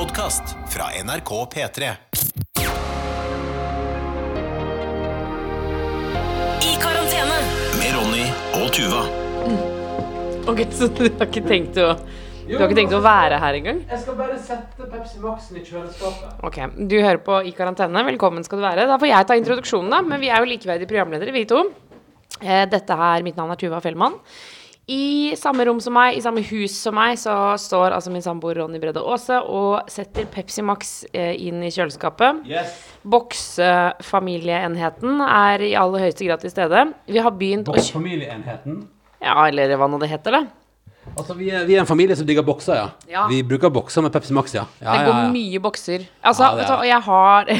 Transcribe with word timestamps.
podkast 0.00 0.42
fra 0.72 0.84
NRK 1.04 1.30
P3. 1.54 1.88
I 6.62 6.76
karantene. 6.80 7.40
Med 7.80 7.90
Ronny 7.96 8.22
og 8.62 8.70
Tuva. 8.72 9.02
Ok, 10.48 10.62
Så 10.72 10.88
du 10.88 11.02
har 11.04 11.26
ikke 11.26 11.42
tenkt 11.44 11.76
å 11.76 11.90
Du 12.46 12.54
har 12.56 12.64
ikke 12.64 12.78
tenkt 12.78 12.96
å 12.96 13.02
være 13.04 13.42
her 13.42 13.58
engang? 13.58 13.82
Jeg 13.90 14.00
skal 14.06 14.16
bare 14.22 14.38
sette 14.40 14.88
Pepsi 14.94 15.20
Max-en 15.20 15.60
i 15.60 15.66
kjøleskapet. 15.68 16.32
Ok, 16.48 16.56
Du 16.88 16.96
hører 16.96 17.20
på 17.26 17.42
I 17.44 17.52
karantene. 17.52 18.06
Velkommen 18.08 18.46
skal 18.48 18.62
du 18.62 18.64
være. 18.64 18.88
Da 18.88 18.96
får 18.96 19.12
jeg 19.12 19.28
ta 19.28 19.36
introduksjonen, 19.36 19.92
da. 19.92 20.00
Men 20.00 20.24
vi 20.24 20.32
er 20.32 20.40
jo 20.40 20.48
likeverdige 20.48 20.88
programledere, 20.94 21.36
vi 21.36 21.44
to. 21.44 21.60
Eh, 22.40 22.64
Dette 22.72 22.96
her, 22.96 23.20
Mitt 23.22 23.36
navn 23.36 23.52
er 23.52 23.60
Tuva 23.60 23.82
Fellmann. 23.84 24.16
I 24.90 25.36
samme 25.38 25.62
rom 25.68 25.78
som 25.82 25.94
meg, 25.94 26.16
i 26.18 26.22
samme 26.24 26.42
hus 26.48 26.74
som 26.82 26.94
meg, 26.98 27.14
så 27.20 27.34
står 27.62 27.92
altså 27.94 28.10
min 28.10 28.24
samboer 28.24 28.56
Ronny 28.58 28.78
Bredde 28.82 29.02
Aase 29.06 29.36
og 29.46 29.86
setter 29.92 30.24
Pepsi 30.32 30.62
Max 30.66 31.04
eh, 31.14 31.36
inn 31.46 31.62
i 31.62 31.70
kjøleskapet. 31.70 32.40
Yes. 32.50 32.72
Boksefamilieenheten 33.06 35.20
er 35.26 35.62
i 35.68 35.76
aller 35.78 36.00
høyeste 36.08 36.26
grad 36.26 36.42
til 36.42 36.50
stede. 36.50 36.88
Vi 37.06 37.22
har 37.22 37.30
begynt 37.38 37.70
å 37.70 37.76
kjø- 37.78 37.94
Familieenheten. 38.00 38.80
Ja, 39.22 39.36
eller 39.46 39.76
hva 39.78 39.86
nå 39.92 39.98
det 40.02 40.10
heter, 40.10 40.30
da. 40.40 40.42
Altså, 41.16 41.34
vi 41.38 41.48
er, 41.54 41.64
vi 41.68 41.74
er 41.76 41.80
en 41.84 41.88
familie 41.88 42.16
som 42.16 42.26
digger 42.28 42.42
bokser, 42.46 42.74
ja. 42.76 42.88
Ja. 43.10 43.22
Vi 43.30 43.40
bruker 43.46 43.70
bokser 43.72 44.02
med 44.04 44.12
Pepsi 44.14 44.32
Max, 44.36 44.52
ja. 44.54 44.64
ja, 44.82 44.92
Det 44.96 45.06
går 45.06 45.14
ja. 45.22 45.28
mye 45.32 45.58
bokser. 45.64 46.00
Altså, 46.22 46.44
vet 46.58 46.68
du 46.68 46.74
og 46.76 46.84
jeg 46.86 47.00
har 47.06 47.44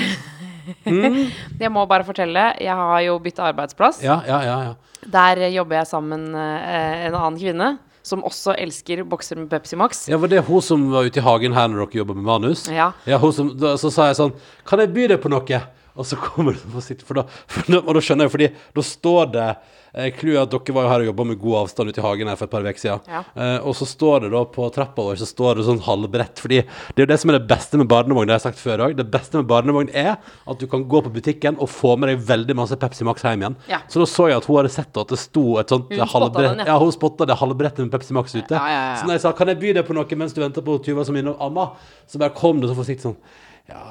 Jeg 1.63 1.71
må 1.73 1.87
bare 1.89 2.05
fortelle, 2.07 2.45
jeg 2.61 2.75
har 2.83 3.01
jo 3.07 3.19
bytta 3.23 3.43
arbeidsplass. 3.51 4.03
Ja, 4.05 4.17
ja, 4.29 4.39
ja, 4.45 4.57
ja. 4.71 4.75
Der 5.07 5.47
jobber 5.49 5.81
jeg 5.81 5.87
sammen 5.89 6.31
med 6.35 6.67
en 7.07 7.15
annen 7.15 7.39
kvinne 7.41 7.71
som 8.03 8.23
også 8.25 8.55
elsker 8.59 9.03
bokser 9.09 9.37
med 9.37 9.51
Pepsi 9.53 9.77
Max. 9.77 10.07
Ja, 10.09 10.17
Var 10.21 10.33
det 10.33 10.45
hun 10.47 10.63
som 10.65 10.87
var 10.93 11.05
ute 11.09 11.21
i 11.21 11.25
hagen 11.25 11.53
her 11.57 11.69
når 11.69 11.85
dere 11.87 12.01
jobba 12.01 12.17
med 12.17 12.25
manus? 12.25 12.67
Ja. 12.73 12.93
hun 13.21 13.33
som, 13.33 13.53
da, 13.61 13.75
så 13.81 13.91
sa 13.93 14.09
jeg 14.11 14.19
sånn 14.21 14.33
Kan 14.69 14.81
jeg 14.83 14.93
by 14.95 15.07
deg 15.13 15.21
på 15.23 15.33
noe? 15.33 15.61
Og 16.01 16.07
så 16.09 16.17
kommer 16.17 16.57
du 16.57 16.63
for 16.63 16.81
å 16.81 16.85
sitte, 16.85 17.05
for 17.05 17.21
da, 17.21 17.27
for 17.51 17.69
da, 17.69 17.83
og 17.83 17.93
da 17.97 18.03
skjønner 18.05 18.27
jeg, 18.27 18.33
fordi 18.33 18.49
da 18.77 18.85
står 18.87 19.27
det 19.35 19.49
eh, 19.51 20.09
Clouet 20.17 20.39
eh, 20.39 20.45
at 20.47 20.55
dere 20.55 20.75
var 20.77 20.87
jo 20.87 20.93
her 20.93 21.03
og 21.05 21.09
jobba 21.11 21.27
med 21.29 21.41
god 21.43 21.57
avstand 21.59 21.93
ute 21.93 22.01
i 22.01 22.05
hagen 22.07 22.31
her 22.31 22.39
for 22.41 22.49
et 22.49 22.55
par 22.55 22.65
uker 22.65 22.81
siden. 22.81 23.03
Ja. 23.11 23.21
Eh, 23.35 23.67
og 23.69 23.77
så 23.77 23.89
står 23.89 24.25
det 24.25 24.31
da 24.33 24.41
på 24.55 24.69
trappa 24.73 25.05
vår 25.05 25.19
så 25.21 25.29
står 25.29 25.61
det 25.61 25.67
sånn 25.69 25.83
halvbrett. 25.85 26.41
Fordi 26.41 26.63
det 26.63 27.03
er 27.03 27.05
jo 27.05 27.11
det 27.11 27.19
som 27.21 27.33
er 27.33 27.37
det 27.37 27.51
beste 27.51 27.81
med 27.81 27.91
barnevogn, 27.91 28.31
det 28.31 28.37
har 28.37 28.41
jeg 28.41 28.47
sagt 28.47 28.63
før 28.63 28.87
òg. 28.87 28.97
Det 28.97 29.07
beste 29.13 29.43
med 29.43 29.51
barnevogn 29.51 29.93
er 29.93 30.15
at 30.17 30.63
du 30.63 30.65
kan 30.73 30.87
gå 30.95 31.03
på 31.05 31.13
butikken 31.19 31.61
og 31.61 31.69
få 31.75 31.93
med 32.01 32.15
deg 32.15 32.25
veldig 32.31 32.57
masse 32.63 32.81
Pepsi 32.81 33.05
Max 33.09 33.27
hjem 33.27 33.45
igjen. 33.45 33.59
Ja. 33.69 33.83
Så 33.93 34.01
da 34.01 34.09
så 34.09 34.31
jeg 34.31 34.41
at 34.41 34.49
hun 34.49 34.61
hadde 34.63 34.73
sett 34.73 35.03
at 35.05 35.13
det 35.13 35.21
sto 35.21 35.45
et 35.61 35.77
sånt 35.77 35.93
halvbrett 36.15 36.65
ja. 36.65 36.79
hun 36.81 36.97
spotta 36.97 37.29
det 37.29 37.37
halvbrettet 37.43 37.85
med 37.85 37.93
Pepsi 37.93 38.17
Max 38.17 38.33
ute. 38.39 38.57
Ja. 38.57 38.97
Så 38.97 39.05
når 39.05 39.19
jeg 39.19 39.27
sa 39.27 39.37
'kan 39.37 39.53
jeg 39.53 39.61
by 39.61 39.77
deg 39.77 39.85
på 39.85 40.01
noe 40.01 40.17
mens 40.17 40.33
du 40.33 40.41
venter 40.41 40.65
på 40.65 40.81
Tuva 40.81 41.05
som 41.05 41.17
innom 41.17 41.37
amma', 41.37 41.77
så 42.09 42.19
bare 42.19 42.33
kom 42.33 42.61
det 42.61 42.73
så 42.73 42.79
forsiktig 42.79 43.11
sånn 43.11 43.21
ja, 43.69 43.83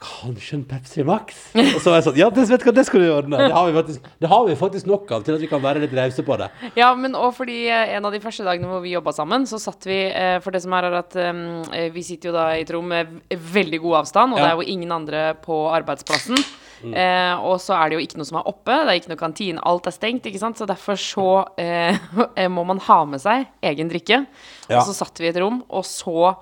kanskje 0.00 0.56
en 0.58 0.64
Pepsi 0.70 1.04
Max? 1.06 1.42
Og 1.54 1.78
så 1.82 1.90
var 1.92 1.98
jeg 2.00 2.06
sånn 2.08 2.16
Ja, 2.18 2.28
det, 2.34 2.46
vet 2.50 2.62
du 2.64 2.66
hva, 2.68 2.74
det 2.74 2.84
skal 2.88 3.04
du 3.04 3.08
ordne. 3.14 3.38
Det 3.44 3.52
har, 3.54 3.68
vi 3.68 3.76
faktisk, 3.76 4.08
det 4.24 4.30
har 4.32 4.46
vi 4.48 4.56
faktisk 4.58 4.88
nok 4.90 5.12
av 5.18 5.26
til 5.26 5.36
at 5.36 5.44
vi 5.44 5.50
kan 5.50 5.62
være 5.62 5.82
litt 5.84 5.94
rause 5.98 6.24
på 6.26 6.38
det. 6.40 6.48
Ja, 6.78 6.88
men 6.98 7.14
òg 7.18 7.34
fordi 7.36 7.58
eh, 7.70 7.94
en 7.98 8.08
av 8.08 8.14
de 8.16 8.22
første 8.24 8.46
dagene 8.46 8.70
hvor 8.70 8.82
vi 8.84 8.94
jobba 8.96 9.14
sammen, 9.14 9.46
så 9.50 9.60
satt 9.62 9.86
vi 9.86 10.00
eh, 10.08 10.38
For 10.42 10.54
det 10.54 10.62
som 10.64 10.74
er, 10.78 10.88
er 10.90 10.98
at 11.02 11.16
eh, 11.22 11.86
vi 11.94 12.02
sitter 12.06 12.30
jo 12.32 12.36
da 12.38 12.48
i 12.56 12.64
et 12.64 12.72
rom 12.74 12.88
med 12.90 13.20
veldig 13.30 13.82
god 13.84 14.00
avstand, 14.02 14.34
og 14.34 14.42
Ja. 14.42 14.48
det 14.48 14.50
er 14.52 14.60
jo 14.62 14.72
ingen 14.76 14.92
andre 14.98 15.24
på 15.44 15.62
arbeidsplassen. 15.76 16.38
Eh, 16.82 17.34
og 17.46 17.60
så 17.62 17.76
er 17.78 17.90
det 17.92 17.94
jo 18.00 18.02
ikke 18.02 18.18
noe 18.18 18.26
som 18.26 18.40
er 18.40 18.48
oppe, 18.50 18.74
det 18.74 18.90
er 18.90 18.98
ikke 18.98 19.12
noe 19.12 19.20
kantine, 19.20 19.62
alt 19.70 19.86
er 19.86 19.94
stengt, 19.94 20.24
ikke 20.26 20.40
sant. 20.42 20.58
Så 20.58 20.66
derfor 20.66 20.98
så 20.98 21.26
eh, 21.62 21.94
må 22.56 22.64
man 22.66 22.80
ha 22.88 23.04
med 23.06 23.22
seg 23.22 23.46
egen 23.70 23.92
drikke. 23.92 24.24
Ja. 24.66 24.80
Og 24.80 24.88
så 24.88 24.96
satt 25.04 25.20
vi 25.22 25.28
i 25.28 25.30
et 25.30 25.38
rom, 25.38 25.60
og 25.70 25.86
så 25.86 26.32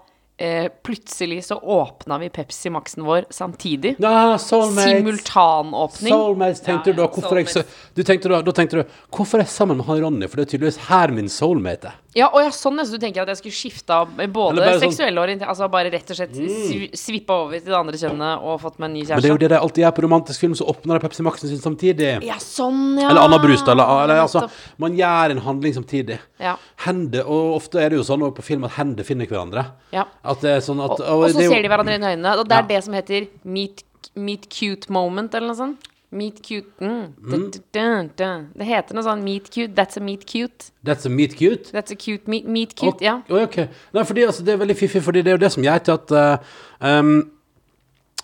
eh, 0.41 0.69
plutselig 0.83 1.45
så 1.45 1.59
åpna 1.61 2.19
vi 2.19 2.29
Pepsi 2.33 2.71
Max-en 2.73 3.05
vår 3.05 3.25
samtidig. 3.31 3.95
Ja, 4.01 4.39
soulmates. 4.39 4.85
Simultanåpning. 4.91 6.13
Soulmates, 6.15 6.61
tenkte 6.65 6.91
Ja, 6.91 6.97
du 6.97 7.03
da. 7.03 7.09
Hvorfor 7.09 7.21
Hvorfor 7.21 7.41
jeg, 7.43 7.49
så, 7.53 7.63
du 7.95 8.03
tenkte 8.03 8.33
da, 8.33 8.41
da 8.43 8.55
tenkte 8.57 8.81
du 8.81 8.95
Hvorfor 9.13 9.39
er 9.41 9.45
jeg 9.45 9.53
sammen 9.53 9.81
med 9.81 9.87
han 9.91 10.01
Ronny? 10.05 10.29
For 10.31 10.41
det 10.41 10.47
er 10.47 10.53
tydeligvis 10.55 10.81
her 10.89 11.13
min 11.15 11.29
soulmate 11.29 11.93
er. 11.93 11.99
Ja, 12.17 12.27
og 12.35 12.41
ja, 12.43 12.51
sånn, 12.51 12.79
ja, 12.81 12.85
så 12.89 12.99
du 12.99 13.03
tenker 13.05 13.23
at 13.23 13.29
jeg 13.31 13.39
skulle 13.39 13.55
skifta 13.55 14.01
både 14.35 14.65
seksuell 14.83 15.13
sånn- 15.15 15.21
orientering 15.23 15.51
Altså 15.53 15.69
bare 15.71 15.93
rett 15.95 16.09
og 16.11 16.17
slett 16.19 16.33
mm. 16.35 16.97
svippa 16.99 17.37
over 17.45 17.61
til 17.61 17.71
det 17.71 17.77
andre 17.79 18.01
kjønnet 18.01 18.43
og 18.43 18.57
fått 18.65 18.81
meg 18.83 18.89
en 18.89 18.97
ny 18.97 19.05
Men 19.07 19.23
det 19.23 19.29
er 19.29 19.35
jo 19.35 19.41
det 19.45 19.51
de 19.53 19.59
alltid 19.61 19.85
gjør 19.85 19.95
på 19.95 20.05
romantisk 20.09 20.43
film, 20.43 20.57
så 20.59 20.67
åpner 20.73 20.99
de 20.99 21.05
Pepsi 21.05 21.23
Maxen 21.23 21.53
sin 21.53 21.63
samtidig. 21.63 22.09
Ja, 22.27 22.39
sånn, 22.43 22.99
ja. 22.99 23.13
Eller 23.13 23.23
annen 23.29 23.43
brus. 23.45 23.63
Eller, 23.63 23.85
eller 24.03 24.23
altså, 24.25 24.43
man 24.83 24.97
gjør 24.99 25.37
en 25.37 25.43
handling 25.45 25.77
samtidig. 25.77 26.19
Ja. 26.43 26.57
Hender, 26.87 27.29
og 27.31 27.61
ofte 27.61 27.79
er 27.85 27.95
det 27.95 28.01
jo 28.01 28.07
sånn 28.11 28.27
på 28.35 28.43
film 28.43 28.67
at 28.67 28.75
hender 28.81 29.07
finner 29.07 29.31
hverandre. 29.31 29.69
Ja. 29.95 30.09
At 30.25 30.43
det 30.43 30.57
er 30.57 30.67
sånn 30.67 30.83
at 30.83 30.97
Og, 30.97 31.05
og 31.07 31.29
så 31.31 31.37
det 31.39 31.45
er 31.45 31.49
jo- 31.49 31.55
ser 31.55 31.63
de 31.63 31.71
hverandre 31.71 31.95
inn 31.95 32.09
i 32.09 32.11
øynene, 32.17 32.35
og 32.39 32.49
det 32.49 32.59
er 32.59 32.67
Ja. 32.67 32.71
det 32.75 32.85
som 32.85 32.95
heter 32.95 33.29
meet, 33.45 33.85
meet 34.17 34.51
cute 34.51 34.91
moment, 34.91 35.35
eller 35.35 35.55
noe 35.55 35.61
sånt. 35.63 35.90
Meet 36.11 36.41
cute 36.43 36.83
mm. 36.83 37.51
Det 37.71 38.67
heter 38.67 38.97
noe 38.97 39.05
sånn 39.07 39.21
meet 39.23 39.51
cute. 39.55 39.75
That's 39.79 39.97
a 39.97 40.03
meet 40.03 40.25
cute. 40.27 40.71
That's 40.83 41.07
a 41.07 41.13
meet 41.13 41.37
cute. 41.39 41.71
That's 41.71 41.95
a 41.95 41.99
cute 41.99 42.27
meet, 42.27 42.49
meet 42.51 42.75
cute. 42.75 42.97
Ok, 42.97 43.05
Ja. 43.07 43.21
oi, 43.31 43.45
ok. 43.47 43.61
Nei, 43.95 44.05
fordi 44.09 44.25
altså, 44.27 44.43
det 44.47 44.55
er 44.57 44.63
veldig 44.65 44.77
fiffig, 44.81 45.03
fordi 45.07 45.23
det 45.23 45.31
er 45.31 45.39
jo 45.39 45.45
det 45.45 45.53
som 45.55 45.63
gjør 45.69 45.85
til 45.87 45.95
at 45.99 46.17
uh, 46.17 46.57
um, 46.99 47.13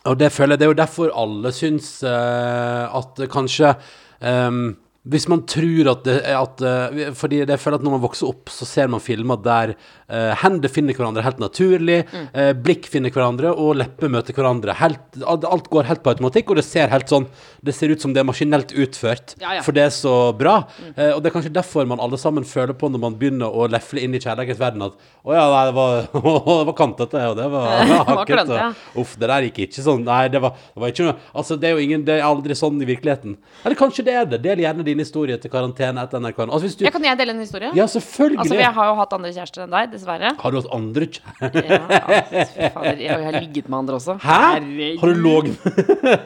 Og 0.06 0.18
det 0.18 0.32
føler 0.32 0.54
jeg, 0.56 0.58
det 0.58 0.66
er 0.66 0.74
jo 0.74 0.80
derfor 0.82 1.14
alle 1.14 1.52
syns 1.54 1.92
uh, 2.06 2.90
at 2.98 3.22
kanskje 3.30 3.76
um, 4.22 4.74
hvis 5.06 5.28
man 5.30 5.44
tror 5.46 5.86
at 5.92 6.00
det 6.02 6.14
at 6.34 6.62
uh, 6.66 7.12
Fordi 7.14 7.38
jeg 7.44 7.58
føler 7.62 7.76
at 7.78 7.84
når 7.86 7.92
man 7.94 8.02
vokser 8.02 8.26
opp, 8.26 8.50
så 8.50 8.66
ser 8.66 8.88
man 8.90 8.98
filmer 9.02 9.38
der 9.38 9.76
uh, 10.10 10.32
hender 10.42 10.66
finner 10.72 10.98
hverandre 10.98 11.22
helt 11.22 11.38
naturlig, 11.38 12.00
Mm. 12.10 12.24
uh, 12.34 12.52
blikk 12.58 12.88
finner 12.90 13.14
hverandre, 13.14 13.52
og 13.54 13.76
lepper 13.78 14.10
møter 14.10 14.34
hverandre. 14.34 14.74
Helt, 14.74 15.18
alt 15.26 15.70
går 15.70 15.86
helt 15.86 16.02
på 16.02 16.10
automatikk, 16.10 16.50
og 16.50 16.58
det 16.58 16.64
ser 16.66 16.90
helt 16.90 17.06
sånn 17.10 17.28
Det 17.66 17.74
ser 17.74 17.92
ut 17.92 18.02
som 18.02 18.12
det 18.14 18.22
er 18.22 18.26
maskinelt 18.28 18.72
utført, 18.72 19.34
Ja, 19.42 19.56
ja. 19.58 19.62
for 19.66 19.74
det 19.76 19.82
er 19.88 19.92
så 19.94 20.14
bra. 20.36 20.56
Eh, 20.94 21.10
og 21.16 21.20
det 21.22 21.30
er 21.30 21.34
kanskje 21.36 21.52
derfor 21.54 21.86
man 21.90 22.00
alle 22.02 22.18
sammen 22.20 22.46
føler 22.46 22.76
på 22.78 22.88
når 22.92 23.02
man 23.02 23.16
begynner 23.18 23.50
å 23.50 23.66
lefle 23.70 24.02
inn 24.06 24.14
i 24.14 24.20
kjærlighetens 24.22 24.60
verden, 24.62 24.86
at 24.86 24.94
å 25.26 25.34
ja, 25.34 25.44
nei, 25.50 25.62
det 25.68 25.74
var, 25.76 26.06
det 26.46 26.66
var 26.70 26.76
kantete, 26.78 27.22
og 27.32 27.36
det 27.40 27.48
var, 27.52 27.66
det 27.82 27.96
var 27.96 28.10
hakket. 28.12 28.52
og, 28.56 28.82
uff, 29.02 29.16
det 29.18 29.30
der 29.32 29.48
gikk 29.48 29.58
ikke 29.66 29.84
sånn. 29.88 30.04
Nei, 30.06 30.22
det 30.32 30.40
var, 30.44 30.54
det 30.74 30.82
var 30.84 30.94
ikke 30.94 31.08
noe 31.08 31.16
Altså, 31.36 31.56
det 31.60 31.68
er 31.68 31.74
jo 31.76 31.82
ingen 31.84 32.04
Det 32.06 32.14
er 32.16 32.22
aldri 32.24 32.54
sånn 32.56 32.78
i 32.80 32.86
virkeligheten. 32.88 33.34
Eller 33.66 33.76
kanskje 33.78 34.04
det 34.06 34.14
er 34.16 34.28
det. 34.30 34.38
Del 34.44 34.62
gjerne 34.62 34.84
din 34.86 35.00
historie 35.02 35.36
til 35.42 35.50
karantene 35.52 36.04
etter 36.06 36.22
NRK. 36.22 36.38
Altså, 36.46 36.70
du 36.78 36.84
ja, 36.86 36.92
kan 36.94 37.04
jeg 37.04 37.18
dele 37.18 37.34
en 37.34 37.42
historie? 37.42 37.70
Ja, 37.76 37.86
selvfølgelig. 37.90 38.38
Altså, 38.44 38.56
jeg 38.60 38.72
har 38.78 38.90
jo 38.90 38.94
hatt 39.00 39.12
andre 39.16 39.32
kjærester 39.34 39.64
enn 39.66 39.72
deg, 39.74 39.90
dessverre. 39.96 40.30
Har 40.40 40.54
du 40.54 40.58
hatt 40.60 40.70
andre 40.76 41.08
kjærester? 41.10 41.24
Ja, 41.76 42.20
fy 42.30 42.68
fader, 42.74 42.98
jeg, 43.00 43.06
jeg 43.10 43.24
har 43.26 43.36
ligget 43.40 43.68
med 43.72 43.76
andre 43.78 43.96
også. 43.98 44.14
Hæ? 44.22 44.36
Herregud. 44.56 45.00
Har 45.00 45.08
du 45.08 45.14
ligget 45.26 45.54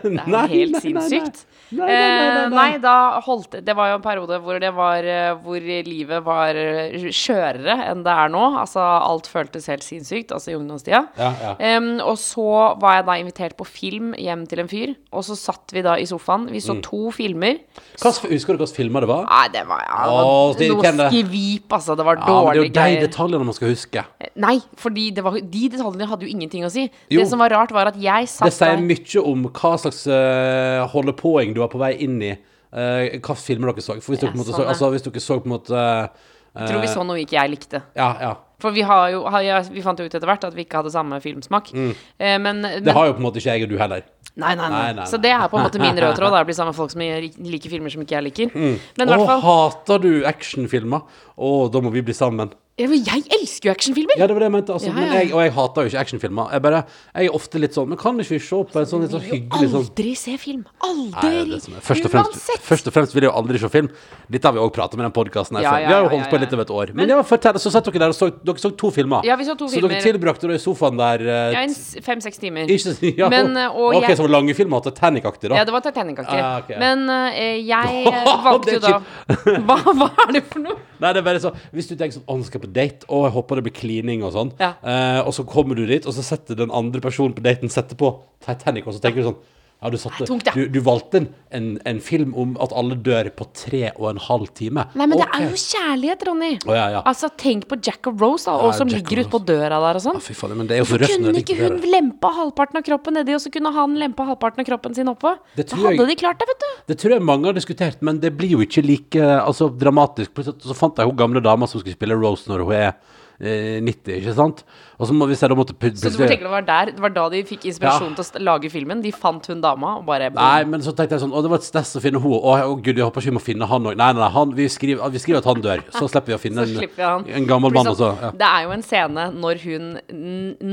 Det 0.03 0.11
er 0.11 0.25
jo 0.27 0.41
helt 0.51 0.77
sinnssykt. 0.85 1.30
Nei, 1.71 1.87
nei, 1.87 1.87
nei, 1.87 1.95
nei, 1.95 2.29
Eh, 2.31 2.49
nei. 2.51 2.57
nei, 2.73 2.79
da 2.83 2.95
holdt 3.23 3.59
det 3.65 3.75
var 3.79 3.93
jo 3.93 3.99
en 4.01 4.03
periode 4.03 4.39
hvor 4.43 4.59
det 4.59 4.73
var 4.75 5.07
eh, 5.07 5.35
Hvor 5.45 5.61
livet 5.87 6.25
var 6.27 6.57
eh, 6.59 6.97
skjørere 7.15 7.77
enn 7.91 8.03
det 8.07 8.11
er 8.11 8.33
nå. 8.33 8.43
Altså 8.59 8.83
alt 8.83 9.29
føltes 9.31 9.69
helt 9.71 9.85
sinnssykt, 9.87 10.33
altså 10.35 10.51
i 10.53 10.57
ungdomstida. 10.59 11.05
Ja, 11.21 11.31
ja. 11.45 11.77
um, 11.79 12.01
og 12.03 12.17
så 12.19 12.47
var 12.81 12.99
jeg 12.99 13.07
da 13.07 13.17
invitert 13.23 13.57
på 13.59 13.67
film 13.69 14.13
hjem 14.19 14.47
til 14.51 14.65
en 14.65 14.71
fyr, 14.71 14.95
og 15.15 15.25
så 15.27 15.37
satt 15.39 15.71
vi 15.77 15.83
da 15.87 15.95
i 16.01 16.07
sofaen. 16.11 16.49
Vi 16.51 16.61
Mm. 16.61 16.67
så 16.67 16.75
to 16.85 17.11
filmer. 17.15 17.57
Hva, 18.03 18.11
husker 18.29 18.53
du 18.57 18.61
hvilke 18.61 18.77
filmer 18.77 19.01
det 19.01 19.09
var? 19.09 19.25
Nei, 19.31 19.47
det 19.55 19.63
var, 19.69 19.81
ja, 19.87 20.01
det 20.05 20.27
Åh, 20.27 20.57
det 20.59 20.69
noe 20.71 21.09
skvip, 21.11 21.73
altså. 21.73 21.97
Det 21.97 22.05
var 22.05 22.19
Ja, 22.21 22.27
men 22.27 22.73
det 22.73 22.77
er 22.77 22.91
jo 22.91 23.01
de 23.01 23.07
detaljene 23.07 23.45
man 23.49 23.55
skal 23.57 23.73
huske. 23.73 24.05
Nei, 24.37 24.59
fordi 24.77 25.07
var, 25.23 25.39
de 25.41 25.63
detaljene 25.73 26.07
hadde 26.11 26.27
jo 26.27 26.31
ingenting 26.35 26.67
å 26.67 26.71
si. 26.73 26.85
Jo. 27.11 27.21
Det 27.23 27.29
som 27.31 27.39
var 27.41 27.51
rart, 27.55 27.73
var 27.73 27.87
at 27.91 27.97
jeg 28.01 28.29
satt 28.29 28.51
Det 28.51 28.57
sier 28.59 28.77
mye 28.85 29.25
om 29.25 29.47
hva 29.49 29.73
slags 29.81 30.05
uh, 30.11 30.85
holdepåing 31.21 31.55
du 31.55 31.61
var 31.61 31.69
på 31.69 31.79
vei 31.81 31.95
inn 32.05 32.21
i. 32.23 32.35
Uh, 32.71 33.11
hvilke 33.11 33.35
filmer 33.37 33.73
dere 33.73 33.83
så. 33.83 33.97
For 34.01 34.15
hvis, 34.15 34.21
dere, 34.23 34.37
måte 34.39 34.55
så, 34.55 34.63
altså, 34.63 34.91
hvis 34.91 35.03
dere 35.03 35.21
så 35.21 35.41
på 35.41 35.49
en 35.49 35.57
måte 35.57 35.75
uh, 35.75 36.07
Jeg 36.55 36.69
tror 36.71 36.81
vi 36.81 36.89
så 36.91 37.03
noe 37.07 37.19
ikke 37.23 37.37
jeg 37.37 37.51
likte. 37.51 37.83
Ja, 37.97 38.15
ja. 38.21 38.37
For 38.61 38.71
vi 38.77 38.83
har 38.83 39.09
jo 39.11 39.25
har 39.25 39.65
Vi 39.73 39.83
fant 39.83 39.99
jo 39.99 40.05
ut 40.05 40.15
etter 40.15 40.29
hvert 40.29 40.45
at 40.45 40.55
vi 40.55 40.67
ikke 40.67 40.83
hadde 40.83 40.93
samme 40.93 41.19
filmsmak. 41.21 41.73
Eh, 41.73 42.37
men, 42.39 42.61
men 42.61 42.63
Mm. 42.63 42.85
Det 42.85 42.93
har 42.93 43.07
jo 43.07 43.15
på 43.17 43.23
en 43.23 43.27
måte 43.27 43.41
ikke 43.41 43.57
jeg 43.57 43.65
og 43.65 43.71
du 43.71 43.79
heller. 43.79 44.03
nei, 44.37 44.55
nei, 44.55 44.69
nei, 44.69 44.83
Nei, 44.83 44.93
nei, 45.01 45.07
Så 45.07 45.19
det 45.21 45.31
er 45.33 45.49
på 45.49 45.57
en 45.59 45.65
måte 45.65 45.81
min 45.81 45.97
røde 45.97 46.15
tråd. 46.17 46.33
Det 46.39 46.47
blir 46.47 46.55
sammen 46.55 46.75
med 46.75 46.77
folk 46.79 46.91
som 46.93 47.01
liker 47.01 47.71
filmer 47.71 47.91
som 47.91 48.03
ikke 48.03 48.19
jeg 48.19 48.27
liker. 48.29 48.53
Men 48.55 49.09
i 49.09 49.11
Å, 49.11 49.17
hvert 49.17 49.27
fall 49.27 49.43
hater 49.47 49.99
du 50.05 50.11
actionfilmer? 50.29 51.01
Å, 51.37 51.51
da 51.73 51.81
må 51.81 51.91
vi 51.91 52.03
bli 52.05 52.15
sammen. 52.15 52.53
Men 52.89 53.05
Jeg 53.05 53.25
elsker 53.37 53.69
jo 53.69 53.73
actionfilmer! 53.75 54.17
Ja, 54.17 54.27
det 54.27 54.35
var 54.37 54.41
det 54.41 54.49
jeg 54.49 54.55
mente. 54.55 54.73
Altså, 54.73 54.87
Ja, 54.89 54.95
Men 54.95 55.07
ja. 55.11 55.15
jeg, 55.21 55.33
og 55.35 55.41
jeg 55.43 55.53
hater 55.53 55.83
jo 55.83 55.91
ikke 55.91 56.01
actionfilmer. 56.01 56.51
Jeg, 56.55 56.63
bare, 56.63 56.81
jeg 57.15 57.27
er 57.27 57.35
ofte 57.37 57.59
litt 57.61 57.75
sånn 57.77 57.89
Men 57.91 57.99
kan 58.01 58.19
ikke 58.23 58.37
vi 58.37 58.39
se 58.41 58.61
på 58.71 58.81
en 58.81 58.87
sånn 58.87 59.03
litt 59.05 59.11
sånn 59.15 59.25
hyggelig 59.27 59.69
sånn 59.71 59.85
aldri 59.85 60.15
se 60.17 60.37
film. 60.39 60.63
Nei, 60.65 60.89
Aldri! 60.91 61.21
det 61.21 61.41
er 61.41 61.51
det 61.51 61.77
er. 61.77 61.85
Først, 61.85 62.05
og 62.07 62.11
fremst, 62.15 62.31
Uansett. 62.39 62.63
først 62.71 62.87
og 62.91 62.95
fremst 62.97 63.15
vil 63.15 63.27
jeg 63.27 63.31
jo 63.31 63.37
aldri 63.41 63.59
se 63.63 63.69
film. 63.73 63.91
Dette 64.31 64.49
har 64.49 64.55
vi 64.57 64.63
òg 64.65 64.73
pratet 64.75 64.97
med 65.01 65.05
den 65.09 65.15
podkasten 65.19 65.59
her 65.59 65.67
Ja, 65.67 65.73
før. 65.75 65.87
Vi 65.87 65.93
har 65.93 66.03
jo 66.07 66.11
holdt 66.15 66.31
på 66.31 66.41
litt 66.41 66.55
over 66.57 66.63
et 66.65 66.71
år. 66.81 66.95
Men, 66.95 67.09
ja, 67.13 67.21
fortell, 67.27 67.59
så 67.61 67.73
satt 67.75 67.85
dere 67.91 67.99
der 68.07 68.15
og 68.15 68.19
så 68.19 68.31
Dere 68.41 68.63
så 68.63 68.71
to 68.77 68.91
filmer. 68.95 69.25
Ja, 69.27 69.37
vi 69.37 69.45
så 69.45 69.57
to 69.59 69.69
så 69.69 69.77
filmer. 69.77 69.97
dere 69.99 70.07
tilbrakte 70.07 70.49
da 70.49 70.55
i 70.57 70.63
sofaen 70.63 70.97
der 70.97 71.27
uh, 71.27 71.53
Ja, 71.59 71.67
fem-seks 72.07 72.39
timer. 72.41 72.71
Ikke 72.71 72.97
ja, 73.21 73.29
Men, 73.29 73.53
eh, 73.57 73.69
og 73.69 73.97
Ok, 73.99 74.09
jeg- 74.09 74.17
så 74.17 74.25
var 74.25 74.33
det 74.33 74.37
lange 74.39 74.55
filmer. 74.57 74.81
Titanic-aktig, 74.81 75.51
da. 75.51 75.57
Ja, 75.61 75.65
det 75.69 75.73
var 75.77 75.85
Titanic-aktig. 75.85 76.41
Ah, 76.41 76.59
okay, 76.63 76.79
Men 76.81 77.05
uh, 77.11 77.29
jeg 77.37 78.05
valgte 78.49 78.79
jo 78.79 78.81
da 78.87 78.97
hva, 79.69 79.77
hva 79.85 80.11
er 80.29 80.33
det 80.39 80.45
for 80.49 80.65
noe? 80.65 80.79
Nei, 81.01 81.13
det 81.13 81.21
er 81.23 81.25
bare 81.27 81.41
så 81.43 81.53
Hvis 81.73 81.89
du 81.89 81.95
tenker 81.97 82.19
sånn 82.19 82.27
Å, 82.29 82.35
skal 82.45 82.61
på 82.61 82.70
på 82.70 82.70
date, 82.75 83.07
og 83.09 83.27
jeg 83.27 83.35
håper 83.37 83.61
det 83.61 83.67
blir 83.69 83.77
klining 83.77 84.25
og 84.27 84.35
sånn. 84.37 84.53
Ja. 84.61 84.75
Eh, 84.81 85.21
og 85.25 85.35
så 85.37 85.47
kommer 85.49 85.79
du 85.79 85.85
dit, 85.89 86.07
og 86.07 86.17
så 86.17 86.25
setter 86.27 86.59
den 86.59 86.75
andre 86.75 87.03
personen 87.05 87.37
på 87.37 87.45
daten 87.45 87.73
setter 87.73 87.99
på 87.99 88.15
Titanic, 88.45 88.89
og 88.89 88.97
så 88.97 89.03
tenker 89.05 89.23
du 89.23 89.31
sånn 89.31 89.43
ja, 89.81 89.89
du, 89.89 89.97
satte, 89.97 90.27
tungt, 90.29 90.45
ja. 90.45 90.53
du, 90.53 90.67
du 90.69 90.81
valgte 90.85 91.23
en, 91.23 91.27
en, 91.57 91.69
en 91.89 92.01
film 92.05 92.35
om 92.37 92.51
at 92.61 92.73
alle 92.77 92.99
dør 93.01 93.31
på 93.33 93.47
tre 93.57 93.87
og 93.95 94.11
en 94.11 94.19
halv 94.21 94.51
time. 94.57 94.85
Nei, 94.93 95.07
men 95.09 95.17
det 95.23 95.29
er 95.33 95.47
jo 95.47 95.57
kjærlighet, 95.57 96.25
Ronny. 96.29 96.51
Oh, 96.69 96.75
ja, 96.77 96.89
ja. 96.93 97.01
Altså, 97.09 97.31
tenk 97.41 97.65
på 97.71 97.79
Jack 97.81 98.11
og 98.11 98.21
Rose, 98.21 98.45
da, 98.45 98.59
og 98.61 98.75
som 98.77 98.91
Jack 98.93 99.09
ligger 99.09 99.25
ute 99.25 99.33
på 99.33 99.41
døra 99.49 99.79
der 99.87 100.01
og 100.01 100.05
sånn. 100.05 100.19
Ja, 100.21 100.37
faen, 100.43 100.53
men 100.59 100.69
det 100.69 100.77
er 100.77 100.83
jo 100.83 100.99
røft 101.01 101.17
kunne 101.17 101.41
ikke 101.41 101.57
hun 101.63 101.79
lempa 101.89 102.33
halvparten 102.37 102.81
av 102.83 102.85
kroppen 102.91 103.17
nedi, 103.17 103.37
og 103.37 103.41
så 103.41 103.53
kunne 103.55 103.73
han 103.77 103.97
lempa 104.03 104.27
halvparten 104.29 104.61
av 104.65 104.69
kroppen 104.69 104.99
sin 104.99 105.09
oppå? 105.13 105.33
Det 105.57 105.71
Da 105.71 105.81
hadde 105.81 105.97
jeg- 105.97 106.13
de 106.13 106.19
klart 106.25 106.39
det, 106.45 106.51
vet 106.53 106.61
du. 106.67 106.69
Det 106.93 106.99
tror 107.01 107.17
jeg 107.17 107.23
mange 107.23 107.49
har 107.49 107.57
diskutert, 107.57 108.03
men 108.03 108.21
det 108.21 108.37
blir 108.37 108.51
jo 108.51 108.61
ikke 108.61 108.85
like 108.85 109.17
altså, 109.17 109.71
dramatisk. 109.73 110.35
Så 110.61 110.77
fant 110.77 110.97
jeg 111.01 111.09
hun 111.09 111.17
gamle 111.17 111.41
dama 111.41 111.67
som 111.67 111.81
skulle 111.81 111.97
spille 111.97 112.21
Rose 112.21 112.45
når 112.51 112.65
hun 112.67 112.75
er 112.77 112.89
eh, 112.91 112.93
90, 113.41 114.19
ikke 114.21 114.35
sant? 114.37 114.63
Og 115.01 115.09
så 115.09 115.15
må 115.17 115.27
vi 115.31 115.35
se 115.39 115.49
da 115.49 115.55
måtte 115.57 115.73
put- 115.73 115.97
Så 115.97 116.11
du 116.13 116.19
må 116.21 116.29
tenke 116.29 116.45
det 116.45 116.51
var 116.53 116.63
der, 116.67 116.91
det 116.93 117.01
var 117.01 117.13
da 117.15 117.29
de 117.33 117.43
fikk 117.49 117.65
inspirasjon 117.71 118.11
Ja. 118.13 118.23
til 118.23 118.41
å 118.41 118.45
lage 118.45 118.71
filmen. 118.71 119.01
De 119.03 119.11
fant 119.13 119.47
hun 119.49 119.61
dama 119.63 119.97
og 119.99 120.05
bare 120.05 120.29
Nei, 120.31 120.65
men 120.65 120.81
så 120.85 120.93
tenkte 120.93 121.17
jeg 121.17 121.23
sånn 121.25 121.33
Å, 121.33 121.41
det 121.43 121.49
var 121.51 121.57
et 121.63 121.65
stress 121.65 121.95
å 121.97 122.03
finne 122.05 122.21
henne. 122.21 122.41
Å, 122.41 122.53
å 122.69 122.75
gud, 122.83 122.97
jeg 122.97 123.05
håper 123.07 123.21
ikke 123.23 123.31
vi 123.33 123.37
må 123.39 123.43
finne 123.45 123.67
han 123.71 123.83
òg. 123.89 123.97
Nei, 123.97 124.13
nei, 124.13 124.21
nei 124.21 124.31
han, 124.31 124.53
vi, 124.55 124.69
skriver, 124.69 125.11
vi 125.11 125.19
skriver 125.19 125.39
at 125.41 125.49
han 125.49 125.63
dør. 125.65 125.85
Så 125.97 126.05
slipper 126.11 126.35
vi 126.35 126.37
å 126.37 126.43
finne 126.43 126.67
vi 126.69 126.89
en, 127.01 127.25
en 127.27 127.47
gammel 127.49 127.73
mann. 127.73 127.87
Også, 127.95 128.11
ja. 128.21 128.31
Det 128.37 128.51
er 128.51 128.67
jo 128.69 128.71
en 128.77 128.83
scene 128.83 129.27
når 129.33 129.65
hun 129.65 129.89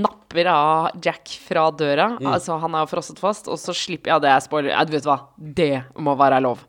napper 0.04 0.48
av 0.52 0.92
Jack 1.04 1.28
fra 1.48 1.70
døra. 1.72 2.18
Mm. 2.20 2.28
Altså, 2.34 2.60
han 2.60 2.76
er 2.76 2.84
jo 2.86 2.92
frosset 2.98 3.20
fast, 3.24 3.48
og 3.48 3.58
så 3.62 3.74
slipper 3.76 4.08
Ja, 4.16 4.20
det 4.20 4.30
er 4.30 4.40
spoiler. 4.44 4.72
Ja, 4.76 4.84
du 4.84 4.92
vet 4.96 5.08
hva, 5.08 5.20
det 5.40 5.72
må 5.98 6.16
være 6.20 6.42
lov. 6.44 6.66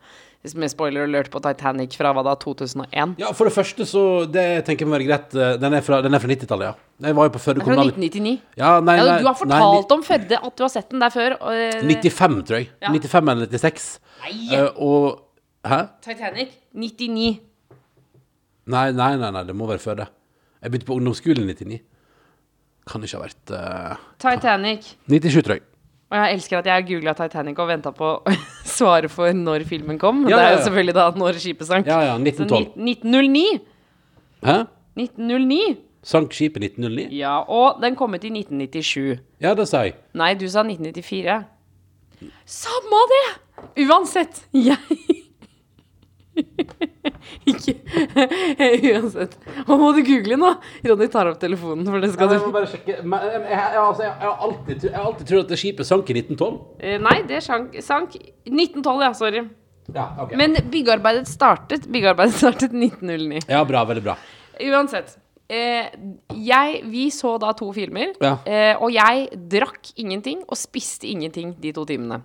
Med 0.54 0.70
spoiler 0.72 1.04
alert 1.04 1.28
på 1.32 1.40
Titanic 1.44 1.96
fra 1.98 2.12
hva 2.16 2.22
da, 2.24 2.34
2001? 2.40 3.16
ja, 3.20 3.32
for 3.36 3.44
det 3.48 3.54
første 3.56 3.84
så 3.88 4.02
Det 4.30 4.64
tenker 4.66 4.86
jeg 4.86 4.88
må 4.88 4.96
være 4.96 5.08
greit. 5.08 5.34
eh, 5.34 5.56
Den 5.60 5.74
er 5.74 5.82
fra, 5.84 6.00
den 6.04 6.14
er 6.14 6.22
fra 6.22 6.28
90-tallet, 6.32 6.64
ja. 6.70 6.74
Jeg 7.08 7.16
var 7.18 7.28
jo 7.28 7.34
på 7.36 7.42
Førde 7.44 7.60
kommunal... 7.64 7.90
fra 7.92 8.00
1999. 8.00 8.40
Ja, 8.58 8.80
nei, 8.80 8.96
Ja, 8.98 9.04
nei, 9.04 9.18
du 9.22 9.28
har 9.28 9.34
nei, 9.34 9.60
fortalt 9.60 9.92
om 9.98 10.02
Førde, 10.06 10.40
at 10.48 10.56
du 10.56 10.62
har 10.64 10.72
sett 10.72 10.90
den 10.90 11.00
der 11.04 11.10
før. 11.14 11.36
Og, 11.40 11.52
eh, 11.52 11.82
95, 11.84 12.42
tror 12.48 12.58
jeg. 12.62 12.70
Ja. 12.82 12.88
95 12.94 13.32
eller 13.34 13.46
96. 13.52 13.88
Nei! 14.24 14.38
Uh, 14.56 14.70
og 14.82 15.24
Hæ? 15.68 15.80
Titanic 16.02 16.48
99. 16.74 17.40
Nei, 18.68 18.90
nei, 18.92 19.12
nei, 19.16 19.30
nei, 19.32 19.44
det 19.48 19.54
må 19.56 19.66
være 19.68 19.80
før 19.82 19.96
det. 20.02 20.08
Jeg 20.62 20.70
begynte 20.72 20.86
på 20.88 20.96
ungdomsskolen 20.98 21.44
i 21.48 21.54
99. 21.54 21.80
Kan 22.88 23.04
ikke 23.04 23.18
ha 23.18 23.24
vært 23.26 23.52
uh, 23.52 24.06
Titanic. 24.22 24.94
97, 25.08 25.42
tror 25.44 25.58
jeg. 25.58 25.62
Og 26.08 26.16
jeg 26.16 26.38
elsker 26.38 26.58
at 26.62 26.68
jeg 26.70 26.86
googla 26.88 27.12
Titanic 27.16 27.58
og 27.60 27.68
venta 27.68 27.90
på 27.92 28.12
svaret 28.78 29.12
for 29.12 29.32
når 29.36 29.66
filmen 29.68 29.98
kom. 30.00 30.22
Ja, 30.28 30.38
det 30.38 30.44
er 30.46 30.54
jo 30.56 30.62
selvfølgelig 30.68 30.94
da 30.96 31.10
når 31.20 31.40
skipet 31.42 31.68
sank. 31.68 31.90
Ja, 31.90 32.00
ja, 32.06 32.14
1912. 32.16 32.48
Så 32.48 32.80
1909. 32.80 33.44
Hæ? 34.46 34.56
1909. 34.96 35.60
Sank 36.08 36.32
skipet 36.32 36.64
1909? 36.64 37.08
Ja, 37.18 37.42
og 37.44 37.82
den 37.82 37.96
kom 37.98 38.14
ut 38.16 38.24
i 38.24 38.30
1997. 38.32 39.18
Ja, 39.44 39.52
det 39.58 39.68
sa 39.68 39.84
jeg. 39.84 39.98
Nei, 40.16 40.32
du 40.38 40.46
sa 40.48 40.64
1994. 40.64 41.42
Samme 42.48 43.04
det! 43.12 43.26
Uansett. 43.84 44.44
Jeg 44.68 44.78
Ikke 47.50 47.74
Uansett. 48.92 49.36
Hva 49.66 49.76
må 49.80 49.90
du 49.96 50.00
google 50.06 50.38
nå? 50.40 50.50
Ronny 50.86 51.08
tar 51.12 51.30
opp 51.32 51.38
telefonen, 51.42 51.86
for 51.88 52.02
det 52.02 52.10
skal 52.14 52.34
jeg 52.34 52.42
må 52.44 52.50
bare 52.54 52.68
sjekke 52.70 52.98
Men, 53.04 53.24
jeg, 53.26 53.42
jeg, 53.44 53.52
jeg, 53.58 53.82
altså, 53.82 54.04
jeg, 54.06 54.12
jeg, 54.12 54.28
har 54.30 54.42
alltid, 54.48 54.86
jeg 54.88 54.96
har 54.96 55.06
alltid 55.10 55.30
trodd 55.32 55.44
at 55.46 55.52
det 55.54 55.60
skipet 55.62 55.88
sank 55.88 56.10
i 56.12 56.18
1912. 56.22 56.58
Eh, 56.80 56.98
Nei, 57.04 57.16
det 57.28 57.40
sank, 57.46 57.78
sank 57.84 58.16
1912, 58.18 59.04
ja. 59.06 59.12
Sorry. 59.18 59.44
Ja, 59.94 60.06
ok. 60.24 60.34
Men 60.36 60.58
byggearbeidet 60.68 61.28
startet 61.30 61.86
Byggearbeidet 61.88 62.36
startet 62.36 62.74
1909. 62.76 63.40
ja, 63.48 63.62
bra. 63.68 63.84
Veldig 63.88 64.04
bra. 64.04 64.18
Uansett. 64.68 65.14
Eh, 65.48 65.86
jeg, 66.44 66.80
vi 66.92 67.06
så 67.14 67.38
da 67.40 67.54
to 67.56 67.70
filmer, 67.72 68.10
Ja. 68.20 68.34
eh, 68.44 68.74
og 68.76 68.90
jeg 68.92 69.30
drakk 69.48 69.94
ingenting 69.96 70.42
og 70.44 70.58
spiste 70.60 71.08
ingenting 71.08 71.54
de 71.62 71.72
to 71.72 71.86
timene. 71.88 72.20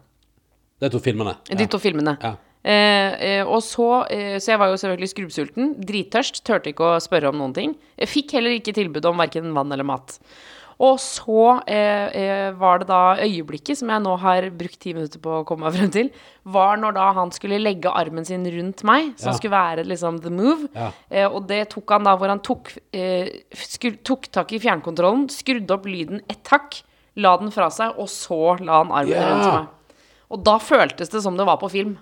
De 0.84 0.90
to 0.92 1.00
filmene. 1.00 1.38
De 1.48 1.68
to 1.72 1.80
filmene. 1.80 2.18
Ja. 2.20 2.34
Eh, 2.64 3.14
eh, 3.20 3.44
og 3.44 3.60
så, 3.62 4.06
eh, 4.10 4.38
så 4.40 4.54
jeg 4.54 4.60
var 4.62 4.70
jo 4.72 4.80
selvfølgelig 4.80 5.12
skrubbsulten, 5.12 5.74
drittørst, 5.84 6.44
turte 6.48 6.72
ikke 6.72 6.94
å 6.96 7.02
spørre 7.04 7.28
om 7.34 7.38
noen 7.42 7.54
ting. 7.54 7.76
Jeg 8.00 8.08
fikk 8.08 8.32
heller 8.38 8.56
ikke 8.56 8.74
tilbud 8.78 9.06
om 9.10 9.18
verken 9.20 9.54
vann 9.54 9.72
eller 9.76 9.84
mat. 9.84 10.18
Og 10.84 10.98
så 11.00 11.62
eh, 11.70 12.08
eh, 12.18 12.52
var 12.58 12.80
det 12.82 12.88
da 12.90 13.16
øyeblikket, 13.22 13.78
som 13.78 13.92
jeg 13.94 14.02
nå 14.04 14.16
har 14.20 14.48
brukt 14.50 14.80
ti 14.82 14.94
minutter 14.96 15.20
på 15.22 15.36
å 15.42 15.44
komme 15.48 15.68
meg 15.68 15.76
frem 15.78 15.92
til, 15.94 16.10
var 16.50 16.80
når 16.82 16.96
da 16.98 17.10
han 17.14 17.32
skulle 17.36 17.60
legge 17.62 17.92
armen 17.94 18.26
sin 18.26 18.44
rundt 18.56 18.82
meg, 18.88 19.12
som 19.20 19.32
Ja. 19.32 19.38
skulle 19.38 19.54
være 19.54 19.86
liksom 19.86 20.22
the 20.24 20.32
move. 20.34 20.68
Ja. 20.74 20.90
Eh, 21.12 21.28
og 21.28 21.48
det 21.48 21.70
tok 21.76 21.92
han 21.94 22.04
da 22.08 22.16
hvor 22.18 22.28
han 22.32 22.40
tok, 22.40 22.74
eh, 22.92 23.30
skru, 23.54 23.92
tok 24.04 24.32
tak 24.32 24.52
i 24.52 24.60
fjernkontrollen, 24.60 25.28
skrudde 25.30 25.72
opp 25.78 25.86
lyden 25.86 26.22
ett 26.28 26.48
hakk, 26.52 26.82
la 27.16 27.36
den 27.38 27.52
fra 27.54 27.70
seg, 27.70 27.94
og 28.00 28.08
så 28.10 28.58
la 28.64 28.82
han 28.84 28.92
armen 28.92 29.14
Ja. 29.14 29.30
rundt 29.30 29.54
meg. 29.54 29.68
Og 30.32 30.44
da 30.44 30.58
føltes 30.58 31.10
det 31.12 31.22
som 31.22 31.38
det 31.38 31.46
var 31.46 31.58
på 31.62 31.70
film. 31.70 31.98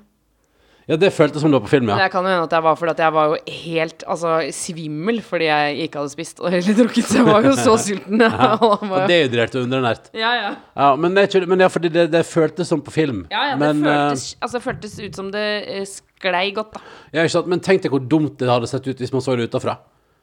Ja, 0.92 0.98
det 1.00 1.10
føltes 1.16 1.40
som 1.40 1.54
det 1.54 1.56
var 1.56 1.64
på 1.64 1.72
film, 1.72 1.86
Men 1.88 1.96
ja. 1.96 2.06
jeg 2.10 2.12
kan 2.12 2.26
jo 2.28 2.32
hende 2.34 2.48
at 2.50 2.54
jeg 2.58 2.64
var 2.66 2.76
fordi 2.76 2.92
at 2.92 3.02
jeg 3.06 3.14
var 3.16 3.30
jo 3.32 3.38
helt 3.64 4.04
altså, 4.12 4.32
svimmel 4.58 5.22
fordi 5.24 5.48
jeg 5.48 5.78
ikke 5.86 6.02
hadde 6.02 6.12
spist 6.12 6.42
og 6.44 6.52
heller 6.52 6.78
drukket. 6.82 7.08
Så 7.08 7.22
jeg 7.22 7.28
var 7.30 7.48
jo 7.48 7.54
så 7.56 7.76
sulten. 7.80 8.26
Han 8.42 8.66
Og 8.68 8.84
var 8.90 9.06
jo- 9.06 9.08
dehydrert 9.14 9.56
og 9.56 9.64
underernært. 9.70 10.10
ja, 10.14 10.32
ja. 10.36 10.52
Ja, 10.76 10.90
men, 11.00 11.16
det, 11.16 11.48
men 11.48 11.64
ja, 11.64 11.70
fordi 11.72 11.94
det, 11.96 12.10
det 12.12 12.26
føltes 12.28 12.68
som 12.68 12.82
på 12.84 12.92
film. 12.92 13.24
ja, 13.32 13.46
ja 13.52 13.56
det 13.56 13.62
men, 13.64 13.86
eh, 13.86 14.02
føltes, 14.10 14.36
altså, 14.42 14.58
det 14.58 14.64
føltes 14.68 15.00
ut 15.00 15.16
som 15.22 15.32
det 15.32 15.46
eh, 15.68 15.86
sklei 15.88 16.52
godt, 16.52 16.76
da. 16.76 16.84
ja, 17.14 17.24
ikke 17.24 17.38
sant? 17.38 17.48
men 17.48 17.64
tenk 17.64 17.86
deg 17.86 17.96
hvor 17.96 18.04
dumt 18.04 18.36
det 18.42 18.52
hadde 18.52 18.68
sett 18.68 18.88
ut 18.92 19.00
hvis 19.00 19.14
man 19.16 19.24
så 19.24 19.38
det 19.40 19.48
utafra. 19.48 19.78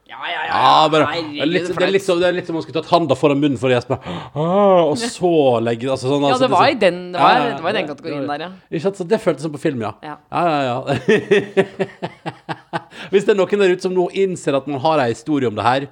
Ja, 0.09 0.17
ja, 0.25 0.39
Ja, 0.49 0.89
bare, 0.89 1.05
det, 1.21 1.41
er 1.43 1.45
litt, 1.45 1.67
det, 1.69 1.83
er 1.85 1.91
litt 1.93 2.03
som, 2.03 2.17
det 2.19 2.25
er 2.31 2.33
litt 2.33 2.47
som 2.47 2.55
om 2.55 2.57
man 2.57 2.63
skulle 2.65 2.81
tatt 2.81 2.89
handa 2.89 3.13
foran 3.19 3.37
munnen 3.37 3.59
for 3.61 3.69
å 3.69 3.75
gjespe, 3.75 3.99
«Åh», 4.33 4.89
og 4.89 4.95
så 4.97 5.29
legge 5.61 5.85
altså, 5.93 6.09
sånn, 6.09 6.25
Ja, 6.25 6.31
altså, 6.33 6.47
det 6.47 6.51
var 6.55 6.65
i 6.65 6.73
sånn- 6.73 6.81
den, 6.81 6.97
det 7.13 7.21
var, 7.21 7.29
Ja, 7.29 7.37
ja, 7.37 7.45
ja, 7.51 7.55
det 7.59 7.63
var 7.67 7.69
i 7.69 7.77
den 7.77 7.85
det- 7.85 7.93
kategorien 7.93 8.25
der, 8.31 8.43
ja. 8.47 8.49
Ikke 8.73 8.81
sant? 8.87 8.97
Så 8.97 9.05
det 9.07 9.19
føltes 9.21 9.45
som 9.45 9.53
på 9.53 9.61
film, 9.61 9.83
ja. 9.85 9.93
Ja. 10.01 10.15
ja, 10.33 10.43
ja, 10.49 10.61
ja. 10.65 10.79
Hvis 13.13 13.25
det 13.27 13.35
er 13.35 13.39
noen 13.39 13.61
der 13.61 13.73
ute 13.75 13.85
som 13.85 13.93
nå 13.95 14.09
innser 14.17 14.57
at 14.57 14.67
man 14.69 14.81
har 14.83 15.03
en 15.05 15.13
historie 15.13 15.47
om 15.49 15.55
det 15.57 15.65
her, 15.67 15.87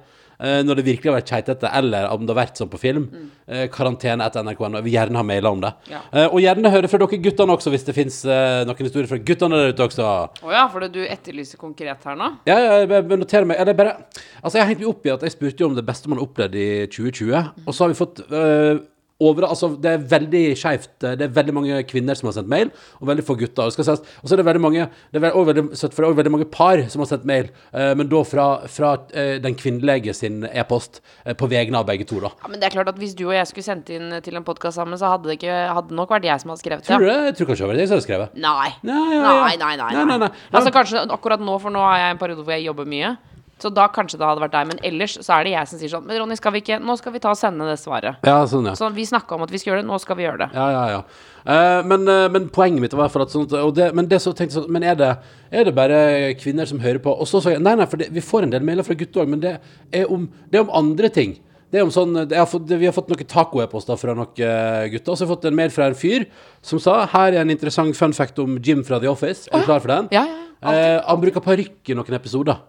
når 0.62 0.78
det 0.78 0.84
virkelig 0.86 1.10
har 1.10 1.16
vært 1.18 1.32
keitete, 1.32 1.70
eller 1.80 2.08
om 2.14 2.26
det 2.26 2.34
har 2.34 2.40
vært 2.40 2.60
sånn 2.60 2.70
på 2.70 2.80
film, 2.80 3.08
eh, 3.48 3.64
karantene 3.74 4.26
etter 4.26 4.44
NRK.no. 4.46 4.78
Jeg 4.78 4.86
vil 4.86 4.94
gjerne 4.94 5.18
ha 5.18 5.24
mailer 5.26 5.50
om 5.50 5.64
det. 5.64 5.72
Mm. 5.86 5.92
Ja. 5.94 6.02
Eh, 6.12 6.28
og 6.28 6.42
gjerne 6.44 6.72
høre 6.74 6.90
fra 6.92 7.00
dere 7.02 7.20
guttene 7.24 7.56
også, 7.56 7.72
hvis 7.74 7.86
det 7.88 7.96
fins 7.96 8.20
noen 8.28 8.84
historier 8.84 9.10
fra 9.10 9.18
guttene 9.18 9.58
der 9.62 9.74
ute 9.74 9.88
også. 9.88 10.10
Å 10.44 10.54
ja, 10.54 10.66
for 10.70 10.86
du 10.86 11.00
etterlyser 11.02 11.60
konkret 11.60 12.06
her 12.06 12.18
nå? 12.18 12.30
Ja, 12.48 12.58
jeg 12.84 13.06
noterer 13.10 13.48
meg. 13.48 13.58
Eller 13.58 13.76
bare 13.78 13.96
Altså, 14.42 14.58
jeg 14.58 14.62
har 14.62 14.70
hengt 14.70 14.82
meg 14.84 14.92
opp 14.92 15.06
i 15.06 15.10
at 15.10 15.24
jeg 15.26 15.34
spurte 15.34 15.64
jo 15.64 15.68
om 15.72 15.74
det 15.74 15.82
beste 15.86 16.10
man 16.10 16.20
har 16.20 16.28
opplevd 16.28 16.54
i 16.54 16.68
2020, 16.94 17.64
og 17.66 17.74
så 17.74 17.84
har 17.84 17.90
vi 17.90 17.98
fått 17.98 18.20
øh, 18.30 18.78
over, 19.18 19.48
altså, 19.48 19.72
det 19.82 19.90
er 19.90 20.04
veldig 20.12 20.42
skjevt. 20.58 20.92
Det 21.02 21.24
er 21.26 21.32
veldig 21.34 21.54
mange 21.56 21.78
kvinner 21.90 22.18
som 22.18 22.28
har 22.28 22.36
sendt 22.36 22.50
mail, 22.50 22.70
og 23.00 23.08
veldig 23.10 23.24
få 23.26 23.34
gutter. 23.40 23.66
Og, 23.66 23.74
så 23.74 24.34
er 24.34 24.40
det 24.40 24.46
veldig 24.46 24.62
mange 24.62 24.84
Det 25.10 25.18
er 25.18 25.32
også 25.32 25.48
veldig, 25.50 25.64
det 25.72 25.88
er 25.88 26.06
også 26.06 26.18
veldig 26.20 26.32
mange 26.36 26.46
par 26.54 26.82
som 26.92 27.02
har 27.02 27.10
sendt 27.10 27.26
mail, 27.26 27.48
øh, 27.74 27.92
men 27.98 28.10
da 28.12 28.22
fra, 28.28 28.46
fra 28.70 28.92
øh, 29.10 29.38
den 29.42 29.56
kvinnelige 29.58 30.14
sin 30.14 30.44
e-post 30.46 31.00
øh, 31.26 31.34
på 31.38 31.48
vegne 31.50 31.80
av 31.80 31.88
begge 31.88 32.06
to, 32.06 32.20
da. 32.22 32.30
Ja, 32.44 32.52
men 32.52 32.62
det 32.62 32.68
er 32.70 32.76
klart 32.76 32.92
at 32.92 33.00
hvis 33.00 33.16
du 33.18 33.26
og 33.26 33.34
jeg 33.34 33.50
skulle 33.50 33.66
sendt 33.66 33.90
inn 33.94 34.12
til 34.22 34.38
en 34.38 34.46
podkast 34.46 34.78
sammen, 34.78 34.98
så 35.00 35.10
hadde 35.10 35.30
det 35.30 35.38
ikke, 35.40 35.56
hadde 35.74 35.98
nok 35.98 36.14
vært 36.14 36.28
jeg 36.28 36.44
som 36.44 36.54
hadde 36.54 36.62
skrevet 36.62 36.86
Tror 36.86 37.02
du 37.02 37.10
det? 37.10 37.18
Jeg 37.32 37.38
tror 37.40 37.50
kanskje 37.50 37.64
det 37.64 37.72
var 37.72 37.80
det 37.80 37.82
jeg 37.84 37.90
som 37.90 37.98
hadde 37.98 38.06
skrevet. 38.06 38.38
Nei. 38.38 38.68
Ja, 38.86 38.98
ja, 38.98 39.18
ja. 39.18 39.34
Nei, 39.42 39.56
nei, 39.58 39.74
nei, 39.82 39.90
Nei, 39.98 40.04
nei, 40.12 40.20
nei. 40.26 40.30
Altså 40.52 40.70
kanskje 40.74 41.02
akkurat 41.10 41.42
nå, 41.42 41.58
for 41.62 41.74
nå 41.74 41.82
har 41.82 42.04
jeg 42.04 42.14
en 42.14 42.22
periode 42.22 42.46
hvor 42.46 42.54
jeg 42.54 42.68
jobber 42.68 42.86
mye. 42.86 43.16
Så 43.58 43.70
da 43.74 43.88
kanskje 43.92 44.20
det 44.20 44.26
hadde 44.28 44.42
vært 44.44 44.54
deg. 44.54 44.68
Men 44.70 44.82
ellers 44.86 45.16
så 45.18 45.38
er 45.38 45.46
det 45.48 45.54
jeg 45.54 45.70
som 45.70 45.80
sier 45.80 45.92
sånn 45.92 46.06
Men 46.06 46.20
Ronny, 46.22 46.36
skal 46.38 46.54
vi 46.54 46.62
ikke 46.62 46.78
Nå 46.82 46.94
skal 47.00 47.14
vi 47.14 47.22
ta 47.22 47.32
og 47.34 47.40
sende 47.40 47.66
det 47.68 47.78
svaret. 47.80 48.20
Ja, 48.26 48.36
sånn, 48.50 48.68
ja. 48.70 48.76
Så 48.78 48.90
vi 48.94 49.06
snakka 49.08 49.34
om 49.36 49.44
at 49.46 49.52
vi 49.54 49.60
skal 49.60 49.72
gjøre 49.72 49.82
det. 49.82 49.88
Nå 49.90 49.98
skal 50.02 50.18
vi 50.18 50.26
gjøre 50.26 50.44
det. 50.44 50.50
Ja, 50.54 50.68
ja, 50.74 50.84
ja. 50.94 51.00
Eh, 51.48 51.80
men, 51.88 52.06
eh, 52.08 52.28
men 52.34 52.48
poenget 52.54 52.84
mitt 52.84 52.94
var 52.98 53.10
i 53.10 53.22
at 53.24 53.34
sånt 53.34 53.54
og 53.56 53.74
det, 53.74 53.90
Men 53.96 54.08
det 54.10 54.22
så 54.22 54.34
tenkte 54.36 54.54
jeg 54.54 54.62
sånn 54.62 54.72
Men 54.72 54.86
er 54.86 54.96
det, 54.98 55.10
er 55.50 55.68
det 55.68 55.74
bare 55.74 55.98
kvinner 56.38 56.68
som 56.68 56.80
hører 56.82 57.02
på? 57.02 57.12
Og 57.12 57.28
så 57.28 57.42
sa 57.42 57.54
jeg 57.54 57.64
nei, 57.64 57.74
nei, 57.78 57.88
for 57.90 58.00
det, 58.00 58.10
vi 58.14 58.24
får 58.24 58.46
en 58.46 58.54
del 58.54 58.66
mailer 58.66 58.86
fra 58.86 58.96
gutter 58.98 59.24
òg, 59.24 59.30
men 59.34 59.42
det 59.42 59.58
er, 59.58 60.06
om, 60.06 60.28
det 60.50 60.60
er 60.60 60.66
om 60.66 60.74
andre 60.76 61.10
ting. 61.12 61.38
Det 61.68 61.80
er 61.80 61.84
om 61.84 61.92
sånn, 61.92 62.16
har 62.16 62.46
fått, 62.48 62.70
vi 62.70 62.88
har 62.88 62.94
fått 62.96 63.10
noen 63.12 63.28
taco-e-poster 63.28 63.98
fra 64.00 64.14
noen 64.16 64.40
eh, 64.40 64.86
gutter. 64.94 65.12
Og 65.12 65.18
så 65.18 65.24
har 65.24 65.26
jeg 65.26 65.34
fått 65.34 65.48
en 65.50 65.58
mail 65.58 65.72
fra 65.74 65.90
en 65.90 65.98
fyr 65.98 66.24
som 66.64 66.80
sa 66.80 67.02
her 67.12 67.34
er 67.34 67.42
en 67.42 67.52
interessant 67.52 67.96
fun 67.96 68.16
fact 68.16 68.40
om 68.40 68.56
Jim 68.64 68.80
fra 68.88 69.00
The 69.02 69.10
Office. 69.10 69.50
Er 69.52 69.60
du 69.60 69.68
klar 69.68 69.82
for 69.84 69.92
den? 69.92 70.08
Ja, 70.16 70.24
ja, 70.24 70.38
ja. 70.62 70.72
Eh, 70.72 70.96
han 71.04 71.20
bruker 71.20 71.44
parykk 71.44 71.92
i 71.92 71.96
noen 71.98 72.16
episoder. 72.16 72.62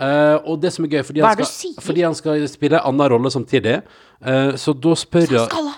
Eh, 0.00 0.36
og 0.48 0.60
det 0.62 0.70
som 0.72 0.86
er 0.86 0.94
gøy, 0.96 1.02
fordi 1.04 1.20
Hva 1.20 1.28
han, 1.34 1.36
er 1.36 1.42
det 1.42 1.46
du 1.46 1.50
skal, 1.50 1.74
sier? 1.74 1.84
fordi 1.84 2.04
han 2.06 2.16
skal 2.16 2.44
spille 2.48 2.78
en 2.80 2.88
annen 2.88 3.12
rolle 3.12 3.32
samtidig, 3.34 3.76
eh, 4.24 4.52
så 4.56 4.72
da 4.72 4.94
spør 4.96 5.26
jeg 5.36 5.46
Skalla! 5.50 5.74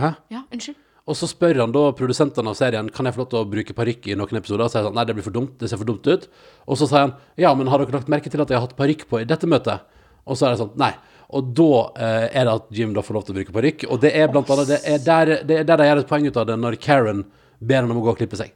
Hæ? 0.00 0.10
Ja, 0.32 0.42
unnskyld. 0.52 0.78
Og 1.06 1.14
så 1.14 1.28
spør 1.30 1.60
han 1.62 1.70
da 1.74 1.84
produsentene 1.94 2.50
av 2.50 2.56
serien 2.58 2.88
Kan 2.90 3.06
jeg 3.06 3.14
få 3.14 3.20
lov 3.22 3.28
til 3.30 3.38
å 3.38 3.46
bruke 3.46 3.74
parykk 3.78 4.08
i 4.10 4.16
noen 4.18 4.40
episoder. 4.40 4.64
Og 4.64 4.70
så 4.72 4.74
sier 4.74 4.82
han 4.82 4.88
sånn, 4.88 4.96
nei, 4.98 5.04
det 5.06 5.14
blir 5.14 5.26
for 5.28 5.36
dumt, 5.36 5.52
det 5.60 5.68
ser 5.70 5.78
for 5.78 5.86
dumt 5.86 6.08
ut. 6.10 6.24
Og 6.66 6.80
så 6.80 6.88
sier 6.90 7.04
han 7.04 7.12
ja, 7.38 7.52
men 7.54 7.70
har 7.70 7.78
dere 7.78 7.94
lagt 7.94 8.10
merke 8.10 8.32
til 8.32 8.42
at 8.42 8.50
jeg 8.50 8.58
har 8.58 8.66
hatt 8.66 8.74
parykk 8.78 9.06
på 9.12 9.20
i 9.22 9.28
dette 9.28 9.46
møtet? 9.46 9.86
Og 10.26 10.34
så 10.34 10.48
er 10.48 10.56
det 10.56 10.60
sånn, 10.64 10.74
nei. 10.80 10.90
Og 11.36 11.54
da 11.58 11.70
eh, 12.02 12.26
er 12.40 12.48
det 12.48 12.56
at 12.56 12.66
Jim 12.74 12.92
da 12.96 13.02
får 13.06 13.18
lov 13.18 13.26
til 13.28 13.34
å 13.34 13.38
bruke 13.38 13.54
parykk. 13.54 13.86
Og 13.94 14.02
det 14.02 14.12
er 14.18 14.28
blant 14.32 14.50
annet 14.50 14.72
det 14.72 14.80
er 14.82 15.06
der, 15.06 15.32
det 15.46 15.60
er 15.60 15.68
der 15.70 15.82
de 15.82 15.88
gjør 15.90 16.02
et 16.02 16.10
poeng 16.10 16.26
ut 16.26 16.40
av 16.42 16.48
det 16.50 16.58
når 16.58 16.78
Karen 16.82 17.22
ber 17.60 17.82
han 17.84 17.90
om 17.94 18.02
å 18.02 18.04
gå 18.08 18.14
og 18.16 18.20
klippe 18.20 18.38
seg. 18.40 18.50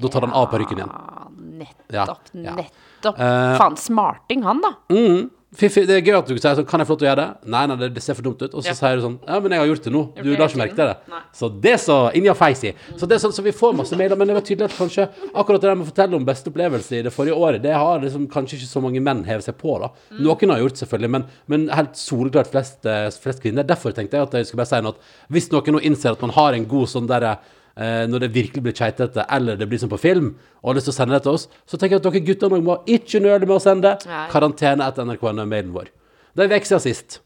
Da 0.00 0.10
tar 0.12 0.26
han 0.26 0.34
av 0.36 0.48
parykken 0.52 0.80
igjen. 0.80 0.92
Ah, 0.92 1.28
Nettopp. 1.60 1.86
Ja, 1.92 2.04
ja. 2.40 2.56
Nettopp. 2.56 2.84
Eh, 3.14 3.56
Faen, 3.60 3.76
smarting 3.76 4.42
han, 4.42 4.60
da. 4.64 4.74
Mm. 4.90 5.30
Fiffi, 5.56 5.86
det 5.88 5.94
er 5.94 6.02
gøy 6.04 6.16
at 6.18 6.26
du 6.28 6.34
sier 6.36 6.56
sånn 6.58 6.66
Kan 6.68 6.82
jeg 6.82 6.88
få 6.88 6.96
lov 6.96 6.98
til 7.00 7.06
å 7.06 7.10
gjøre 7.12 7.22
det? 7.22 7.48
Nei, 7.54 7.62
nei, 7.70 7.76
det, 7.80 7.88
det 7.96 8.02
ser 8.04 8.16
for 8.18 8.26
dumt 8.26 8.42
ut. 8.42 8.52
Og 8.58 8.64
så 8.64 8.72
Ja. 8.72 8.74
sier 8.76 8.98
du 8.98 9.04
sånn 9.04 9.14
Ja, 9.24 9.38
men 9.40 9.54
jeg 9.54 9.60
har 9.62 9.68
gjort 9.70 9.86
det 9.86 9.92
nå. 9.94 10.02
Du 10.18 10.28
la 10.34 10.48
ikke 10.50 10.60
merke 10.60 10.76
til 10.76 10.90
det. 10.90 10.96
Nei. 11.08 11.20
Så 11.32 11.48
det 11.62 11.72
er 11.78 12.16
inni 12.18 12.28
in 12.28 12.36
feis 12.36 12.64
i. 12.66 12.72
Så 12.98 13.08
det 13.08 13.16
er 13.16 13.22
sånn 13.22 13.32
så 13.32 13.44
vi 13.46 13.54
får 13.56 13.76
masse 13.78 13.96
mailer, 13.96 14.18
men 14.18 14.28
det 14.28 14.36
var 14.36 14.44
tydelig 14.44 14.68
at 14.68 14.76
kanskje 14.76 15.06
akkurat 15.32 15.62
det 15.62 15.70
der 15.70 15.78
med 15.78 15.86
å 15.86 15.90
fortelle 15.92 16.18
om 16.18 16.26
beste 16.26 16.50
opplevelse 16.50 16.98
i 16.98 17.02
det 17.06 17.12
forrige 17.14 17.38
året, 17.38 17.62
det 17.62 17.72
har 17.72 18.00
liksom 18.02 18.26
kanskje 18.28 18.58
ikke 18.58 18.68
så 18.74 18.82
mange 18.82 19.00
menn 19.00 19.24
hevet 19.24 19.46
seg 19.46 19.56
på, 19.56 19.78
da. 19.80 19.88
Mm. 20.10 20.20
Noen 20.26 20.50
har 20.50 20.64
gjort, 20.66 20.80
selvfølgelig, 20.82 21.10
men, 21.10 21.24
men 21.46 21.68
helt 21.68 21.96
soleklart 21.96 22.50
flest, 22.52 22.84
eh, 22.84 23.08
flest 23.22 23.40
kvinner. 23.40 23.64
Derfor 23.64 23.94
tenkte 23.96 24.18
jeg 24.18 24.26
at 24.28 24.32
jeg 24.34 24.50
skulle 24.50 24.64
bare 24.64 24.72
si 24.74 24.82
noe 24.82 24.92
at 24.96 25.30
hvis 25.32 25.48
noen 25.54 25.78
nå 25.78 25.84
innser 25.86 26.12
at 26.12 26.20
man 26.26 26.34
har 26.36 26.52
en 26.58 26.66
god 26.68 26.90
sånn 26.90 27.08
derre 27.08 27.38
når 27.76 28.22
det 28.22 28.30
virkelig 28.32 28.62
blir 28.64 28.72
keitete, 28.76 29.26
eller 29.36 29.58
det 29.60 29.66
blir 29.68 29.80
som 29.82 29.90
på 29.92 29.98
film, 30.00 30.30
og 30.62 30.70
har 30.70 30.78
lyst 30.78 30.88
til 30.88 30.94
å 30.94 30.96
sende 30.96 31.12
det 31.12 31.22
til 31.26 31.36
oss, 31.36 31.44
så 31.68 31.76
tenker 31.76 31.98
jeg 31.98 32.00
at 32.00 32.08
dere 32.08 32.24
gutter 32.24 32.54
må 32.64 32.78
ikke 32.88 33.20
nøle 33.20 33.44
med 33.44 33.58
å 33.58 33.60
sende 33.60 33.90
det. 33.92 34.08
Karantene 34.32 34.86
etter 34.88 35.04
NRK 35.04 35.26
er 35.28 35.42
mailen 35.44 35.74
vår. 35.74 35.90
Det 36.36 36.46
er 36.46 36.56
en 36.56 36.64
siden 36.70 36.84
sist. 36.86 37.18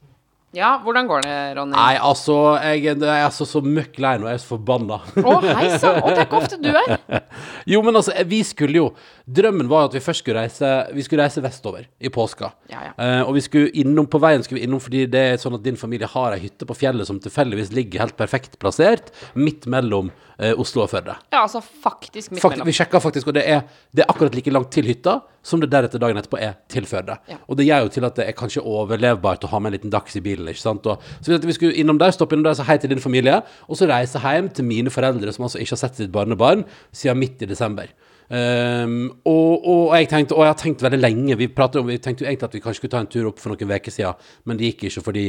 Ja, 0.50 0.80
hvordan 0.83 1.07
går 1.07 1.21
det, 1.23 1.35
Ronny? 1.54 1.76
Nei, 1.76 1.92
altså, 2.02 2.35
jeg, 2.59 2.83
jeg 2.88 2.97
er 3.07 3.23
altså 3.23 3.45
så 3.47 3.61
møkk 3.62 4.00
lei 4.02 4.16
nå. 4.19 4.26
Jeg 4.26 4.40
er 4.40 4.42
så 4.42 4.49
forbanna. 4.57 4.97
Å, 5.23 5.35
hei 5.47 5.69
sann! 5.78 6.00
Er 6.02 6.25
ikke 6.25 6.40
ofte 6.40 6.59
du 6.59 6.66
er. 6.75 6.97
jo, 7.71 7.83
men 7.87 7.95
altså, 8.00 8.16
vi 8.26 8.40
skulle 8.47 8.80
jo 8.80 8.88
Drømmen 9.30 9.69
var 9.71 9.87
at 9.87 9.95
vi 9.95 10.02
først 10.02 10.25
skulle 10.25 10.42
reise 10.42 10.69
Vi 10.97 11.04
skulle 11.07 11.23
reise 11.23 11.42
vestover 11.45 11.87
i 12.02 12.11
påska. 12.11 12.50
Ja, 12.73 12.83
ja. 12.88 12.92
Eh, 12.99 13.23
og 13.23 13.37
vi 13.38 13.45
skulle 13.47 13.71
innom 13.78 14.11
på 14.11 14.19
veien 14.23 14.42
skulle 14.42 14.59
vi 14.59 14.66
innom 14.66 14.83
fordi 14.83 15.04
det 15.12 15.23
er 15.28 15.38
sånn 15.38 15.54
at 15.54 15.62
din 15.62 15.78
familie 15.78 16.11
har 16.11 16.35
ei 16.35 16.42
hytte 16.42 16.66
på 16.66 16.75
fjellet 16.83 17.07
som 17.07 17.23
tilfeldigvis 17.23 17.71
ligger 17.76 18.09
helt 18.09 18.19
perfekt 18.19 18.59
plassert 18.59 19.14
midt 19.38 19.71
mellom 19.71 20.11
eh, 20.40 20.50
Oslo 20.59 20.83
og 20.83 20.90
Førde. 20.90 21.14
Ja, 21.30 21.45
altså 21.45 21.62
faktisk 21.62 22.35
midt 22.35 22.42
Fakt, 22.42 22.59
mellom. 22.59 22.66
vi 22.66 22.75
sjekka 22.75 22.99
faktisk, 23.07 23.30
og 23.30 23.38
det 23.38 23.47
er, 23.47 23.62
det 23.95 24.02
er 24.02 24.11
akkurat 24.11 24.35
like 24.35 24.50
langt 24.50 24.75
til 24.75 24.90
hytta 24.90 25.21
som 25.43 25.63
det 25.63 25.71
deretter 25.73 26.03
dagen 26.03 26.21
etterpå 26.21 26.41
er 26.41 26.59
til 26.71 26.87
Førde. 26.89 27.17
Ja. 27.31 27.39
Og 27.49 27.59
det 27.59 27.67
gjør 27.69 27.87
jo 27.87 27.95
til 27.95 28.07
at 28.09 28.19
det 28.19 28.27
er 28.29 28.37
kanskje 28.37 28.65
overlevbart 28.67 29.47
å 29.47 29.53
ha 29.53 29.61
med 29.63 29.73
en 29.73 29.79
liten 29.79 29.95
dags 29.95 30.17
i 30.19 30.25
bilen. 30.25 30.49
ikke 30.51 30.63
sant? 30.63 30.87
Og, 30.91 31.01
så 31.21 31.33
vi, 31.33 31.41
vi 31.49 31.57
skulle 31.57 31.81
innom 31.81 32.01
der, 32.01 32.13
stoppe 32.17 32.37
innom 32.37 32.51
der, 32.51 32.59
si 32.59 32.67
hei 32.69 32.77
til 32.81 32.93
din 32.93 33.03
familie, 33.03 33.41
og 33.67 33.81
så 33.81 33.89
reise 33.91 34.21
hjem 34.21 34.53
til 34.55 34.69
mine 34.69 34.93
foreldre, 34.93 35.33
som 35.33 35.49
altså 35.49 35.63
ikke 35.63 35.77
har 35.77 35.83
sett 35.87 36.01
sitt 36.03 36.13
barnebarn 36.15 36.67
siden 36.93 37.21
midt 37.21 37.47
i 37.47 37.51
desember. 37.51 37.89
Um, 38.31 39.09
og, 39.27 39.65
og 39.67 39.97
jeg 39.99 40.07
tenkte, 40.13 40.37
og 40.37 40.45
jeg 40.45 40.53
har 40.53 40.59
tenkt 40.61 40.83
veldig 40.85 41.01
lenge 41.01 41.35
Vi 41.35 41.49
om, 41.51 41.89
vi 41.89 41.97
tenkte 41.99 42.23
jo 42.23 42.29
egentlig 42.29 42.47
at 42.47 42.53
vi 42.55 42.61
kanskje 42.63 42.79
skulle 42.79 42.93
ta 42.93 43.01
en 43.03 43.09
tur 43.11 43.27
opp 43.27 43.41
for 43.43 43.51
noen 43.51 43.73
uker 43.75 43.91
siden, 43.91 44.15
men 44.47 44.61
det 44.61 44.69
gikk 44.69 44.85
ikke 44.87 45.03
fordi 45.03 45.25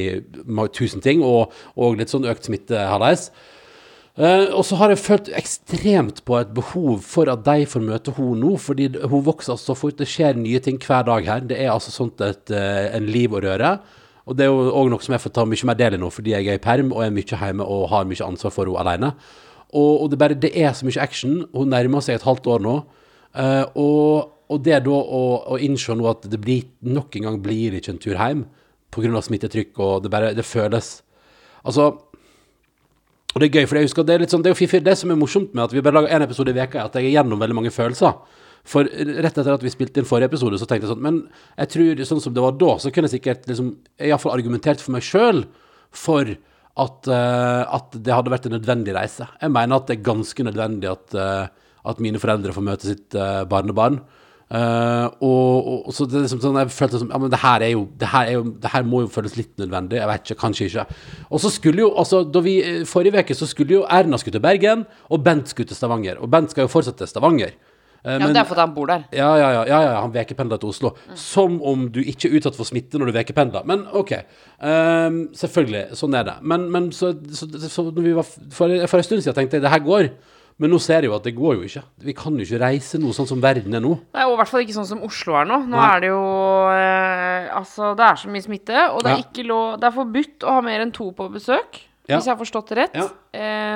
tusen 0.77 1.01
ting, 1.01 1.23
og, 1.25 1.55
og 1.81 1.97
litt 1.97 2.13
sånn 2.13 2.29
økt 2.29 2.45
smitte, 2.45 2.77
hallais. 2.77 3.31
Eh, 4.19 4.49
og 4.51 4.65
så 4.67 4.75
har 4.75 4.91
jeg 4.91 4.99
følt 4.99 5.29
ekstremt 5.39 6.19
på 6.27 6.35
et 6.41 6.49
behov 6.51 6.99
for 7.07 7.31
at 7.31 7.45
de 7.45 7.63
får 7.69 7.83
møte 7.85 8.11
henne 8.17 8.41
nå, 8.41 8.57
fordi 8.59 8.89
hun 9.07 9.23
vokser 9.23 9.59
så 9.59 9.75
fort. 9.77 9.97
Det 9.99 10.09
skjer 10.09 10.39
nye 10.39 10.59
ting 10.63 10.79
hver 10.83 11.05
dag 11.07 11.27
her. 11.27 11.45
Det 11.47 11.59
er 11.59 11.71
altså 11.71 11.93
sånt 11.93 12.19
et, 12.25 12.51
uh, 12.51 12.89
en 12.91 13.07
liv 13.07 13.31
å 13.31 13.43
røre. 13.43 13.77
Og 14.27 14.35
det 14.37 14.45
er 14.45 14.51
jo 14.51 14.67
òg 14.77 14.91
noe 14.91 15.03
som 15.03 15.15
jeg 15.15 15.23
får 15.23 15.33
ta 15.37 15.45
mye 15.47 15.67
mer 15.69 15.79
del 15.79 15.95
i 15.95 16.01
nå, 16.01 16.11
fordi 16.13 16.35
jeg 16.35 16.49
er 16.51 16.59
i 16.59 16.63
perm 16.63 16.91
og 16.91 17.05
er 17.05 17.15
mye 17.15 17.39
hjemme 17.39 17.65
og 17.65 17.87
har 17.93 18.05
mye 18.09 18.27
ansvar 18.27 18.53
for 18.53 18.67
henne 18.67 18.83
alene. 18.83 19.13
Og, 19.71 20.03
og 20.03 20.11
det, 20.11 20.19
bare, 20.19 20.35
det 20.35 20.51
er 20.59 20.75
så 20.75 20.85
mye 20.85 21.01
action. 21.01 21.39
Hun 21.55 21.71
nærmer 21.71 22.03
seg 22.03 22.19
et 22.19 22.27
halvt 22.27 22.51
år 22.51 22.67
nå. 22.67 22.75
Uh, 23.31 23.63
og, 23.79 24.35
og 24.51 24.59
det 24.67 24.83
da 24.83 24.91
å, 24.99 25.23
å 25.55 25.61
innse 25.63 25.95
nå 25.95 26.09
at 26.11 26.27
det 26.27 26.41
blir, 26.43 26.67
nok 26.83 27.15
en 27.15 27.29
gang 27.29 27.39
blir 27.39 27.79
ikke 27.79 27.95
en 27.95 28.03
tur 28.03 28.19
hjem 28.19 28.43
pga. 28.91 29.21
smittetrykk, 29.23 29.77
og 29.79 30.03
det 30.03 30.11
bare 30.11 30.33
Det 30.35 30.43
føles 30.43 30.97
Altså 31.63 32.10
og 33.31 33.39
det 33.39 33.47
er 33.47 33.61
gøy, 33.61 33.67
for 33.69 33.79
jeg 33.79 33.87
husker 33.87 34.03
at 34.03 34.09
det 34.09 34.15
er 34.15 34.23
litt 34.25 34.33
sånn, 34.33 34.43
det 34.43 34.51
er 34.51 34.55
jo 34.55 34.59
fiffig. 34.59 34.81
Det 34.83 34.93
som 34.99 35.11
er 35.13 35.19
morsomt 35.19 35.53
med 35.55 35.63
at 35.63 35.73
vi 35.75 35.83
bare 35.83 36.01
lager 36.01 36.15
en 36.15 36.25
episode 36.25 36.51
i 36.51 36.57
veka, 36.57 36.81
er 36.81 36.89
at 36.89 36.97
jeg 36.99 37.07
er 37.07 37.13
gjennom 37.15 37.39
veldig 37.39 37.57
mange 37.61 37.71
følelser. 37.71 38.39
For 38.67 38.85
rett 38.85 39.31
etter 39.31 39.53
at 39.55 39.63
vi 39.65 39.71
spilte 39.73 40.01
inn 40.01 40.07
forrige 40.09 40.29
episode, 40.33 40.59
så 40.59 40.67
tenkte 40.69 40.85
jeg 40.85 40.91
sånn 40.91 41.01
Men 41.01 41.15
jeg 41.55 41.71
tror 41.73 42.01
sånn 42.11 42.21
som 42.21 42.35
det 42.35 42.43
var 42.43 42.57
da, 42.61 42.75
så 42.77 42.91
kunne 42.93 43.09
jeg 43.09 43.17
sikkert 43.17 43.47
liksom 43.49 43.71
Iallfall 43.97 44.35
argumentert 44.35 44.83
for 44.83 44.93
meg 44.93 45.05
sjøl 45.07 45.45
for 45.95 46.29
at, 46.29 47.09
uh, 47.09 47.63
at 47.67 47.97
det 47.97 48.13
hadde 48.13 48.31
vært 48.31 48.45
en 48.47 48.55
nødvendig 48.55 48.93
reise. 48.95 49.27
Jeg 49.41 49.51
mener 49.51 49.79
at 49.79 49.89
det 49.89 49.97
er 49.97 50.05
ganske 50.05 50.45
nødvendig 50.47 50.91
at, 50.91 51.17
uh, 51.17 51.71
at 51.91 52.03
mine 52.03 52.21
foreldre 52.21 52.53
får 52.55 52.67
møte 52.67 52.87
sitt 52.87 53.17
uh, 53.17 53.43
barnebarn. 53.49 53.99
Eh, 54.51 55.05
og, 55.23 55.67
og, 55.71 55.85
og 55.87 55.93
så 55.95 56.03
det 56.11 56.25
liksom 56.25 56.41
sånn, 56.43 56.57
jeg 56.59 56.73
følte 56.75 56.99
som 56.99 57.11
Ja, 57.13 57.19
men 57.23 57.31
det 57.31 57.39
her 57.39 57.63
er 57.63 57.69
jo 57.71 57.85
Det 57.95 58.09
her, 58.11 58.27
er 58.27 58.35
jo, 58.35 58.41
det 58.59 58.71
her 58.73 58.83
må 58.83 59.05
jo 59.05 59.11
føles 59.13 59.37
litt 59.39 59.53
nødvendig. 59.61 60.01
Jeg 60.01 60.09
vet 60.09 60.25
ikke, 60.25 60.39
kanskje 60.41 60.67
ikke. 60.67 60.83
Og 61.31 61.39
så 61.39 61.51
skulle 61.55 61.85
jo 61.85 61.93
altså 61.95 62.25
da 62.27 62.41
vi, 62.43 62.57
eh, 62.59 62.81
Forrige 62.89 63.23
uke 63.23 63.37
så 63.37 63.47
skulle 63.47 63.77
jo 63.79 63.85
Erna 63.87 64.19
skulle 64.19 64.35
til 64.35 64.43
Bergen, 64.43 64.83
og 65.07 65.23
Bent 65.23 65.47
skulle 65.53 65.71
til 65.71 65.79
Stavanger. 65.79 66.19
Og 66.19 66.27
Bent 66.33 66.51
skal 66.51 66.67
jo 66.67 66.73
fortsatt 66.73 66.99
til 66.99 67.07
Stavanger. 67.07 67.55
Eh, 68.03 68.17
Ja, 68.17 68.17
men 68.19 68.33
det 68.33 68.41
er 68.41 68.49
fordi 68.49 68.65
han 68.65 68.73
bor 68.75 68.87
der. 68.91 69.05
ja, 69.13 69.29
ja, 69.37 69.49
ja, 69.55 69.63
ja, 69.69 69.79
ja 69.87 70.01
han 70.01 70.11
vekependler 70.11 70.59
til 70.59 70.73
Oslo. 70.73 70.91
Som 71.15 71.61
om 71.61 71.87
du 71.87 72.01
ikke 72.01 72.27
er 72.27 72.35
utsatt 72.41 72.57
for 72.59 72.67
smitte 72.67 72.99
når 72.99 73.11
du 73.11 73.17
vekependler. 73.21 73.63
Men 73.63 73.85
OK. 73.93 74.11
Ehm, 74.59 75.29
selvfølgelig, 75.37 75.95
sånn 75.95 76.17
er 76.17 76.27
det. 76.27 76.35
Men, 76.41 76.67
men 76.73 76.91
så, 76.91 77.13
så, 77.31 77.47
så 77.69 77.87
når 77.87 78.03
vi 78.03 78.13
var 78.19 78.27
for, 78.27 78.67
for 78.87 78.97
en 78.99 79.07
stund 79.07 79.23
siden 79.23 79.37
tenkte 79.37 79.61
jeg 79.61 79.63
det 79.63 79.71
her 79.71 79.85
går. 79.85 80.11
Men 80.61 80.69
nå 80.69 80.77
ser 80.83 81.01
jeg 81.01 81.09
jo 81.09 81.15
at 81.17 81.25
det 81.25 81.33
går 81.33 81.55
jo 81.57 81.65
ikke. 81.65 81.81
Vi 82.05 82.13
kan 82.13 82.35
jo 82.37 82.45
ikke 82.45 82.59
reise 82.61 82.99
noe 83.01 83.15
sånn 83.17 83.25
som 83.29 83.39
verden 83.41 83.73
er 83.73 83.81
nå. 83.81 83.95
Nei, 84.13 84.25
og 84.29 84.35
i 84.35 84.39
hvert 84.41 84.51
fall 84.51 84.61
ikke 84.61 84.75
sånn 84.77 84.89
som 84.91 84.99
Oslo 85.07 85.33
er 85.39 85.47
nå. 85.49 85.57
Nå 85.65 85.73
Nei. 85.79 85.87
er 85.95 86.03
det 86.03 86.11
jo 86.11 86.19
eh, 86.75 87.47
Altså, 87.57 87.93
det 87.97 88.05
er 88.05 88.19
så 88.21 88.29
mye 88.29 88.45
smitte, 88.45 88.83
og 88.93 89.01
det 89.03 89.11
er 89.15 89.23
ikke 89.25 89.45
lov 89.49 89.79
Det 89.81 89.87
er 89.89 89.95
forbudt 89.95 90.45
å 90.45 90.53
ha 90.59 90.61
mer 90.65 90.83
enn 90.85 90.93
to 90.93 91.09
på 91.17 91.27
besøk. 91.33 91.81
Ja. 92.09 92.17
Hvis 92.19 92.27
jeg 92.27 92.33
har 92.35 92.39
forstått 92.41 92.69
det 92.73 92.77
rett. 92.77 92.95
Ja. 92.97 93.07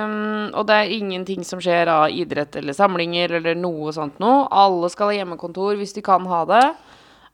Um, 0.05 0.51
og 0.59 0.65
det 0.69 0.75
er 0.75 0.93
ingenting 0.93 1.43
som 1.47 1.61
skjer 1.63 1.87
av 1.89 2.09
idrett 2.11 2.55
eller 2.59 2.75
samlinger 2.75 3.37
eller 3.39 3.55
noe 3.57 3.93
sånt 3.95 4.17
noe. 4.21 4.45
Alle 4.51 4.89
skal 4.93 5.09
ha 5.11 5.17
hjemmekontor 5.19 5.77
hvis 5.79 5.93
de 5.95 6.03
kan 6.05 6.25
ha 6.29 6.41
det. 6.49 6.63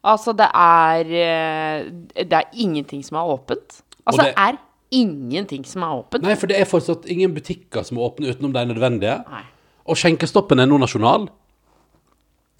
Altså, 0.07 0.33
det 0.37 0.47
er 0.57 1.11
eh, 1.25 1.87
Det 2.23 2.33
er 2.39 2.47
ingenting 2.55 3.03
som 3.05 3.19
er 3.21 3.33
åpent. 3.35 3.81
Altså, 4.05 4.23
det- 4.23 4.31
det 4.35 4.37
er 4.47 4.59
ingenting 4.91 5.65
som 5.67 5.85
er 5.85 5.99
åpent. 6.01 6.25
Nei, 6.25 6.37
for 6.39 6.51
det 6.51 6.59
er 6.59 6.69
fortsatt 6.69 7.07
ingen 7.11 7.33
butikker 7.35 7.85
som 7.87 7.99
er 7.99 8.07
åpne 8.09 8.31
utenom 8.31 8.53
de 8.55 8.65
nødvendige. 8.69 9.17
Nei. 9.31 9.45
Og 9.89 9.97
skjenkestoppen 9.97 10.61
er 10.61 10.69
nå 10.69 10.79
nasjonal. 10.81 11.29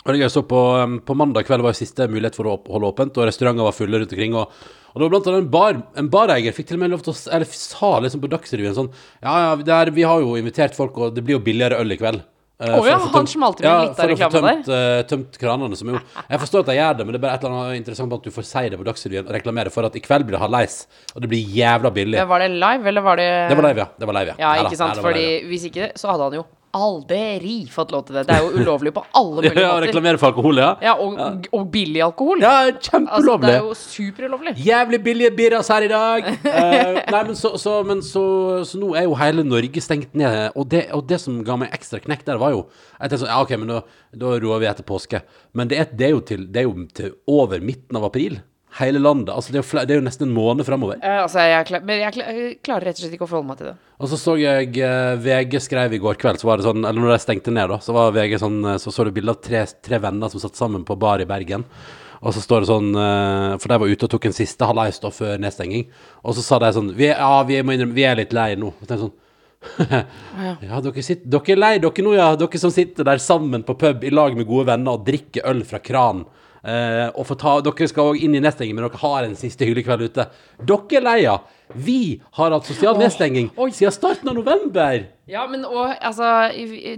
Og 0.02 0.10
det 0.10 0.24
gøy, 0.24 0.30
så 0.34 0.42
på, 0.50 0.60
um, 0.82 0.96
på 1.06 1.14
mandag 1.14 1.46
kveld 1.46 1.62
var 1.62 1.76
jo 1.76 1.82
siste 1.84 2.08
mulighet 2.10 2.38
for 2.40 2.50
å 2.50 2.56
holde 2.74 2.90
åpent, 2.90 3.20
og 3.20 3.28
restauranter 3.30 3.68
var 3.68 3.76
fulle 3.78 4.00
rundt 4.02 4.16
omkring. 4.16 4.34
Og, 4.40 4.64
og 4.92 4.96
det 4.98 5.06
var 5.06 5.14
blant 5.14 5.30
annet 5.30 5.44
en, 5.44 5.52
bar, 5.54 5.82
en 6.02 6.10
bareier 6.16 6.56
fikk 6.56 6.72
til 6.72 6.80
og 6.80 6.82
med 6.82 6.96
lov 6.96 7.04
til 7.06 7.14
å 7.14 7.20
Eller 7.36 7.52
sa 7.54 7.92
liksom 8.02 8.24
på 8.24 8.32
Dagsrevyen 8.32 8.76
sånn 8.76 8.90
Ja, 9.22 9.36
ja, 9.46 9.52
det 9.62 9.76
er, 9.76 9.94
vi 9.94 10.08
har 10.08 10.24
jo 10.24 10.34
invitert 10.40 10.76
folk, 10.76 10.98
og 10.98 11.14
det 11.16 11.24
blir 11.28 11.38
jo 11.38 11.46
billigere 11.46 11.78
øl 11.84 11.94
i 11.94 12.00
kveld. 12.02 12.26
Eh, 12.62 12.70
Å 12.70 12.78
for 12.78 12.88
ja, 12.92 12.98
han 13.02 13.10
tømt- 13.16 13.32
smalt 13.34 13.60
inn 13.64 13.66
ja, 13.66 13.76
litt 13.82 13.90
av 13.90 13.96
for 13.98 14.04
å 14.04 14.18
få 14.18 14.22
reklame 14.22 14.52
tømt, 14.68 15.08
tømt 15.10 15.40
kranene, 15.42 15.76
som 15.80 15.90
jo 15.90 15.98
Jeg 16.32 16.42
forstår 16.44 16.62
at 16.62 16.70
de 16.70 16.76
gjør 16.78 16.98
det, 17.00 17.06
men 17.08 17.16
det 17.16 17.20
er 17.20 17.26
bare 17.26 17.34
et 17.40 17.44
eller 17.48 17.58
annet 17.58 17.82
interessant 17.82 18.14
at 18.14 18.24
du 18.28 18.30
får 18.36 18.46
si 18.52 18.64
det 18.70 18.78
på 18.78 18.86
Dagsrevyen 18.86 19.26
og 19.26 19.34
reklamere 19.34 19.74
for 19.74 19.90
at 19.90 19.98
i 19.98 20.04
kveld 20.06 20.28
blir 20.30 20.38
det 20.38 20.44
halvveis, 20.46 20.76
og 21.16 21.22
det 21.26 21.32
blir 21.34 21.42
jævla 21.58 21.90
billig. 21.96 22.20
Men 22.22 22.30
Var 22.30 22.46
det 22.46 22.50
live, 22.62 22.88
eller 22.94 23.02
var 23.10 23.16
det 23.18 23.30
Det 23.50 23.58
var 23.58 23.68
live, 23.72 23.78
ja. 23.82 23.88
Det 23.98 24.08
var 24.12 24.20
live, 24.22 24.36
ja. 24.38 24.40
Ja, 24.46 24.66
ikke 24.68 24.78
sant? 24.78 25.02
Fordi 25.02 25.26
hvis 25.50 25.66
ikke, 25.72 25.92
så 25.98 26.14
hadde 26.14 26.30
han 26.30 26.38
jo 26.44 26.46
aldri 26.78 27.56
fått 27.72 27.92
lov 27.94 28.06
til 28.08 28.16
det. 28.18 28.24
Det 28.30 28.36
er 28.36 28.44
jo 28.46 28.62
ulovlig 28.62 28.94
på 28.96 29.04
alle 29.18 29.42
mulige 29.46 29.62
Ja, 29.64 29.72
måter. 29.74 29.86
reklamere 29.88 30.20
for 30.22 30.32
alkohol, 30.32 30.62
ja. 30.62 30.70
Ja, 30.84 30.94
og, 31.00 31.48
og 31.52 31.66
billig 31.74 32.02
alkohol. 32.06 32.44
Ja, 32.44 32.54
altså, 32.72 33.38
det 33.44 33.54
er 33.54 33.64
jo 33.66 33.74
superulovlig. 33.78 34.54
Jævlig 34.66 35.02
billige 35.06 35.32
birras 35.38 35.72
her 35.74 35.88
i 35.88 35.92
dag. 35.92 36.30
uh, 36.32 37.00
nei, 37.16 37.24
men, 37.32 37.36
så, 37.40 37.54
så, 37.62 37.78
men 37.88 38.04
så, 38.06 38.26
så 38.68 38.82
nå 38.82 38.94
er 39.00 39.08
jo 39.08 39.18
hele 39.20 39.46
Norge 39.48 39.84
stengt 39.84 40.14
ned. 40.18 40.52
Og 40.56 40.70
det, 40.72 40.86
og 40.96 41.06
det 41.10 41.22
som 41.24 41.42
ga 41.48 41.58
meg 41.64 41.74
ekstra 41.76 42.02
knekk 42.04 42.26
der, 42.28 42.40
var 42.42 42.56
jo 42.56 42.64
Jeg 42.68 43.10
tenkte 43.10 43.24
sånn, 43.26 43.34
ja, 43.34 43.42
OK, 43.44 43.56
men 43.62 43.72
da, 43.76 43.82
da 44.24 44.36
roer 44.44 44.62
vi 44.64 44.70
etter 44.72 44.88
påske. 44.88 45.24
Men 45.58 45.72
det 45.72 45.80
er, 45.82 45.92
det 45.98 46.08
er, 46.08 46.16
jo, 46.16 46.24
til, 46.32 46.48
det 46.52 46.64
er 46.64 46.70
jo 46.70 46.88
til 46.98 47.14
over 47.32 47.62
midten 47.64 47.98
av 48.00 48.08
april. 48.12 48.40
Hele 48.80 49.02
landet. 49.04 49.34
Altså, 49.36 49.52
det 49.52 49.60
er 49.60 49.66
jo, 49.66 49.82
det 49.84 49.96
er 49.96 50.00
jo 50.00 50.06
nesten 50.06 50.30
en 50.30 50.36
måned 50.36 50.68
framover. 50.68 51.00
Uh, 51.04 51.24
altså, 51.26 51.44
jeg, 51.44 51.66
klar, 51.68 51.82
men 51.88 52.00
jeg, 52.00 52.14
klar, 52.16 52.30
jeg 52.32 52.54
klarer 52.64 52.88
rett 52.88 53.00
og 53.00 53.04
slett 53.04 53.16
ikke 53.18 53.28
å 53.28 53.32
forholde 53.32 53.50
meg 53.50 53.60
til 53.60 53.68
det. 53.72 53.74
Og 54.02 54.12
så 54.12 54.20
så 54.22 54.36
jeg 54.40 54.70
uh, 54.80 55.16
VG 55.22 55.58
skrev 55.66 55.96
i 55.98 56.02
går 56.02 56.20
kveld, 56.22 56.40
så 56.42 56.48
var 56.48 56.62
det 56.62 56.66
sånn 56.66 56.86
Eller 56.86 57.04
når 57.04 57.14
de 57.14 57.18
stengte 57.22 57.54
ned, 57.54 57.68
da, 57.70 57.82
så 57.84 57.96
var 57.96 58.16
VG 58.16 58.38
sånn 58.42 58.62
eh, 58.66 58.80
Så 58.82 58.94
så 58.96 59.06
du 59.06 59.12
bilde 59.14 59.36
av 59.36 59.42
tre, 59.44 59.66
tre 59.86 60.00
venner 60.02 60.32
som 60.32 60.42
satt 60.42 60.58
sammen 60.58 60.86
på 60.88 60.98
bar 61.00 61.22
i 61.22 61.28
Bergen. 61.30 61.68
Og 62.22 62.34
så 62.36 62.42
står 62.42 62.64
det 62.64 62.70
sånn 62.70 62.90
eh, 62.98 63.58
For 63.62 63.72
de 63.72 63.80
var 63.84 63.92
ute 63.92 64.08
og 64.08 64.14
tok 64.14 64.30
en 64.30 64.38
siste 64.38 64.68
halvveis 64.70 65.02
da 65.04 65.12
før 65.14 65.42
nedstenging. 65.42 65.86
Og 66.26 66.38
så 66.38 66.46
sa 66.46 66.62
de 66.64 66.72
sånn 66.78 66.94
vi 66.98 67.12
Ja, 67.12 67.34
vi 67.48 67.60
må 67.62 67.76
innrømme, 67.76 67.98
vi 67.98 68.08
er 68.08 68.18
litt 68.22 68.34
lei 68.38 68.54
nå. 68.60 68.74
Og 68.74 68.94
sånn 68.94 69.18
ja, 70.66 70.80
dere, 70.82 71.04
sitter, 71.06 71.28
dere 71.30 71.54
er 71.54 71.60
lei 71.60 71.76
dere 71.84 72.06
nå, 72.06 72.16
ja. 72.18 72.32
Dere 72.40 72.62
som 72.62 72.74
sitter 72.74 73.06
der 73.06 73.22
sammen 73.22 73.66
på 73.68 73.78
pub 73.78 74.06
i 74.06 74.14
lag 74.14 74.34
med 74.38 74.50
gode 74.50 74.72
venner 74.72 74.98
og 74.98 75.06
drikker 75.06 75.46
øl 75.52 75.62
fra 75.68 75.82
kran. 75.84 76.26
Eh, 76.62 77.08
og 77.18 77.26
ta, 77.42 77.56
dere 77.66 77.88
skal 77.90 78.12
òg 78.12 78.20
inn 78.22 78.36
i 78.38 78.42
nedstenging, 78.44 78.76
men 78.78 78.86
dere 78.86 79.02
har 79.02 79.26
en 79.26 79.38
siste 79.40 79.66
hyggelig 79.66 79.88
kveld 79.88 80.12
ute. 80.12 80.28
Dere 80.62 81.00
er 81.00 81.06
leia. 81.08 81.40
Vi 81.72 82.20
har 82.36 82.52
hatt 82.52 82.68
sosial 82.68 82.98
nedstenging 83.00 83.48
oh, 83.56 83.70
siden 83.72 83.94
starten 83.96 84.28
av 84.28 84.36
november. 84.36 85.06
Ja, 85.32 85.46
men 85.48 85.64
og 85.64 85.94
altså 86.04 86.50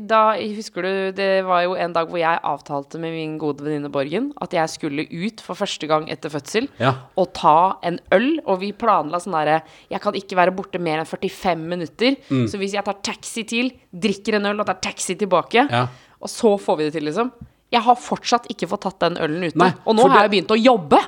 Da 0.10 0.22
Husker 0.40 0.82
du 0.82 1.12
Det 1.14 1.44
var 1.46 1.62
jo 1.68 1.76
en 1.78 1.94
dag 1.94 2.10
hvor 2.10 2.18
jeg 2.18 2.42
avtalte 2.50 2.98
med 2.98 3.14
min 3.14 3.36
gode 3.38 3.62
venninne 3.62 3.92
Borgen 3.94 4.32
at 4.42 4.56
jeg 4.58 4.72
skulle 4.74 5.06
ut 5.06 5.44
for 5.46 5.54
første 5.60 5.86
gang 5.92 6.08
etter 6.10 6.34
fødsel 6.34 6.66
Ja. 6.82 6.96
og 7.16 7.30
ta 7.38 7.78
en 7.86 8.00
øl. 8.18 8.40
Og 8.48 8.64
vi 8.66 8.72
planla 8.74 9.22
sånn 9.22 9.38
derre 9.38 9.62
Jeg 9.94 10.02
kan 10.02 10.18
ikke 10.18 10.40
være 10.42 10.56
borte 10.58 10.82
mer 10.82 11.04
enn 11.04 11.12
45 11.12 11.70
minutter. 11.70 12.18
Mm. 12.34 12.48
Så 12.50 12.58
hvis 12.58 12.74
jeg 12.74 12.84
tar 12.90 12.98
taxi 13.06 13.46
til, 13.46 13.72
drikker 13.94 14.40
en 14.40 14.50
øl 14.56 14.60
og 14.66 14.66
tar 14.66 14.82
taxi 14.82 15.14
tilbake, 15.16 15.70
Ja. 15.70 15.86
og 16.20 16.30
så 16.34 16.58
får 16.58 16.78
vi 16.78 16.84
det 16.90 16.94
til, 16.98 17.06
liksom. 17.06 17.30
Jeg 17.74 17.86
har 17.88 18.00
fortsatt 18.00 18.50
ikke 18.54 18.70
fått 18.70 18.86
tatt 18.86 19.00
den 19.02 19.20
ølen 19.24 19.48
ute. 19.48 19.58
Nei, 19.60 19.72
og 19.84 19.98
nå 19.98 20.06
fordi, 20.06 20.16
har 20.16 20.28
jeg 20.28 20.34
begynt 20.36 20.54
å 20.54 20.60
jobbe. 20.60 21.00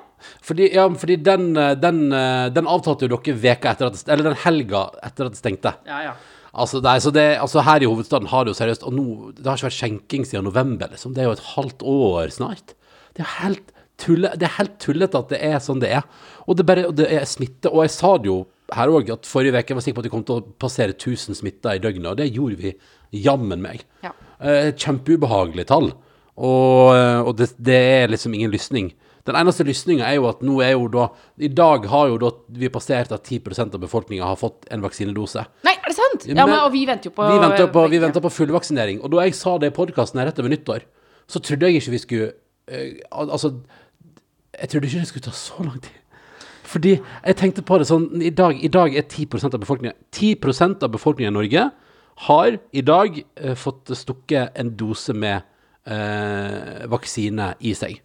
Fordi, 0.46 0.70
ja, 0.74 0.86
fordi 1.02 1.18
den, 1.22 1.52
eh, 1.62 1.76
den, 1.78 2.00
eh, 2.14 2.48
den 2.50 2.70
avtalte 2.72 3.06
jo 3.06 3.18
dere 3.18 3.36
veka 3.38 3.76
etter 3.76 3.92
at 3.92 4.00
det, 4.00 4.08
Eller 4.10 4.32
den 4.32 4.40
helga 4.42 4.88
etter 5.04 5.28
at 5.28 5.36
det 5.36 5.42
stengte. 5.42 5.76
Ja, 5.86 6.02
ja. 6.08 6.16
Altså, 6.56 6.80
er, 6.80 7.00
så 7.04 7.12
det, 7.12 7.38
altså 7.38 7.62
Her 7.68 7.84
i 7.84 7.90
hovedstaden 7.90 8.30
har 8.32 8.46
det 8.46 8.54
jo 8.54 8.60
seriøst 8.64 8.86
Og 8.88 8.94
nå, 8.96 9.06
det 9.36 9.44
har 9.46 9.58
ikke 9.60 9.68
vært 9.68 9.76
skjenking 9.76 10.26
siden 10.26 10.48
november, 10.48 10.88
liksom. 10.90 11.14
Det 11.14 11.22
er 11.22 11.30
jo 11.30 11.36
et 11.36 11.48
halvt 11.54 11.84
år 11.84 12.34
snart. 12.34 12.74
Det 13.14 13.26
er 13.26 13.32
helt 13.44 13.74
tulle, 14.02 14.32
det 14.36 14.48
er 14.48 14.58
helt 14.58 14.80
tullete 14.82 15.20
at 15.20 15.32
det 15.32 15.42
er 15.44 15.60
sånn 15.64 15.84
det 15.84 15.92
er. 16.00 16.08
Og 16.48 16.58
det, 16.58 16.66
bare, 16.68 16.88
og 16.90 16.96
det 16.98 17.08
er 17.12 17.28
smitte. 17.30 17.72
Og 17.72 17.86
jeg 17.86 17.94
sa 17.96 18.16
det 18.18 18.32
jo 18.32 18.40
her 18.74 18.92
òg, 18.92 19.12
at 19.14 19.30
forrige 19.30 19.54
uke 19.56 19.72
jeg 19.72 19.78
var 19.78 19.86
sikker 19.86 19.98
på 20.00 20.04
at 20.04 20.10
vi 20.10 20.14
kom 20.16 20.26
til 20.28 20.40
å 20.42 20.46
passere 20.62 20.96
1000 20.96 21.38
smitta 21.38 21.76
i 21.76 21.82
døgnet, 21.84 22.10
og 22.12 22.20
det 22.20 22.32
gjorde 22.34 22.58
vi 22.64 22.74
jammen 23.26 23.62
meg. 23.64 23.86
Ja. 24.04 24.12
Eh, 24.40 24.72
kjempeubehagelig 24.74 25.68
tall. 25.70 25.92
Og, 26.36 26.96
eh, 26.96 27.20
og 27.24 27.36
det, 27.40 27.54
det 27.64 27.76
er 27.76 28.12
liksom 28.12 28.34
ingen 28.36 28.52
lysning. 28.52 28.92
Den 29.26 29.38
eneste 29.40 29.66
lysninga 29.66 30.06
er 30.06 30.20
jo 30.20 30.28
at 30.30 30.44
nå 30.46 30.60
er 30.62 30.76
jo 30.76 30.86
da 30.94 31.08
I 31.42 31.50
dag 31.50 31.88
har 31.90 32.12
jo 32.12 32.18
da 32.22 32.30
vi 32.62 32.70
passert 32.70 33.14
at 33.16 33.26
10% 33.26 33.74
av 33.74 33.82
befolkninga 33.82 34.28
har 34.28 34.38
fått 34.38 34.68
en 34.74 34.84
vaksinedose. 34.86 35.46
Nei, 35.66 35.74
er 35.80 35.90
det 35.90 35.98
sant? 35.98 36.28
Ja, 36.28 36.36
Ja, 36.36 36.46
men, 36.46 36.60
og 36.60 36.74
vi 36.76 36.84
venter 36.86 37.10
jo 37.10 37.16
på 37.16 37.30
Vi 37.32 37.40
venter 37.42 37.72
på, 37.74 37.88
vi 37.90 38.02
venter 38.04 38.22
på 38.22 38.34
fullvaksinering. 38.36 39.02
Og 39.02 39.16
da 39.16 39.26
jeg 39.26 39.38
sa 39.38 39.56
det 39.58 39.72
i 39.72 39.76
podkasten 39.76 40.22
rett 40.22 40.42
over 40.44 40.54
nyttår, 40.54 40.86
så 41.26 41.42
trodde 41.42 41.72
jeg 41.72 41.82
ikke 41.82 41.96
vi 41.96 42.04
skulle 42.04 42.28
uh, 42.70 43.26
Altså, 43.26 43.56
jeg 44.60 44.70
trodde 44.70 44.92
ikke 44.92 45.02
det 45.02 45.10
skulle 45.10 45.26
ta 45.26 45.34
så 45.34 45.66
lang 45.66 45.82
tid. 45.82 45.98
Fordi 46.66 46.94
jeg 47.00 47.40
tenkte 47.40 47.66
på 47.66 47.80
det 47.82 47.90
sånn 47.90 48.22
I 48.22 48.34
dag, 48.34 48.62
i 48.62 48.70
dag 48.70 48.94
er 48.94 49.06
10% 49.10 49.54
av 49.54 49.62
befolkningen 49.62 49.98
10% 50.14 50.86
av 50.86 50.94
befolkningen 50.94 51.34
i 51.34 51.38
Norge 51.40 51.66
har 52.30 52.58
i 52.72 52.82
dag 52.86 53.18
uh, 53.42 53.56
fått 53.58 53.90
stukket 53.98 54.54
en 54.54 54.76
dose 54.78 55.18
med 55.18 55.42
eh, 55.86 56.86
vaksine 56.92 57.54
i 57.60 57.76
seg. 57.78 58.02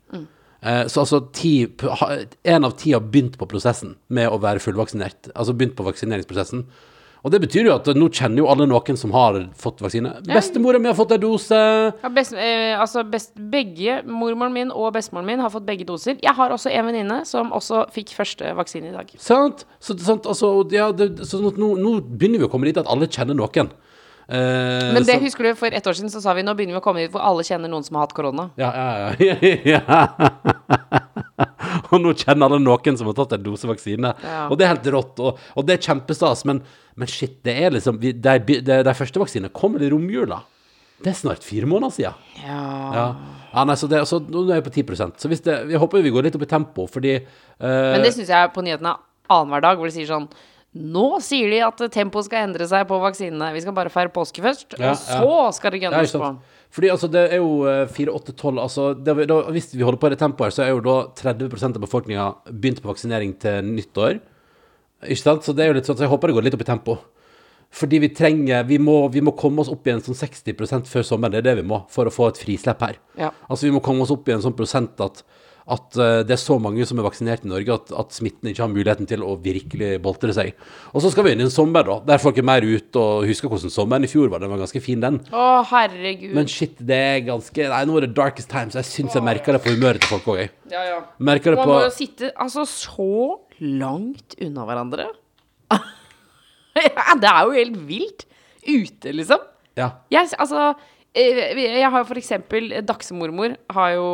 Eh, 0.60 0.84
så 0.86 1.04
altså 1.04 1.22
ti, 1.32 1.54
en 2.44 2.68
av 2.68 2.76
ti 2.80 2.92
har 2.92 3.04
begynt 3.04 3.38
på 3.40 3.48
prosessen 3.48 3.96
med 4.12 4.28
å 4.28 4.40
være 4.42 4.62
fullvaksinert. 4.62 5.32
Altså 5.34 5.56
begynt 5.56 5.76
på 5.78 5.86
vaksineringsprosessen. 5.88 6.66
Og 7.20 7.32
det 7.34 7.42
betyr 7.42 7.66
jo 7.68 7.74
at 7.74 7.88
nå 7.92 8.06
kjenner 8.16 8.40
jo 8.40 8.46
alle 8.48 8.64
noen 8.68 8.96
som 8.96 9.12
har 9.12 9.36
fått 9.60 9.82
vaksine. 9.84 10.12
Bestemora 10.24 10.80
mi 10.80 10.88
har 10.88 10.96
fått 10.96 11.12
en 11.16 11.20
dose. 11.20 11.58
Ja, 12.00 12.10
best, 12.16 12.32
eh, 12.32 12.72
altså 12.80 13.04
best, 13.04 13.34
begge, 13.52 13.98
mormoren 14.08 14.54
min 14.56 14.72
og 14.72 14.94
bestemoren 14.96 15.28
min 15.28 15.42
har 15.44 15.52
fått 15.52 15.66
begge 15.68 15.84
doser. 15.88 16.16
Jeg 16.22 16.32
har 16.36 16.54
også 16.54 16.72
en 16.72 16.88
venninne 16.88 17.20
som 17.28 17.52
også 17.52 17.84
fikk 17.92 18.14
første 18.16 18.54
vaksine 18.56 18.88
i 18.88 18.96
dag. 18.96 19.12
Sant? 19.20 19.66
Så, 19.78 19.98
sant? 20.00 20.24
Altså, 20.24 20.54
ja, 20.72 20.88
det, 20.96 21.12
så 21.28 21.42
nå, 21.44 21.74
nå 21.76 21.98
begynner 22.08 22.40
vi 22.40 22.48
å 22.48 22.52
komme 22.52 22.70
dit 22.70 22.80
at 22.80 22.88
alle 22.88 23.10
kjenner 23.10 23.36
noen. 23.36 23.68
Eh, 24.30 24.92
Men 24.94 25.02
det 25.02 25.16
så- 25.16 25.20
husker 25.24 25.42
du, 25.42 25.54
for 25.58 25.66
ett 25.66 25.86
år 25.86 25.92
siden 25.98 26.10
så 26.10 26.20
sa 26.22 26.32
vi 26.34 26.42
nå 26.42 26.54
begynner 26.54 26.76
vi 26.76 26.80
å 26.80 26.84
komme 26.84 27.02
dit 27.02 27.10
hvor 27.10 27.24
alle 27.26 27.42
kjenner 27.42 27.68
noen 27.68 27.82
som 27.82 27.96
har 27.96 28.06
hatt 28.06 28.14
korona. 28.14 28.50
Ja, 28.56 28.70
ja, 28.70 29.14
ja. 29.18 29.56
ja. 29.74 29.80
og 31.90 31.98
nå 31.98 32.12
kjenner 32.14 32.46
alle 32.46 32.60
noen 32.62 32.98
som 32.98 33.08
har 33.10 33.16
tatt 33.18 33.34
en 33.34 33.42
dose 33.42 33.66
vaksine. 33.66 34.12
Ja. 34.22 34.44
Og 34.48 34.58
det 34.58 34.66
er 34.66 34.74
helt 34.76 34.86
rått, 34.94 35.18
og, 35.18 35.40
og 35.56 35.66
det 35.66 35.78
er 35.78 35.82
kjempestas. 35.88 36.44
Men, 36.46 36.62
men 36.94 37.10
shit, 37.10 37.40
det 37.42 37.56
er 37.58 37.74
liksom 37.74 37.98
vi- 37.98 38.14
De, 38.14 38.38
de, 38.38 38.60
de 38.86 38.94
første 38.94 39.18
vaksinene 39.18 39.50
kommer 39.52 39.82
i 39.82 39.90
romjula. 39.90 40.42
Det 41.00 41.10
er 41.14 41.16
snart 41.16 41.42
fire 41.42 41.66
måneder 41.66 41.90
siden. 41.96 42.14
Ja. 42.44 42.60
Ja. 42.94 43.04
ja 43.54 43.64
nei, 43.64 43.76
så 43.80 43.88
det, 43.88 44.04
så 44.06 44.20
nå 44.20 44.44
er 44.50 44.60
jeg 44.60 44.66
på 44.68 44.74
10% 44.94 45.18
Så 45.22 45.30
hvis 45.32 45.40
det, 45.46 45.54
jeg 45.72 45.80
håper 45.80 46.04
vi 46.04 46.12
går 46.12 46.28
litt 46.28 46.36
opp 46.36 46.44
i 46.44 46.50
tempo, 46.50 46.86
fordi 46.92 47.16
uh, 47.24 47.96
Men 47.96 48.04
det 48.04 48.12
syns 48.14 48.28
jeg 48.28 48.52
på 48.54 48.62
nyhetene 48.66 48.94
annenhver 49.30 49.64
dag, 49.64 49.80
hvor 49.80 49.88
de 49.88 49.94
sier 49.94 50.10
sånn 50.10 50.28
Nå 50.70 51.18
sier 51.24 51.50
de 51.50 51.58
at 51.66 51.80
tempoet 51.90 52.28
skal 52.28 52.44
endre 52.46 52.66
seg 52.70 52.84
på 52.86 52.98
vaksinene. 53.02 53.48
Vi 53.56 53.62
skal 53.64 53.74
bare 53.74 53.90
feire 53.90 54.12
påske 54.14 54.42
først, 54.44 54.76
Ja, 54.78 54.92
og 54.92 55.00
så 55.00 55.38
skal 55.56 55.74
det 55.74 55.80
Ja, 55.82 55.90
gønnes 55.90 56.14
på. 56.14 56.30
Fordi 56.70 56.90
altså, 56.92 57.08
det 57.10 57.24
er 57.32 57.40
jo 57.40 57.64
eh, 57.66 57.88
4, 57.90 58.12
8, 58.14 58.32
12 58.38 58.60
altså, 58.62 58.84
det, 58.94 59.26
da, 59.26 59.40
Hvis 59.50 59.72
vi 59.74 59.82
holder 59.82 59.98
på 59.98 60.06
i 60.06 60.12
det 60.14 60.20
tempoet 60.20 60.54
så 60.54 60.62
er 60.62 60.70
jo 60.70 60.84
da 60.84 60.98
30% 61.18 61.74
av 61.74 61.82
befolkninga 61.82 62.26
begynt 62.52 62.78
på 62.84 62.92
vaksinering 62.92 63.34
til 63.42 63.66
nyttår. 63.66 64.20
Ikke 65.08 65.24
sant? 65.24 65.42
Så 65.42 65.56
det 65.56 65.64
er 65.64 65.72
jo 65.72 65.80
litt 65.80 65.90
sånn, 65.90 65.98
så 65.98 66.06
jeg 66.06 66.12
håper 66.12 66.30
det 66.30 66.36
går 66.38 66.46
litt 66.46 66.54
opp 66.54 66.62
i 66.62 66.70
tempo. 66.70 66.96
Fordi 67.70 68.00
vi 68.02 68.08
trenger 68.14 68.64
Vi 68.66 68.78
må, 68.82 69.08
vi 69.10 69.22
må 69.22 69.34
komme 69.38 69.62
oss 69.62 69.70
opp 69.70 69.86
i 69.86 69.92
en 69.94 70.02
sånn 70.02 70.18
60% 70.18 70.86
før 70.90 71.06
sommeren. 71.06 71.34
Det 71.34 71.42
er 71.42 71.48
det 71.50 71.60
vi 71.64 71.68
må 71.70 71.82
for 71.90 72.06
å 72.06 72.14
få 72.14 72.30
et 72.30 72.38
frislepp 72.38 72.86
her. 72.86 73.02
Ja. 73.18 73.34
Altså 73.48 73.66
Vi 73.66 73.74
må 73.74 73.82
komme 73.82 74.06
oss 74.06 74.14
opp 74.14 74.28
i 74.30 74.34
en 74.36 74.42
sånn 74.46 74.54
prosent 74.58 75.02
at, 75.02 75.24
at 75.70 75.98
eh, 76.00 76.20
det 76.26 76.34
er 76.34 76.40
så 76.40 76.56
mange 76.62 76.86
som 76.88 76.98
er 77.00 77.06
vaksinert 77.06 77.44
i 77.44 77.50
Norge 77.50 77.74
at, 77.74 77.92
at 78.02 78.14
smitten 78.16 78.50
ikke 78.50 78.64
har 78.64 78.72
muligheten 78.72 79.08
til 79.10 79.24
å 79.26 79.34
virkelig 79.42 79.92
boltre 80.02 80.34
seg. 80.36 80.54
Og 80.94 81.04
så 81.04 81.12
skal 81.12 81.26
vi 81.26 81.34
inn 81.34 81.42
i 81.42 81.46
en 81.46 81.52
sommer, 81.52 81.84
da, 81.86 81.98
der 82.08 82.22
folk 82.22 82.40
er 82.40 82.46
mer 82.46 82.64
ute 82.64 83.00
og 83.00 83.26
husker 83.28 83.52
hvordan 83.52 83.72
sommeren 83.72 84.06
i 84.06 84.10
fjor 84.10 84.32
var. 84.32 84.42
Den 84.42 84.52
var 84.52 84.62
ganske 84.62 84.82
fin, 84.84 85.02
den. 85.02 85.20
Å, 85.30 85.46
herregud. 85.70 86.34
Men 86.36 86.50
shit, 86.50 86.78
det 86.80 87.00
er 87.10 87.22
ganske 87.28 87.68
Nei, 87.70 87.82
nå 87.86 87.98
er 87.98 88.06
det 88.08 88.14
darkest 88.16 88.50
times. 88.50 88.78
Jeg 88.78 88.88
syns 88.88 89.16
jeg 89.18 89.26
merker 89.26 89.56
det 89.56 89.62
på 89.64 89.74
humøret 89.74 90.02
til 90.02 90.14
folk 90.14 90.30
òg, 90.32 90.42
jeg. 90.44 90.52
ja, 90.72 90.84
ja. 90.88 90.98
Merker 91.30 91.54
det 91.54 91.60
Man 91.60 91.68
på 91.68 91.76
må 91.76 91.84
jo 91.84 91.94
sitte 91.94 92.32
altså 92.40 92.64
så 92.68 93.10
langt 93.60 94.38
unna 94.40 94.64
hverandre. 94.68 95.10
ja, 96.80 97.14
det 97.20 97.30
er 97.30 97.42
jo 97.44 97.56
helt 97.58 97.80
vilt. 97.88 98.26
Ute, 98.60 99.12
liksom. 99.16 99.44
Ja. 99.78 99.92
Jeg, 100.12 100.28
altså 100.36 100.72
jeg 101.14 101.90
har 101.90 102.04
for 102.06 102.18
eksempel 102.20 102.68
Dagsemormor 102.86 103.56
har 103.74 103.90
jo, 103.96 104.04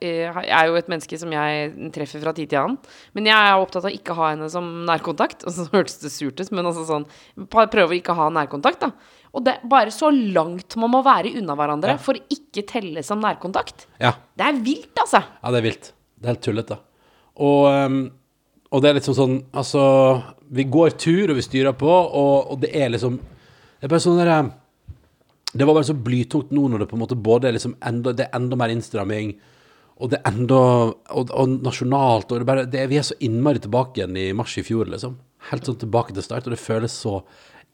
eh, 0.00 0.30
er 0.30 0.68
jo 0.68 0.76
et 0.78 0.86
menneske 0.88 1.18
som 1.18 1.32
jeg 1.34 1.72
treffer 1.92 2.20
fra 2.22 2.32
tid 2.32 2.48
til 2.52 2.60
annen. 2.60 2.78
Men 3.14 3.26
jeg 3.26 3.34
er 3.34 3.58
opptatt 3.58 3.84
av 3.88 3.90
ikke 3.90 4.14
å 4.14 4.18
ha 4.20 4.28
henne 4.30 4.48
som 4.52 4.64
nærkontakt. 4.86 5.42
Og 5.44 5.52
så 5.52 5.66
hørtes 5.74 5.98
det 6.04 6.12
surt 6.14 6.38
ut, 6.40 6.52
men 6.52 6.64
altså 6.70 6.84
sånn 6.86 7.06
Prøve 7.50 7.88
å 7.90 7.96
ikke 7.98 8.14
ha 8.14 8.28
nærkontakt, 8.30 8.80
da. 8.84 8.92
Og 9.36 9.42
det 9.44 9.56
er 9.56 9.66
bare 9.68 9.90
så 9.92 10.08
langt 10.14 10.76
man 10.80 10.92
må 10.94 11.02
være 11.04 11.34
unna 11.36 11.56
hverandre 11.58 11.96
Ja. 11.96 12.00
for 12.00 12.14
ikke 12.14 12.62
telle 12.66 13.02
som 13.04 13.20
nærkontakt. 13.20 13.86
ja. 14.00 14.14
Det 14.36 14.46
er 14.46 14.60
vilt, 14.62 14.94
altså. 15.02 15.22
Ja, 15.42 15.50
det 15.50 15.58
er 15.58 15.66
vilt. 15.66 15.90
Det 16.20 16.28
er 16.28 16.34
helt 16.36 16.44
tullete. 16.46 16.78
Og, 17.36 17.66
um, 17.68 17.98
og 18.72 18.80
det 18.82 18.88
er 18.90 18.94
liksom 19.00 19.14
sånn 19.18 19.34
Altså, 19.52 20.22
vi 20.48 20.64
går 20.64 20.94
tur, 20.96 21.30
og 21.30 21.36
vi 21.36 21.42
styrer 21.44 21.74
på, 21.76 21.90
og, 21.90 22.52
og 22.54 22.60
det 22.62 22.70
er 22.74 22.88
liksom 22.94 23.18
Det 23.18 23.84
er 23.84 23.92
bare 23.92 24.00
sånn 24.06 24.16
derre 24.22 24.38
Det 25.56 25.66
var 25.66 25.78
bare 25.78 25.88
så 25.88 25.96
blytungt 26.06 26.52
nå 26.54 26.68
når 26.68 26.84
det 26.84 26.88
på 26.90 26.98
en 26.98 27.04
måte 27.04 27.18
både 27.18 27.48
er 27.48 27.56
liksom 27.56 27.76
enda, 27.88 28.12
det 28.16 28.28
er 28.28 28.38
enda 28.38 28.58
mer 28.60 28.72
innstramming, 28.74 29.34
og 29.96 30.12
det 30.12 30.20
er 30.20 30.32
enda 30.34 30.60
Og, 31.16 31.30
og 31.32 31.58
nasjonalt, 31.64 32.30
og 32.30 32.42
det 32.42 32.46
bare 32.48 32.66
det, 32.68 32.88
Vi 32.90 32.98
er 33.00 33.06
så 33.06 33.16
innmari 33.24 33.62
tilbake 33.64 34.02
igjen 34.02 34.16
i 34.20 34.32
mars 34.36 34.56
i 34.60 34.64
fjor, 34.66 34.88
liksom. 34.92 35.16
Helt 35.50 35.68
sånn 35.68 35.78
tilbake 35.80 36.12
til 36.12 36.26
start, 36.26 36.46
og 36.46 36.52
det 36.52 36.60
føles 36.60 36.92
så 36.92 37.22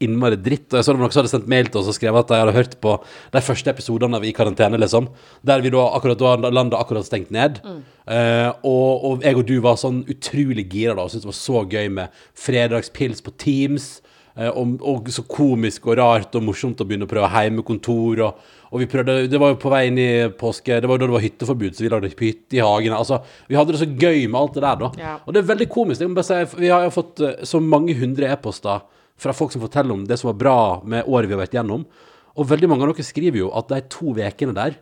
innmari 0.02 0.36
dritt. 0.40 0.68
Og 0.72 0.78
jeg 0.78 0.84
så 0.84 0.92
det 0.92 0.98
var 0.98 1.04
noen 1.04 1.14
som 1.14 1.22
hadde 1.22 1.32
sendt 1.32 1.50
mail 1.50 1.68
til 1.70 1.80
oss 1.80 1.90
og 1.92 1.96
skrevet 1.96 2.24
at 2.24 2.30
de 2.32 2.38
hadde 2.40 2.54
hørt 2.56 2.72
på 2.82 2.94
de 3.34 3.42
første 3.46 3.70
episodene 3.70 4.18
av 4.18 4.24
I 4.26 4.32
karantene, 4.36 4.80
liksom. 4.80 5.08
Der 5.46 5.62
vi 5.64 5.72
da 5.74 5.84
akkurat 5.96 6.18
da 6.18 6.50
landet 6.50 6.78
akkurat 6.78 7.06
stengt 7.06 7.30
ned. 7.34 7.60
Eh, 8.06 8.50
og, 8.66 9.04
og 9.08 9.26
jeg 9.26 9.38
og 9.38 9.46
du 9.46 9.56
var 9.62 9.78
sånn 9.80 10.02
utrolig 10.10 10.66
gira 10.72 10.96
da, 10.98 11.06
og 11.06 11.12
syntes 11.12 11.26
det 11.26 11.32
var 11.32 11.38
så 11.38 11.62
gøy 11.70 11.92
med 12.00 12.24
fredagspils 12.46 13.22
på 13.22 13.34
Teams. 13.38 13.92
Eh, 14.36 14.48
og, 14.48 14.78
og 14.80 15.10
så 15.12 15.24
komisk 15.28 15.88
og 15.88 15.98
rart 16.00 16.38
og 16.38 16.44
morsomt 16.46 16.80
å 16.82 16.86
begynne 16.88 17.08
å 17.08 17.10
prøve 17.10 17.30
heimekontor. 17.32 18.22
Og, 18.26 18.46
og 18.72 18.82
vi 18.82 18.88
prøvde, 18.90 19.18
det 19.28 19.40
var 19.40 19.52
jo 19.52 19.60
på 19.62 19.72
vei 19.72 19.82
inn 19.90 20.00
i 20.00 20.10
påske, 20.38 20.78
det 20.80 20.88
var 20.88 20.96
jo 20.96 21.04
da 21.04 21.10
det 21.10 21.16
var 21.16 21.26
hytteforbud, 21.26 21.76
så 21.76 21.84
vi 21.84 21.92
lagde 21.92 22.12
hytte 22.14 22.58
i 22.58 22.62
hagen. 22.64 22.96
Altså, 22.96 23.20
vi 23.50 23.58
hadde 23.58 23.74
det 23.74 23.82
så 23.82 23.90
gøy 23.90 24.24
med 24.28 24.40
alt 24.40 24.56
det 24.56 24.64
der, 24.64 24.80
da. 24.84 24.92
Ja. 25.00 25.18
Og 25.26 25.34
det 25.34 25.42
er 25.42 25.50
veldig 25.52 25.68
komisk. 25.72 26.04
Jeg 26.04 26.12
må 26.12 26.20
bare 26.20 26.30
si, 26.30 26.62
vi 26.62 26.72
har 26.72 26.86
jo 26.86 26.94
fått 26.94 27.24
eh, 27.24 27.44
så 27.48 27.60
mange 27.62 27.96
hundre 27.98 28.30
e-poster 28.32 28.86
fra 29.22 29.34
folk 29.36 29.52
som 29.54 29.62
forteller 29.62 29.94
om 29.94 30.06
det 30.08 30.18
som 30.18 30.32
var 30.32 30.40
bra 30.40 30.56
med 30.88 31.06
året 31.06 31.30
vi 31.30 31.36
har 31.36 31.44
vært 31.44 31.58
gjennom. 31.58 31.84
Og 32.32 32.48
veldig 32.48 32.70
mange 32.70 32.86
av 32.86 32.94
dere 32.94 33.04
skriver 33.06 33.42
jo 33.42 33.52
at 33.58 33.68
de 33.70 33.82
to 33.92 34.14
ukene 34.16 34.56
der, 34.56 34.78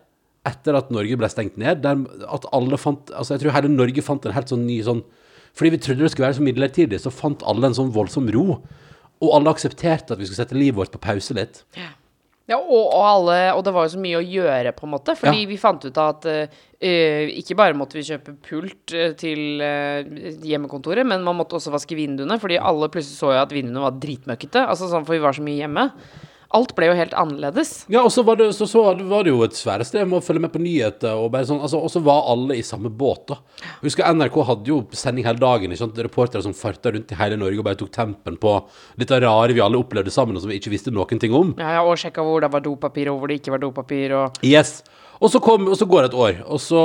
etter 0.47 0.77
at 0.77 0.89
Norge 0.93 1.17
ble 1.19 1.29
stengt 1.29 1.59
ned, 1.61 1.83
at 1.85 2.47
alle 2.55 2.79
fant 2.81 3.11
Altså, 3.13 3.35
jeg 3.35 3.43
tror 3.43 3.53
hele 3.53 3.69
Norge 3.69 4.01
fant 4.01 4.23
en 4.25 4.33
helt 4.33 4.49
sånn 4.49 4.63
ny 4.65 4.79
sånn 4.81 5.03
Fordi 5.53 5.75
vi 5.75 5.79
trodde 5.83 6.01
det 6.01 6.09
skulle 6.13 6.31
være 6.31 6.39
så 6.39 6.45
midlertidig, 6.47 6.97
så 7.03 7.13
fant 7.13 7.43
alle 7.45 7.69
en 7.69 7.77
sånn 7.77 7.91
voldsom 7.93 8.29
ro. 8.33 8.61
Og 9.21 9.33
alle 9.37 9.53
aksepterte 9.53 10.15
at 10.15 10.19
vi 10.21 10.25
skulle 10.25 10.41
sette 10.41 10.57
livet 10.57 10.79
vårt 10.79 10.93
på 10.93 11.01
pause 11.01 11.35
litt. 11.37 11.63
Ja, 12.49 12.57
og, 12.57 12.87
og, 12.91 13.03
alle, 13.05 13.35
og 13.55 13.61
det 13.63 13.71
var 13.75 13.85
jo 13.85 13.93
så 13.93 13.99
mye 14.01 14.17
å 14.17 14.23
gjøre, 14.25 14.73
på 14.75 14.87
en 14.87 14.91
måte. 14.95 15.13
Fordi 15.15 15.43
Ja. 15.43 15.47
vi 15.47 15.59
fant 15.61 15.85
ut 15.85 15.99
at 16.01 16.25
uh, 16.25 16.57
ikke 17.37 17.55
bare 17.55 17.77
måtte 17.77 17.95
vi 17.99 18.03
kjøpe 18.09 18.33
pult 18.43 18.91
eh, 18.97 19.13
til 19.19 19.61
uh, 19.61 20.01
hjemmekontoret, 20.43 21.05
men 21.07 21.23
man 21.23 21.37
måtte 21.37 21.55
også 21.59 21.71
vaske 21.71 21.95
vinduene. 21.95 22.39
Fordi 22.41 22.57
alle 22.59 22.89
plutselig 22.91 23.21
så 23.21 23.31
jo 23.35 23.43
at 23.43 23.53
vinduene 23.55 23.85
var 23.85 23.95
dritmøkkete. 24.01 24.65
Altså 24.65 24.89
sånn, 24.91 25.05
For 25.07 25.15
vi 25.15 25.23
var 25.23 25.37
så 25.37 25.45
mye 25.45 25.61
hjemme. 25.61 25.85
Alt 26.57 26.73
ble 26.75 26.89
jo 26.89 26.95
helt 26.97 27.13
annerledes. 27.15 27.85
Ja, 27.91 28.01
og 28.03 28.11
så 28.11 28.23
var 28.27 28.35
det, 28.39 28.49
så, 28.57 28.67
så 28.67 28.83
var 29.07 29.23
det 29.23 29.31
jo 29.31 29.43
et 29.45 29.55
svære 29.55 29.85
sted 29.87 30.03
med 30.03 30.19
å 30.19 30.23
følge 30.25 30.43
med 30.43 30.51
på 30.51 30.59
nyheter, 30.59 31.15
og 31.15 31.35
sånn, 31.47 31.61
altså, 31.63 31.79
så 31.91 32.01
var 32.03 32.25
alle 32.33 32.57
i 32.59 32.65
samme 32.65 32.91
båt, 32.91 33.23
da. 33.31 33.37
Husker 33.85 34.09
NRK 34.11 34.39
hadde 34.49 34.71
jo 34.73 34.81
sending 34.97 35.27
hele 35.27 35.39
dagen, 35.39 35.71
ikke 35.71 35.85
sant, 35.85 36.01
reportere 36.03 36.43
som 36.43 36.55
farta 36.57 36.91
rundt 36.91 37.13
i 37.13 37.19
hele 37.19 37.39
Norge 37.39 37.61
og 37.61 37.67
bare 37.69 37.79
tok 37.79 37.93
tempen 37.95 38.35
på 38.41 38.55
litt 38.99 39.13
av 39.15 39.23
rare 39.23 39.55
vi 39.55 39.63
alle 39.63 39.79
opplevde 39.79 40.11
sammen, 40.11 40.35
og 40.35 40.43
som 40.43 40.51
vi 40.51 40.59
ikke 40.59 40.73
visste 40.73 40.91
noen 40.91 41.21
ting 41.21 41.35
om. 41.37 41.53
Ja, 41.61 41.77
ja, 41.77 41.85
Og 41.87 41.99
sjekka 42.01 42.25
hvor 42.25 42.43
det 42.43 42.51
var 42.51 42.65
dopapir, 42.65 43.13
og 43.13 43.21
hvor 43.21 43.31
det 43.31 43.39
ikke 43.39 43.55
var 43.55 43.63
dopapir. 43.63 44.17
Og 44.17 44.43
Yes. 44.45 44.81
Og 45.21 45.29
så, 45.29 45.37
kom, 45.43 45.67
og 45.69 45.77
så 45.77 45.85
går 45.85 46.01
det 46.01 46.09
et 46.09 46.17
år, 46.17 46.37
og 46.49 46.57
så 46.63 46.79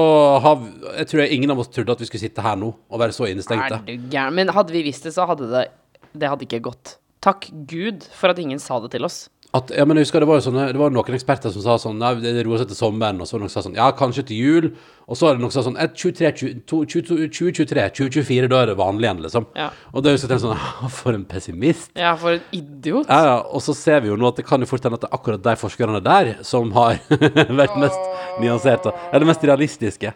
har 0.44 0.60
Jeg 0.98 1.08
tror 1.08 1.22
jeg 1.22 1.38
ingen 1.38 1.54
av 1.54 1.62
oss 1.62 1.70
trodde 1.72 1.94
at 1.94 2.02
vi 2.02 2.08
skulle 2.08 2.20
sitte 2.20 2.44
her 2.44 2.58
nå 2.60 2.68
og 2.68 3.00
være 3.00 3.14
så 3.16 3.30
innestengte. 3.30 3.80
er 3.80 3.86
du 3.88 4.10
gæren? 4.12 4.36
Men 4.36 4.52
hadde 4.52 4.74
vi 4.76 4.84
visst 4.84 5.08
det, 5.08 5.14
så 5.16 5.24
hadde 5.26 5.48
det 5.48 5.64
Det 6.12 6.28
hadde 6.28 6.44
ikke 6.44 6.60
gått. 6.68 6.98
Takk 7.24 7.48
Gud 7.66 8.04
for 8.14 8.30
at 8.30 8.38
ingen 8.38 8.60
sa 8.62 8.76
det 8.84 8.92
til 8.92 9.08
oss. 9.08 9.26
At, 9.56 9.70
ja, 9.74 9.84
men 9.88 9.98
jeg 9.98 10.06
husker 10.06 10.22
det 10.22 10.28
var 10.28 10.42
sånne, 10.44 10.66
det 10.74 10.80
var 10.80 10.92
noen 10.94 11.16
eksperter 11.16 11.52
som 11.54 11.62
sa 11.64 11.76
sånn 11.80 11.98
Nei, 12.00 12.12
det 12.22 12.44
roer 12.46 12.62
seg 12.62 12.70
til 12.70 12.78
sommeren, 12.78 13.20
og 13.22 13.28
så 13.28 13.36
var 13.36 13.42
det 13.42 13.46
noen 13.46 13.52
som 13.54 13.62
sa 13.62 13.66
sånn 13.68 13.78
Ja, 13.78 13.88
kanskje 13.96 14.24
til 14.28 14.40
jul. 14.42 14.68
Og 15.06 15.18
så 15.18 15.28
er 15.28 15.36
det 15.36 15.44
noen 15.44 15.54
som 15.54 15.62
sa 15.62 15.68
sånn 15.68 15.78
eh, 15.82 15.90
23, 15.92 16.30
22, 16.66 16.80
22, 16.92 17.28
2023, 17.30 17.84
2024, 17.98 18.50
da 18.52 18.62
er 18.62 18.72
det 18.72 18.76
vanlig 18.80 19.06
igjen, 19.06 19.22
liksom. 19.26 19.48
Ja. 19.58 19.68
Og 19.92 20.06
da 20.06 20.14
husker 20.14 20.34
jeg 20.34 20.42
sånn 20.42 20.64
For 20.98 21.16
en 21.16 21.26
pessimist. 21.30 21.92
Ja, 21.98 22.14
for 22.20 22.36
en 22.36 22.56
idiot. 22.56 23.10
Ja, 23.10 23.20
ja, 23.30 23.36
og 23.46 23.62
så 23.64 23.76
ser 23.76 24.02
vi 24.04 24.10
jo 24.10 24.18
nå 24.18 24.30
at 24.30 24.40
det 24.40 24.46
kan 24.48 24.62
jo 24.62 24.70
fort 24.70 24.86
hende 24.86 24.98
at 24.98 25.06
det 25.06 25.10
er 25.12 25.18
akkurat 25.20 25.44
de 25.46 25.56
forskerne 25.60 26.02
der 26.04 26.32
som 26.46 26.72
har 26.76 26.98
vært 27.62 27.78
mest 27.82 28.10
nyanserte. 28.42 28.94
Eller 29.12 29.30
mest 29.30 29.46
realistiske. 29.46 30.14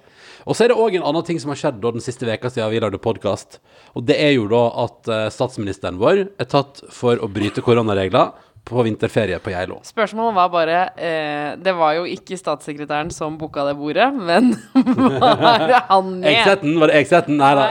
Og 0.49 0.57
så 0.57 0.65
er 0.65 0.73
det 0.73 0.81
òg 0.81 0.97
en 0.97 1.05
annen 1.07 1.25
ting 1.27 1.39
som 1.41 1.53
har 1.53 1.59
skjedd 1.61 1.81
da 1.83 1.93
den 1.95 2.05
siste 2.05 2.27
veka 2.27 2.51
siden 2.51 2.73
vi 2.73 2.81
lagde 2.83 3.01
podkast. 3.03 3.61
Og 3.95 4.07
det 4.09 4.17
er 4.23 4.35
jo 4.35 4.47
da 4.51 4.63
at 4.87 5.11
eh, 5.11 5.27
statsministeren 5.33 6.01
vår 6.01 6.25
er 6.27 6.49
tatt 6.49 6.83
for 6.95 7.21
å 7.21 7.29
bryte 7.31 7.65
koronaregler 7.65 8.33
på 8.65 8.83
vinterferie 8.87 9.39
på 9.43 9.51
Geilo. 9.51 9.79
Spørsmålet 9.87 10.35
var 10.37 10.51
bare 10.53 10.75
eh, 11.01 11.57
Det 11.59 11.73
var 11.75 11.95
jo 11.97 12.05
ikke 12.07 12.37
statssekretæren 12.39 13.11
som 13.15 13.39
booka 13.41 13.65
det 13.67 13.73
bordet, 13.79 14.07
men 14.15 14.53
var 15.23 15.75
han 15.89 16.13
med? 16.21 16.29
Eksetten? 16.33 16.77
var 16.81 16.93
det 16.93 17.01
Eksetten? 17.01 17.39
Nei, 17.41 17.51
da, 17.59 17.65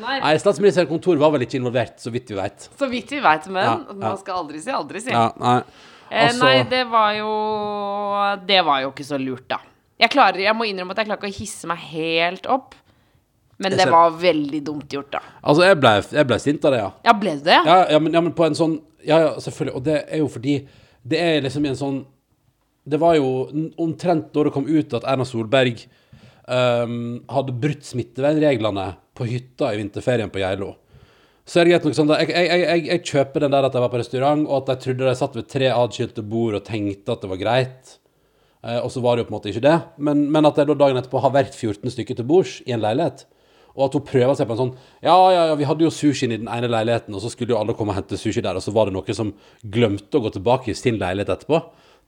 Nei, 0.00 0.16
er 0.30 0.40
statsministerens 0.40 0.88
kontor 0.90 1.18
var 1.20 1.34
vel 1.34 1.44
ikke 1.46 1.58
involvert, 1.60 1.98
så 2.00 2.12
vidt 2.14 2.30
vi 2.32 2.38
vet. 2.38 2.68
Så 2.78 2.88
vidt 2.92 3.12
vi 3.12 3.20
veit, 3.24 3.48
men 3.50 3.62
Ja, 3.64 3.74
ja. 3.90 3.98
man 4.06 4.18
skal 4.22 4.42
aldri 4.44 4.62
si 4.62 4.72
aldri, 4.72 5.02
si. 5.04 5.12
Ja, 5.12 5.28
nei. 5.42 5.58
Eh, 6.06 6.28
Altså- 6.28 6.44
nei, 6.46 6.62
det 6.70 6.84
var 6.88 7.12
jo 7.18 7.30
Det 8.46 8.64
var 8.64 8.80
jo 8.86 8.90
ikke 8.94 9.04
så 9.10 9.18
lurt, 9.18 9.48
da. 9.50 9.58
Jeg 9.98 10.10
klarer, 10.12 10.38
jeg 10.44 10.54
må 10.54 10.66
innrømme 10.68 10.92
at 10.92 10.98
jeg 11.02 11.06
klarer 11.08 11.22
ikke 11.24 11.32
å 11.34 11.40
hisse 11.40 11.66
meg 11.66 11.78
helt 11.90 12.46
opp. 12.46 12.74
Men 13.58 13.72
det 13.72 13.86
var 13.88 14.10
veldig 14.20 14.58
dumt 14.64 14.92
gjort, 14.92 15.10
da. 15.14 15.20
Altså, 15.42 15.62
jeg 15.64 15.78
ble, 15.80 15.92
jeg 16.12 16.26
ble 16.28 16.36
sint 16.42 16.64
av 16.68 16.74
det, 16.74 16.80
ja. 16.82 16.90
Ja, 17.08 17.14
ble 17.16 17.30
det 17.38 17.44
det? 17.48 17.60
Ja, 17.64 17.76
ja, 17.94 17.98
men, 17.98 18.12
ja, 18.12 18.20
men 18.20 18.34
på 18.36 18.44
en 18.44 18.52
sånn 18.58 18.74
Ja, 19.06 19.20
ja, 19.22 19.32
selvfølgelig. 19.40 19.76
Og 19.78 19.84
det 19.86 19.96
er 20.04 20.22
jo 20.22 20.28
fordi 20.30 20.56
Det 21.06 21.18
er 21.22 21.44
liksom 21.44 21.66
en 21.68 21.78
sånn 21.78 21.98
Det 22.86 22.98
var 22.98 23.14
jo 23.18 23.46
omtrent 23.82 24.32
da 24.34 24.46
det 24.46 24.54
kom 24.54 24.66
ut 24.66 24.94
at 24.94 25.06
Erna 25.06 25.26
Solberg 25.26 25.80
um, 26.46 27.22
hadde 27.26 27.54
brutt 27.58 27.82
smittevernreglene 27.86 28.84
på 29.16 29.26
hytta 29.26 29.72
i 29.74 29.80
vinterferien 29.80 30.30
på 30.30 30.38
Geilo. 30.38 30.76
Så 31.46 31.58
er 31.58 31.66
det 31.66 31.72
greit 31.72 31.88
nok 31.88 31.96
sånn 31.98 32.12
jeg, 32.14 32.30
jeg, 32.30 32.60
jeg, 32.62 32.84
jeg 32.86 33.02
kjøper 33.10 33.42
den 33.42 33.56
der 33.56 33.66
at 33.66 33.74
jeg 33.74 33.82
var 33.82 33.90
på 33.90 33.98
restaurant, 33.98 34.46
og 34.46 34.60
at 34.60 34.70
jeg 34.70 34.82
trodde 34.84 35.08
de 35.08 35.18
satt 35.18 35.34
ved 35.38 35.48
tre 35.50 35.72
adskilte 35.74 36.22
bord 36.26 36.60
og 36.60 36.66
tenkte 36.66 37.14
at 37.16 37.22
det 37.24 37.32
var 37.32 37.42
greit. 37.42 37.96
Uh, 38.62 38.78
og 38.84 38.90
så 38.94 39.02
var 39.02 39.16
det 39.16 39.24
jo 39.24 39.28
på 39.28 39.34
en 39.34 39.38
måte 39.40 39.50
ikke 39.50 39.66
det. 39.66 39.76
Men, 39.98 40.26
men 40.30 40.46
at 40.46 40.62
jeg 40.62 40.70
da 40.70 40.78
dagen 40.78 41.02
etterpå 41.02 41.22
har 41.26 41.34
vært 41.34 41.58
14 41.58 41.90
stykker 41.94 42.18
til 42.18 42.28
bords 42.30 42.60
i 42.66 42.74
en 42.74 42.86
leilighet. 42.86 43.26
Og 43.76 43.86
at 43.86 43.96
hun 43.98 44.04
prøver 44.08 44.36
seg 44.38 44.48
på 44.48 44.56
en 44.56 44.60
sånn 44.62 44.74
Ja, 45.04 45.16
ja, 45.32 45.42
ja, 45.50 45.56
vi 45.58 45.66
hadde 45.68 45.84
jo 45.84 45.92
sushien 45.92 46.32
i 46.32 46.40
den 46.40 46.48
ene 46.52 46.70
leiligheten, 46.72 47.14
og 47.14 47.22
så 47.22 47.30
skulle 47.32 47.52
jo 47.52 47.60
alle 47.60 47.76
komme 47.76 47.92
og 47.92 48.00
hente 48.00 48.18
sushi 48.20 48.42
der, 48.44 48.56
og 48.56 48.64
så 48.64 48.72
var 48.74 48.88
det 48.88 48.96
noen 48.96 49.18
som 49.18 49.34
glemte 49.62 50.18
å 50.18 50.24
gå 50.24 50.32
tilbake 50.36 50.72
i 50.72 50.78
sin 50.78 51.00
leilighet 51.02 51.34
etterpå. 51.36 51.60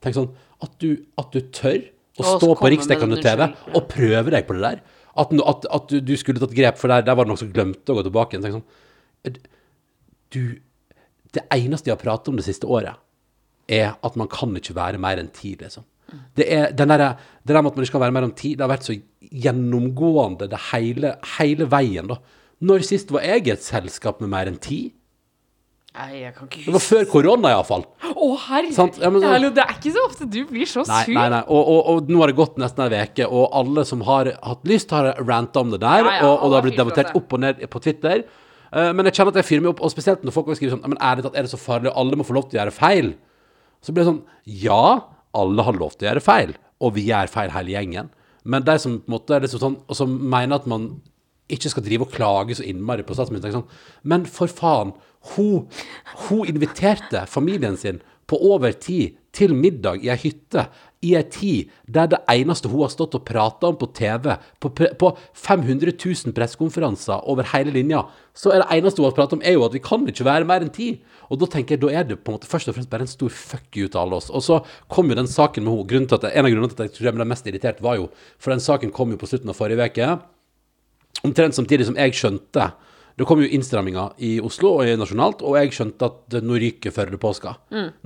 Tenk 0.05 0.17
sånn 0.17 0.31
At 0.65 0.79
du, 0.83 1.05
at 1.21 1.35
du 1.35 1.43
tør 1.55 1.83
å 2.19 2.39
stå 2.39 2.55
på 2.59 2.71
riksdekkende 2.73 3.21
TV 3.23 3.45
og 3.47 3.85
prøve 3.91 4.33
deg 4.35 4.47
på 4.49 4.57
det 4.57 4.65
der. 4.65 4.81
At, 5.19 5.35
at, 5.35 5.67
at 5.75 5.91
du, 5.91 6.01
du 6.03 6.15
skulle 6.19 6.43
tatt 6.43 6.55
grep, 6.57 6.79
for 6.81 6.91
der, 6.91 7.05
der 7.07 7.19
var 7.19 7.27
det 7.27 7.33
noen 7.33 7.43
som 7.43 7.53
glemte 7.55 7.93
å 7.93 7.99
gå 7.99 8.07
tilbake 8.07 8.35
igjen. 8.35 8.47
Tenk 8.47 8.59
sånn 8.59 9.39
Du 10.35 10.43
Det 11.35 11.45
eneste 11.55 11.91
jeg 11.91 11.97
har 11.97 12.03
pratet 12.03 12.33
om 12.33 12.39
det 12.39 12.47
siste 12.47 12.67
året, 12.71 12.97
er 13.69 13.99
at 14.01 14.15
man 14.17 14.31
kan 14.33 14.55
ikke 14.57 14.77
være 14.79 15.01
mer 15.03 15.21
enn 15.21 15.29
ti, 15.35 15.53
liksom. 15.61 15.85
Det, 16.39 16.47
er, 16.47 16.71
den 16.73 16.89
der, 16.93 17.19
det 17.45 17.55
der 17.55 17.63
med 17.63 17.73
at 17.73 17.77
man 17.77 17.85
ikke 17.85 17.97
kan 17.99 18.05
være 18.07 18.17
mellom 18.17 18.35
ti, 18.39 18.55
det 18.57 18.65
har 18.65 18.71
vært 18.73 18.87
så 18.89 18.97
gjennomgående 19.29 20.49
det 20.51 20.61
hele, 20.71 21.17
hele 21.37 21.67
veien, 21.71 22.09
da. 22.11 22.17
Når 22.65 22.87
sist 22.87 23.13
var 23.15 23.27
jeg 23.27 23.47
i 23.47 23.53
et 23.55 23.63
selskap 23.67 24.23
med 24.23 24.33
mer 24.33 24.49
enn 24.51 24.57
ti? 24.63 24.81
Nei, 25.99 26.21
jeg 26.21 26.35
kan 26.37 26.47
ikke 26.47 26.59
huske 26.61 26.69
Det 26.69 26.75
var 26.77 26.85
før 26.85 27.07
korona, 27.11 27.53
iallfall. 27.55 27.85
Å, 28.09 28.27
herregud! 28.45 28.75
Sant? 28.77 28.99
Ja, 29.03 29.11
men 29.11 29.23
så- 29.23 29.31
Hallo, 29.33 29.51
det 29.55 29.63
er 29.65 29.73
ikke 29.75 29.93
så 29.95 30.03
ofte 30.07 30.29
du 30.31 30.41
blir 30.47 30.67
så 30.69 30.85
Nei, 30.87 31.05
sur. 31.05 31.15
nei, 31.15 31.29
nei. 31.33 31.43
Og, 31.49 31.71
og, 31.73 31.81
og 31.93 32.11
nå 32.13 32.21
har 32.23 32.31
det 32.33 32.37
gått 32.39 32.59
nesten 32.61 32.85
ei 32.93 33.05
uke, 33.09 33.27
og 33.27 33.49
alle 33.61 33.85
som 33.89 34.05
har 34.07 34.31
hatt 34.43 34.69
lyst, 34.69 34.91
har 34.95 35.15
ranta 35.19 35.61
om 35.65 35.71
det 35.75 35.81
der. 35.83 36.05
Ja, 36.05 36.19
ja, 36.21 36.29
og, 36.29 36.43
og 36.45 36.51
det 36.53 36.59
har 36.59 36.67
blitt 36.69 36.79
debattert 36.79 37.17
opp 37.19 37.33
og 37.35 37.43
ned 37.43 37.65
på 37.73 37.83
Twitter. 37.83 38.25
Uh, 38.69 38.93
men 38.93 39.09
jeg 39.09 39.17
kjenner 39.17 39.33
at 39.33 39.41
jeg 39.41 39.49
fyrer 39.49 39.65
meg 39.65 39.71
opp, 39.73 39.81
og 39.83 39.91
spesielt 39.91 40.23
når 40.23 40.35
folk 40.35 40.51
skriver 40.53 40.75
sånn 40.77 40.85
Men 40.85 40.99
ærlig 41.01 41.25
talt, 41.25 41.39
er 41.41 41.47
det 41.47 41.51
så 41.55 41.59
farlig? 41.61 41.91
Alle 41.97 42.19
må 42.21 42.27
få 42.29 42.37
lov 42.37 42.51
til 42.51 42.59
å 42.59 42.63
gjøre 42.63 42.75
feil. 42.77 43.15
Så 43.81 43.95
blir 43.95 44.05
det 44.05 44.11
sånn 44.13 44.25
Ja, 44.45 44.83
alle 45.39 45.65
har 45.67 45.79
lov 45.79 45.97
til 45.97 46.07
å 46.07 46.11
gjøre 46.13 46.25
feil, 46.25 46.55
og 46.83 46.95
vi 46.97 47.09
gjør 47.09 47.31
feil 47.33 47.53
hele 47.55 47.75
gjengen. 47.75 48.11
Men 48.49 48.65
de 48.67 48.77
som 48.81 48.99
på 49.03 49.13
måte 49.13 49.37
er 49.37 49.45
liksom 49.45 49.63
sånn, 49.63 49.79
som 49.97 50.13
mener 50.31 50.59
at 50.59 50.69
man 50.71 50.91
ikke 51.53 51.73
skal 51.73 51.85
drive 51.85 52.05
og 52.05 52.13
klage 52.13 52.59
så 52.59 52.67
innmari 52.69 53.05
på 53.07 53.17
statsministeren. 53.17 53.61
Sånn. 53.61 54.03
Men 54.09 54.27
for 54.29 54.53
faen, 54.53 54.93
hun, 55.35 55.67
hun 56.29 56.49
inviterte 56.49 57.25
familien 57.31 57.77
sin 57.81 58.03
på 58.29 58.39
over 58.51 58.75
tid 58.77 59.17
til 59.35 59.55
middag 59.57 60.05
i 60.05 60.11
ei 60.13 60.19
hytte 60.21 60.67
i 61.05 61.13
ei 61.15 61.23
tid 61.31 61.75
der 61.87 62.09
det 62.11 62.19
eneste 62.33 62.71
hun 62.71 62.83
har 62.83 62.91
stått 62.91 63.15
og 63.15 63.27
prata 63.29 63.69
om 63.71 63.77
på 63.79 63.87
TV, 63.95 64.33
på, 64.59 64.71
på 64.73 65.11
500 65.33 65.95
000 65.95 66.35
pressekonferanser 66.35 67.29
over 67.31 67.47
hele 67.53 67.75
linja, 67.77 68.03
så 68.35 68.51
er 68.55 68.63
det 68.63 68.79
eneste 68.79 69.03
hun 69.03 69.09
har 69.09 69.17
pratet 69.17 69.39
om, 69.39 69.45
er 69.47 69.55
jo 69.55 69.67
at 69.67 69.77
vi 69.77 69.83
kan 69.85 70.07
ikke 70.11 70.27
være 70.27 70.49
mer 70.49 70.65
enn 70.67 70.73
ti. 70.75 70.89
Og 71.29 71.41
da 71.43 71.49
tenker 71.51 71.77
jeg, 71.77 71.83
da 71.85 71.93
er 72.01 72.09
det 72.09 72.19
på 72.23 72.33
en 72.33 72.39
måte 72.39 72.51
først 72.51 72.71
og 72.71 72.77
fremst 72.77 72.91
bare 72.91 73.07
en 73.07 73.11
stor 73.11 73.31
fuck 73.35 73.69
you 73.77 73.87
til 73.87 74.01
alle 74.01 74.19
oss. 74.19 74.31
Og 74.31 74.43
så 74.43 74.61
kom 74.91 75.11
jo 75.11 75.19
den 75.19 75.31
saken 75.31 75.67
med 75.67 75.95
henne. 75.95 76.33
En 76.33 76.49
av 76.49 76.53
grunnene 76.55 76.73
til 76.73 76.83
at 76.83 76.89
jeg 76.89 76.97
tror 76.97 77.11
jeg 77.11 77.19
ble 77.19 77.29
mest 77.29 77.47
irritert, 77.51 77.83
var 77.85 77.99
jo 77.99 78.09
For 78.39 78.55
den 78.55 78.63
saken 78.63 78.93
kom 78.95 79.11
jo 79.13 79.19
på 79.21 79.29
slutten 79.31 79.51
av 79.51 79.59
forrige 79.59 79.91
uke 79.91 80.11
omtrent 81.27 81.57
samtidig 81.57 81.89
som 81.89 81.97
jeg 81.99 82.15
skjønte 82.15 82.69
Det 83.19 83.27
kom 83.27 83.41
jo 83.43 83.49
innstramminger 83.51 84.13
i 84.23 84.37
Oslo 84.39 84.77
og 84.79 84.91
nasjonalt, 85.01 85.41
og 85.43 85.57
jeg 85.59 85.73
skjønte 85.75 86.07
at 86.07 86.37
nå 86.39 86.55
ryker 86.63 86.95
Førde-påska. 86.95 87.57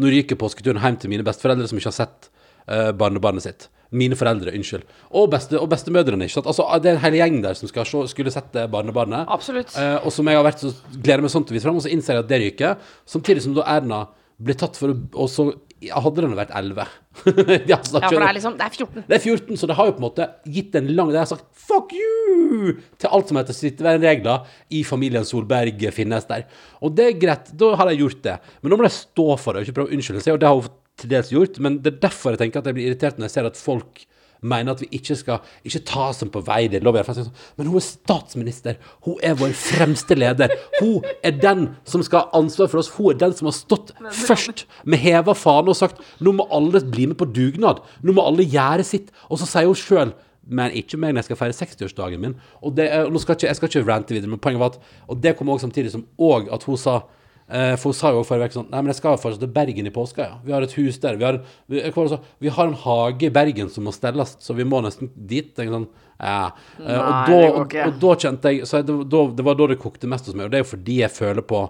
Nå 0.01 0.09
ryker 0.09 0.39
påsketuren 0.41 0.81
hjem 0.81 0.97
til 0.97 1.13
mine 1.13 1.27
besteforeldre 1.27 1.69
som 1.69 1.77
ikke 1.77 1.91
har 1.91 1.99
sett 1.99 2.32
barnebarnet 2.67 3.45
sitt. 3.45 3.69
Mine 3.93 4.17
foreldre, 4.17 4.55
unnskyld. 4.57 4.87
Og, 5.11 5.27
beste, 5.33 5.59
og 5.61 5.69
bestemødrene, 5.69 6.25
ikke 6.25 6.39
sant. 6.39 6.49
Altså, 6.49 6.65
det 6.81 6.93
er 6.93 6.97
en 6.97 7.03
hel 7.03 7.19
gjeng 7.19 7.43
der 7.45 7.59
som 7.59 7.69
skal 7.69 7.85
se, 7.89 8.07
skulle 8.09 8.33
sett 8.33 8.57
barnebarnet. 8.73 9.29
Absolutt. 9.29 9.75
Eh, 9.77 9.99
og 10.01 10.15
som 10.15 10.31
jeg 10.31 10.39
har 10.39 10.47
vært 10.47 10.65
så 10.65 10.73
gleder 10.95 11.25
meg 11.25 11.35
sånn 11.35 11.45
til 11.45 11.53
å 11.53 11.59
vise 11.59 11.69
fram, 11.69 11.77
og 11.77 11.85
så 11.85 11.93
innser 11.93 12.17
jeg 12.17 12.25
at 12.25 12.31
det 12.31 12.41
ryker. 12.47 12.95
Samtidig 13.17 13.45
som 13.45 13.59
da 13.59 13.67
Erna 13.75 14.07
ble 14.43 14.57
tatt 14.59 14.79
for 14.81 14.95
Og 14.95 15.29
så 15.31 15.51
hadde 15.91 16.23
den 16.23 16.35
vært 16.39 16.53
11. 16.55 16.89
ja, 17.71 17.79
for 17.85 18.01
det 18.17 18.25
er 18.25 18.37
liksom 18.37 18.55
Det 18.59 18.65
er 18.65 18.73
14. 18.73 19.05
det 19.09 19.17
er 19.17 19.23
14, 19.23 19.59
så 19.61 19.69
det 19.69 19.77
har 19.77 19.89
jo 19.89 19.95
på 19.97 20.01
en 20.01 20.07
måte 20.07 20.29
gitt 20.49 20.77
en 20.79 20.87
lang 20.97 21.11
Det 21.13 21.19
har 21.21 21.29
sagt 21.29 21.45
'fuck 21.53 21.93
you' 21.93 22.79
til 22.99 23.11
alt 23.11 23.29
som 23.29 23.37
heter 23.37 23.57
smittevernregler 23.57 24.47
i 24.71 24.83
familien 24.85 25.27
Solberg 25.27 25.83
finnes 25.93 26.25
der. 26.29 26.47
Og 26.81 26.95
det 26.97 27.07
er 27.07 27.19
greit, 27.19 27.51
da 27.59 27.75
har 27.77 27.91
de 27.91 27.99
gjort 27.99 28.23
det. 28.23 28.39
Men 28.63 28.71
nå 28.71 28.79
må 28.79 28.87
de 28.87 28.95
stå 28.95 29.27
for 29.39 29.53
det 29.53 29.63
og 29.63 29.67
ikke 29.67 29.77
prøve 29.81 29.91
å 29.91 29.95
unnskylde 29.97 30.23
seg, 30.23 30.35
og 30.35 30.41
det 30.41 30.49
har 30.49 30.55
hun 30.55 30.71
til 31.01 31.13
dels 31.13 31.33
gjort. 31.33 31.61
Men 31.63 31.81
det 31.83 31.95
er 31.95 32.03
derfor 32.09 32.35
jeg 32.35 32.45
tenker 32.45 32.63
at 32.63 32.71
jeg 32.71 32.79
blir 32.79 32.91
irritert 32.91 33.21
når 33.21 33.29
jeg 33.31 33.37
ser 33.37 33.51
at 33.51 33.61
folk 33.61 34.05
mener 34.43 34.75
at 34.75 34.81
vi 34.83 34.89
ikke 34.99 35.15
skal 35.19 35.53
ikke 35.67 35.85
ta 35.87 36.09
som 36.17 36.31
på 36.33 36.43
vei. 36.45 36.65
Det 36.71 36.83
lover 36.83 37.07
jeg. 37.07 37.29
Men 37.59 37.71
hun 37.71 37.79
er 37.79 37.87
statsminister. 37.87 38.81
Hun 39.07 39.21
er 39.23 39.37
vår 39.39 39.55
fremste 39.59 40.19
leder. 40.19 40.53
Hun 40.81 41.07
er 41.23 41.39
den 41.39 41.69
som 41.89 42.03
skal 42.03 42.27
ha 42.27 42.41
ansvar 42.43 42.71
for 42.73 42.83
oss. 42.83 42.91
Hun 42.97 43.13
er 43.13 43.21
den 43.23 43.37
som 43.39 43.51
har 43.51 43.57
stått 43.57 43.95
først 44.25 44.67
med 44.85 45.03
heva 45.03 45.37
fane 45.39 45.73
og 45.73 45.79
sagt 45.79 46.03
nå 46.23 46.35
må 46.35 46.49
alle 46.51 46.83
bli 46.91 47.09
med 47.13 47.21
på 47.21 47.31
dugnad. 47.31 47.85
Nå 48.03 48.17
må 48.17 48.27
alle 48.27 48.47
gjøre 48.47 48.87
sitt. 48.87 49.15
Og 49.31 49.41
så 49.41 49.49
sier 49.49 49.71
hun 49.71 49.79
sjøl 49.79 50.15
men 50.43 50.75
ikke 50.75 50.99
meg 50.99 51.13
når 51.13 51.23
jeg 51.23 51.29
skal 51.31 51.39
feire 51.39 51.55
60-årsdagen 51.55 52.23
min. 52.23 52.33
Og 52.67 52.75
det, 52.75 52.89
nå 53.15 53.21
skal 53.23 53.37
ikke, 53.37 53.47
Jeg 53.47 53.57
skal 53.57 53.69
ikke 53.69 53.87
rante 53.87 54.15
videre, 54.15 54.31
men 54.31 54.41
poenget 54.43 54.59
var 54.59 54.73
at 54.75 54.81
Og 55.07 55.21
det 55.23 55.37
kom 55.39 55.49
også 55.49 55.69
samtidig 55.69 55.93
som 55.93 56.03
òg 56.19 56.51
at 56.53 56.65
hun 56.67 56.77
sa 56.77 57.05
for 57.49 57.91
hun 57.91 57.97
sa 57.97 58.11
jo 58.15 58.23
forrige 58.25 58.49
uke 58.49 58.57
sånn 58.57 58.69
Nei, 58.73 58.81
men 58.81 58.93
jeg 58.93 58.99
skal 59.01 59.19
fortsatt 59.21 59.43
til 59.43 59.51
Bergen 59.53 59.89
i 59.89 59.93
påska, 59.93 60.25
ja. 60.25 60.37
Vi 60.45 60.55
har 60.55 60.65
et 60.65 60.77
hus 60.79 60.99
der. 61.03 61.19
Vi 61.21 61.27
har, 61.27 61.41
vi, 61.69 61.83
hva 61.93 62.05
så? 62.09 62.19
vi 62.41 62.53
har 62.55 62.71
en 62.71 62.79
hage 62.85 63.29
i 63.29 63.33
Bergen 63.35 63.69
som 63.73 63.85
må 63.89 63.93
stelles, 63.93 64.37
så 64.41 64.57
vi 64.57 64.65
må 64.69 64.81
nesten 64.85 65.11
dit. 65.17 65.51
Sånn, 65.59 65.89
ja. 66.23 66.37
Eh, 66.79 66.85
og, 66.85 66.87
Nei, 66.87 66.95
da, 66.95 67.09
det 67.27 67.35
går 67.35 67.59
og, 67.59 67.75
og 67.87 67.99
da 68.05 68.13
kjente 68.25 68.53
jeg 68.55 68.69
Så 68.69 68.79
jeg, 68.79 68.87
det, 68.89 68.99
da, 69.11 69.25
det 69.39 69.47
var 69.49 69.59
da 69.59 69.67
det 69.73 69.81
kokte 69.83 70.11
mest 70.11 70.29
hos 70.31 70.39
meg, 70.39 70.47
og 70.47 70.55
det 70.55 70.61
er 70.61 70.65
jo 70.65 70.71
fordi 70.71 71.01
jeg 71.01 71.13
føler 71.13 71.47
på 71.51 71.65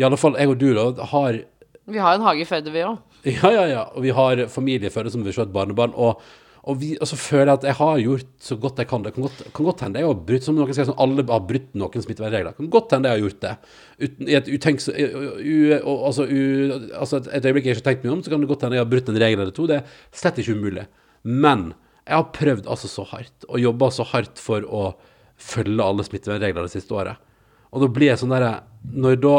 I 0.00 0.06
alle 0.08 0.18
fall 0.20 0.38
jeg 0.40 0.52
og 0.54 0.58
du, 0.62 0.70
da, 0.78 1.10
har 1.12 1.42
Vi 1.92 2.02
har 2.02 2.16
en 2.16 2.26
hage 2.26 2.42
i 2.42 2.48
Førde, 2.48 2.72
vi 2.72 2.86
òg. 2.86 2.96
ja, 3.36 3.52
ja, 3.52 3.68
ja. 3.70 3.84
Og 3.94 4.02
vi 4.06 4.16
har 4.16 4.46
familie 4.52 4.90
i 4.90 4.94
Førde 4.94 5.12
som 5.12 5.22
vil 5.26 5.36
se 5.36 5.44
et 5.44 5.54
barnebarn. 5.54 5.94
Og, 5.94 6.22
og, 6.66 6.80
vi, 6.80 6.88
og 6.98 7.06
så 7.06 7.14
føler 7.14 7.52
jeg 7.52 7.58
at 7.60 7.64
jeg 7.68 7.78
har 7.78 7.98
gjort 8.02 8.30
så 8.42 8.56
godt 8.58 8.80
jeg 8.82 8.88
kan. 8.90 9.04
Det 9.04 9.12
kan 9.14 9.22
godt, 9.22 9.42
kan 9.54 9.66
godt 9.68 9.82
hende 9.84 10.00
jeg 10.02 10.08
har 10.08 10.22
brutt 10.28 10.46
som 10.46 10.56
noen 10.56 10.74
sier, 10.74 10.88
sånn, 10.88 10.98
alle 10.98 11.22
har 11.28 11.44
brutt 11.46 11.68
noen 11.78 12.02
smittevernregler. 12.02 12.56
Kan 12.56 12.70
godt 12.74 12.94
hende 12.96 13.12
jeg 13.12 13.20
har 13.20 13.22
gjort 13.22 13.44
det. 13.44 13.52
Uten, 14.02 14.26
I 14.26 14.38
et 14.40 14.48
utenks... 14.50 14.88
Altså, 14.90 16.26
altså 16.26 17.20
et, 17.20 17.28
et 17.38 17.46
øyeblikk 17.46 17.68
jeg 17.68 17.76
ikke 17.76 17.84
har 17.84 17.88
tenkt 17.92 18.06
mye 18.06 18.16
om, 18.16 18.24
så 18.26 18.32
kan 18.32 18.42
det 18.42 18.50
godt 18.50 18.66
hende 18.66 18.80
jeg 18.80 18.82
har 18.82 18.90
brutt 18.96 19.12
en 19.12 19.20
regel 19.22 19.44
eller 19.44 19.54
to. 19.54 19.68
Det 19.70 19.78
er 19.78 20.00
slett 20.22 20.40
ikke 20.42 20.56
umulig. 20.58 20.88
Men 21.22 21.68
jeg 22.02 22.16
har 22.18 22.26
prøvd 22.34 22.72
altså 22.74 22.90
så 22.90 23.06
hardt, 23.12 23.46
og 23.46 23.62
jobba 23.62 23.92
så 23.94 24.08
hardt 24.10 24.42
for 24.42 24.66
å 24.66 24.88
følge 25.38 25.86
alle 25.86 26.06
smittevernregler 26.08 26.66
det 26.66 26.74
siste 26.74 26.98
året. 26.98 27.22
Og 27.70 27.82
da 27.84 27.92
blir 27.92 28.10
jeg 28.10 28.20
sånn 28.22 28.30
derre 28.32 28.52
Når 28.94 29.16
da 29.20 29.32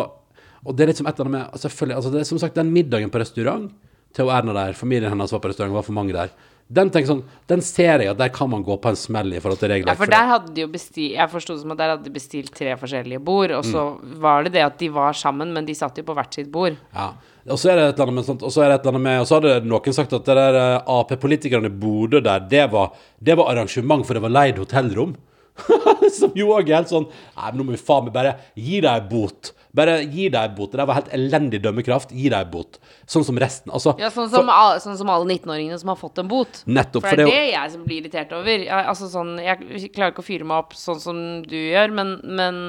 Og 0.67 0.75
det 0.75 0.83
er 0.83 0.89
liksom 0.91 1.07
et 1.07 1.15
eller 1.15 1.29
annet 1.29 1.53
med 1.55 1.61
Selvfølgelig, 1.63 1.95
altså 1.95 2.11
det 2.11 2.19
er 2.19 2.27
som 2.27 2.39
sagt 2.41 2.57
den 2.59 2.73
middagen 2.75 3.11
på 3.11 3.21
restaurant 3.23 3.71
til 4.15 4.31
Erna 4.33 4.53
der, 4.55 4.75
familien 4.77 5.11
hennes 5.11 5.33
var 5.33 5.41
på 5.43 5.49
restaurant, 5.51 5.75
var 5.75 5.85
for 5.85 5.93
mange 5.93 6.13
der. 6.15 6.31
Den 6.67 6.89
tenker 6.91 7.07
sånn, 7.07 7.21
den 7.47 7.61
ser 7.63 8.01
jeg 8.03 8.11
at 8.11 8.19
der 8.19 8.31
kan 8.35 8.49
man 8.51 8.63
gå 8.65 8.75
på 8.83 8.91
en 8.91 8.97
smell 8.99 9.31
i 9.31 9.39
forhold 9.39 9.61
til 9.61 9.71
Ja, 9.77 9.93
for 9.95 10.11
der 10.11 10.27
hadde 10.33 10.51
de 10.51 10.65
jo 10.65 10.67
bestilt 10.71 11.13
Jeg 11.15 11.31
forsto 11.31 11.55
det 11.55 11.61
som 11.61 11.71
at 11.71 11.79
der 11.79 11.93
hadde 11.93 12.03
de 12.03 12.11
bestilt 12.11 12.51
tre 12.55 12.73
forskjellige 12.79 13.21
bord, 13.23 13.53
og 13.55 13.63
så 13.63 13.85
var 14.19 14.43
det 14.43 14.51
det 14.57 14.65
at 14.65 14.75
de 14.81 14.89
var 14.91 15.15
sammen, 15.15 15.53
men 15.55 15.67
de 15.67 15.75
satt 15.77 15.95
jo 15.97 16.03
på 16.07 16.15
hvert 16.17 16.35
sitt 16.35 16.51
bord. 16.51 16.75
Ja. 16.91 17.13
Og 17.47 17.55
så 17.61 17.71
er 17.71 17.79
det 17.79 17.85
et 17.85 17.93
eller 17.95 18.09
annet 18.09 18.17
med 18.19 18.27
sånt, 18.27 18.43
og 18.43 18.51
så 18.51 18.65
er 18.65 18.71
det 18.71 18.81
et 18.81 18.83
eller 18.83 18.97
annet 18.97 19.05
med 19.05 19.21
Og 19.21 19.27
så 19.29 19.37
hadde 19.37 19.69
noen 19.71 19.95
sagt 19.95 20.15
at 20.17 20.25
det 20.27 20.35
der 20.35 20.57
eh, 20.59 20.89
Ap-politikerne 20.97 21.71
i 21.71 21.77
Bodø 21.83 22.19
der, 22.19 22.43
det 22.51 22.65
var, 22.73 22.91
det 23.23 23.37
var 23.39 23.53
arrangement, 23.53 24.03
for 24.03 24.17
det 24.17 24.23
var 24.25 24.33
leid 24.35 24.59
hotellrom. 24.59 25.15
Som 26.19 26.35
jo 26.37 26.51
òg 26.53 26.67
er 26.67 26.81
helt 26.81 26.91
sånn 26.91 27.07
Nei, 27.07 27.47
men 27.47 27.57
nå 27.61 27.69
må 27.69 27.77
vi 27.77 27.81
faen 27.81 28.09
meg 28.09 28.13
bare 28.17 28.35
gi 28.53 28.81
deg 28.83 28.91
ei 28.91 29.07
bot. 29.07 29.53
Bare 29.77 29.99
gi 30.03 30.27
deg 30.33 30.55
bot. 30.57 30.73
Det 30.73 30.81
der 30.81 30.89
var 30.89 30.99
helt 30.99 31.11
elendig 31.15 31.61
dømmekraft. 31.63 32.13
Gi 32.15 32.31
deg 32.33 32.51
bot. 32.53 32.79
Sånn 33.09 33.25
som 33.27 33.39
resten. 33.41 33.73
Altså, 33.73 33.93
Ja, 34.01 34.11
sånn 34.13 34.29
som, 34.33 34.51
alle, 34.53 34.81
sånn 34.83 34.97
som 34.99 35.11
alle 35.13 35.29
19-åringene 35.29 35.79
som 35.81 35.93
har 35.93 35.99
fått 35.99 36.21
en 36.23 36.29
bot. 36.31 36.63
Nettopp, 36.65 37.05
For 37.05 37.13
for 37.13 37.21
det 37.21 37.27
er 37.27 37.33
det 37.33 37.51
jeg 37.53 37.73
som 37.75 37.87
blir 37.87 38.01
irritert 38.01 38.37
over. 38.37 38.53
Jeg, 38.65 38.85
altså 38.93 39.09
sånn, 39.11 39.35
jeg 39.43 39.91
klarer 39.95 40.15
ikke 40.15 40.25
å 40.25 40.29
fyre 40.29 40.47
meg 40.47 40.65
opp 40.65 40.77
sånn 40.77 41.01
som 41.03 41.25
du 41.47 41.57
gjør, 41.57 41.93
men, 41.99 42.15
men 42.25 42.63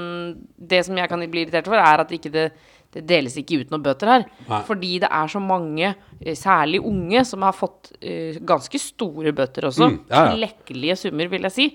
det 0.57 0.85
som 0.87 0.99
jeg 0.99 1.11
kan 1.11 1.25
bli 1.25 1.47
irritert 1.47 1.71
over, 1.71 1.81
er 1.83 2.05
at 2.05 2.13
ikke 2.15 2.35
det 2.35 2.51
det 2.95 3.03
deles 3.05 3.35
ikke 3.37 3.61
ut 3.63 3.73
noen 3.73 3.85
bøter 3.85 4.09
her. 4.09 4.23
Nei. 4.49 4.63
Fordi 4.65 4.95
det 5.03 5.11
er 5.13 5.29
så 5.29 5.41
mange, 5.45 5.91
eh, 6.21 6.37
særlig 6.39 6.81
unge, 6.81 7.25
som 7.29 7.45
har 7.45 7.53
fått 7.57 7.93
uh, 8.01 8.39
ganske 8.49 8.81
store 8.81 9.35
bøter 9.37 9.69
også. 9.69 9.91
Mm, 9.91 9.99
ja, 10.09 10.23
ja. 10.25 10.37
Klekkelige 10.39 10.97
summer, 11.03 11.29
vil 11.29 11.45
jeg 11.51 11.53
si. 11.55 11.67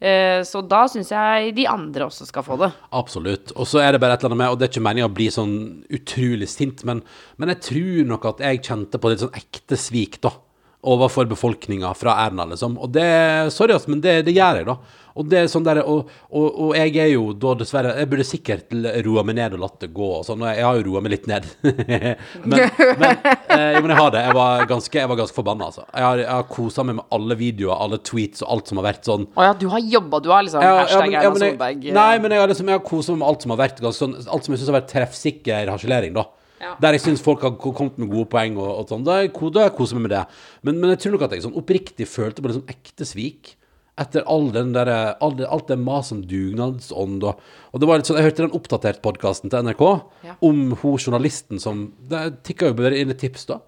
Eh, 0.00 0.40
så 0.48 0.62
da 0.64 0.86
syns 0.88 1.10
jeg 1.12 1.52
de 1.58 1.66
andre 1.68 2.06
også 2.08 2.24
skal 2.28 2.44
få 2.46 2.56
det. 2.62 2.70
Absolutt. 2.96 3.52
Og 3.52 3.68
så 3.68 3.82
er 3.84 3.92
det 3.92 4.00
bare 4.00 4.16
et 4.16 4.24
eller 4.24 4.32
annet 4.32 4.42
med, 4.42 4.52
og 4.54 4.60
det 4.60 4.66
er 4.66 4.72
ikke 4.72 4.86
meningen 4.86 5.10
å 5.10 5.16
bli 5.16 5.26
sånn 5.34 5.56
utrolig 5.92 6.48
sint, 6.48 6.84
men, 6.88 7.02
men 7.36 7.52
jeg 7.52 7.64
tror 7.68 8.06
nok 8.14 8.30
at 8.32 8.44
jeg 8.46 8.62
kjente 8.70 9.00
på 9.00 9.12
litt 9.12 9.24
sånn 9.24 9.36
ekte 9.36 9.76
svik, 9.80 10.20
da. 10.24 10.32
Overfor 10.80 11.28
befolkninga 11.28 11.90
fra 11.94 12.14
Erna, 12.24 12.46
liksom. 12.48 12.78
Og 12.80 12.88
det 12.94 13.52
Sorry, 13.52 13.74
ass, 13.76 13.84
men 13.90 14.00
det, 14.00 14.22
det 14.24 14.32
gjør 14.32 14.62
jeg, 14.62 14.68
da. 14.70 14.78
Og 15.18 15.26
det 15.28 15.40
er 15.40 15.48
sånn 15.50 15.64
der, 15.66 15.80
og, 15.82 16.08
og, 16.30 16.46
og 16.64 16.70
jeg 16.78 16.94
er 17.02 17.08
jo 17.10 17.32
da 17.36 17.52
dessverre 17.58 17.96
Jeg 17.98 18.08
burde 18.12 18.24
sikkert 18.24 18.70
roa 19.04 19.24
meg 19.26 19.36
ned 19.40 19.56
og 19.56 19.62
latt 19.64 19.82
det 19.82 19.90
gå 19.96 20.06
og 20.20 20.24
sånn, 20.24 20.44
og 20.44 20.48
jeg 20.54 20.64
har 20.64 20.78
jo 20.78 20.86
roa 20.86 21.02
meg 21.04 21.14
litt 21.16 21.26
ned. 21.28 21.48
men, 21.64 22.64
men, 23.02 23.20
eh, 23.50 23.74
jo, 23.74 23.82
men 23.82 23.92
jeg 23.92 23.98
har 24.00 24.14
det. 24.14 24.24
Jeg 24.28 24.36
var 24.38 24.64
ganske, 24.70 25.00
jeg 25.02 25.12
var 25.12 25.20
ganske 25.20 25.36
forbanna, 25.36 25.68
altså. 25.68 25.84
Jeg 25.90 26.06
har, 26.06 26.24
jeg 26.24 26.30
har 26.30 26.48
kosa 26.54 26.86
meg 26.86 27.00
med 27.00 27.16
alle 27.18 27.38
videoer, 27.42 27.76
alle 27.76 28.00
tweets 28.06 28.46
og 28.46 28.54
alt 28.56 28.72
som 28.72 28.80
har 28.80 28.88
vært 28.90 29.10
sånn 29.10 29.28
Å 29.34 29.50
ja, 29.50 29.54
du 29.60 29.66
har 29.74 29.84
jobba, 29.98 30.22
du 30.24 30.32
har 30.32 30.46
liksom 30.46 30.64
ja, 30.64 30.74
hashtag 30.80 31.18
Erna 31.20 31.44
Solberg. 31.44 31.86
eh. 31.90 31.96
Nei, 32.00 32.10
men 32.22 32.36
jeg 32.36 32.44
har 32.44 32.52
liksom 32.54 32.70
Jeg 32.72 32.80
har 32.80 32.86
koset 32.86 33.12
meg 33.14 33.20
med 33.24 33.28
alt 33.32 33.44
som 33.44 33.54
har 33.56 33.60
vært 33.66 33.82
ganske 33.84 34.00
sånn 34.06 34.16
Alt 34.30 34.46
som 34.46 34.54
jeg 34.54 34.62
syns 34.62 34.70
har 34.72 34.78
vært 34.80 34.92
treffsikker 34.94 35.72
harselering, 35.74 36.16
da. 36.16 36.28
Ja. 36.60 36.74
Der 36.82 36.92
jeg 36.96 37.00
syns 37.06 37.22
folk 37.24 37.40
har 37.46 37.54
kommet 37.56 37.96
med 37.98 38.10
gode 38.12 38.28
poeng 38.28 38.58
og, 38.60 38.68
og 38.82 38.90
sånn. 38.90 39.04
Da 39.06 39.22
da 39.24 39.62
har 39.64 39.70
jeg 39.70 39.94
meg 39.96 40.04
med 40.04 40.12
det. 40.12 40.24
Men, 40.62 40.76
men 40.82 40.92
jeg 40.92 41.00
tror 41.04 41.16
nok 41.16 41.24
at 41.24 41.32
jeg 41.32 41.46
sånn 41.46 41.56
oppriktig 41.56 42.08
følte 42.10 42.44
på 42.44 42.50
liksom 42.52 42.68
ekte 42.68 43.06
svik. 43.08 43.54
Etter 44.00 44.24
all 44.30 44.50
den 44.52 44.70
der, 44.72 44.88
all 45.20 45.34
det, 45.36 45.48
alt 45.50 45.68
det 45.68 45.76
maset 45.80 46.14
om 46.14 46.20
dugnadsånd 46.28 47.24
og, 47.26 47.40
og 47.72 47.80
det 47.82 47.88
var 47.88 47.98
litt 48.00 48.08
sånn, 48.08 48.16
Jeg 48.20 48.30
hørte 48.30 48.44
den 48.46 48.54
oppdaterte 48.56 49.02
podkasten 49.04 49.52
til 49.52 49.66
NRK 49.66 49.82
Ja. 50.24 50.36
om 50.46 50.70
hun 50.80 50.96
journalisten 50.96 51.60
som 51.60 51.82
Det 52.08 52.22
tikka 52.46 52.70
jo 52.70 52.78
bare 52.78 52.96
inn 52.96 53.12
et 53.12 53.20
tips, 53.20 53.44
da. 53.50 53.58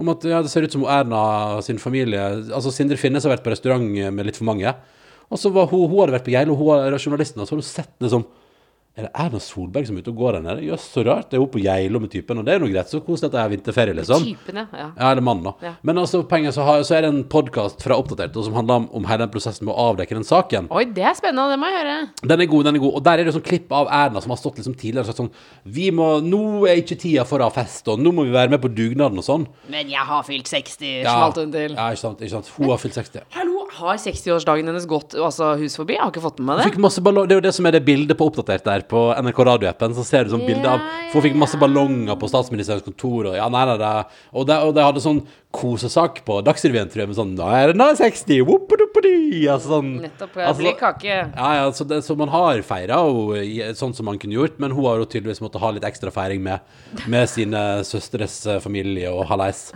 Om 0.00 0.08
at 0.14 0.24
ja, 0.24 0.40
det 0.40 0.48
ser 0.52 0.64
ut 0.64 0.72
som 0.72 0.86
Erna 0.88 1.60
sin 1.66 1.80
familie 1.82 2.22
Altså 2.54 2.72
Sindre 2.72 2.96
Finnes 2.96 3.26
har 3.26 3.34
vært 3.34 3.44
på 3.44 3.52
restaurant 3.52 3.84
med 3.84 4.24
litt 4.28 4.38
for 4.38 4.48
mange. 4.48 4.72
Og 5.32 5.40
så 5.40 5.52
var 5.52 5.68
hun, 5.68 5.84
hun 5.90 6.00
hadde 6.02 6.16
vært 6.16 6.26
på 6.28 6.34
Geilo, 6.34 6.56
hun 6.56 6.70
var 6.70 6.96
journalisten, 6.96 7.40
og 7.42 7.48
så 7.48 7.54
har 7.56 7.60
hun 7.60 7.68
sett 7.68 7.92
liksom 8.04 8.24
Er 8.92 9.06
det 9.06 9.10
Erna 9.16 9.38
Solberg 9.40 9.86
som 9.88 9.96
er 9.96 10.02
ute 10.04 10.12
og 10.12 10.18
går 10.20 10.34
der 10.36 10.42
nede? 10.44 10.64
Jøss, 10.66 10.82
så 10.92 11.00
rart. 11.06 11.30
Det 11.30 11.38
er 11.38 11.40
hun 11.40 11.48
på 11.48 11.62
Geilo 11.64 11.96
med 12.02 12.10
typen, 12.12 12.36
og 12.36 12.44
det 12.44 12.52
er 12.52 12.60
jo 12.60 12.66
greit. 12.68 12.90
Så 12.92 12.98
koselig 13.00 13.30
at 13.30 13.32
det 13.32 13.40
er 13.40 13.52
vinterferie, 13.54 13.94
liksom. 13.96 14.26
Typen, 14.26 14.58
ja. 14.60 14.64
ja. 14.76 14.88
Ja, 14.98 15.12
eller 15.14 15.24
mannen, 15.24 15.46
da. 15.46 15.52
Ja. 15.64 15.70
Men 15.80 16.00
altså, 16.02 16.20
poenget 16.28 16.52
så, 16.52 16.66
har, 16.66 16.82
så 16.84 16.98
er 16.98 17.06
det 17.06 17.08
en 17.14 17.22
podkast 17.32 17.80
fra 17.80 17.96
Oppdatert 17.96 18.36
som 18.36 18.52
handler 18.58 18.82
om, 18.82 18.88
om 19.00 19.06
hele 19.08 19.24
den 19.24 19.32
prosessen 19.32 19.64
med 19.64 19.72
å 19.72 19.86
avdekke 19.94 20.18
den 20.18 20.26
saken. 20.28 20.68
Oi, 20.76 20.82
det 20.92 21.06
er 21.08 21.16
spennende, 21.16 21.54
det 21.54 21.56
må 21.62 21.70
jeg 21.72 21.78
høre. 21.78 21.94
Den 22.34 22.44
er 22.44 22.50
god, 22.52 22.68
den 22.68 22.76
er 22.76 22.84
god. 22.84 22.98
Og 23.00 23.06
der 23.08 23.22
er 23.22 23.30
det 23.30 23.34
sånn 23.38 23.46
klipp 23.46 23.72
av 23.78 23.88
Erna 24.02 24.20
som 24.26 24.34
har 24.36 24.40
stått 24.42 24.60
liksom 24.60 24.76
tidligere 24.76 25.06
og 25.06 25.08
sagt 25.08 25.22
sånn 25.22 25.32
Vi 25.78 25.88
må 25.96 26.10
Nå 26.28 26.42
er 26.68 26.82
ikke 26.82 27.00
tida 27.00 27.24
for 27.24 27.40
å 27.40 27.48
ha 27.48 27.56
fest, 27.56 27.88
og 27.88 27.96
nå 28.04 28.12
må 28.12 28.26
vi 28.28 28.36
være 28.36 28.52
med 28.52 28.60
på 28.60 28.68
dugnaden 28.76 29.24
og 29.24 29.24
sånn. 29.24 29.48
Men 29.72 29.88
jeg 29.88 30.04
har 30.12 30.28
fylt 30.28 30.52
60, 30.52 30.84
Ja, 31.06 31.16
smalt 31.16 31.40
hun 31.40 31.56
til. 31.56 31.78
ja 31.80 31.88
ikke 31.96 32.02
sant. 32.04 32.20
Ikke 32.20 32.34
sant. 32.36 32.52
Hun 32.60 32.68
har 32.74 32.84
fylt 32.84 33.00
60. 33.00 33.24
Hallo, 33.38 33.64
har 33.80 33.96
60-årsdagen 34.04 34.68
hennes 34.68 34.84
gått 34.90 35.16
altså, 35.16 35.54
hus 35.64 35.80
forbi? 35.80 35.96
Jeg 35.96 36.04
har 36.04 36.12
ikke 36.12 36.26
fått 36.28 36.44
med 36.44 36.58
meg 36.58 36.68
Fikk 36.68 36.80
masse 36.84 37.00
ballong, 37.04 37.24
det 37.30 37.38
er 37.38 37.40
jo 37.40 37.46
det 37.48 37.54
som 37.56 37.68
er 37.72 37.78
det 37.78 37.84
bildet 37.88 38.20
på 38.20 38.28
Oppdatert 38.28 38.68
der 38.68 38.81
på 38.88 39.04
NRK 39.18 39.38
radioappen. 39.48 39.94
Så 39.96 40.04
ser 40.06 40.26
du 40.26 40.32
sånn 40.34 40.46
bilde 40.46 40.68
av 40.68 40.82
For 41.10 41.20
hun 41.20 41.28
fikk 41.28 41.38
masse 41.40 41.60
ballonger 41.60 42.18
på 42.18 42.30
statsministerens 42.30 42.84
kontor. 42.86 43.30
Og 43.32 43.38
ja, 43.38 43.48
nei, 43.52 43.64
nei, 43.68 43.78
nei. 43.80 44.26
Og 44.32 44.48
de, 44.48 44.58
og 44.66 44.74
de 44.76 44.84
hadde 44.86 45.04
sånn 45.04 45.22
kosesak 45.52 46.22
på 46.24 46.38
Dagsrevyen, 46.46 46.88
tror 46.88 47.02
jeg, 47.02 47.10
med 47.10 47.18
sånn 47.18 47.34
Nå 47.36 47.48
er 47.52 47.72
det 47.72 47.78
nå 47.78 47.90
er 47.92 47.98
60! 47.98 48.40
Whoopadapoodi! 48.48 49.42
Altså 49.52 49.74
sånn 49.74 49.90
Nettopp. 50.06 50.38
altså, 50.40 50.60
blir 50.62 50.78
kake. 50.80 51.18
Ja, 51.18 51.50
ja, 51.58 51.66
så, 51.76 51.86
det, 51.88 52.00
så 52.06 52.16
man 52.18 52.32
har 52.32 52.62
feira 52.66 53.02
sånn 53.78 53.92
som 53.96 54.08
man 54.08 54.20
kunne 54.22 54.38
gjort, 54.38 54.56
men 54.62 54.72
hun 54.72 54.88
har 54.88 55.02
jo 55.02 55.08
tydeligvis 55.12 55.42
måttet 55.44 55.62
ha 55.62 55.72
litt 55.76 55.86
ekstra 55.88 56.12
feiring 56.14 56.42
med, 56.44 56.64
med 57.12 57.28
sine 57.30 57.62
søstres 57.86 58.40
eh, 58.48 58.60
familie 58.64 59.12
og 59.12 59.26
halais. 59.28 59.68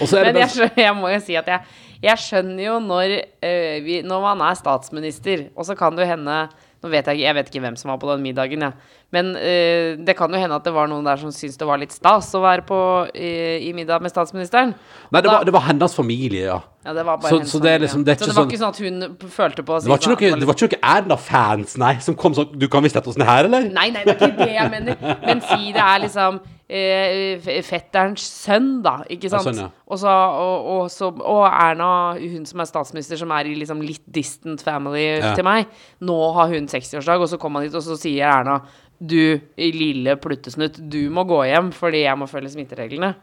Men 0.00 0.40
jeg, 0.40 0.52
skjønner, 0.54 0.78
jeg 0.86 0.96
må 0.98 1.10
jo 1.12 1.20
si 1.24 1.36
at 1.38 1.50
jeg, 1.50 1.74
jeg 2.04 2.20
skjønner 2.24 2.64
jo 2.66 2.78
når, 2.84 3.16
øh, 3.48 3.76
vi, 3.84 4.00
når 4.06 4.24
man 4.24 4.44
er 4.48 4.58
statsminister, 4.58 5.48
og 5.54 5.68
så 5.68 5.76
kan 5.78 5.96
det 5.96 6.06
jo 6.06 6.14
hende 6.14 6.38
Nå 6.84 6.90
vet 6.92 7.06
jeg, 7.08 7.22
jeg 7.24 7.32
vet 7.38 7.48
ikke 7.48 7.62
hvem 7.64 7.76
som 7.80 7.94
var 7.94 8.00
på 8.02 8.10
den 8.12 8.20
middagen, 8.26 8.60
jeg. 8.60 8.74
Men 9.14 9.32
eh, 9.38 9.94
det 10.02 10.16
kan 10.18 10.32
jo 10.34 10.40
hende 10.42 10.56
at 10.58 10.66
det 10.66 10.72
var 10.74 10.88
noen 10.90 11.06
der 11.06 11.20
som 11.22 11.30
syntes 11.34 11.58
det 11.60 11.68
var 11.68 11.78
litt 11.82 11.94
stas 11.94 12.32
å 12.34 12.42
være 12.42 12.64
på 12.66 12.78
eh, 13.14 13.62
i 13.68 13.72
middag 13.76 14.02
med 14.02 14.10
statsministeren. 14.12 14.74
Nei, 15.14 15.20
det 15.20 15.28
Da- 15.30 15.36
var, 15.38 15.44
det 15.48 15.54
var 15.54 15.68
hennes 15.70 15.94
familie, 15.94 16.48
ja. 16.50 16.60
Ja, 16.84 16.92
det 16.92 17.04
var 17.06 17.16
bare 17.16 17.30
Så- 17.30 17.38
hennes 17.38 17.52
så 17.54 17.60
det 17.62 17.70
familie. 17.70 17.80
liksom- 17.86 18.04
det 18.04 18.18
Så 18.18 18.26
det 18.26 18.34
var 18.34 18.42
sånn- 18.44 18.50
ikke 18.50 18.60
sånn 18.60 18.74
at 18.74 18.78
hun 18.78 19.30
følte 19.30 19.62
på 19.64 19.72
å 19.72 19.80
si 19.80 19.86
Det 19.86 19.92
var 19.94 19.98
ikke 20.02 20.30
noe, 20.32 20.40
det 20.40 20.46
var 20.50 20.54
ikke 20.58 20.72
noe 20.74 20.96
Erna-fans, 20.96 21.76
nei, 21.78 21.94
som 21.98 22.14
kom 22.14 22.34
sånn 22.34 22.58
Du 22.58 22.66
kan 22.68 22.82
visst 22.82 22.94
dette 22.98 23.08
åssen 23.08 23.22
det 23.24 23.26
her, 23.30 23.44
eller? 23.44 23.70
Nei, 23.70 23.88
nei, 23.90 24.02
det 24.04 24.20
er 24.20 24.28
ikke 24.28 24.44
det 24.44 24.54
jeg 24.58 24.70
mener. 24.74 24.96
Men 25.24 25.40
si 25.40 25.72
det 25.72 25.80
er 25.80 26.00
liksom 26.04 26.40
eh, 26.68 27.38
fetterens 27.62 28.24
sønn, 28.24 28.82
da, 28.82 28.98
ikke 29.08 29.28
sant? 29.30 29.44
sånn, 29.48 29.58
ja. 29.64 29.68
og, 29.86 29.98
så, 30.00 30.08
og, 30.08 30.66
og, 30.74 30.86
så, 30.90 31.10
og 31.20 31.44
Erna, 31.52 31.90
hun 32.18 32.46
som 32.48 32.60
er 32.60 32.68
statsminister, 32.70 33.18
som 33.20 33.30
er 33.36 33.50
i 33.50 33.54
liksom 33.54 33.82
litt 33.84 34.02
distant 34.10 34.62
family 34.64 35.18
Ja. 35.20 35.34
til 35.36 35.44
meg, 35.44 35.66
nå 36.02 36.16
har 36.34 36.48
hun 36.48 36.66
60-årsdag, 36.66 37.20
og 37.20 37.28
så 37.28 37.38
kommer 37.38 37.60
han 37.60 37.68
dit, 37.68 37.76
og 37.76 37.82
så 37.84 37.96
sier 38.00 38.24
Erna 38.40 38.62
du, 39.06 39.40
lille 39.58 40.16
pluttesnutt, 40.22 40.80
du 40.90 41.02
må 41.14 41.24
gå 41.28 41.42
hjem 41.50 41.70
fordi 41.76 42.04
jeg 42.06 42.18
må 42.20 42.28
følge 42.30 42.52
smittereglene. 42.54 43.14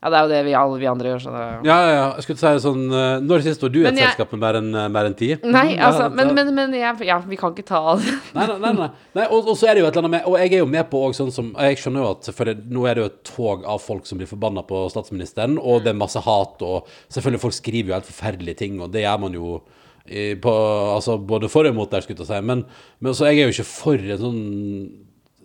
Ja, 0.00 0.08
det 0.08 0.16
er 0.16 0.22
jo 0.24 0.30
det 0.32 0.38
vi 0.46 0.52
alle 0.56 0.78
vi 0.80 0.86
andre 0.88 1.10
gjør, 1.10 1.18
så 1.20 1.32
det 1.34 1.40
Ja, 1.68 1.74
ja, 1.76 1.88
ja. 1.92 2.04
Jeg 2.16 2.24
skulle 2.24 2.40
si 2.40 2.62
sånn 2.64 2.86
Når 2.88 3.18
Når 3.26 3.42
sist 3.44 3.60
var 3.60 3.68
du 3.68 3.80
i 3.82 3.84
et 3.84 3.98
jeg- 3.98 4.06
selskap 4.08 4.30
med 4.32 4.40
mer 4.40 4.56
enn 4.56 5.10
en 5.10 5.14
ti? 5.18 5.28
Nei, 5.44 5.76
altså, 5.76 6.06
men, 6.08 6.34
men, 6.34 6.54
men 6.56 6.72
jeg, 6.72 7.02
ja, 7.04 7.18
vi 7.20 7.36
kan 7.36 7.52
ikke 7.52 7.66
ta 7.68 7.96
det. 8.00 8.14
Nei, 8.34 8.46
nei, 8.46 8.72
nei, 8.72 8.88
nei. 9.12 9.26
og, 9.28 9.50
og 9.52 9.58
så 9.60 9.68
er 9.68 9.74
det 9.76 9.82
jo 9.82 9.88
et 9.90 9.96
eller 9.98 10.08
annet 10.08 10.14
med 10.16 10.24
Og 10.30 10.38
jeg 10.40 10.54
er 10.54 10.62
jo 10.62 10.70
med 10.72 10.88
på 10.88 11.02
også 11.10 11.26
sånn 11.26 11.34
som 11.36 11.50
Jeg 11.52 11.76
skjønner 11.82 12.00
jo 12.06 12.10
at 12.14 12.30
selvfølgelig 12.30 12.72
Nå 12.72 12.86
er 12.88 12.94
det 12.96 13.02
jo 13.04 13.10
et 13.10 13.20
tog 13.28 13.66
av 13.68 13.84
folk 13.84 14.08
som 14.08 14.16
blir 14.22 14.30
forbanna 14.30 14.64
på 14.64 14.86
statsministeren, 14.88 15.58
og 15.60 15.84
det 15.84 15.92
er 15.92 16.00
masse 16.00 16.24
hat, 16.24 16.62
og 16.64 16.88
selvfølgelig 17.12 17.44
folk 17.44 17.58
skriver 17.60 17.92
jo 17.92 17.98
helt 17.98 18.08
forferdelige 18.08 18.56
ting, 18.64 18.80
og 18.80 18.88
det 18.96 19.04
gjør 19.04 19.20
man 19.20 19.36
jo 19.36 19.60
i, 20.06 20.34
på, 20.40 20.52
altså 20.96 21.18
både 21.18 21.50
for 21.52 21.68
og 21.68 21.74
imot 21.74 21.92
der, 21.92 22.04
skulle 22.04 22.22
jeg 22.22 22.30
si. 22.30 22.40
Men, 22.46 22.64
men 23.00 23.16
så 23.16 23.28
jeg 23.28 23.40
er 23.40 23.50
jo 23.50 23.56
ikke 23.56 23.70
for 23.70 24.06
en 24.14 24.22
sånn 24.22 24.44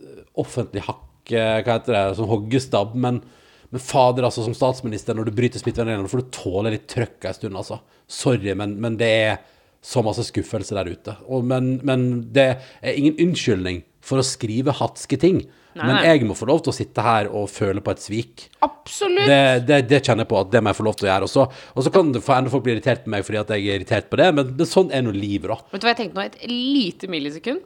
eh, 0.01 0.21
offentlig 0.41 0.85
hakk, 0.87 1.33
eh, 1.33 1.57
hva 1.65 1.79
heter 1.79 1.97
det, 1.97 2.05
sånn 2.19 2.31
hoggestabb, 2.31 2.95
men 3.07 3.23
men 3.73 3.81
fader, 3.81 4.23
altså, 4.23 4.43
som 4.45 4.53
statsminister, 4.55 5.17
når 5.17 5.27
du 5.27 5.35
bryter 5.35 5.59
smittevernreglene, 5.59 6.07
får 6.07 6.21
du 6.21 6.29
tåle 6.31 6.71
litt 6.71 6.85
trøkk 6.87 7.25
en 7.27 7.35
stund, 7.35 7.57
altså. 7.59 7.79
Sorry, 8.07 8.53
men, 8.55 8.77
men 8.79 8.95
det 8.99 9.09
er 9.25 9.39
så 9.83 10.03
masse 10.05 10.23
skuffelse 10.29 10.77
der 10.77 10.87
ute. 10.93 11.15
Og, 11.27 11.43
men, 11.49 11.73
men 11.83 12.05
det 12.31 12.45
er 12.55 12.95
ingen 12.95 13.17
unnskyldning 13.25 13.81
for 14.05 14.21
å 14.21 14.25
skrive 14.25 14.73
hatske 14.77 15.17
ting. 15.21 15.39
Nei, 15.75 15.87
Men 15.89 16.05
jeg 16.05 16.23
må 16.29 16.35
få 16.39 16.47
lov 16.47 16.61
til 16.63 16.71
å 16.71 16.75
sitte 16.77 17.03
her 17.03 17.27
og 17.35 17.49
føle 17.51 17.81
på 17.83 17.91
et 17.91 17.99
svik. 18.03 18.45
Absolutt. 18.63 19.25
Det, 19.27 19.39
det, 19.67 19.79
det 19.89 19.99
kjenner 20.05 20.23
jeg 20.23 20.29
på 20.31 20.37
at 20.39 20.51
det 20.53 20.61
må 20.63 20.71
jeg 20.71 20.77
få 20.77 20.85
lov 20.87 20.95
til 20.95 21.07
å 21.07 21.11
gjøre. 21.11 21.27
også. 21.27 21.45
og 21.75 21.83
så 21.83 21.91
kan 21.91 22.13
det 22.15 22.21
enda 22.37 22.53
folk 22.53 22.63
bli 22.63 22.75
irritert 22.77 23.03
på 23.03 23.11
meg 23.11 23.25
fordi 23.27 23.41
at 23.41 23.51
jeg 23.57 23.65
er 23.65 23.79
irritert 23.81 24.07
på 24.11 24.21
det, 24.21 24.29
men, 24.37 24.53
men 24.55 24.69
sånn 24.71 24.93
er 24.95 25.03
nå 25.03 25.11
livet, 25.15 25.49
da. 25.51 25.57
Vet 25.73 25.83
du 25.83 25.87
hva 25.89 25.91
jeg 25.95 25.99
tenkte 26.03 26.21
nå? 26.21 26.27
Et 26.29 26.39
lite 26.53 27.11
millisekund. 27.11 27.65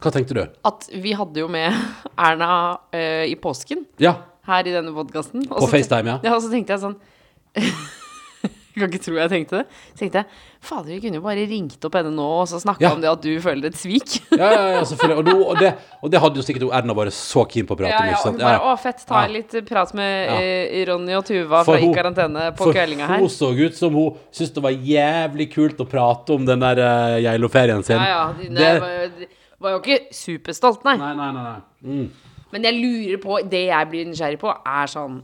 Hva 0.00 0.10
tenkte 0.16 0.34
du? 0.40 0.42
At 0.72 0.88
vi 1.04 1.12
hadde 1.14 1.42
jo 1.44 1.46
med 1.52 1.76
Erna 2.26 2.50
eh, 2.96 3.28
i 3.30 3.36
påsken 3.38 3.84
Ja. 4.02 4.16
her 4.48 4.66
i 4.66 4.74
denne 4.74 4.96
podkasten. 4.96 5.44
På 5.52 5.68
FaceTime, 5.70 6.16
ja. 6.16 6.20
Ja, 6.32 6.34
og 6.34 6.42
så 6.42 6.50
tenkte 6.50 6.74
jeg 6.74 6.82
sånn 6.88 6.98
Jeg 8.70 8.78
kan 8.84 8.90
ikke 8.92 9.02
tro 9.02 9.14
jeg 9.18 9.30
tenkte 9.32 9.58
det. 9.60 9.66
Så 9.90 9.98
tenkte 9.98 10.20
jeg 10.22 10.26
fader, 10.62 10.90
vi 10.92 10.98
kunne 11.02 11.18
jo 11.18 11.22
bare 11.24 11.44
ringt 11.50 11.84
opp 11.88 11.94
henne 11.98 12.10
nå 12.14 12.26
og 12.42 12.46
så 12.48 12.60
snakka 12.62 12.84
Ja. 12.84 12.92
om 12.94 13.00
det 13.02 13.08
at 13.10 13.22
du 13.24 13.30
føler 13.42 13.66
et 13.70 13.78
svik. 13.80 14.20
Ja, 14.40 14.50
ja, 14.52 14.66
ja, 14.76 14.82
selvfølgelig. 14.86 15.16
Og, 15.18 15.24
du, 15.26 15.44
og, 15.44 15.58
det, 15.58 15.72
og 16.02 16.10
det 16.12 16.20
hadde 16.22 16.36
jo 16.40 16.44
sikkert 16.46 16.66
Erna 16.78 16.94
bare 16.94 17.10
så 17.14 17.42
keen 17.50 17.66
på 17.66 17.74
å 17.74 17.80
prate 17.80 17.90
Ja, 17.96 18.04
ja, 18.12 18.20
og 18.20 18.28
hun 18.30 18.38
bare 18.38 18.52
Ja. 18.54 18.60
Å, 18.70 18.76
fett, 18.78 19.02
ta 19.08 19.24
Ja. 19.26 19.32
litt 19.34 19.56
prat 19.68 19.94
med 19.98 20.12
Ja. 20.30 20.38
eh, 20.40 20.84
Ronny 20.88 21.14
og 21.18 21.24
Tuva 21.26 21.64
For 21.64 21.76
fra 21.76 21.88
I 21.88 21.90
karantene 21.96 22.46
på 22.54 22.64
For 22.68 22.72
kveldinga 22.78 23.06
her. 23.10 23.18
hun 23.24 23.28
så 23.28 23.50
ut 23.56 23.74
som 23.76 23.92
hun 23.94 24.16
syntes 24.30 24.54
det 24.54 24.62
var 24.62 24.70
jævlig 24.94 25.50
kult 25.52 25.82
å 25.82 25.88
prate 25.90 26.30
om 26.38 26.46
den 26.46 26.60
der 26.62 26.78
uh, 26.78 27.18
Geilo-ferien 27.26 27.82
sin. 27.84 27.96
Ja, 27.98 28.06
ja. 28.06 28.32
De, 28.38 28.48
Det- 28.54 28.80
var, 28.80 29.26
var 29.60 29.70
jo 29.76 29.80
ikke 29.82 29.98
superstolt, 30.14 30.84
nei. 30.86 30.96
Nei, 30.96 31.14
nei, 31.18 31.32
nei. 31.32 31.42
nei. 31.42 31.60
Mm. 31.84 32.10
Men 32.52 32.64
jeg 32.66 32.74
lurer 32.80 33.18
på 33.22 33.36
Det 33.50 33.66
jeg 33.68 33.90
blir 33.90 34.06
nysgjerrig 34.08 34.38
på, 34.40 34.50
er 34.66 34.86
sånn 34.90 35.20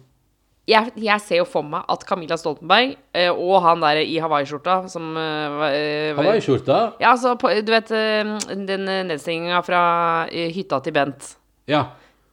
jeg, 0.66 0.90
jeg 0.98 1.22
ser 1.22 1.40
jo 1.40 1.46
for 1.48 1.66
meg 1.66 1.86
at 1.92 2.02
Camilla 2.08 2.36
Stoltenberg 2.40 2.96
eh, 3.14 3.30
og 3.30 3.60
han 3.62 3.84
der 3.84 4.00
i 4.02 4.16
hawaiiskjorta 4.22 4.80
som 4.90 5.12
eh, 5.20 5.60
eh, 5.68 6.16
Hawaiiskjorta? 6.18 6.78
Ja, 7.02 7.12
altså, 7.12 7.36
på, 7.38 7.52
du 7.62 7.70
vet 7.70 7.92
eh, 7.94 8.32
den 8.66 8.88
nedstenginga 9.10 9.62
fra 9.66 9.82
eh, 10.26 10.50
hytta 10.54 10.80
til 10.82 10.96
Bent. 10.96 11.36
Ja. 11.70 11.84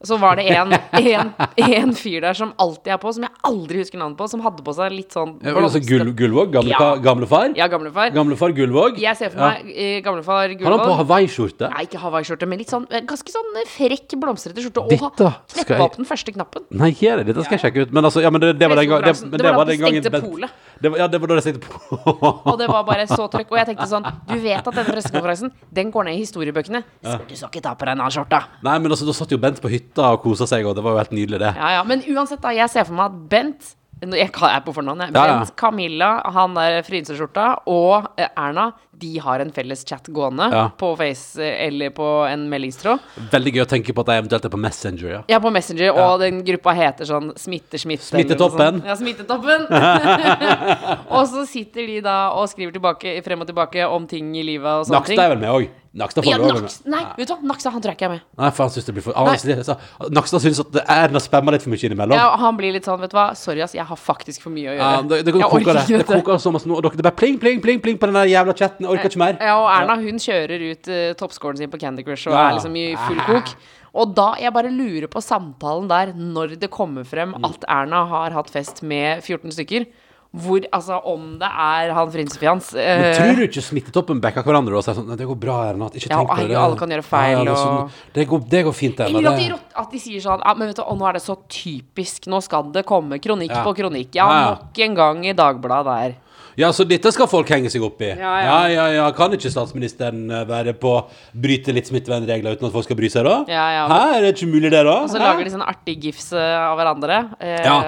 Så 0.03 0.17
var 0.19 0.35
det 0.35 0.43
en, 0.51 0.73
en, 0.99 1.29
en 1.55 1.93
fyr 1.95 2.19
der 2.25 2.35
som 2.35 2.49
alltid 2.59 2.91
er 2.91 2.97
på, 2.99 3.11
som 3.15 3.23
jeg 3.23 3.31
aldri 3.47 3.79
husker 3.79 4.01
navnet 4.01 4.17
på, 4.19 4.27
som 4.27 4.41
hadde 4.43 4.63
på 4.65 4.73
seg 4.75 4.91
litt 4.91 5.15
sånn 5.15 5.37
Ja, 5.45 5.53
altså 5.55 5.79
Gull, 5.79 6.11
Gullvåg? 6.19 6.51
Gamle, 6.51 6.73
Ja. 6.75 6.89
gamlefar? 6.99 7.53
Ja, 7.55 7.67
gamlefar. 7.71 8.11
Gamlefar 8.15 8.51
Gullvåg? 8.57 8.99
Jeg 8.99 9.15
ser 9.19 9.31
for 9.31 9.39
meg 9.45 9.69
ja. 9.71 10.01
gamlefar 10.03 10.41
Har 10.43 10.49
han 10.51 10.57
på 10.57 10.65
Gullvåg. 10.65 10.97
hawaiiskjorte? 11.03 11.69
Nei, 11.71 11.85
ikke 11.87 12.01
hawaiiskjorte, 12.03 12.49
men 12.51 12.59
litt 12.59 12.73
sånn 12.73 12.87
eh, 12.91 13.05
ganske 13.07 13.31
sånn 13.31 13.61
eh, 13.61 13.69
frekk, 13.77 14.17
blomstrete 14.19 14.59
skjorte. 14.65 14.83
Og 14.83 14.91
kneppa 14.91 15.31
jeg- 15.55 15.81
opp 15.87 15.95
den 15.95 16.09
første 16.09 16.33
knappen. 16.35 16.67
Nei, 16.83 16.91
gjør 16.99 17.23
det? 17.23 17.27
Dette 17.31 17.45
skal 17.47 17.57
jeg 17.57 17.63
sjekke 17.67 17.87
ut. 17.87 17.93
Men 17.95 18.03
altså, 18.11 18.21
ja, 18.25 18.29
men 18.33 18.41
det, 18.43 18.51
det 18.59 18.69
var 18.69 18.75
den 18.81 18.89
gangen 18.91 19.07
det, 19.07 19.15
det, 19.31 19.39
Det 19.39 19.55
var 19.55 19.65
den 19.71 19.77
de 19.77 19.83
gangen 19.85 20.03
stengte 20.03 20.21
polet. 20.27 20.51
Det 20.83 20.91
var, 20.91 20.97
ja, 20.99 21.07
det 21.07 21.21
var 21.23 21.31
da 21.31 21.35
de 21.39 21.45
stengte 21.47 21.71
polet. 21.71 22.43
Og 22.51 22.59
det 22.59 22.67
var 22.67 22.83
bare 22.91 23.07
så 23.07 23.29
trøkk. 23.31 23.55
Og 23.55 23.57
jeg 23.61 23.71
tenkte 23.71 23.87
sånn 23.87 24.03
Du 24.33 24.35
vet 24.43 24.59
at 24.67 24.73
denne 24.75 24.89
pressekonferansen, 24.91 25.51
den 25.71 25.91
går 25.95 26.09
ned 26.09 26.19
i 26.19 26.23
historiebøkene. 26.25 26.83
Så 27.07 27.17
Du 27.29 27.35
skal 27.39 27.49
ikke 27.53 27.63
ta 27.69 27.73
på 27.79 27.85
deg 27.87 27.95
en 27.95 28.03
annen 28.03 28.11
skjorte. 28.11 28.43
Nei, 28.67 28.77
men 28.83 28.91
altså, 28.91 29.07
da 29.07 29.15
satt 29.15 29.31
jo 29.31 29.39
Bent 29.43 29.61
på 29.63 29.69
hytta 29.71 29.92
og 30.01 30.21
kosa 30.23 30.47
seg, 30.49 30.65
og 30.65 30.75
det 30.77 30.83
var 30.85 30.95
jo 30.95 31.03
helt 31.03 31.15
nydelig, 31.15 31.39
det. 31.43 31.53
Ja, 31.59 31.77
ja. 31.77 31.85
Men 31.87 32.03
uansett, 32.13 32.41
da. 32.43 32.53
Jeg 32.55 32.69
ser 32.73 32.87
for 32.89 32.97
meg 32.97 33.11
at 33.11 33.23
Bent 33.29 33.73
jeg 34.03 34.27
er 34.27 34.63
på 34.65 34.73
fornavn, 34.75 35.05
jeg. 35.05 35.13
Ja, 35.15 35.25
ja. 35.29 35.35
Bent, 35.39 35.53
Camilla, 35.59 36.09
han 36.35 36.57
der 36.57 36.81
frynseskjorta 36.83 37.45
og 37.71 38.09
eh, 38.19 38.27
Erna, 38.35 38.71
de 39.03 39.11
har 39.25 39.43
en 39.43 39.51
felles 39.51 39.83
chat 39.89 40.07
gående 40.15 40.47
Ja. 40.53 40.63
på 40.79 40.93
Face 40.99 41.37
eh, 41.43 41.67
eller 41.67 41.91
på 41.95 42.07
en 42.29 42.47
meldingstråd. 42.51 43.03
Veldig 43.33 43.53
gøy 43.57 43.63
å 43.65 43.69
tenke 43.75 43.93
på 43.95 44.05
at 44.05 44.11
de 44.13 44.17
eventuelt 44.21 44.47
er 44.47 44.53
på 44.55 44.61
Messenger, 44.63 45.09
ja. 45.17 45.21
Ja, 45.35 45.41
på 45.43 45.51
Messenger, 45.51 45.91
og 45.99 46.23
den 46.23 46.39
gruppa 46.47 46.73
heter 46.77 47.09
sånn 47.09 47.33
Smitter, 47.39 47.81
smitte. 47.81 48.07
Smittetoppen. 48.13 48.81
Ja, 48.87 48.95
Smittetoppen. 48.95 49.67
og 51.17 51.23
så 51.31 51.45
sitter 51.49 51.87
de 51.89 51.99
da 52.05 52.17
og 52.37 52.47
skriver 52.51 52.75
tilbake, 52.79 53.17
frem 53.25 53.43
og 53.43 53.49
tilbake 53.49 53.87
om 53.89 54.07
ting 54.09 54.33
i 54.39 54.43
livet 54.53 54.69
og 54.71 54.87
sånne 54.89 55.03
ting. 55.07 55.17
Nakstad 55.17 55.25
er 55.29 55.33
vel 55.35 55.41
med 55.43 55.53
òg. 55.59 55.71
Nakstad 55.93 56.25
Ja, 56.25 56.39
får 56.39 56.47
vel 56.49 56.63
Naks, 56.63 56.75
med. 56.81 56.89
nei, 56.89 57.01
vet 57.19 57.27
du 57.29 57.33
hva, 57.35 57.43
Naksa 57.51 57.69
han 57.69 57.81
tror 57.83 57.91
jeg 57.91 57.97
ikke 57.99 58.05
er 58.07 58.13
med. 58.15 58.21
Nei, 58.41 58.47
for 58.57 58.63
han 58.65 58.71
synes 58.73 58.87
det 58.87 58.93
blir 58.95 59.03
for 59.05 59.13
så, 59.13 59.75
Nakstad 60.09 60.41
syns 60.41 60.61
at 60.63 60.77
Erna 60.89 61.19
spammer 61.21 61.53
litt 61.53 61.61
for 61.61 61.69
mye 61.69 61.85
innimellom. 61.85 62.15
Ja, 62.17 62.31
han 62.41 62.57
blir 62.57 62.73
litt 62.73 62.87
sånn, 62.89 62.97
vet 63.03 63.11
du 63.13 63.17
hva, 63.19 63.27
sorry 63.37 63.61
ass, 63.61 63.75
jeg 63.77 63.85
har 63.85 63.99
faktisk 64.01 64.41
for 64.41 64.49
mye 64.55 64.71
å 64.71 64.73
gjøre. 64.73 64.87
Ja, 64.89 65.01
det, 65.11 65.19
det, 65.27 65.35
jeg 65.37 65.45
koker 65.45 65.59
orker 65.59 65.77
det. 65.77 65.83
ikke 65.85 65.99
Det 66.01 66.07
koker 66.25 66.41
så 66.41 66.53
masse 66.55 66.65
nå. 66.65 66.79
og 66.79 66.87
dere- 66.87 66.97
Det 66.97 67.05
bare 67.05 67.19
pling, 67.21 67.37
pling, 67.37 67.61
pling, 67.61 67.79
pling 67.85 67.99
på 68.01 68.09
den 68.09 68.17
der 68.17 68.25
jævla 68.31 68.55
chatten. 68.57 68.89
Orker 68.95 69.09
ikke 69.11 69.21
mer. 69.23 69.37
Ja, 69.41 69.55
og 69.59 69.69
Erna 69.73 69.95
hun 70.01 70.21
kjører 70.23 70.65
ut 70.71 70.87
uh, 70.93 71.13
toppscoren 71.19 71.57
sin 71.59 71.69
på 71.73 71.79
Candy 71.81 72.03
Crush 72.07 72.27
og 72.29 72.33
Ja. 72.37 72.49
er 72.49 72.57
liksom 72.59 72.77
i 72.77 72.87
full 73.07 73.19
kok. 73.27 73.53
Og 73.93 74.15
da, 74.17 74.31
jeg 74.41 74.53
bare 74.55 74.71
lurer 74.73 75.05
på 75.07 75.21
samtalen 75.21 75.87
der, 75.91 76.13
når 76.17 76.55
det 76.59 76.71
kommer 76.73 77.03
frem 77.05 77.33
Mm. 77.37 77.45
at 77.45 77.63
Erna 77.69 78.05
har 78.09 78.31
hatt 78.31 78.49
fest 78.49 78.81
med 78.81 79.21
14 79.21 79.51
stykker. 79.53 79.85
Hvor, 80.33 80.63
altså, 80.73 80.95
om 81.05 81.37
det 81.37 81.45
er 81.45 81.91
han 81.93 82.09
frynsefjans 82.09 82.71
Men 82.73 83.03
eh, 83.05 83.13
tror 83.19 83.35
du 83.37 83.41
ikke 83.45 83.61
smittetoppen 83.61 84.17
backer 84.19 84.41
hverandre 84.41 84.73
og 84.79 84.81
sier 84.81 84.95
sånn 84.97 85.11
Det 85.15 85.27
går 85.29 85.37
bra, 85.37 85.57
Erna. 85.69 85.91
Ikke 85.93 86.09
Ja, 86.09 86.23
tenk 86.23 86.31
på 86.31 86.47
det. 86.49 86.55
alle 86.57 86.75
kan 86.79 86.89
gjøre 86.89 87.05
feil, 87.05 87.37
det, 87.45 87.51
er 87.53 87.59
sånn, 87.61 87.91
det, 88.15 88.25
går, 88.31 88.39
det 88.49 88.63
går 88.65 88.73
fint, 88.73 88.99
Erna. 89.05 89.29
At 89.29 89.37
de, 89.37 89.51
at 89.83 89.91
de 89.93 89.99
sier 90.01 90.19
sånn 90.25 90.41
ja, 90.41 90.53
men 90.57 90.71
vet 90.71 90.75
du, 90.75 90.81
å, 90.81 90.97
Nå 90.97 91.05
er 91.05 91.13
det 91.13 91.21
så 91.21 91.37
typisk. 91.47 92.25
Nå 92.33 92.41
skal 92.41 92.71
det 92.73 92.83
komme 92.89 93.19
kronikk 93.21 93.51
Ja. 93.53 93.61
på 93.63 93.75
kronikk. 93.77 94.09
Ja, 94.17 94.25
Ja, 94.25 94.39
ja. 94.41 94.49
nok 94.57 94.79
en 94.87 94.95
gang 94.95 95.23
i 95.29 95.33
Dagbladet 95.37 95.85
der. 95.85 96.15
Ja, 96.59 96.69
så 96.75 96.85
dette 96.87 97.11
skal 97.15 97.29
folk 97.31 97.49
henge 97.53 97.69
seg 97.73 97.83
opp 97.85 98.01
i. 98.05 98.11
Ja, 98.13 98.33
ja, 98.45 98.57
ja. 98.71 98.87
ja. 98.97 99.05
Kan 99.17 99.33
ikke 99.35 99.51
statsministeren 99.53 100.25
eh, 100.31 100.43
være 100.49 100.73
på 100.77 100.95
bryte 101.33 101.73
litt 101.75 101.89
smittevernregler 101.89 102.57
uten 102.57 102.69
at 102.69 102.75
folk 102.75 102.87
skal 102.87 102.99
bry 102.99 103.09
seg, 103.13 103.25
da? 103.27 103.37
Ja, 103.51 103.65
ja. 103.77 103.85
Hæ, 103.91 104.01
er 104.17 104.27
det 104.27 104.33
ikke 104.35 104.51
mulig, 104.53 104.69
det, 104.73 104.83
da? 104.87 104.97
Og 105.05 105.09
så 105.13 105.21
lager 105.21 105.47
de 105.47 105.55
sånne 105.55 105.69
artige 105.71 106.09
gifs 106.09 106.29
eh, 106.35 106.57
av 106.61 106.77
hverandre. 106.79 107.23
Eh, 107.39 107.59
Ja. 107.63 107.79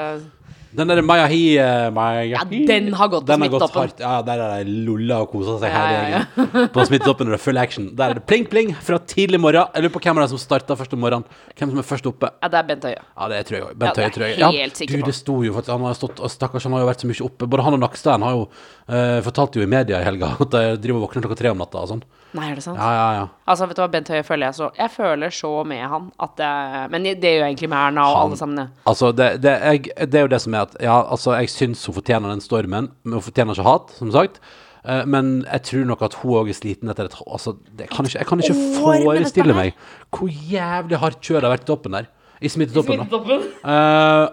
Den 0.76 0.90
derre 0.92 1.04
Maya 1.06 1.26
Hi 1.32 1.42
eh, 1.62 1.88
Maya 1.96 2.24
Ja, 2.28 2.42
den 2.46 2.92
har 2.94 3.10
gått 3.12 3.26
på 3.26 3.30
Den 3.30 3.46
har 3.46 3.52
gått 3.54 3.66
Smittetoppen. 3.70 4.04
Ja, 4.04 4.22
der 4.26 4.44
er 4.44 4.66
de 4.68 4.76
lolla 4.88 5.22
og 5.24 5.32
kosa 5.32 5.56
seg 5.62 5.72
her 5.74 5.88
hele 5.90 6.10
ja, 6.12 6.22
ja. 6.36 6.66
På 6.74 6.86
Smittetoppen 6.88 7.30
er 7.30 7.38
det 7.38 7.42
full 7.44 7.60
action. 7.62 7.88
Der 7.96 8.14
er 8.14 8.20
det 8.20 8.26
pling, 8.30 8.48
pling 8.52 8.74
fra 8.86 9.00
tidlig 9.00 9.40
morgen. 9.42 9.70
Jeg 9.74 9.86
lurer 9.86 9.96
på 9.96 10.02
hvem 10.06 10.20
er 10.20 10.26
det 10.26 10.32
som 10.34 10.42
starta 10.42 10.78
først 10.80 10.96
om 10.98 11.04
morgenen. 11.06 11.28
Hvem 11.56 11.72
som 11.74 11.82
er 11.82 11.88
først 11.88 12.10
oppe. 12.12 12.32
ja, 12.42 12.52
det 12.52 12.60
er 12.62 12.70
Bent 12.72 12.88
Høie. 12.90 13.02
Ja, 13.02 13.30
det 13.32 13.42
tror 13.48 13.58
jeg 13.60 13.68
òg. 13.68 13.76
Bent 13.80 14.00
det 14.00 14.06
Høie, 14.06 14.16
tror 14.18 14.28
jeg. 14.28 14.40
Ja, 14.42 14.52
du, 14.52 14.98
det 15.10 15.16
sto 15.16 15.38
jo 15.46 15.56
faktisk 15.56 15.74
Han 15.76 15.88
har 15.88 16.00
stått 16.00 16.20
og 16.20 16.34
Stakkars, 16.34 16.68
han 16.68 16.76
har 16.76 16.84
jo 16.86 16.90
vært 16.92 17.06
så 17.06 17.12
mye 17.12 17.28
oppe. 17.30 17.50
Både 17.56 17.68
han 17.68 17.78
og 17.80 17.84
Nakstein 17.86 18.26
har 18.26 18.36
jo 18.36 18.48
uh, 18.90 19.20
fortalte 19.26 19.60
jo 19.60 19.66
i 19.66 19.70
media 19.70 20.02
i 20.02 20.06
helga 20.08 20.34
at 20.40 20.58
jeg 20.60 20.82
driver 20.84 21.02
og 21.02 21.08
våkner 21.08 21.26
klokka 21.26 21.40
tre 21.40 21.52
om 21.54 21.62
natta 21.62 21.82
og 21.84 21.92
sånn. 21.94 22.04
Nei, 22.36 22.50
er 22.52 22.58
det 22.60 22.66
sant? 22.66 22.76
Ja, 22.76 22.90
ja, 22.92 23.06
ja. 23.16 23.26
Altså, 23.48 23.68
vet 23.70 23.78
du 23.78 23.82
hva, 23.82 23.88
Bent 23.94 24.10
Høie 24.12 24.24
føler 24.28 24.50
jeg 24.50 24.58
så 24.58 24.66
Jeg 24.76 24.92
føler 24.92 25.32
så 25.32 25.52
med 25.64 25.86
han 25.88 26.10
at 26.20 26.42
jeg 26.44 26.90
Men 26.92 27.06
det 27.08 27.30
gjør 27.30 27.46
jeg 27.46 27.54
egentlig 27.54 27.70
med 27.72 27.80
Erna 27.80 28.04
og 28.10 28.18
Han- 28.18 28.26
alle 28.26 28.40
sammen. 28.42 28.58
ja. 28.60 28.84
Altså, 28.92 29.12
det, 29.16 29.30
det, 29.46 29.54
jeg, 29.64 30.10
det 30.12 30.20
er 30.20 30.26
jo 30.26 30.32
det 30.34 30.42
som 30.44 30.58
er 30.58 30.66
at 30.68 30.76
Ja, 30.84 30.98
altså, 31.16 31.32
jeg 31.40 31.54
syns 31.54 31.86
hun 31.88 31.96
fortjener 31.96 32.34
den 32.34 32.44
stormen, 32.44 32.92
men 33.06 33.14
hun 33.16 33.24
fortjener 33.24 33.56
ikke 33.56 33.70
hat, 33.70 33.96
som 33.96 34.12
sagt. 34.12 34.42
Eh, 34.84 35.06
men 35.10 35.46
jeg 35.48 35.64
tror 35.70 35.86
nok 35.94 36.02
at 36.10 36.20
hun 36.22 36.36
òg 36.42 36.52
er 36.52 36.58
sliten 36.60 36.92
etter 36.92 37.08
et 37.08 37.16
Altså, 37.26 37.56
det 37.72 37.88
kan 37.90 38.06
ikke, 38.06 38.20
jeg 38.20 38.28
kan 38.28 38.44
ikke 38.44 38.60
forestille 38.82 39.56
meg 39.56 39.74
hvor 40.12 40.28
jævlig 40.30 41.00
hardt 41.00 41.22
kjøret 41.24 41.48
har 41.48 41.56
vært 41.56 41.64
i 41.64 41.72
toppen 41.72 41.96
der. 41.98 42.10
I 42.44 42.52
smittetoppen, 42.52 43.00
da. 43.00 43.40
Uh, 43.64 44.26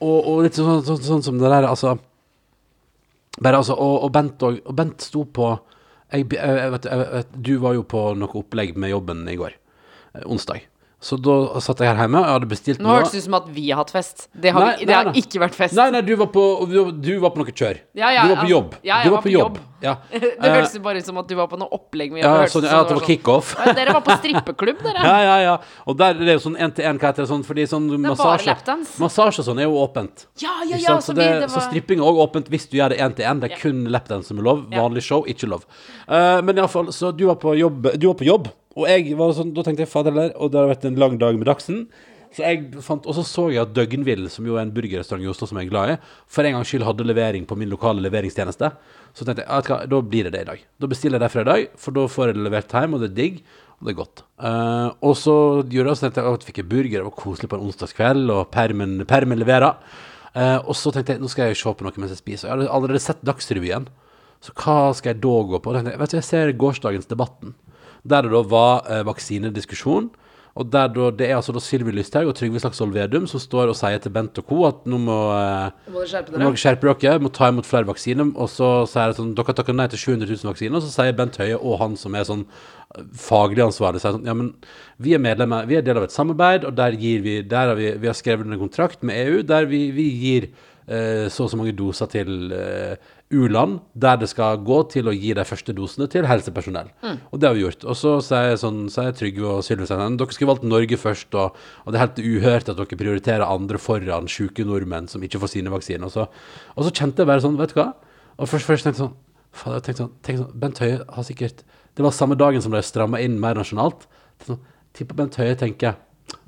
og, 0.00 0.18
og 0.32 0.38
litt 0.46 0.56
sånn, 0.56 0.80
sånn, 0.86 1.02
sånn 1.04 1.22
som 1.22 1.36
det 1.38 1.50
der, 1.52 1.68
altså 1.68 1.98
Bare 3.40 3.60
altså 3.62 3.74
Og, 3.74 4.04
og 4.06 4.12
Bent 4.12 4.42
og, 4.46 4.60
og 4.64 4.76
Bent 4.76 5.02
sto 5.02 5.24
på 5.24 5.52
jeg, 6.10 6.26
jeg, 6.34 6.70
vet, 6.72 6.86
jeg, 6.90 6.98
vet, 6.98 7.34
Du 7.38 7.52
var 7.62 7.76
jo 7.76 7.84
på 7.86 8.00
noe 8.18 8.40
opplegg 8.40 8.74
med 8.76 8.90
jobben 8.90 9.28
i 9.30 9.36
går. 9.38 9.54
eh, 10.14 10.24
onsdag. 10.26 10.66
Så 11.00 11.16
da 11.16 11.34
satt 11.64 11.78
jeg 11.80 11.88
her 11.88 11.96
hjemme 12.02 12.20
og 12.20 12.26
hadde 12.28 12.48
bestilt 12.50 12.80
Nå 12.84 12.90
hørtes 12.92 13.14
det 13.14 13.22
ut 13.22 13.24
som 13.24 13.36
at 13.38 13.46
vi 13.56 13.70
har 13.70 13.78
hatt 13.80 13.90
fest. 13.94 14.26
Det 14.36 14.50
har, 14.52 14.60
Nei, 14.66 14.72
vi, 14.76 14.84
det 14.84 14.92
nei, 14.92 14.98
har 14.98 15.06
nei. 15.08 15.22
ikke 15.22 15.40
vært 15.40 15.54
fest. 15.56 15.72
Nei, 15.78 15.86
nei, 15.94 16.02
du 16.04 16.12
var 16.20 16.28
på, 16.34 16.42
du, 16.68 16.76
du 16.92 17.14
var 17.22 17.32
på 17.32 17.40
noe 17.40 17.54
kjør. 17.56 17.78
Ja, 17.96 18.10
ja, 18.12 18.26
du 18.26 18.34
var 18.34 18.36
på 18.36 18.42
altså, 18.44 18.50
jobb. 18.52 18.74
ja, 18.84 18.98
jeg 19.00 19.08
du 19.08 19.14
var 19.14 19.22
på 19.24 19.32
jobb. 19.32 19.56
Ja. 19.80 19.94
det 20.12 20.20
Eh, 20.36 20.52
hørtes 20.52 20.74
bare 20.84 21.00
ut 21.00 21.06
som 21.08 21.16
at 21.22 21.30
du 21.30 21.32
var 21.38 21.48
på 21.48 21.56
noe 21.56 21.72
opplegg 21.72 22.12
med 22.12 22.20
ja, 22.20 22.34
sånn, 22.52 22.66
ja, 22.68 22.82
at 22.82 22.90
det 22.92 22.98
var 22.98 23.00
sånn- 23.00 23.08
kickoff. 23.08 23.54
Ja, 23.64 23.72
Dere 23.80 23.94
var 23.96 24.04
på 24.04 24.16
strippeklubb, 24.20 24.82
dere. 24.84 25.06
Ja, 25.08 25.16
ja, 25.24 25.38
ja. 25.46 25.54
Og 25.88 25.96
der 26.02 26.20
er 26.20 26.28
det 26.28 26.36
jo 26.36 26.42
sånn 26.50 26.58
én-til-én, 26.60 27.00
hva 27.00 27.08
heter 27.14 27.24
det 27.24 27.30
sånn, 27.32 27.46
fordi 27.48 27.64
sånn 27.72 27.88
er 27.88 27.96
bare 27.96 28.12
massasje 28.12 28.50
lapdance. 28.52 28.94
Massasje 29.00 29.40
og 29.40 29.48
sånn 29.48 29.64
er 29.64 29.70
jo 29.70 29.80
åpent. 29.80 30.26
Ja, 30.44 30.52
ja, 30.68 30.76
Ikke 30.76 30.84
ja. 30.84 30.98
sant? 31.00 31.08
Så, 31.08 31.14
Så, 31.14 31.16
vi, 31.16 31.24
det, 31.24 31.40
det 31.46 31.48
så 31.48 31.62
var 31.62 31.68
stripping 31.70 32.04
er 32.04 32.12
òg 32.12 32.20
åpent 32.28 32.52
hvis 32.52 32.68
du 32.68 32.76
gjør 32.76 32.92
det 32.92 33.00
én-til-én. 33.08 33.40
Det 33.40 33.54
er 33.54 33.62
kun 33.64 33.86
lapdance 33.88 34.28
som 34.28 34.44
er 34.44 34.50
lov. 34.52 34.66
Vanlig 34.76 35.06
show, 35.08 35.24
ikke 35.24 35.48
lov. 35.48 35.64
Eh, 36.12 36.40
men 36.44 36.60
iallfall, 36.60 36.92
så 36.92 37.08
du 37.16 37.24
var 37.32 37.40
på 37.40 37.56
jobb, 37.56 37.88
du 37.96 38.10
var 38.12 38.20
på 38.20 38.28
jobb 38.28 38.52
og 38.78 38.86
jeg 38.86 39.16
var 39.18 39.34
sånn, 39.34 39.52
da 39.56 39.64
tenkte 39.66 39.84
jeg 39.84 39.90
fader 39.90 40.14
heller, 40.14 40.32
og 40.38 40.52
det 40.52 40.60
har 40.60 40.70
vært 40.70 40.86
en 40.86 40.98
lang 41.00 41.16
dag 41.20 41.38
med 41.38 41.48
Dagsen. 41.50 41.84
Så 42.30 42.44
jeg 42.44 42.82
fant, 42.86 43.06
og 43.10 43.16
så 43.16 43.24
så 43.26 43.48
jeg 43.50 43.64
at 43.64 43.72
Døgnvill, 43.74 44.28
som 44.30 44.46
jo 44.46 44.54
er 44.54 44.62
en 44.62 44.74
burgerrestaurant 44.74 45.24
i 45.24 45.30
Oslo 45.32 45.48
som 45.50 45.58
jeg 45.58 45.66
er 45.66 45.72
glad 45.72 45.94
i, 45.94 45.96
for 46.30 46.46
en 46.46 46.54
gangs 46.54 46.70
skyld 46.70 46.86
hadde 46.86 47.06
levering 47.08 47.48
på 47.50 47.56
min 47.58 47.70
lokale 47.72 48.04
leveringstjeneste. 48.04 48.70
Så 49.18 49.26
tenkte 49.26 49.42
jeg 49.42 49.66
hva, 49.66 49.80
da 49.90 49.98
blir 50.06 50.28
det 50.28 50.36
det 50.36 50.44
i 50.44 50.48
dag. 50.52 50.62
Da 50.78 50.90
bestiller 50.90 51.18
jeg 51.18 51.24
det 51.24 51.32
for 51.32 51.42
i 51.42 51.48
dag, 51.48 51.64
for 51.82 51.96
da 51.96 52.04
får 52.14 52.30
jeg 52.30 52.38
det 52.38 52.44
levert 52.46 52.76
hjem, 52.78 52.94
og 52.94 53.02
det 53.02 53.08
er 53.10 53.16
digg. 53.16 53.40
Og 53.80 53.88
det 53.88 53.94
er 53.94 53.98
godt. 53.98 54.22
Uh, 54.36 54.88
og 55.08 55.16
så 55.16 55.34
gjorde 55.72 55.90
jeg 55.90 55.98
så 55.98 56.04
tenkte 56.04 56.22
jeg 56.22 56.36
at 56.36 56.44
jeg 56.44 56.52
fikk 56.52 56.70
burger, 56.70 57.00
det 57.00 57.08
var 57.08 57.16
koselig 57.16 57.50
på 57.50 57.58
en 57.58 57.66
onsdagskveld, 57.66 58.32
og 58.36 58.42
permen, 58.54 58.94
permen 59.10 59.40
leverer. 59.40 59.98
Uh, 60.36 60.60
og 60.60 60.76
så 60.78 60.92
tenkte 60.94 61.16
jeg 61.16 61.24
nå 61.24 61.30
skal 61.32 61.50
jeg 61.50 61.58
se 61.58 61.72
på 61.74 61.86
noe 61.86 61.98
mens 61.98 62.14
jeg 62.14 62.22
spiser. 62.22 62.46
Jeg 62.46 62.54
hadde 62.54 62.70
allerede 62.76 63.02
sett 63.02 63.26
Dagsrevyen. 63.26 63.88
Så 64.44 64.54
hva 64.54 64.92
skal 64.96 65.16
jeg 65.16 65.22
da 65.24 65.34
gå 65.50 65.58
på? 65.64 65.74
Jeg, 65.74 65.98
vet 65.98 66.12
du, 66.12 66.16
jeg 66.20 66.28
ser 66.28 66.54
gårsdagens 66.60 67.10
Debatten, 67.10 67.56
der 68.04 68.22
det 68.22 68.32
da 68.32 68.42
var 68.42 68.82
eh, 68.88 69.04
vaksinediskusjon. 69.06 70.10
Og 70.58 70.66
der 70.66 70.88
da, 70.90 71.10
Det 71.14 71.28
er 71.30 71.36
altså 71.36 71.52
da 71.54 71.60
Sylvi 71.62 71.92
Lysthaug 71.94 72.26
og 72.26 72.34
Trygve 72.34 72.58
Slagsvold 72.60 72.92
Vedum 72.92 73.26
som 73.30 73.38
står 73.40 73.70
og 73.70 73.76
sier 73.78 74.00
til 74.02 74.10
Bent 74.10 74.36
og 74.38 74.46
co. 74.48 74.64
at 74.66 74.82
nå 74.84 74.98
må, 74.98 75.18
eh, 75.30 75.70
Må 75.94 76.02
skjerpe 76.04 76.32
må 76.32 76.38
dere. 76.38 76.48
dere 76.50 76.58
skjerpe 76.58 76.94
dere, 77.00 77.20
må 77.20 77.30
ta 77.32 77.48
imot 77.48 77.64
flere 77.68 77.86
vaksiner. 77.86 78.32
Og 78.34 78.48
så 78.50 78.86
sier 78.90 79.12
det 79.12 79.16
sånn, 79.20 79.34
dere 79.38 79.54
takker 79.54 79.72
nei 79.78 79.86
til 79.86 79.98
700 79.98 80.26
000 80.26 80.50
vaksiner. 80.52 80.76
Og 80.76 80.82
så 80.82 80.90
sier 80.90 81.16
Bent 81.16 81.36
Høie 81.38 81.56
og 81.56 81.78
han 81.78 81.94
som 81.96 82.14
er 82.18 82.24
sånn 82.24 82.44
eh, 82.96 83.02
faglig 83.14 83.62
ansvarlig, 83.62 84.00
sier 84.02 84.18
sånn 84.18 84.26
Ja, 84.26 84.34
men 84.34 84.54
vi 84.98 85.14
er 85.14 85.22
medlemmer, 85.22 85.66
vi 85.70 85.76
er 85.78 85.82
del 85.86 85.96
av 86.02 86.08
et 86.08 86.12
samarbeid, 86.12 86.64
og 86.66 86.74
der 86.74 86.98
gir 86.98 87.22
vi 87.22 87.42
Der 87.42 87.68
har 87.68 87.76
vi, 87.76 87.92
vi 87.96 88.06
har 88.10 88.14
skrevet 88.18 88.44
en 88.44 88.58
kontrakt 88.58 89.02
med 89.06 89.16
EU 89.28 89.42
der 89.42 89.66
vi, 89.70 89.90
vi 89.92 90.10
gir 90.18 90.50
eh, 90.88 91.28
så 91.30 91.44
og 91.46 91.50
så 91.50 91.56
mange 91.56 91.76
doser 91.78 92.10
til 92.10 92.52
eh, 92.52 92.96
u-land, 93.30 93.78
der 93.94 94.16
det 94.18 94.28
skal 94.30 94.58
gå 94.66 94.80
til 94.90 95.06
å 95.06 95.14
gi 95.14 95.30
de 95.38 95.44
første 95.46 95.74
dosene 95.76 96.08
til 96.10 96.26
helsepersonell. 96.26 96.90
Og 97.30 97.38
det 97.38 97.46
har 97.48 97.54
vi 97.54 97.62
gjort. 97.62 97.84
Og 97.86 97.96
så 97.98 98.16
sier, 98.26 98.56
sånn, 98.58 98.88
Trygve 98.90 99.52
og 99.56 99.64
Sylvi 99.66 99.86
sånn, 99.86 100.18
dere 100.18 100.34
skulle 100.34 100.50
valgt 100.50 100.66
Norge 100.66 100.98
først, 100.98 101.34
og, 101.38 101.58
og 101.84 101.92
det 101.94 102.00
er 102.00 102.04
helt 102.06 102.22
uhørt 102.24 102.72
at 102.72 102.80
dere 102.80 103.00
prioriterer 103.00 103.46
andre 103.46 103.78
foran 103.78 104.26
syke 104.30 104.66
nordmenn 104.66 105.06
som 105.10 105.22
ikke 105.22 105.38
får 105.42 105.54
sine 105.54 105.70
vaksiner. 105.70 106.08
Og 106.10 106.14
så, 106.16 106.26
og 106.74 106.86
så 106.88 106.90
kjente 106.90 107.22
jeg 107.22 107.30
bare 107.30 107.44
sånn, 107.46 107.58
vet 107.60 107.74
du 107.74 107.78
hva? 107.78 107.92
Og 108.40 108.50
først, 108.50 108.66
først 108.66 108.88
tenkte 108.88 108.98
jeg 108.98 109.06
sånn, 109.06 109.16
faen, 109.62 109.78
jeg 109.78 109.86
tenkte 109.86 110.04
sånn, 110.04 110.12
tenkte 110.26 110.44
sånn, 110.44 110.60
Bent 110.66 110.82
Høie 110.82 111.00
har 111.06 111.30
sikkert, 111.30 111.64
det 111.94 112.06
var 112.06 112.14
samme 112.16 112.38
dagen 112.38 112.62
som 112.64 112.74
de 112.74 112.82
strammet 112.86 113.22
inn 113.26 113.38
mer 113.42 113.58
nasjonalt. 113.58 114.06
Sånn, 114.46 114.58
Tipper 114.96 115.18
Bent 115.22 115.38
Høie 115.38 115.54
tenker, 115.58 115.98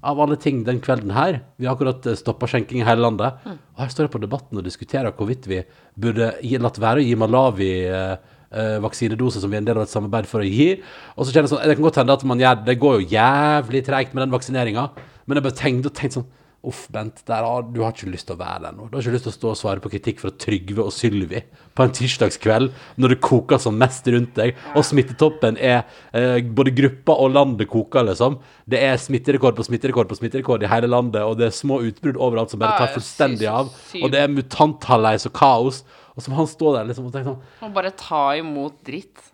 av 0.03 0.21
alle 0.21 0.37
ting 0.41 0.65
den 0.67 0.81
kvelden 0.83 1.13
her, 1.15 1.41
vi 1.57 1.69
har 1.69 1.77
akkurat 1.77 2.07
stoppa 2.19 2.49
skjenking 2.51 2.83
i 2.83 2.87
hele 2.87 3.05
landet, 3.05 3.39
og 3.47 3.83
her 3.85 3.93
står 3.93 4.09
jeg 4.09 4.15
på 4.17 4.23
debatten 4.25 4.59
og 4.59 4.67
diskuterer 4.67 5.15
hvorvidt 5.15 5.47
vi 5.51 5.63
burde 5.95 6.33
latt 6.63 6.81
være 6.83 7.03
å 7.03 7.07
gi 7.07 7.19
Malawi 7.19 7.71
eh, 7.87 8.17
eh, 8.51 8.77
vaksinedose 8.83 9.43
som 9.43 9.53
vi 9.53 9.61
er 9.61 9.63
en 9.63 9.71
del 9.71 9.79
av 9.79 9.87
et 9.87 9.95
samarbeid 9.95 10.29
for 10.31 10.43
å 10.43 10.49
gi. 10.49 10.73
Og 11.15 11.25
så 11.25 11.31
kjenner 11.31 11.47
jeg 11.47 11.55
sånn, 11.55 11.65
det 11.71 11.79
kan 11.79 11.87
godt 11.87 12.03
hende 12.03 12.19
at 12.19 12.27
man 12.29 12.43
gjør, 12.43 12.63
det 12.67 12.79
går 12.83 12.99
jo 12.99 13.11
jævlig 13.15 13.85
treigt 13.87 14.17
med 14.17 14.27
den 14.27 14.35
vaksineringa, 14.35 14.89
men 15.27 15.39
jeg 15.39 15.47
bare 15.47 15.61
tenkte, 15.63 15.93
og 15.93 15.99
tenkte 16.01 16.21
sånn, 16.21 16.31
Uff, 16.63 16.85
Bent, 16.95 17.25
der 17.27 17.43
du 17.75 17.81
har 17.83 17.91
ikke 17.91 18.11
lyst 18.13 18.29
til 18.29 18.37
å 18.37 18.39
være 18.39 18.69
der 18.69 18.75
nå. 18.77 18.85
Du 18.87 18.95
har 18.95 19.03
ikke 19.03 19.17
lyst 19.17 19.25
til 19.27 19.33
å 19.33 19.35
stå 19.35 19.49
og 19.51 19.59
svare 19.59 19.83
på 19.83 19.91
kritikk 19.91 20.21
fra 20.23 20.31
Trygve 20.31 20.85
og 20.85 20.93
Sylvi 20.95 21.41
på 21.75 21.83
en 21.83 21.95
tirsdagskveld 21.97 22.69
når 23.03 23.15
det 23.15 23.19
koker 23.25 23.59
som 23.63 23.75
mest 23.81 24.07
rundt 24.13 24.37
deg, 24.39 24.53
og 24.77 24.87
smittetoppen 24.87 25.59
er 25.59 25.81
eh, 26.15 26.39
Både 26.53 26.75
gruppa 26.77 27.17
og 27.25 27.33
landet 27.35 27.67
koker, 27.73 28.07
liksom. 28.07 28.37
Det 28.69 28.79
er 28.79 29.01
smitterekord 29.01 29.57
på 29.59 29.67
smitterekord 29.67 30.11
på 30.11 30.21
smitterekord 30.21 30.63
i 30.63 30.71
hele 30.71 30.91
landet, 30.93 31.25
og 31.27 31.41
det 31.41 31.49
er 31.49 31.57
små 31.57 31.81
utbrudd 31.83 32.21
overalt 32.21 32.55
som 32.55 32.63
bare 32.63 32.79
tar 32.79 32.95
fullstendig 32.95 33.49
av. 33.51 33.73
Og 33.99 34.13
det 34.13 34.23
er 34.23 34.31
mutanthalleis 34.31 35.27
og 35.27 35.35
kaos. 35.39 35.83
Og 36.15 36.23
så 36.23 36.31
må 36.31 36.39
han 36.43 36.51
stå 36.51 36.75
der 36.77 36.89
liksom 36.91 37.09
og 37.09 37.15
tenke 37.15 37.31
sånn 37.31 37.65
Må 37.65 37.73
bare 37.75 37.93
ta 37.97 38.23
imot 38.39 38.83
dritt. 38.87 39.31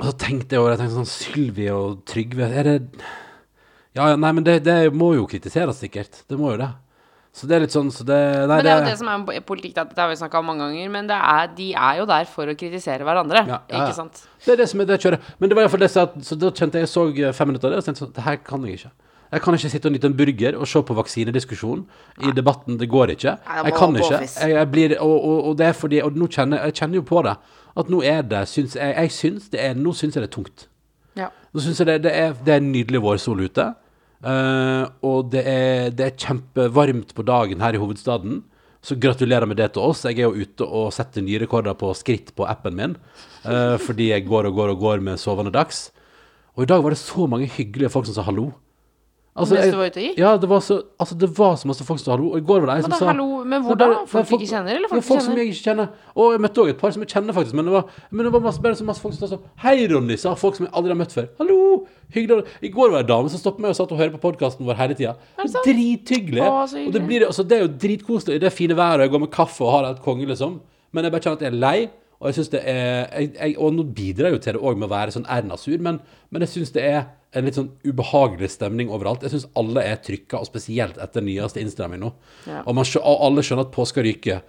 Og 0.00 0.10
så 0.10 0.16
tenkte 0.20 0.56
jeg 0.56 0.62
over 0.62 0.74
jeg 0.74 0.82
tenkte 0.82 0.98
sånn 0.98 1.08
Sylvi 1.08 1.70
og 1.72 2.02
Trygve 2.08 2.48
Er 2.50 2.68
det 2.68 2.76
Ja, 3.96 4.10
ja, 4.12 4.16
nei, 4.20 4.32
men 4.36 4.44
det, 4.44 4.60
det 4.66 4.80
må 4.92 5.14
jo 5.16 5.24
kritiseres, 5.30 5.80
sikkert. 5.80 6.22
Det 6.28 6.36
må 6.38 6.52
jo 6.52 6.60
det. 6.60 6.72
Så 7.36 7.44
det 7.48 7.56
er 7.56 7.64
litt 7.66 7.74
sånn 7.74 7.90
så 7.92 8.04
det, 8.08 8.16
Nei, 8.48 8.56
Men 8.56 8.64
det 8.64 8.70
er 8.72 8.78
jo 8.78 8.84
det 8.86 8.96
som 8.96 9.08
er 9.12 9.42
politikk, 9.44 9.74
da. 9.76 9.82
dette 9.84 10.00
har 10.00 10.08
vi 10.08 10.16
snakka 10.16 10.40
om 10.40 10.46
mange 10.48 10.64
ganger, 10.64 10.92
men 10.94 11.08
det 11.10 11.16
er, 11.16 11.50
de 11.56 11.66
er 11.76 11.98
jo 11.98 12.06
der 12.08 12.28
for 12.32 12.48
å 12.48 12.54
kritisere 12.56 13.04
hverandre, 13.04 13.42
Ja, 13.44 13.58
ja, 13.68 13.82
ikke 13.82 13.96
sant? 13.98 14.22
Det 14.44 14.54
er 14.54 14.62
det 14.62 14.68
som 14.70 14.80
er 14.80 14.88
det 14.88 14.96
kjøret. 15.02 15.26
Men 15.36 15.52
det 15.52 15.58
var 15.58 15.66
iallfall 15.66 15.84
det 15.84 15.90
som 15.92 16.14
Så 16.24 16.38
da 16.40 16.48
kjente 16.48 16.80
jeg 16.80 16.86
jeg 16.86 16.92
så 16.94 17.04
eh, 17.12 17.34
fem 17.36 17.52
minutter 17.52 17.68
av 17.68 17.74
det, 17.74 17.82
og 17.82 17.88
tenkte 17.90 18.04
sånn 18.06 18.14
Det 18.16 18.24
her 18.24 18.40
kan 18.46 18.64
jeg 18.64 18.80
ikke. 18.80 18.92
Jeg 19.34 19.42
kan 19.44 19.58
ikke 19.58 19.70
sitte 19.74 19.90
og 19.90 19.94
nyte 19.96 20.08
en 20.08 20.16
burger 20.16 20.56
og 20.56 20.68
se 20.70 20.82
på 20.86 20.96
vaksinediskusjon 20.96 21.80
i 22.24 22.32
debatten. 22.32 22.78
Det 22.80 22.88
går 22.88 23.12
ikke. 23.16 23.32
Jeg 23.66 23.74
kan 23.76 23.96
ikke. 24.00 24.20
Jeg, 24.22 24.52
jeg 24.54 24.70
blir, 24.72 24.94
og, 25.02 25.16
og, 25.16 25.40
og 25.50 25.56
det 25.58 25.66
er 25.66 25.76
fordi 25.76 26.00
Og 26.06 26.16
nå 26.16 26.28
kjenner 26.32 26.62
jeg 26.68 26.76
kjenner 26.80 27.02
jo 27.02 27.06
på 27.10 27.24
det. 27.26 27.34
At 27.76 27.90
nå 27.92 28.00
er 28.06 28.22
det 28.24 28.46
syns 28.48 28.78
Jeg, 28.78 28.94
jeg 28.96 29.12
syns 29.12 29.50
det 29.52 29.60
er 29.60 29.74
Nå 29.76 29.92
syns 29.98 30.16
jeg 30.16 30.24
det 30.24 30.30
er 30.30 30.36
tungt. 30.38 30.68
Ja. 31.18 31.28
Nå 31.52 31.64
syns 31.64 31.82
jeg 31.82 31.90
det, 31.90 31.98
det, 32.06 32.14
er, 32.14 32.38
det 32.46 32.54
er 32.54 32.62
en 32.62 32.70
nydelig 32.72 33.02
vårsol 33.02 33.44
ute. 33.44 33.74
Eh, 34.24 34.84
og 35.04 35.32
det 35.32 35.42
er, 35.50 35.90
det 35.94 36.06
er 36.06 36.20
kjempevarmt 36.20 37.12
på 37.16 37.24
dagen 37.26 37.64
her 37.64 37.76
i 37.76 37.80
hovedstaden. 37.82 38.44
Så 38.86 38.94
gratulerer 39.02 39.48
med 39.50 39.58
det 39.58 39.72
til 39.74 39.82
oss. 39.82 40.04
Jeg 40.06 40.20
er 40.20 40.28
jo 40.28 40.46
ute 40.46 40.66
og 40.66 40.92
setter 40.94 41.24
nye 41.24 41.40
rekorder 41.42 41.74
på 41.78 41.90
skritt 41.98 42.30
på 42.38 42.46
appen 42.46 42.76
min. 42.78 42.94
Uh, 43.42 43.74
fordi 43.82 44.12
jeg 44.12 44.26
går 44.28 44.46
og 44.46 44.54
går 44.60 44.74
og 44.76 44.84
går 44.84 45.02
med 45.02 45.18
sovende 45.18 45.50
dags. 45.50 45.88
Og 46.54 46.62
i 46.62 46.68
dag 46.70 46.84
var 46.84 46.94
det 46.94 47.00
så 47.00 47.26
mange 47.26 47.50
hyggelige 47.50 47.90
folk 47.90 48.06
som 48.06 48.14
sa 48.14 48.24
hallo. 48.28 48.52
Altså, 49.36 49.54
Mens 49.54 49.74
du 49.74 49.76
var 49.76 49.90
ute 49.90 50.00
og 50.00 50.04
gikk? 50.06 50.18
Ja, 50.20 50.30
det 50.40 50.48
var 50.48 50.60
så, 50.64 50.76
altså, 51.02 51.14
det 51.20 51.28
var 51.36 51.56
så 51.60 51.68
masse 51.68 51.84
folk 51.84 52.00
som 52.00 52.06
sa 52.06 52.12
hallo. 52.14 52.30
Og 52.32 52.40
i 52.40 52.44
går 52.48 52.62
var 52.62 52.70
det 52.70 52.76
ei 52.78 52.84
som 52.86 52.94
da, 52.94 53.00
sa 53.02 53.08
hallo, 53.10 53.26
men 53.44 53.64
hvor 53.66 53.76
da? 53.76 53.88
Folk 54.08 54.30
du 54.30 54.36
ikke 54.38 54.48
kjenner, 54.48 54.78
eller 54.78 54.88
folk 54.88 55.02
ja, 55.02 55.06
folk 55.10 55.24
som 55.26 55.36
jeg 55.36 55.50
ikke 55.50 55.64
kjenner. 55.66 55.90
Og 56.16 56.30
jeg 56.32 56.42
møtte 56.46 56.62
òg 56.62 56.70
et 56.72 56.78
par 56.80 56.94
som 56.94 57.04
jeg 57.04 57.10
kjenner, 57.12 57.36
faktisk. 57.36 57.58
Men 57.58 57.68
det 57.68 57.74
var, 57.74 57.90
men 58.08 58.28
det 58.28 58.32
var 58.32 58.44
masse, 58.46 58.62
bare 58.64 58.78
så 58.78 58.86
masse 58.88 59.04
folk 59.04 59.16
som 59.16 59.26
sa 59.26 59.34
sånn 59.34 59.44
Hei, 59.66 59.74
Ronny, 59.92 60.16
sa 60.22 60.32
folk 60.40 60.56
som 60.56 60.68
jeg 60.68 60.72
aldri 60.80 60.94
har 60.94 61.00
møtt 61.02 61.12
før. 61.18 61.28
Hallo! 61.42 61.58
Hyggelig. 62.16 62.46
I 62.64 62.72
går 62.72 62.94
var 62.94 63.02
det 63.02 63.04
en 63.04 63.12
dame 63.12 63.34
som 63.34 63.42
stoppet 63.42 63.66
meg 63.66 63.74
og 63.74 63.78
satt 63.80 63.92
og 63.92 64.00
hørte 64.00 64.16
på 64.16 64.22
podkasten 64.24 64.64
vår 64.68 64.80
hele 64.80 64.96
tida. 64.96 65.12
Drithyggelig. 65.66 66.42
Og 66.46 66.96
det, 66.96 67.04
blir, 67.04 67.28
altså, 67.28 67.44
det 67.44 67.58
er 67.58 67.66
jo 67.66 67.74
dritkoselig 67.84 68.40
i 68.40 68.44
det 68.46 68.54
fine 68.56 68.78
været, 68.78 69.02
og 69.02 69.08
jeg 69.08 69.14
går 69.18 69.24
med 69.26 69.32
kaffe 69.36 69.66
og 69.66 69.74
har 69.74 69.84
det 69.84 69.92
helt 69.94 70.04
konge, 70.06 70.28
liksom. 70.32 70.58
Men 70.96 71.04
jeg 71.04 71.12
bare 71.12 71.26
kjenner 71.26 71.40
at 71.42 71.46
jeg 71.48 71.52
er 71.52 71.62
lei. 71.66 71.78
Og 72.16 72.30
jeg 72.30 72.38
synes 72.38 72.48
det 72.48 72.60
er 72.64 73.06
jeg, 73.12 73.32
jeg, 73.34 73.54
Og 73.60 73.74
nå 73.76 73.84
bidrar 73.92 74.30
jeg 74.30 74.38
jo 74.38 74.42
til 74.44 74.56
det 74.56 74.62
òg 74.64 74.78
med 74.80 74.88
å 74.88 74.92
være 74.94 75.12
sånn 75.12 75.26
Erna-sur, 75.28 75.76
men, 75.84 76.00
men 76.32 76.44
jeg 76.46 76.54
syns 76.54 76.72
det 76.72 76.84
er 76.88 77.02
en 77.36 77.44
litt 77.48 77.58
sånn 77.58 77.70
ubehagelig 77.86 78.50
stemning 78.56 78.88
overalt. 78.92 79.22
Jeg 79.26 79.34
syns 79.36 79.48
alle 79.60 79.82
er 79.84 79.98
trykka, 80.02 80.40
og 80.40 80.48
spesielt 80.48 80.96
etter 81.02 81.24
nyeste 81.26 81.60
innstramming 81.62 82.00
nå. 82.02 82.12
Ja. 82.48 82.62
Og, 82.66 82.74
man, 82.78 82.88
og 83.02 83.26
alle 83.28 83.44
skjønner 83.46 83.68
at 83.68 83.74
påska 83.76 84.02
ryker. 84.06 84.40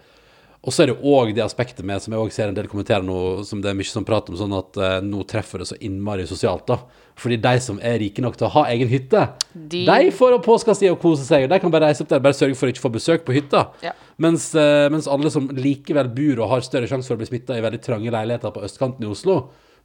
Og 0.68 0.74
så 0.74 0.84
er 0.84 0.90
det 0.90 0.98
òg 1.06 1.30
det 1.38 1.44
aspektet 1.46 1.86
med, 1.86 2.02
som 2.02 2.12
jeg 2.12 2.20
også 2.20 2.36
ser 2.42 2.50
en 2.50 2.56
del 2.58 2.68
kommentere 2.68 3.06
nå, 3.06 3.44
som 3.48 3.60
det 3.62 3.70
er 3.70 3.76
mye 3.78 3.88
som 3.88 4.04
prater 4.08 4.34
om, 4.34 4.40
sånn 4.40 4.56
at 4.58 4.80
eh, 4.82 4.96
nå 5.06 5.22
treffer 5.30 5.62
det 5.62 5.68
så 5.70 5.78
innmari 5.86 6.26
sosialt, 6.28 6.66
da. 6.68 6.80
Fordi 7.18 7.38
de 7.42 7.54
som 7.64 7.78
er 7.86 8.00
rike 8.02 8.22
nok 8.26 8.36
til 8.38 8.48
å 8.50 8.52
ha 8.58 8.64
egen 8.74 8.90
hytte, 8.92 9.22
De- 9.54 9.86
de 9.88 10.10
får 10.18 10.36
påskestid 10.46 10.92
og 10.92 11.00
kose 11.02 11.24
seg. 11.30 11.46
Og 11.46 11.54
de 11.54 11.60
kan 11.64 11.72
bare 11.74 11.88
reise 11.92 12.04
opp 12.04 12.10
der, 12.12 12.20
bare 12.26 12.36
sørge 12.36 12.58
for 12.58 12.68
å 12.68 12.74
ikke 12.74 12.84
få 12.84 12.92
besøk 12.98 13.24
på 13.26 13.38
hytta. 13.38 13.68
Ja. 13.86 13.94
Mens, 14.22 14.50
eh, 14.58 14.90
mens 14.94 15.08
alle 15.08 15.32
som 15.34 15.48
likevel 15.48 16.10
bor 16.18 16.44
og 16.44 16.52
har 16.56 16.66
større 16.68 16.90
sjanse 16.90 17.08
for 17.08 17.16
å 17.16 17.22
bli 17.22 17.30
smitta 17.30 17.56
i 17.58 17.64
veldig 17.64 17.80
trange 17.86 18.12
leiligheter 18.18 18.52
på 18.58 18.66
østkanten 18.68 19.06
i 19.08 19.14
Oslo, 19.14 19.38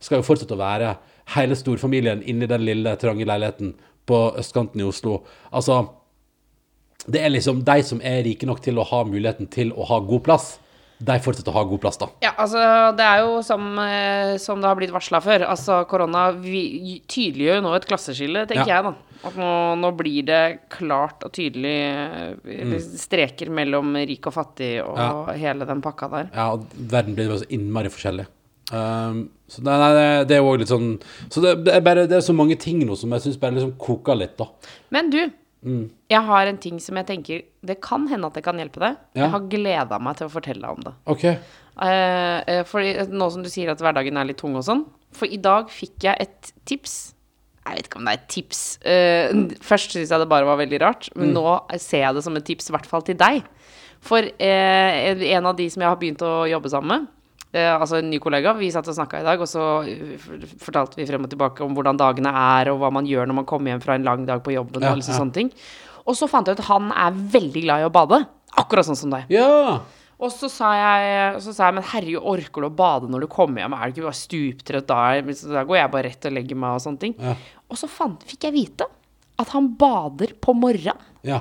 skal 0.02 0.18
jo 0.18 0.26
fortsette 0.26 0.56
å 0.56 0.58
være 0.64 0.96
hele 1.36 1.54
storfamilien 1.56 2.22
inni 2.28 2.46
den 2.46 2.64
lille, 2.64 2.96
trange 2.96 3.24
leiligheten 3.24 3.74
på 4.06 4.34
østkanten 4.38 4.80
i 4.80 4.84
Oslo. 4.84 5.22
Altså 5.52 5.88
Det 7.06 7.18
er 7.20 7.30
liksom 7.30 7.64
de 7.64 7.82
som 7.82 8.00
er 8.00 8.22
rike 8.22 8.46
nok 8.46 8.60
til 8.62 8.78
å 8.78 8.84
ha 8.86 9.04
muligheten 9.04 9.48
til 9.50 9.72
å 9.72 9.82
ha 9.88 9.98
god 10.06 10.22
plass, 10.22 10.58
de 11.02 11.16
fortsetter 11.18 11.50
å 11.50 11.56
ha 11.56 11.64
god 11.66 11.80
plass, 11.82 11.96
da. 11.98 12.06
Ja, 12.22 12.30
altså 12.38 12.60
det 12.96 13.02
er 13.02 13.24
jo 13.24 13.40
som, 13.42 13.64
eh, 13.82 14.36
som 14.38 14.60
det 14.62 14.68
har 14.68 14.76
blitt 14.78 14.92
varsla 14.94 15.18
før. 15.20 15.42
Altså 15.50 15.80
korona 15.90 16.28
vi, 16.30 17.00
tydeliggjør 17.10 17.56
jo 17.58 17.64
nå 17.64 17.72
et 17.74 17.86
klasseskille, 17.90 18.44
tenker 18.46 18.68
Ja. 18.68 18.76
jeg 18.76 18.84
da. 18.84 18.94
At 19.24 19.34
nå, 19.34 19.80
nå 19.80 19.90
blir 19.96 20.22
det 20.24 20.60
klart 20.70 21.24
og 21.26 21.32
tydelig 21.32 21.74
eh, 22.46 22.78
streker 22.78 23.50
mellom 23.50 23.96
rik 23.98 24.26
og 24.30 24.32
fattig 24.34 24.80
og 24.86 24.94
Mm. 24.96 25.26
Ja. 25.26 25.32
hele 25.42 25.66
den 25.66 25.82
pakka 25.82 26.08
der. 26.10 26.30
Ja, 26.34 26.52
og 26.52 26.66
verden 26.76 27.16
blir 27.16 27.26
jo 27.30 27.38
så 27.38 27.50
innmari 27.50 27.90
forskjellig. 27.90 28.26
Um, 28.72 29.18
så 29.52 29.60
det, 29.60 29.72
nei, 29.82 29.90
det, 30.24 30.36
er 30.38 30.40
jo 30.40 30.52
litt 30.56 30.70
sånn 30.70 30.94
Så 31.28 31.42
det, 31.44 31.50
det 31.66 31.74
er 31.76 31.82
bare 31.84 32.06
Det 32.08 32.16
er 32.16 32.22
så 32.24 32.32
mange 32.32 32.56
ting 32.56 32.78
nå 32.88 32.96
som 32.96 33.12
jeg 33.12 33.20
syns 33.26 33.36
bare 33.42 33.52
liksom 33.58 33.74
koker 33.76 34.16
litt, 34.16 34.32
da. 34.40 34.46
Men 34.94 35.10
du, 35.12 35.20
Mm. 35.62 35.90
jeg 36.10 36.22
har 36.26 36.48
en 36.50 36.56
ting 36.58 36.80
som 36.82 36.96
jeg 36.98 37.06
tenker 37.06 37.42
Det 37.62 37.76
kan 37.80 38.08
hende 38.10 38.26
at 38.26 38.34
det 38.34 38.42
kan 38.42 38.58
hjelpe 38.58 38.80
deg. 38.82 38.96
Ja. 39.14 39.20
Jeg 39.22 39.30
har 39.30 39.44
gleda 39.52 39.98
meg 40.02 40.16
til 40.18 40.26
å 40.26 40.32
fortelle 40.32 40.58
deg 40.64 40.70
om 40.74 40.80
det. 40.88 40.92
OK. 41.06 41.22
Uh, 41.78 42.40
eh, 42.50 42.62
fordi 42.66 43.06
nå 43.14 43.28
som 43.30 43.44
du 43.44 43.48
sier 43.48 43.70
at 43.70 43.78
hverdagen 43.78 44.18
er 44.18 44.26
litt 44.26 44.40
tung 44.42 44.56
og 44.58 44.64
sånn. 44.66 44.82
For 45.14 45.30
i 45.30 45.38
dag 45.38 45.70
fikk 45.70 46.02
jeg 46.08 46.18
et 46.26 46.50
tips. 46.66 46.96
Jeg 47.62 47.78
vet 47.78 47.86
ikke 47.86 48.00
om 48.00 48.08
det 48.10 48.16
er 48.16 48.18
et 48.18 48.28
tips. 48.34 48.62
Uh, 48.82 49.54
først 49.62 49.94
syntes 49.94 50.10
jeg 50.10 50.24
det 50.24 50.28
bare 50.34 50.48
var 50.50 50.58
veldig 50.58 50.80
rart, 50.82 51.08
men 51.14 51.30
Mm. 51.30 51.38
nå 51.38 51.78
ser 51.78 52.08
jeg 52.08 52.14
det 52.18 52.24
som 52.26 52.36
et 52.36 52.44
tips, 52.44 52.68
i 52.68 52.74
hvert 52.74 52.90
fall 52.90 53.02
til 53.06 53.14
deg. 53.22 53.44
For 54.02 54.18
uh, 54.18 54.90
en 55.38 55.46
av 55.46 55.54
de 55.56 55.70
som 55.70 55.80
jeg 55.86 55.88
har 55.94 56.00
begynt 56.02 56.26
å 56.26 56.42
jobbe 56.50 56.74
sammen 56.74 56.88
med, 56.96 57.06
eh, 57.52 57.70
altså 57.72 58.00
en 58.00 58.10
ny 58.10 58.18
kollega, 58.22 58.54
vi 58.58 58.70
satt 58.74 58.88
og 58.90 58.96
snakka 58.96 59.20
i 59.22 59.26
dag, 59.26 59.40
og 59.40 59.48
så 59.50 59.68
eh, 59.88 60.26
fortalte 60.62 60.98
vi 61.00 61.06
frem 61.08 61.24
og 61.28 61.32
tilbake 61.32 61.64
om 61.64 61.76
hvordan 61.76 62.00
dagene 62.00 62.32
er, 62.58 62.72
og 62.72 62.82
hva 62.82 62.92
man 62.94 63.08
gjør 63.08 63.28
når 63.30 63.40
man 63.42 63.48
kommer 63.48 63.72
hjem 63.74 63.82
fra 63.84 63.96
en 63.98 64.06
lang 64.08 64.26
dag 64.28 64.42
på 64.44 64.54
jobben, 64.56 64.82
Ja, 64.84 64.92
og 64.92 65.00
liksom 65.00 65.16
ja. 65.16 65.22
sånne 65.22 65.36
ting. 65.38 65.52
Og 66.02 66.16
så 66.18 66.26
fant 66.30 66.48
jeg 66.48 66.58
ut 66.58 66.62
at 66.64 66.70
han 66.72 66.90
er 66.90 67.18
veldig 67.36 67.64
glad 67.66 67.82
i 67.84 67.88
å 67.88 67.92
bade. 67.94 68.22
Akkurat 68.58 68.88
sånn 68.88 68.98
som 68.98 69.12
deg. 69.14 69.28
Ja! 69.32 69.80
Og 70.22 70.30
så 70.30 70.46
sa 70.50 70.68
jeg, 70.78 71.38
så 71.42 71.50
sa 71.54 71.66
jeg 71.66 71.76
men 71.80 71.86
herregud, 71.90 72.22
orker 72.30 72.62
du 72.62 72.68
å 72.68 72.74
bade 72.78 73.08
når 73.10 73.24
du 73.24 73.28
kommer 73.30 73.64
hjem? 73.64 73.74
Er 73.74 73.90
du 73.90 73.96
ikke 73.96 74.06
bare 74.06 74.18
stuptrøtt 74.20 74.86
da? 74.86 74.98
Så 75.34 75.50
Da 75.50 75.64
går 75.66 75.80
jeg 75.80 75.90
bare 75.94 76.10
rett 76.10 76.28
og 76.28 76.34
legger 76.36 76.58
meg 76.62 76.76
og 76.76 76.82
sånne 76.84 77.02
ting. 77.02 77.14
Ja. 77.18 77.34
Og 77.66 77.80
så 77.80 77.88
fant, 77.90 78.22
fikk 78.28 78.46
jeg 78.46 78.54
vite 78.54 78.86
at 79.42 79.50
han 79.54 79.72
bader 79.80 80.36
på 80.38 80.54
morgenen. 80.54 81.00
Ja. 81.26 81.40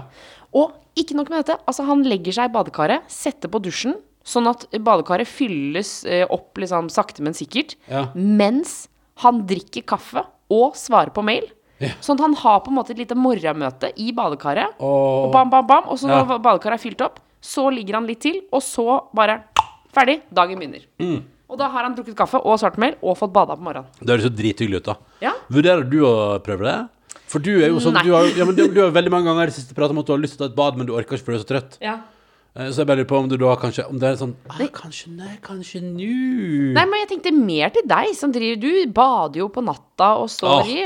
Og 0.57 0.74
ikke 0.97 1.16
nok 1.18 1.30
med 1.30 1.43
dette, 1.43 1.59
altså 1.70 1.86
han 1.88 2.01
legger 2.07 2.34
seg 2.39 2.49
i 2.49 2.53
badekaret, 2.55 3.05
setter 3.12 3.51
på 3.53 3.62
dusjen, 3.64 3.93
sånn 4.24 4.47
at 4.49 4.67
badekaret 4.72 5.28
fylles 5.28 6.05
eh, 6.05 6.26
opp 6.30 6.57
liksom 6.61 6.89
sakte, 6.93 7.22
men 7.26 7.34
sikkert, 7.34 7.76
Ja. 7.89 8.07
mens 8.15 8.88
han 9.24 9.43
drikker 9.47 9.84
kaffe 9.86 10.24
og 10.51 10.76
svarer 10.76 11.11
på 11.13 11.24
mail. 11.24 11.47
Ja. 11.82 11.89
Sånn 12.01 12.19
at 12.19 12.22
han 12.28 12.34
har 12.38 12.59
på 12.61 12.69
en 12.69 12.76
måte 12.78 12.91
et 12.93 12.97
lite 13.01 13.15
morgenmøte 13.17 13.91
i 13.97 14.11
badekaret. 14.13 14.76
Og, 14.80 15.26
Og 15.28 15.32
bam, 15.34 15.49
bam, 15.49 15.65
bam. 15.65 15.84
Og 15.89 15.97
så 15.97 16.07
Ja. 16.09 16.24
når 16.24 16.39
badekaret 16.41 16.74
er 16.78 16.89
fylt 16.89 17.01
opp, 17.01 17.19
så 17.41 17.72
ligger 17.74 17.95
han 17.95 18.05
litt 18.05 18.19
til, 18.22 18.41
og 18.53 18.61
så 18.61 19.07
bare 19.15 19.43
ferdig. 19.91 20.22
Dagen 20.32 20.59
begynner. 20.59 20.86
Mm. 20.99 21.24
Og 21.49 21.57
da 21.57 21.67
har 21.67 21.84
han 21.84 21.95
drukket 21.95 22.15
kaffe 22.15 22.39
og 22.45 22.59
svart 22.59 22.78
mail 22.78 22.95
og 23.01 23.17
fått 23.17 23.34
bada 23.34 23.55
på 23.57 23.61
morgenen. 23.65 23.88
Det 23.99 24.07
høres 24.07 24.24
jo 24.24 24.30
drithyggelig 24.30 24.78
ut, 24.78 24.84
da. 24.86 24.95
Ja. 25.22 25.34
Vurderer 25.51 25.89
du 25.89 25.97
å 26.05 26.39
prøve 26.43 26.63
det? 26.63 26.89
For 27.28 27.39
du 27.39 27.49
er 27.63 27.69
jo 27.69 27.80
sånn 27.80 27.95
du 28.03 28.11
har, 28.13 28.26
ja, 28.38 28.45
men 28.45 28.55
du, 28.55 28.67
du 28.67 28.80
har 28.84 28.91
veldig 28.91 29.09
mange 29.11 29.26
ganger 29.26 29.43
i 29.43 29.45
det 29.47 29.55
siste 29.55 29.74
pratet 29.74 29.91
om 29.91 29.99
at 29.99 30.05
du 30.05 30.11
har 30.13 30.19
lyst 30.19 30.38
til 30.38 30.45
å 30.45 30.47
ta 30.47 30.51
et 30.51 30.55
bad, 30.55 30.78
men 30.78 30.86
du 30.88 30.93
orker 30.93 31.17
ikke 31.17 31.26
for 31.26 31.32
du 31.34 31.39
er 31.39 31.43
så 31.43 31.49
trøtt. 31.49 31.78
Eh, 31.82 31.97
Så 32.52 32.82
jeg 32.82 32.88
bare 32.88 32.99
lurer 32.99 33.08
på 33.08 33.20
om 33.22 33.30
du 33.32 33.38
da 33.39 33.54
kanskje 33.56 33.86
Om 33.88 33.99
det 34.02 34.10
er 34.10 34.18
sånn 34.20 34.34
ah, 34.52 34.58
Kanskje 34.76 35.14
nei, 35.16 35.38
kanskje 35.43 35.80
nå 35.86 36.10
Nei, 36.76 36.84
men 36.84 36.99
jeg 36.99 37.10
tenkte 37.14 37.32
mer 37.32 37.72
til 37.72 37.86
deg 37.88 38.12
som 38.18 38.34
driver 38.36 38.60
Du 38.60 38.91
bader 38.91 39.39
jo 39.39 39.47
på 39.56 39.64
natta 39.64 40.10
og 40.20 40.28
står 40.34 40.68
i. 40.68 40.82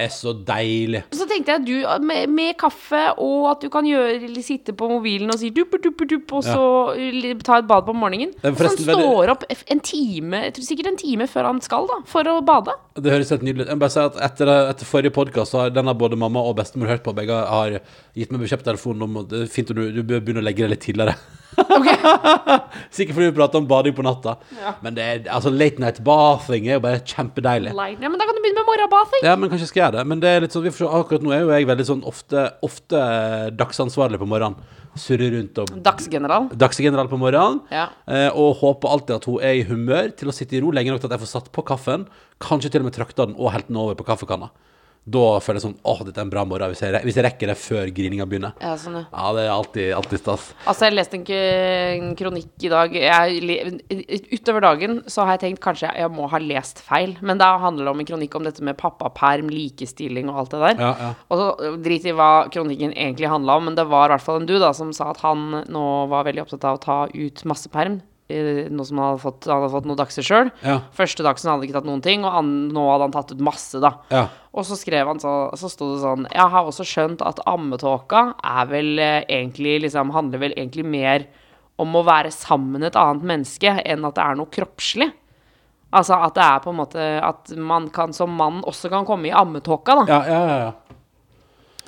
er 0.00 0.12
så 0.14 0.32
deilig. 0.46 1.02
Så 1.14 1.26
tenkte 1.30 1.54
jeg 1.54 1.60
at 1.62 1.66
du 1.68 2.04
med, 2.06 2.28
med 2.34 2.56
kaffe, 2.60 3.00
og 3.20 3.48
at 3.52 3.64
du 3.64 3.68
kan 3.72 3.86
gjøre, 3.88 4.30
sitte 4.44 4.74
på 4.78 4.88
mobilen 4.90 5.30
og 5.34 5.38
si 5.40 5.50
dupper, 5.54 5.80
dupper, 5.84 6.08
dupper 6.12 6.38
og 6.40 6.44
så 6.46 6.64
li- 6.96 7.34
ta 7.44 7.58
et 7.62 7.68
bad 7.70 7.86
på 7.88 7.94
morgenen. 7.96 8.32
Så 8.42 8.52
han 8.68 8.76
står 8.84 9.32
opp 9.34 9.44
en 9.52 9.80
time, 9.84 10.42
sikkert 10.58 10.92
en 10.92 11.00
time 11.00 11.26
før 11.30 11.50
han 11.50 11.60
skal, 11.64 11.88
da, 11.90 12.00
for 12.08 12.28
å 12.30 12.38
bade. 12.46 12.74
Det 12.98 13.12
høres 13.14 13.30
helt 13.34 13.44
nydelig 13.46 13.66
ut. 13.66 13.72
Jeg 13.74 13.82
bare 13.82 13.94
si 13.94 14.02
at 14.02 14.20
etter, 14.30 14.52
etter 14.72 14.88
forrige 14.88 15.14
podkast 15.14 15.54
har 15.58 15.70
den 15.74 15.86
har 15.90 15.98
både 15.98 16.18
mamma 16.18 16.42
og 16.48 16.56
bestemor 16.58 16.90
hørt 16.90 17.04
på. 17.06 17.14
Begge 17.18 17.42
har 17.48 17.78
gitt 18.18 18.32
meg 18.34 18.42
beskjed 18.44 18.62
på 18.64 18.70
telefonen 18.72 19.06
om 19.08 19.20
det 19.28 19.44
er 19.46 19.52
fint 19.52 19.70
om 19.74 19.78
du, 19.82 20.00
du 20.02 20.02
begynne 20.20 20.42
å 20.42 20.46
legge 20.48 20.64
deg 20.66 20.74
litt 20.76 20.84
tidligere. 20.88 21.14
Sikkert 22.94 23.16
fordi 23.16 23.28
vi 23.28 23.34
prater 23.36 23.60
om 23.60 23.66
bading 23.68 23.94
på 23.96 24.04
natta. 24.06 24.36
Men 24.84 24.96
det 24.96 25.04
er, 25.04 25.20
altså 25.34 25.52
late 25.52 25.82
night 25.82 26.00
bathing 26.06 26.68
er 26.68 26.78
jo 26.78 26.84
bare 26.84 27.02
kjempedeilig. 27.02 27.74
Light. 27.76 28.02
Ja, 28.02 28.10
men 28.12 28.20
da 28.20 28.28
kan 28.28 28.36
du 28.36 28.42
begynne 28.44 28.62
med 28.62 28.68
morgenbathing. 28.70 29.24
Ja, 29.26 29.36
men 29.38 29.52
kanskje 29.52 29.70
skal 29.70 29.86
jeg 29.86 29.96
det. 29.98 30.04
Men 30.10 30.22
det 30.24 30.32
er 30.32 30.44
litt 30.44 30.56
sånn, 30.56 30.66
vi 30.66 30.74
får 30.74 30.84
se. 30.84 30.90
akkurat 31.00 31.24
nå 31.26 31.34
er 31.34 31.44
jo 31.44 31.52
jeg 31.54 31.68
veldig 31.70 31.88
sånn 31.88 32.04
ofte, 32.08 32.44
ofte 32.66 33.02
dagsansvarlig 33.58 34.20
på 34.22 34.28
morgenen. 34.30 34.76
Surrer 34.98 35.30
rundt 35.30 35.58
og 35.62 35.74
Dagsgeneral. 35.84 36.48
Dagsgeneral 36.58 37.10
på 37.10 37.18
morgenen. 37.20 37.60
Ja. 37.70 37.88
Eh, 38.10 38.30
og 38.34 38.58
håper 38.62 38.94
alltid 38.94 39.18
at 39.18 39.28
hun 39.30 39.44
er 39.44 39.60
i 39.60 39.66
humør 39.68 40.10
til 40.18 40.30
å 40.30 40.34
sitte 40.34 40.58
i 40.58 40.62
ro 40.64 40.72
lenge 40.74 40.90
nok 40.90 41.02
til 41.04 41.10
at 41.10 41.18
jeg 41.18 41.24
får 41.26 41.34
satt 41.36 41.52
på 41.54 41.62
kaffen. 41.68 42.08
Kanskje 42.42 42.72
til 42.74 42.82
og 42.82 42.88
med 42.88 42.96
trakta 42.96 43.28
den 43.28 43.38
og 43.38 43.52
helt 43.54 43.70
den 43.70 43.78
over 43.78 43.98
på 43.98 44.06
kaffekanna. 44.08 44.50
Da 45.08 45.38
føler 45.40 45.58
jeg 45.60 45.64
sånn 45.64 45.76
Åh, 45.88 46.00
dette 46.04 46.20
er 46.20 46.26
en 46.26 46.32
bra 46.32 46.42
morgen. 46.48 46.72
Hvis 46.72 46.82
jeg, 46.84 47.00
hvis 47.06 47.16
jeg 47.16 47.24
rekker 47.24 47.50
det 47.52 47.56
før 47.60 47.90
grininga 47.94 48.26
begynner. 48.28 48.56
Ja, 48.60 48.74
sånn, 48.80 48.98
ja. 49.00 49.04
Ja, 49.08 49.30
det 49.36 49.44
er 49.46 49.52
alltid, 49.54 49.86
alltid 49.96 50.22
stas. 50.22 50.48
Altså, 50.68 50.88
jeg 50.88 50.96
leste 50.98 51.18
en, 51.18 51.24
en 51.32 52.10
kronikk 52.18 52.66
i 52.66 52.72
dag 52.72 52.96
jeg, 52.98 53.78
Utover 54.34 54.64
dagen 54.66 54.98
så 55.08 55.24
har 55.24 55.36
jeg 55.36 55.44
tenkt 55.46 55.62
kanskje 55.64 55.88
jeg, 55.88 56.02
jeg 56.04 56.14
må 56.14 56.28
ha 56.32 56.40
lest 56.42 56.82
feil. 56.84 57.16
Men 57.24 57.40
da 57.40 57.54
handler 57.62 57.88
det 57.88 57.94
om 57.94 58.02
en 58.04 58.10
kronikk 58.10 58.36
om 58.38 58.48
dette 58.48 58.64
med 58.66 58.78
pappaperm, 58.80 59.48
likestilling 59.52 60.28
og 60.32 60.42
alt 60.42 60.56
det 60.56 60.62
der. 60.66 60.84
Ja, 60.84 60.92
ja. 61.06 61.10
Og 61.28 61.42
så 61.42 61.72
drit 61.84 62.08
i 62.08 62.16
hva 62.16 62.30
kronikken 62.52 62.92
egentlig 62.92 63.32
handla 63.32 63.58
om, 63.58 63.68
men 63.70 63.78
det 63.78 63.88
var 63.88 64.10
i 64.10 64.16
hvert 64.16 64.26
fall 64.26 64.42
en 64.42 64.48
du 64.48 64.56
da 64.60 64.74
som 64.76 64.92
sa 64.96 65.12
at 65.14 65.22
han 65.24 65.62
nå 65.68 65.86
var 66.12 66.28
veldig 66.28 66.44
opptatt 66.44 66.68
av 66.68 66.78
å 66.78 66.84
ta 66.84 66.98
ut 67.14 67.44
masse 67.48 67.70
perm. 67.72 68.00
Nå 68.28 68.84
som 68.84 68.98
han 69.00 69.06
hadde 69.14 69.22
fått, 69.22 69.46
han 69.48 69.62
hadde 69.62 69.72
fått 69.72 69.86
noen 69.88 69.98
dagser 69.98 70.26
sjøl. 70.26 70.50
Ja. 70.60 70.74
Første 70.92 71.24
dagsen 71.24 71.48
hadde 71.48 71.62
han 71.62 71.64
ikke 71.64 71.76
tatt 71.78 71.88
noen 71.88 72.02
ting, 72.04 72.26
og 72.28 72.34
han, 72.34 72.50
nå 72.76 72.82
hadde 72.90 73.06
han 73.06 73.14
tatt 73.14 73.32
ut 73.32 73.44
masse, 73.44 73.80
da. 73.80 73.94
Ja. 74.12 74.26
Og 74.52 74.66
så 74.68 74.76
skrev 74.76 75.08
han 75.08 75.22
så, 75.22 75.32
så 75.56 75.70
sto 75.72 75.92
det 75.94 76.02
sånn 76.02 76.26
Jeg 76.26 76.50
har 76.52 76.66
også 76.66 76.84
skjønt 76.88 77.22
at 77.24 77.40
ammetåka 77.48 78.22
er 78.36 78.68
vel 78.68 78.98
eh, 79.00 79.22
egentlig 79.28 79.78
liksom 79.84 80.10
Handler 80.16 80.42
vel 80.42 80.56
egentlig 80.56 80.84
mer 80.88 81.28
om 81.78 81.94
å 81.94 82.02
være 82.04 82.32
sammen 82.34 82.84
et 82.84 82.98
annet 82.98 83.24
menneske 83.28 83.76
enn 83.84 84.06
at 84.08 84.16
det 84.18 84.24
er 84.24 84.38
noe 84.40 84.50
kroppslig. 84.52 85.08
Altså 85.94 86.18
at 86.20 86.34
det 86.36 86.44
er 86.44 86.58
på 86.60 86.72
en 86.72 86.80
måte 86.82 87.04
At 87.24 87.48
man 87.56 87.86
kan 87.94 88.12
som 88.12 88.34
mann 88.36 88.60
også 88.66 88.90
kan 88.92 89.06
komme 89.08 89.30
i 89.30 89.32
ammetåka, 89.32 90.02
da. 90.02 90.04
Ja, 90.10 90.20
ja, 90.26 90.42
ja. 90.50 90.58
ja. 90.66 90.87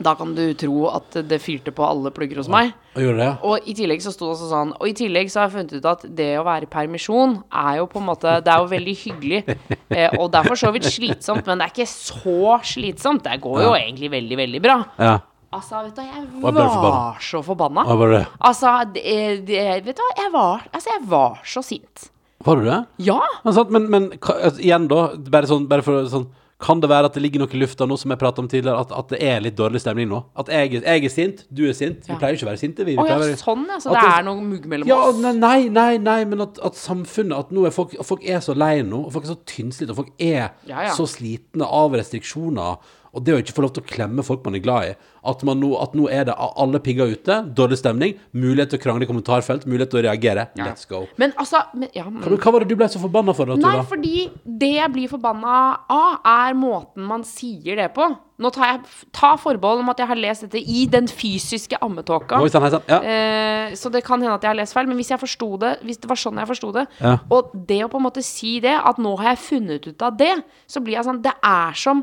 Da 0.01 0.15
kan 0.17 0.31
du 0.35 0.43
tro 0.57 0.87
at 0.89 1.19
det 1.29 1.39
fyrte 1.45 1.73
på 1.77 1.85
alle 1.85 2.09
plugger 2.17 2.41
hos 2.41 2.49
meg. 2.49 2.71
Og 2.97 3.03
gjorde 3.05 3.21
det, 3.21 3.27
ja. 3.29 3.35
Og 3.45 3.69
i 3.69 3.75
tillegg 3.77 4.01
så 4.03 4.13
sto 4.15 4.27
det 4.27 4.33
også 4.35 4.49
sånn 4.51 4.71
Og 4.81 4.89
i 4.89 4.95
tillegg 4.99 5.29
så 5.31 5.39
har 5.43 5.47
jeg 5.47 5.53
funnet 5.59 5.75
ut 5.77 5.85
at 5.87 6.07
det 6.19 6.29
å 6.41 6.45
være 6.49 6.67
i 6.67 6.71
permisjon 6.73 7.37
er 7.61 7.77
jo 7.79 7.85
på 7.93 8.01
en 8.01 8.07
måte 8.09 8.33
Det 8.43 8.51
er 8.51 8.65
jo 8.65 8.71
veldig 8.73 8.95
hyggelig. 9.05 9.43
Eh, 9.91 10.13
og 10.23 10.29
det 10.31 10.39
er 10.39 10.47
for 10.47 10.55
så 10.59 10.69
vidt 10.71 10.85
slitsomt, 10.87 11.43
men 11.51 11.59
det 11.59 11.67
er 11.67 11.73
ikke 11.75 11.87
så 11.91 12.57
slitsomt. 12.63 13.25
Det 13.27 13.41
går 13.43 13.57
jo 13.65 13.73
Ja. 13.75 13.81
egentlig 13.83 14.11
veldig, 14.13 14.37
veldig 14.39 14.61
bra. 14.63 14.77
ja. 15.03 15.17
Altså, 15.51 15.81
vet 15.83 15.97
du, 15.97 16.03
jeg 16.07 16.55
var 16.55 17.17
så 17.27 17.41
forbanna. 17.43 17.83
Hva 17.89 17.97
var 17.99 18.13
det? 18.15 18.21
Altså, 18.39 18.75
det, 18.95 19.47
det, 19.49 19.65
vet 19.83 19.97
du 19.99 20.03
hva, 20.05 20.13
jeg 20.23 20.31
var 20.37 20.61
Altså, 20.71 20.93
jeg 20.95 21.09
var 21.11 21.41
så 21.43 21.63
sint. 21.67 22.05
Var 22.47 22.57
du 22.61 22.69
det? 22.69 22.77
Ja. 23.03 23.19
Men, 23.43 23.59
men, 23.75 23.89
men 23.91 24.07
altså, 24.21 24.61
igjen, 24.63 24.87
da. 24.89 25.01
Bare, 25.35 25.51
sånn, 25.51 25.67
bare 25.69 25.83
for 25.83 26.07
sånn 26.13 26.29
Kan 26.61 26.81
det 26.83 26.91
være 26.93 27.09
at 27.09 27.15
det 27.17 27.23
ligger 27.25 27.41
noe 27.41 27.49
i 27.57 27.61
lufta 27.63 27.87
nå, 27.89 27.97
som 27.97 28.13
jeg 28.13 28.21
pratet 28.21 28.39
om 28.43 28.49
tidligere, 28.53 28.83
at, 28.85 28.91
at 28.93 29.09
det 29.15 29.19
er 29.25 29.41
litt 29.41 29.57
dårlig 29.57 29.81
stemning 29.81 30.11
nå? 30.11 30.19
At 30.37 30.51
jeg, 30.53 30.75
jeg 30.83 31.05
er 31.09 31.13
sint, 31.15 31.39
du 31.49 31.63
er 31.71 31.73
sint. 31.73 32.05
Vi 32.05 32.13
Ja. 32.13 32.19
pleier 32.21 32.37
ikke 32.37 32.45
å 32.45 32.51
være 32.51 32.61
sinte, 32.61 32.85
vi. 32.85 32.93
vi 32.93 33.01
oh, 33.01 33.09
ja, 33.09 33.17
være- 33.17 33.39
sånn, 33.41 33.65
ja. 33.71 33.79
Så 33.81 33.95
det 33.97 34.03
er 34.05 34.23
noe 34.27 34.43
mugg 34.45 34.67
mellom 34.69 34.87
Ja, 34.91 34.99
oss. 35.09 35.17
ne- 35.25 35.33
nei, 35.39 35.69
nei, 35.73 35.97
nei, 35.97 36.19
men 36.29 36.41
at, 36.45 36.59
at 36.63 36.77
samfunnet 36.77 37.39
At 37.39 37.51
nå 37.51 37.65
er 37.67 37.71
folk, 37.73 37.97
folk 38.05 38.25
er 38.29 38.41
så 38.45 38.53
lei 38.55 38.83
nå, 38.83 39.07
og 39.07 39.13
folk 39.13 39.25
er 39.25 39.33
så 39.33 39.39
tynnslitte, 39.49 39.91
og 39.97 40.03
folk 40.05 40.13
er 40.21 40.51
ja. 40.69 40.91
så 40.93 41.09
slitne 41.09 41.65
av 41.65 41.93
restriksjoner. 41.97 42.77
Og 43.17 43.25
det 43.27 43.35
å 43.35 43.41
ikke 43.43 43.55
få 43.57 43.65
lov 43.65 43.73
til 43.75 43.83
å 43.83 43.89
klemme 43.91 44.25
folk 44.27 44.45
man 44.47 44.57
er 44.59 44.63
glad 44.63 44.91
i. 44.93 44.95
At, 45.31 45.43
man 45.45 45.59
nå, 45.61 45.73
at 45.83 45.97
nå 45.99 46.07
er 46.13 46.29
det 46.29 46.37
alle 46.39 46.81
pigger 46.83 47.11
ute, 47.13 47.41
dårlig 47.57 47.81
stemning, 47.81 48.15
mulighet 48.33 48.73
til 48.73 48.81
å 48.81 48.85
krangle 48.85 49.05
i 49.05 49.11
kommentarfelt, 49.11 49.67
mulighet 49.69 49.93
til 49.93 50.01
å 50.01 50.05
reagere. 50.07 50.47
Let's 50.61 50.87
go. 50.89 51.03
Men 51.21 51.35
altså 51.41 51.65
men, 51.75 51.91
ja, 51.97 52.07
men, 52.09 52.23
hva 52.23 52.55
var 52.55 52.65
det 52.65 52.71
du 52.71 52.79
ble 52.79 52.89
så 52.91 53.03
forbanna 53.03 53.35
for, 53.37 53.51
da, 53.51 53.59
Nei, 53.61 53.85
fordi 53.91 54.25
det 54.45 54.73
jeg 54.79 54.95
blir 54.95 55.13
forbanna 55.13 55.61
av, 55.91 56.21
er 56.25 56.57
måten 56.59 57.05
man 57.07 57.27
sier 57.27 57.77
det 57.83 57.91
på. 57.97 58.09
Nå 58.41 58.49
tar 58.55 58.71
jeg 58.71 59.09
ta 59.13 59.35
forbehold 59.37 59.83
om 59.83 59.91
at 59.93 60.01
jeg 60.01 60.09
har 60.09 60.21
lest 60.21 60.47
dette 60.47 60.63
i 60.63 60.87
den 60.89 61.11
fysiske 61.13 61.77
ammetåka. 61.85 62.39
Oi 62.41 62.49
hei. 62.49 62.71
Ja. 62.89 63.01
Eh, 63.13 63.75
så 63.77 63.93
det 63.93 64.01
kan 64.07 64.23
hende 64.23 64.39
at 64.39 64.47
jeg 64.47 64.55
har 64.55 64.57
lest 64.63 64.77
feil, 64.77 64.89
men 64.89 64.97
hvis 65.01 65.13
jeg 65.13 65.21
forsto 65.21 65.51
det 65.61 65.75
Hvis 65.85 66.01
det 66.01 66.09
var 66.09 66.19
sånn 66.21 66.41
jeg 66.41 66.49
forsto 66.49 66.71
det 66.75 66.87
Ja. 67.03 67.19
Og 67.29 67.53
det 67.69 67.83
å 67.85 67.91
på 67.93 68.01
en 68.01 68.07
måte 68.07 68.25
si 68.25 68.57
det, 68.65 68.73
at 68.73 69.01
nå 69.03 69.13
har 69.21 69.35
jeg 69.35 69.45
funnet 69.45 69.91
ut 69.91 70.07
av 70.07 70.17
det, 70.17 70.33
så 70.71 70.81
blir 70.81 70.97
jeg 70.97 71.07
sånn 71.09 71.21
Det 71.25 71.35
er 71.37 71.77
som 71.77 72.03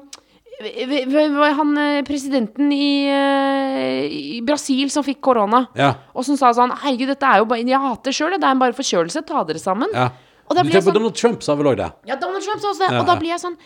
han 0.58 1.78
eh, 1.78 2.02
presidenten 2.04 2.72
i, 2.74 3.08
eh, 3.08 4.06
i 4.38 4.42
Brasil 4.42 4.90
som 4.90 5.04
fikk 5.04 5.22
korona, 5.22 5.68
Ja. 5.76 5.94
og 6.16 6.26
som 6.26 6.38
sa 6.38 6.50
sånn 6.52 6.72
Herregud, 6.72 7.08
dette 7.08 7.24
er 7.26 7.38
jo 7.40 7.46
bare 7.46 7.64
Jeg 7.66 7.80
hater 7.80 8.12
sjøl, 8.12 8.40
det 8.40 8.44
er 8.44 8.56
bare 8.56 8.74
forkjølelse. 8.74 9.26
Ta 9.26 9.44
dere 9.44 9.60
sammen. 9.60 9.90
ja. 9.94 10.10
Du 10.50 10.56
blir 10.64 10.72
jeg 10.72 10.82
på 10.84 10.88
sånn 10.88 10.94
Donald 10.94 11.16
Trump 11.16 11.44
sa 11.44 11.56
vel 11.56 11.68
òg 11.68 11.76
det? 11.78 11.92
ja, 12.08 12.16
Donald 12.16 12.42
Trump 12.42 12.62
sa 12.62 12.70
også 12.72 12.80
det. 12.88 12.92
Ja, 12.94 13.00
og 13.02 13.06
da 13.06 13.16
blir 13.20 13.30
jeg 13.34 13.40
sånn 13.42 13.58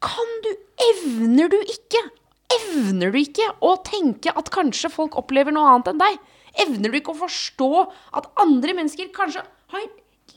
Kan 0.00 0.30
du 0.42 0.48
Evner 0.80 1.50
du 1.50 1.58
ikke 1.60 2.00
Evner 2.50 3.12
du 3.12 3.18
ikke 3.20 3.44
å 3.60 3.76
tenke 3.84 4.32
at 4.34 4.48
kanskje 4.50 4.90
folk 4.90 5.14
opplever 5.20 5.52
noe 5.52 5.68
annet 5.68 5.88
enn 5.92 5.98
deg? 6.00 6.16
Evner 6.64 6.90
du 6.90 6.96
ikke 6.98 7.12
å 7.12 7.20
forstå 7.28 7.68
at 8.16 8.26
andre 8.40 8.72
mennesker 8.72 9.12
kanskje 9.12 9.42
har 9.70 9.84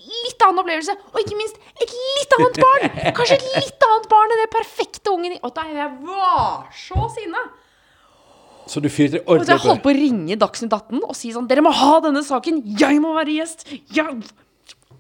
litt 0.03 0.45
annen 0.45 0.61
opplevelse, 0.63 0.95
og 1.11 1.19
ikke 1.21 1.39
minst 1.39 1.59
et 1.79 1.93
litt 1.95 2.37
annet 2.37 2.61
barn? 2.61 2.87
Kanskje 3.17 3.39
et 3.39 3.49
litt 3.57 3.87
annet 3.87 4.07
barn 4.11 4.35
enn 4.35 4.41
det 4.43 4.49
perfekte 4.53 5.13
ungen 5.13 5.35
Og 5.41 5.53
da 5.55 5.65
jeg 5.69 5.91
var 6.05 6.69
så 6.77 7.07
sinna. 7.15 7.43
Så 8.67 8.79
du 8.79 8.87
fyrte 8.87 9.19
ordentlig 9.23 9.33
ordentlig 9.33 9.51
jeg 9.51 9.59
opp? 9.59 9.69
holdt 9.69 9.83
på 9.83 9.91
å 9.91 9.97
ringe 9.97 10.37
Dagsnytt 10.39 10.75
18 10.77 11.01
og 11.03 11.17
si 11.19 11.33
sånn 11.35 11.49
Dere 11.49 11.63
må 11.65 11.73
ha 11.75 11.97
denne 12.05 12.21
saken! 12.23 12.61
Jeg 12.79 13.01
må 13.03 13.11
være 13.17 13.35
gjest! 13.41 13.67
Jeg 13.91 14.23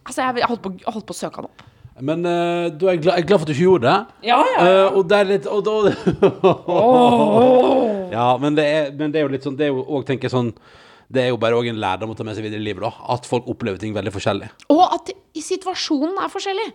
Altså, 0.03 0.19
jeg, 0.19 0.43
holdt 0.51 0.59
på, 0.65 0.73
holdt 0.83 1.05
på 1.07 1.15
å 1.15 1.15
søke 1.15 1.39
han 1.39 1.47
opp. 1.47 1.61
Men 2.03 2.25
uh, 2.25 2.67
du 2.73 2.87
er 2.89 2.97
glad, 2.97 3.19
jeg 3.19 3.23
er 3.23 3.27
glad 3.29 3.39
for 3.39 3.45
at 3.45 3.51
du 3.51 3.53
ikke 3.53 3.67
gjorde 3.67 3.91
det. 3.91 4.27
Ja, 4.27 4.39
ja, 4.49 4.63
Eh, 4.65 4.95
og 4.97 5.05
det 5.07 5.19
er 5.19 5.29
litt 5.29 5.45
og 5.47 5.61
da, 5.63 5.93
Ja, 8.17 8.25
men 8.41 8.57
det, 8.57 8.65
er, 8.65 8.89
men 8.97 9.13
det 9.13 9.21
er 9.21 9.27
jo 9.27 9.31
litt 9.33 9.45
sånn 9.45 9.55
Det 9.57 9.67
er 9.67 9.71
jo 9.71 9.83
òg, 9.85 10.03
tenker 10.07 10.27
jeg 10.27 10.33
sånn 10.33 10.51
Det 11.11 11.23
er 11.23 11.31
jo 11.31 11.39
bare 11.41 11.57
òg 11.59 11.71
en 11.71 11.81
lærdom 11.81 12.13
å 12.13 12.17
ta 12.17 12.25
med 12.27 12.37
seg 12.37 12.45
videre 12.47 12.61
i 12.61 12.67
livet, 12.67 12.83
da. 12.85 12.93
At 13.15 13.27
folk 13.29 13.49
opplever 13.51 13.81
ting 13.81 13.95
veldig 13.95 14.13
forskjellig. 14.15 14.51
Og 14.73 14.83
at 14.87 15.11
situasjonen 15.39 16.21
er 16.23 16.31
forskjellig. 16.31 16.69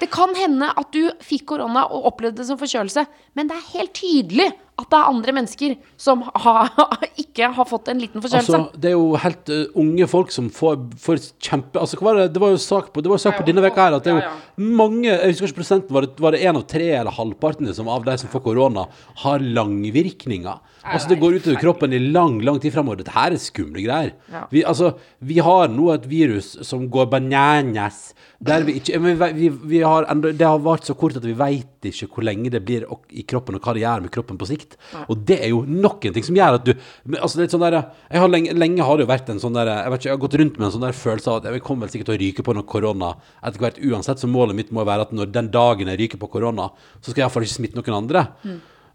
Det 0.00 0.08
kan 0.08 0.32
hende 0.32 0.70
at 0.80 0.88
du 0.96 1.10
fikk 1.24 1.44
korona 1.52 1.84
og 1.92 2.06
opplevde 2.08 2.40
det 2.40 2.48
som 2.48 2.58
forkjølelse, 2.60 3.04
men 3.36 3.50
det 3.50 3.58
er 3.58 3.66
helt 3.74 3.92
tydelig 3.98 4.46
at 4.80 4.88
det 4.88 4.96
er 4.96 5.10
andre 5.10 5.32
mennesker 5.36 5.74
som 6.00 6.22
har, 6.24 6.70
ikke 7.22 7.50
har 7.52 7.68
fått 7.68 7.90
en 7.92 8.00
liten 8.00 8.22
forkjølelse. 8.24 8.56
Altså, 8.56 8.80
det 8.80 8.88
er 8.92 8.94
jo 8.96 9.10
helt 9.20 9.52
uh, 9.52 9.74
unge 9.82 10.08
folk 10.08 10.32
som 10.32 10.48
får, 10.56 10.78
får 11.04 11.20
kjempe 11.36 11.82
Altså, 11.82 11.98
hva 12.00 12.06
var 12.08 12.20
det 12.22 12.30
Det 12.32 12.40
var 12.40 12.54
jo 12.54 12.62
sak 12.64 12.88
på, 12.94 13.04
det 13.04 13.12
var 13.12 13.20
jo 13.20 13.24
sak 13.26 13.36
på 13.36 13.44
denne 13.44 13.64
veka 13.66 13.90
her 13.90 13.98
at 13.98 14.06
det 14.06 14.14
er 14.14 14.22
Ja, 14.22 14.32
jo 14.56 14.70
mange 14.80 15.10
Jeg 15.10 15.34
husker 15.34 15.50
ikke 15.50 15.60
prosenten. 15.60 15.92
Var 15.92 16.06
det, 16.06 16.14
var 16.24 16.32
det 16.36 16.40
en 16.48 16.62
av 16.62 16.64
tre 16.70 16.88
eller 16.96 17.12
halvparten 17.18 17.68
liksom, 17.68 17.90
av 17.92 18.08
de 18.08 18.16
som 18.22 18.32
får 18.32 18.44
korona, 18.46 18.86
har 19.26 19.44
langvirkninger? 19.44 20.64
Altså, 20.80 21.10
det 21.10 21.18
går 21.20 21.36
utover 21.40 21.60
kroppen 21.60 21.92
i 21.92 22.00
lang, 22.00 22.38
lang 22.44 22.60
tid 22.60 22.72
framover. 22.72 23.02
Dette 23.02 23.12
her 23.12 23.34
er 23.34 23.42
skumle 23.42 23.82
greier. 23.84 24.14
Ja. 24.32 24.46
Vi, 24.52 24.62
altså, 24.64 24.94
vi 25.18 25.36
har 25.44 25.68
nå 25.72 25.90
et 25.92 26.06
virus 26.08 26.54
som 26.66 26.86
går 26.92 27.10
bananas. 27.12 28.14
Der 28.40 28.64
vi 28.64 28.78
ikke 28.78 28.96
men 29.04 29.18
vi, 29.36 29.50
vi, 29.52 29.82
har 29.84 30.06
enda, 30.08 30.30
Det 30.32 30.46
har 30.46 30.62
vart 30.64 30.86
så 30.88 30.94
kort 30.96 31.18
at 31.18 31.26
vi 31.26 31.34
veit 31.36 31.84
ikke 31.84 32.08
hvor 32.08 32.24
lenge 32.24 32.48
det 32.52 32.62
blir 32.64 32.86
i 33.12 33.24
kroppen, 33.28 33.58
og 33.58 33.64
hva 33.64 33.74
det 33.76 33.82
gjør 33.82 34.06
med 34.06 34.12
kroppen 34.14 34.40
på 34.40 34.48
sikt. 34.48 34.78
Og 35.12 35.20
det 35.28 35.36
er 35.44 35.52
jo 35.52 35.60
nok 35.68 36.08
en 36.08 36.16
ting 36.16 36.24
som 36.24 36.38
gjør 36.38 36.56
at 36.56 36.64
du 36.64 36.72
Altså, 37.18 37.36
det 37.36 37.46
er 37.46 37.52
sånn 37.52 37.66
der 37.66 37.76
jeg 37.76 38.22
har 38.22 38.32
lenge, 38.32 38.56
lenge 38.56 38.86
har 38.86 38.96
det 38.96 39.04
jo 39.04 39.12
vært 39.12 39.30
en 39.32 39.42
sånn 39.42 39.56
der 39.56 39.68
Jeg 39.68 39.92
vet 39.92 40.00
ikke, 40.00 40.08
jeg 40.08 40.16
har 40.16 40.24
gått 40.24 40.38
rundt 40.40 40.58
med 40.58 40.68
en 40.68 40.74
sånn 40.76 40.88
der 40.88 40.96
følelse 40.96 41.30
av 41.30 41.40
at 41.40 41.50
jeg 41.50 41.64
kommer 41.66 41.86
vel 41.86 41.92
sikkert 41.92 42.12
til 42.12 42.16
å 42.16 42.22
ryke 42.24 42.46
på 42.46 42.56
noe 42.56 42.68
korona 42.68 43.12
etter 43.44 43.60
hvert 43.60 43.80
uansett, 43.84 44.20
så 44.22 44.30
målet 44.30 44.56
mitt 44.56 44.72
må 44.72 44.88
være 44.88 45.08
at 45.08 45.16
når 45.16 45.32
den 45.36 45.52
dagen 45.52 45.92
jeg 45.92 46.00
ryker 46.00 46.20
på 46.20 46.32
korona, 46.32 46.70
så 47.00 47.10
skal 47.10 47.20
jeg 47.20 47.26
iallfall 47.26 47.48
ikke 47.48 47.58
smitte 47.58 47.80
noen 47.80 47.98
andre. 48.00 48.24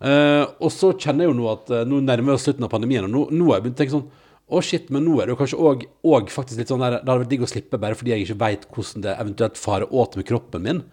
Eh, 0.01 0.43
og 0.59 0.71
så 0.73 0.91
kjenner 0.93 1.25
jeg 1.25 1.31
jo 1.31 1.37
nå 1.39 1.47
at 1.53 1.71
uh, 1.71 1.81
nå 1.87 2.01
nærmer 2.03 2.33
vi 2.33 2.35
oss 2.35 2.45
slutten 2.47 2.67
av 2.67 2.73
pandemien, 2.73 3.07
og 3.07 3.13
nå, 3.13 3.25
nå 3.31 3.49
har 3.51 3.59
jeg 3.61 3.67
begynt 3.67 3.77
å 3.77 3.83
tenke 3.83 3.95
sånn 3.95 4.09
å 4.45 4.59
shit, 4.61 4.91
men 4.93 5.01
nå 5.07 5.15
er 5.17 5.25
det 5.25 5.33
jo 5.33 5.39
kanskje 5.39 5.87
òg 6.05 6.27
faktisk 6.29 6.59
litt 6.61 6.69
sånn 6.69 6.83
der 6.83 6.99
Det 6.99 7.07
hadde 7.09 7.23
vært 7.23 7.31
digg 7.31 7.45
å 7.47 7.49
slippe 7.49 7.79
bare 7.81 7.97
fordi 7.97 8.13
jeg 8.13 8.27
ikke 8.27 8.41
veit 8.43 8.67
hvordan 8.75 9.05
det 9.07 9.15
eventuelt 9.17 9.57
farer 9.57 9.89
åt 9.89 10.19
med 10.19 10.27
kroppen 10.27 10.61
min. 10.67 10.83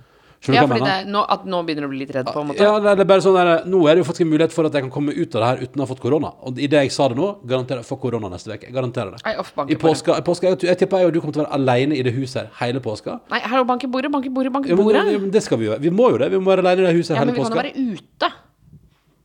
Skjønner 0.43 0.59
Ja, 0.59 0.67
fordi 0.67 0.87
det 0.89 1.11
nå, 1.13 1.21
at 1.31 1.45
nå 1.47 1.59
begynner 1.63 1.85
du 1.85 1.87
å 1.87 1.91
bli 1.93 2.01
litt 2.01 2.15
redd 2.17 2.27
på 2.33 2.41
en 2.41 2.49
måte. 2.49 2.65
Ja, 2.65 2.81
det 2.83 3.05
er 3.05 3.07
bare 3.07 3.23
sånn 3.23 3.37
der, 3.37 3.51
Nå 3.69 3.85
er 3.87 3.95
det 3.95 4.03
jo 4.03 4.07
faktisk 4.09 4.25
en 4.25 4.33
mulighet 4.33 4.55
for 4.55 4.67
at 4.67 4.75
jeg 4.75 4.87
kan 4.89 4.91
komme 4.91 5.15
ut 5.15 5.37
av 5.37 5.45
det 5.45 5.51
her 5.51 5.61
uten 5.69 5.79
å 5.79 5.85
ha 5.85 5.91
fått 5.93 6.01
korona. 6.03 6.33
Og 6.43 6.59
i 6.59 6.67
det 6.73 6.81
jeg 6.83 6.95
sa 6.97 7.07
det 7.13 7.19
nå, 7.21 7.29
garanterer 7.53 7.85
jeg 7.85 7.89
får 7.93 8.01
korona 8.03 8.31
neste 8.33 8.51
uke. 8.51 8.67
Jeg 8.67 8.75
garanterer 8.75 9.13
det. 9.15 9.23
Nei, 9.23 9.37
I 9.71 9.79
påska, 9.85 10.17
i 10.19 10.27
påska 10.27 10.51
jeg, 10.51 10.59
jeg 10.73 10.81
tipper 10.81 11.05
jeg 11.05 11.13
og 11.13 11.15
du 11.15 11.21
kommer 11.23 11.37
til 11.37 11.45
å 11.45 11.47
være 11.47 11.61
alene 11.61 11.95
i 11.95 12.03
det 12.03 12.15
huset 12.17 12.41
her 12.43 12.51
hele 12.65 12.83
påska. 12.83 13.21
Nei, 13.31 13.39
hallo, 13.53 13.69
bank 13.69 13.87
i 13.87 13.93
bordet, 13.93 14.11
bank 14.11 14.27
i 14.27 14.35
bordet, 14.35 14.51
bank 14.57 14.67
i 14.67 14.73
Ja, 14.73 14.81
men, 14.81 14.89
bordet. 14.89 15.05
ja, 15.13 15.21
men 15.29 15.31
det 15.37 15.45
skal 15.47 15.63
vi 15.63 15.71
jo. 15.71 15.79
Vi 15.79 15.95
må 15.95 16.11
jo 16.11 16.19
det. 16.25 16.33
Vi 16.35 16.43
må 16.43 16.51
være 16.51 16.67
alene 16.67 16.89
i 16.89 16.89
det 16.89 16.97
huset 16.99 17.15
Ja, 17.15 17.21
hele 17.21 17.31
men 17.31 17.39
vi 17.39 17.47
kan 17.47 17.55
jo 17.55 17.63
være 17.63 18.01
ute. 18.01 18.33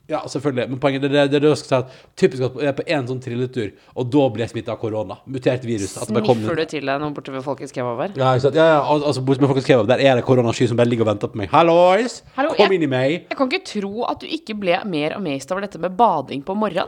Ja, 0.08 0.22
selvfølgelig. 0.32 0.70
Men 0.72 0.80
poenget 0.80 1.02
det, 1.04 1.10
det, 1.12 1.24
det, 1.32 1.42
det 1.44 1.50
er 1.52 1.78
at 1.82 1.96
typisk 2.16 2.44
at 2.48 2.54
jeg 2.64 2.70
er 2.72 2.76
på 2.78 2.86
en 2.96 3.08
sånn 3.10 3.20
trilletur, 3.24 3.74
og 3.94 4.08
da 4.14 4.28
blir 4.32 4.46
jeg 4.46 4.54
smitta 4.54 4.72
av 4.72 4.80
korona. 4.80 5.18
Mutert 5.28 5.66
virus. 5.68 5.98
Sniffer 6.00 6.56
du 6.62 6.64
til 6.72 6.88
deg 6.88 7.02
noe 7.04 7.12
borte 7.18 7.34
ved 7.36 7.44
Folkets 7.44 7.76
kebab 7.76 8.00
her? 8.06 8.14
Ja. 8.16 8.30
Ja, 8.40 8.68
ja, 8.72 8.78
al- 8.88 9.04
altså 9.04 9.22
borte 9.28 9.44
ved 9.44 9.52
Folkets 9.52 9.68
Kebab, 9.68 9.90
der 9.92 10.00
er 10.08 10.16
det 10.16 10.24
koronasky 10.28 10.68
som 10.72 10.80
bare 10.80 10.88
ligger 10.88 11.04
og 11.04 11.12
venter 11.12 11.28
på 11.34 11.42
meg. 11.42 11.50
Hallois! 11.52 12.22
Hallo, 12.38 12.54
Kom 12.56 12.64
jeg- 12.72 12.80
inn 12.80 12.88
i 12.88 12.92
meg! 12.94 13.12
Jeg 13.28 13.38
kan 13.38 13.52
ikke 13.52 13.66
tro 13.74 14.06
at 14.08 14.22
du 14.24 14.28
ikke 14.32 14.56
ble 14.60 14.80
mer 14.86 15.18
amazed 15.20 15.52
over 15.52 15.62
dette 15.68 15.80
med 15.84 15.98
bading 16.00 16.46
på 16.48 16.56
morgenen. 16.56 16.88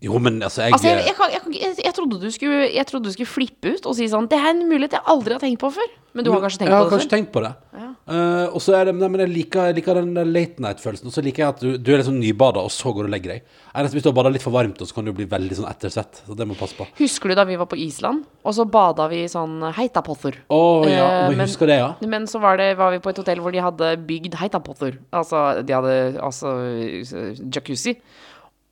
Jo, 0.00 0.16
men 0.22 0.38
altså, 0.40 0.62
jeg, 0.64 0.72
Altså, 0.72 0.88
jeg, 0.88 1.04
jeg, 1.10 1.16
kan, 1.18 1.54
jeg, 1.84 1.92
trodde 1.96 2.20
du 2.22 2.30
skulle, 2.32 2.84
trodde 2.88 3.10
du 3.10 3.12
skulle 3.12 3.28
flippe 3.28 3.74
ut 3.76 3.84
og 3.90 3.96
si 3.98 4.06
sånn 4.08 4.30
Det 4.32 4.38
er 4.38 4.54
en 4.54 4.62
mulighet 4.64 4.94
jeg 4.96 5.04
aldri 5.12 5.34
har 5.36 5.42
tenkt 5.42 5.60
på 5.60 5.68
før. 5.74 5.90
Men 6.16 6.24
du 6.26 6.30
har 6.32 6.40
kanskje 6.42 6.58
tenkt 6.62 6.72
jeg 6.72 6.74
har 6.78 6.86
det 6.88 6.92
kanskje 6.94 7.10
tenkt 7.12 7.28
på 7.34 7.40
det. 7.44 7.50
Ja. 7.76 7.88
Uh, 8.10 8.46
og 8.56 8.62
så 8.64 8.72
er 8.74 8.88
det, 8.88 8.94
nei, 8.98 9.06
men 9.12 9.20
jeg 9.22 9.30
liker, 9.30 9.68
liker 9.76 10.00
den 10.00 10.16
late 10.32 10.64
night-følelsen. 10.64 11.06
Og 11.06 11.14
så 11.14 11.22
liker 11.22 11.44
jeg 11.44 11.52
at 11.52 11.60
du, 11.62 11.68
du 11.78 11.90
er 11.92 12.00
liksom 12.00 12.16
nybada, 12.18 12.64
og 12.66 12.72
så 12.74 12.90
går 12.96 13.06
du 13.06 13.10
og 13.10 13.14
legger 13.14 13.34
deg. 13.36 13.52
Eneste 13.70 13.94
hvis 13.98 14.06
du 14.06 14.08
har 14.10 14.16
bada 14.16 14.32
litt 14.34 14.42
for 14.42 14.56
varmt, 14.56 14.80
og 14.82 14.88
så 14.90 14.96
kan 14.96 15.06
du 15.06 15.12
bli 15.14 15.28
veldig 15.30 15.58
sånn 15.60 15.68
ettersvett. 15.70 16.22
Så 16.26 16.34
det 16.40 16.48
må 16.50 16.56
passe 16.58 16.74
på. 16.80 16.88
Husker 16.98 17.30
du 17.30 17.36
da 17.38 17.44
vi 17.46 17.60
var 17.60 17.68
på 17.70 17.78
Island, 17.78 18.24
og 18.42 18.56
så 18.56 18.66
bada 18.66 19.06
vi 19.12 19.20
i 19.22 19.30
sånn 19.30 19.60
heitapother? 19.76 20.40
Å 20.50 20.60
ja, 20.88 20.96
Eh, 20.96 21.20
jeg 21.28 21.36
men- 21.36 21.46
husker 21.46 21.70
det, 21.70 21.78
ja. 21.78 21.92
Men 22.16 22.26
så 22.26 22.40
var, 22.42 22.56
det, 22.58 22.72
var 22.80 22.90
vi 22.96 22.98
på 23.04 23.12
et 23.12 23.20
hotell 23.22 23.44
hvor 23.44 23.54
de 23.54 23.62
hadde 23.62 23.92
bygd 24.10 24.34
heitapother. 24.40 24.98
Altså, 25.14 25.44
de 25.62 25.76
hadde 25.78 25.94
altså 26.18 26.56
eh, 26.74 27.38
jacuzzi. 27.54 27.94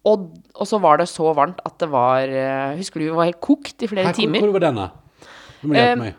Og, 0.08 0.28
og 0.54 0.68
så 0.70 0.78
var 0.82 1.00
det 1.02 1.08
så 1.10 1.32
varmt 1.36 1.58
at 1.68 1.74
det 1.82 1.88
var 1.92 2.30
eh, 2.30 2.76
Husker 2.78 3.02
du 3.02 3.08
vi 3.08 3.16
var 3.18 3.28
helt 3.28 3.40
kokt 3.44 3.84
i 3.84 3.88
flere 3.90 4.06
Her, 4.08 4.16
timer? 4.16 4.40
hvor 4.44 4.54
var 4.56 4.64
denne? 4.68 4.88
Du 5.60 5.66
må 5.68 5.74
hjelpe 5.76 5.92
Eh, 5.92 6.02
meg. 6.06 6.14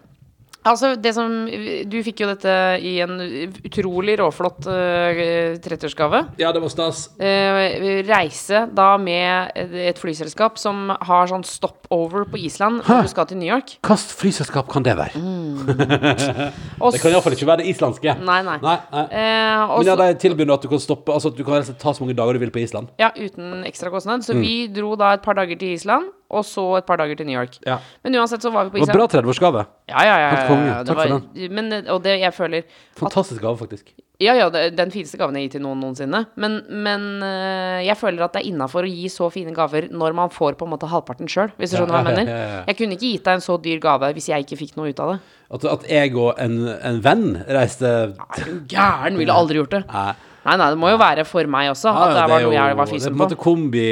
Altså, 0.68 0.92
det 1.00 1.14
som 1.16 1.48
Du 1.88 1.98
fikk 2.04 2.24
jo 2.24 2.30
dette 2.30 2.54
i 2.84 2.98
en 3.04 3.16
utrolig 3.64 4.18
råflott 4.20 4.68
uh, 4.68 5.56
30-årsgave. 5.64 6.24
Ja, 6.42 6.52
det 6.56 6.62
var 6.64 6.74
stas. 6.74 7.06
Uh, 7.20 8.04
reise 8.08 8.66
da 8.76 8.90
med 9.00 9.56
et 9.56 10.00
flyselskap 10.02 10.60
som 10.60 10.92
har 10.92 11.30
sånn 11.32 11.46
stopover 11.48 12.28
på 12.30 12.42
Island 12.44 12.84
når 12.84 13.08
du 13.08 13.12
skal 13.14 13.30
til 13.30 13.40
New 13.40 13.50
York. 13.50 13.78
Hvilket 13.86 14.16
flyselskap 14.20 14.70
kan 14.72 14.86
det 14.86 14.98
være? 15.00 15.16
Og 16.84 16.94
Det 16.94 17.02
kan 17.02 17.14
iallfall 17.14 17.38
ikke 17.38 17.50
være 17.50 17.64
det 17.64 17.72
islandske. 17.74 18.18
Nei, 18.20 18.40
nei. 18.46 18.60
nei, 18.64 18.78
nei. 18.92 19.06
Uh, 19.14 19.76
også, 19.78 19.80
Men 19.80 19.92
ja, 19.94 19.98
de 20.02 20.22
tilbyr 20.26 20.50
nå 20.50 20.60
at 20.60 20.66
du 20.66 20.72
kan 20.72 20.82
stoppe 20.84 21.16
Altså 21.16 21.32
at 21.32 21.40
du 21.40 21.44
kan 21.48 21.66
ta 21.80 21.94
så 21.96 22.04
mange 22.04 22.16
dager 22.18 22.36
du 22.36 22.44
vil 22.44 22.54
på 22.54 22.62
Island. 22.62 22.92
Ja, 23.02 23.14
uten 23.16 23.64
ekstra 23.68 23.92
kostnad. 23.94 24.22
Mm. 24.22 24.28
Så 24.28 24.36
vi 24.38 24.56
dro 24.74 24.96
da 25.00 25.16
et 25.16 25.24
par 25.26 25.40
dager 25.40 25.60
til 25.60 25.76
Island, 25.78 26.12
og 26.30 26.44
så 26.46 26.64
et 26.78 26.86
par 26.86 27.00
dager 27.02 27.18
til 27.18 27.26
New 27.26 27.34
York. 27.40 27.56
Ja. 27.66 27.80
Men 28.06 28.16
uansett 28.22 28.44
så 28.46 28.52
var 28.54 28.68
vi 28.68 28.76
på 28.76 28.84
Det 28.86 28.88
var 28.88 28.94
Island. 28.94 29.00
bra 29.00 29.22
30-årsgave. 29.22 29.66
Ja, 29.90 30.04
ja, 30.06 30.18
ja. 30.22 30.30
Ja, 30.36 30.84
Takk 30.86 31.00
for 31.00 31.16
den. 31.16 31.56
men, 31.58 31.74
og 31.90 32.04
det 32.06 32.20
jeg 32.22 32.34
føler 32.38 32.64
Fantastisk 33.00 33.42
gave, 33.42 33.58
faktisk. 33.58 33.90
Ja, 34.20 34.34
ja, 34.36 34.50
det 34.52 34.76
den 34.76 34.92
fineste 34.92 35.16
gaven 35.18 35.34
jeg 35.38 35.46
har 35.46 35.48
gitt 35.48 35.54
til 35.56 35.62
noen 35.64 35.80
noensinne. 35.80 36.20
Men, 36.36 36.58
men 36.70 37.06
øh, 37.24 37.80
jeg 37.88 37.96
føler 37.98 38.26
at 38.26 38.34
det 38.36 38.42
er 38.44 38.50
innafor 38.52 38.84
å 38.84 38.92
gi 38.92 39.08
så 39.10 39.30
fine 39.32 39.54
gaver 39.56 39.88
når 39.96 40.14
man 40.18 40.30
får 40.36 40.58
på 40.60 40.68
en 40.68 40.74
måte 40.74 40.90
halvparten 40.92 41.30
sjøl, 41.32 41.54
hvis 41.58 41.72
du 41.72 41.78
Ja, 41.78 41.86
skjønner 41.86 41.96
hva 41.96 42.02
jeg 42.04 42.10
mener. 42.12 42.32
ja, 42.34 42.38
ja, 42.44 42.50
ja. 42.58 42.64
Jeg 42.68 42.78
kunne 42.82 42.98
ikke 43.00 43.14
gitt 43.14 43.24
deg 43.30 43.40
en 43.40 43.46
så 43.48 43.56
dyr 43.64 43.80
gave 43.80 44.10
hvis 44.18 44.28
jeg 44.30 44.44
ikke 44.44 44.60
fikk 44.60 44.76
noe 44.76 44.92
ut 44.92 45.00
av 45.06 45.14
det. 45.16 45.20
At, 45.56 45.66
at 45.72 45.86
jeg 45.90 46.14
og 46.20 46.34
en, 46.38 46.58
en 46.68 47.00
venn 47.08 47.26
reiste 47.48 47.94
Nei, 48.20 48.58
gæren? 48.76 49.18
Ville 49.24 49.34
aldri 49.40 49.62
gjort 49.64 49.78
det. 49.80 49.86
Nei. 49.88 50.12
Nei, 50.50 50.54
nei, 50.56 50.68
det 50.72 50.80
må 50.80 50.90
jo 50.92 50.98
være 51.00 51.24
for 51.28 51.48
meg 51.52 51.70
også. 51.72 51.92
At 51.92 52.12
det 52.14 52.20
det 52.20 52.28
var 52.32 52.44
noe 52.46 52.54
jeg 52.56 52.76
var 52.80 52.86
Det 52.88 52.92
er 52.92 52.96
fysen 53.00 53.10
på 53.10 53.16
en 53.16 53.18
på. 53.18 53.24
måte 53.24 53.40
kombi, 53.40 53.88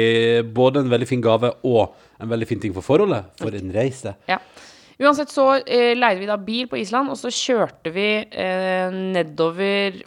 både 0.60 0.80
en 0.84 0.92
veldig 0.92 1.08
fin 1.08 1.24
gave 1.24 1.50
og 1.68 1.96
en 2.18 2.32
veldig 2.32 2.48
fin 2.50 2.60
ting 2.62 2.74
for 2.76 2.86
forholdet. 2.86 3.30
For 3.40 3.54
en 3.54 3.72
reise. 3.74 4.14
Ja. 4.30 4.40
Uansett 4.98 5.30
så 5.30 5.44
eh, 5.62 5.92
leide 5.94 6.18
vi 6.18 6.26
da 6.26 6.34
bil 6.42 6.66
på 6.70 6.80
Island, 6.80 7.12
og 7.12 7.18
så 7.20 7.30
kjørte 7.30 7.92
vi 7.94 8.08
eh, 8.18 8.96
nedover 9.14 10.00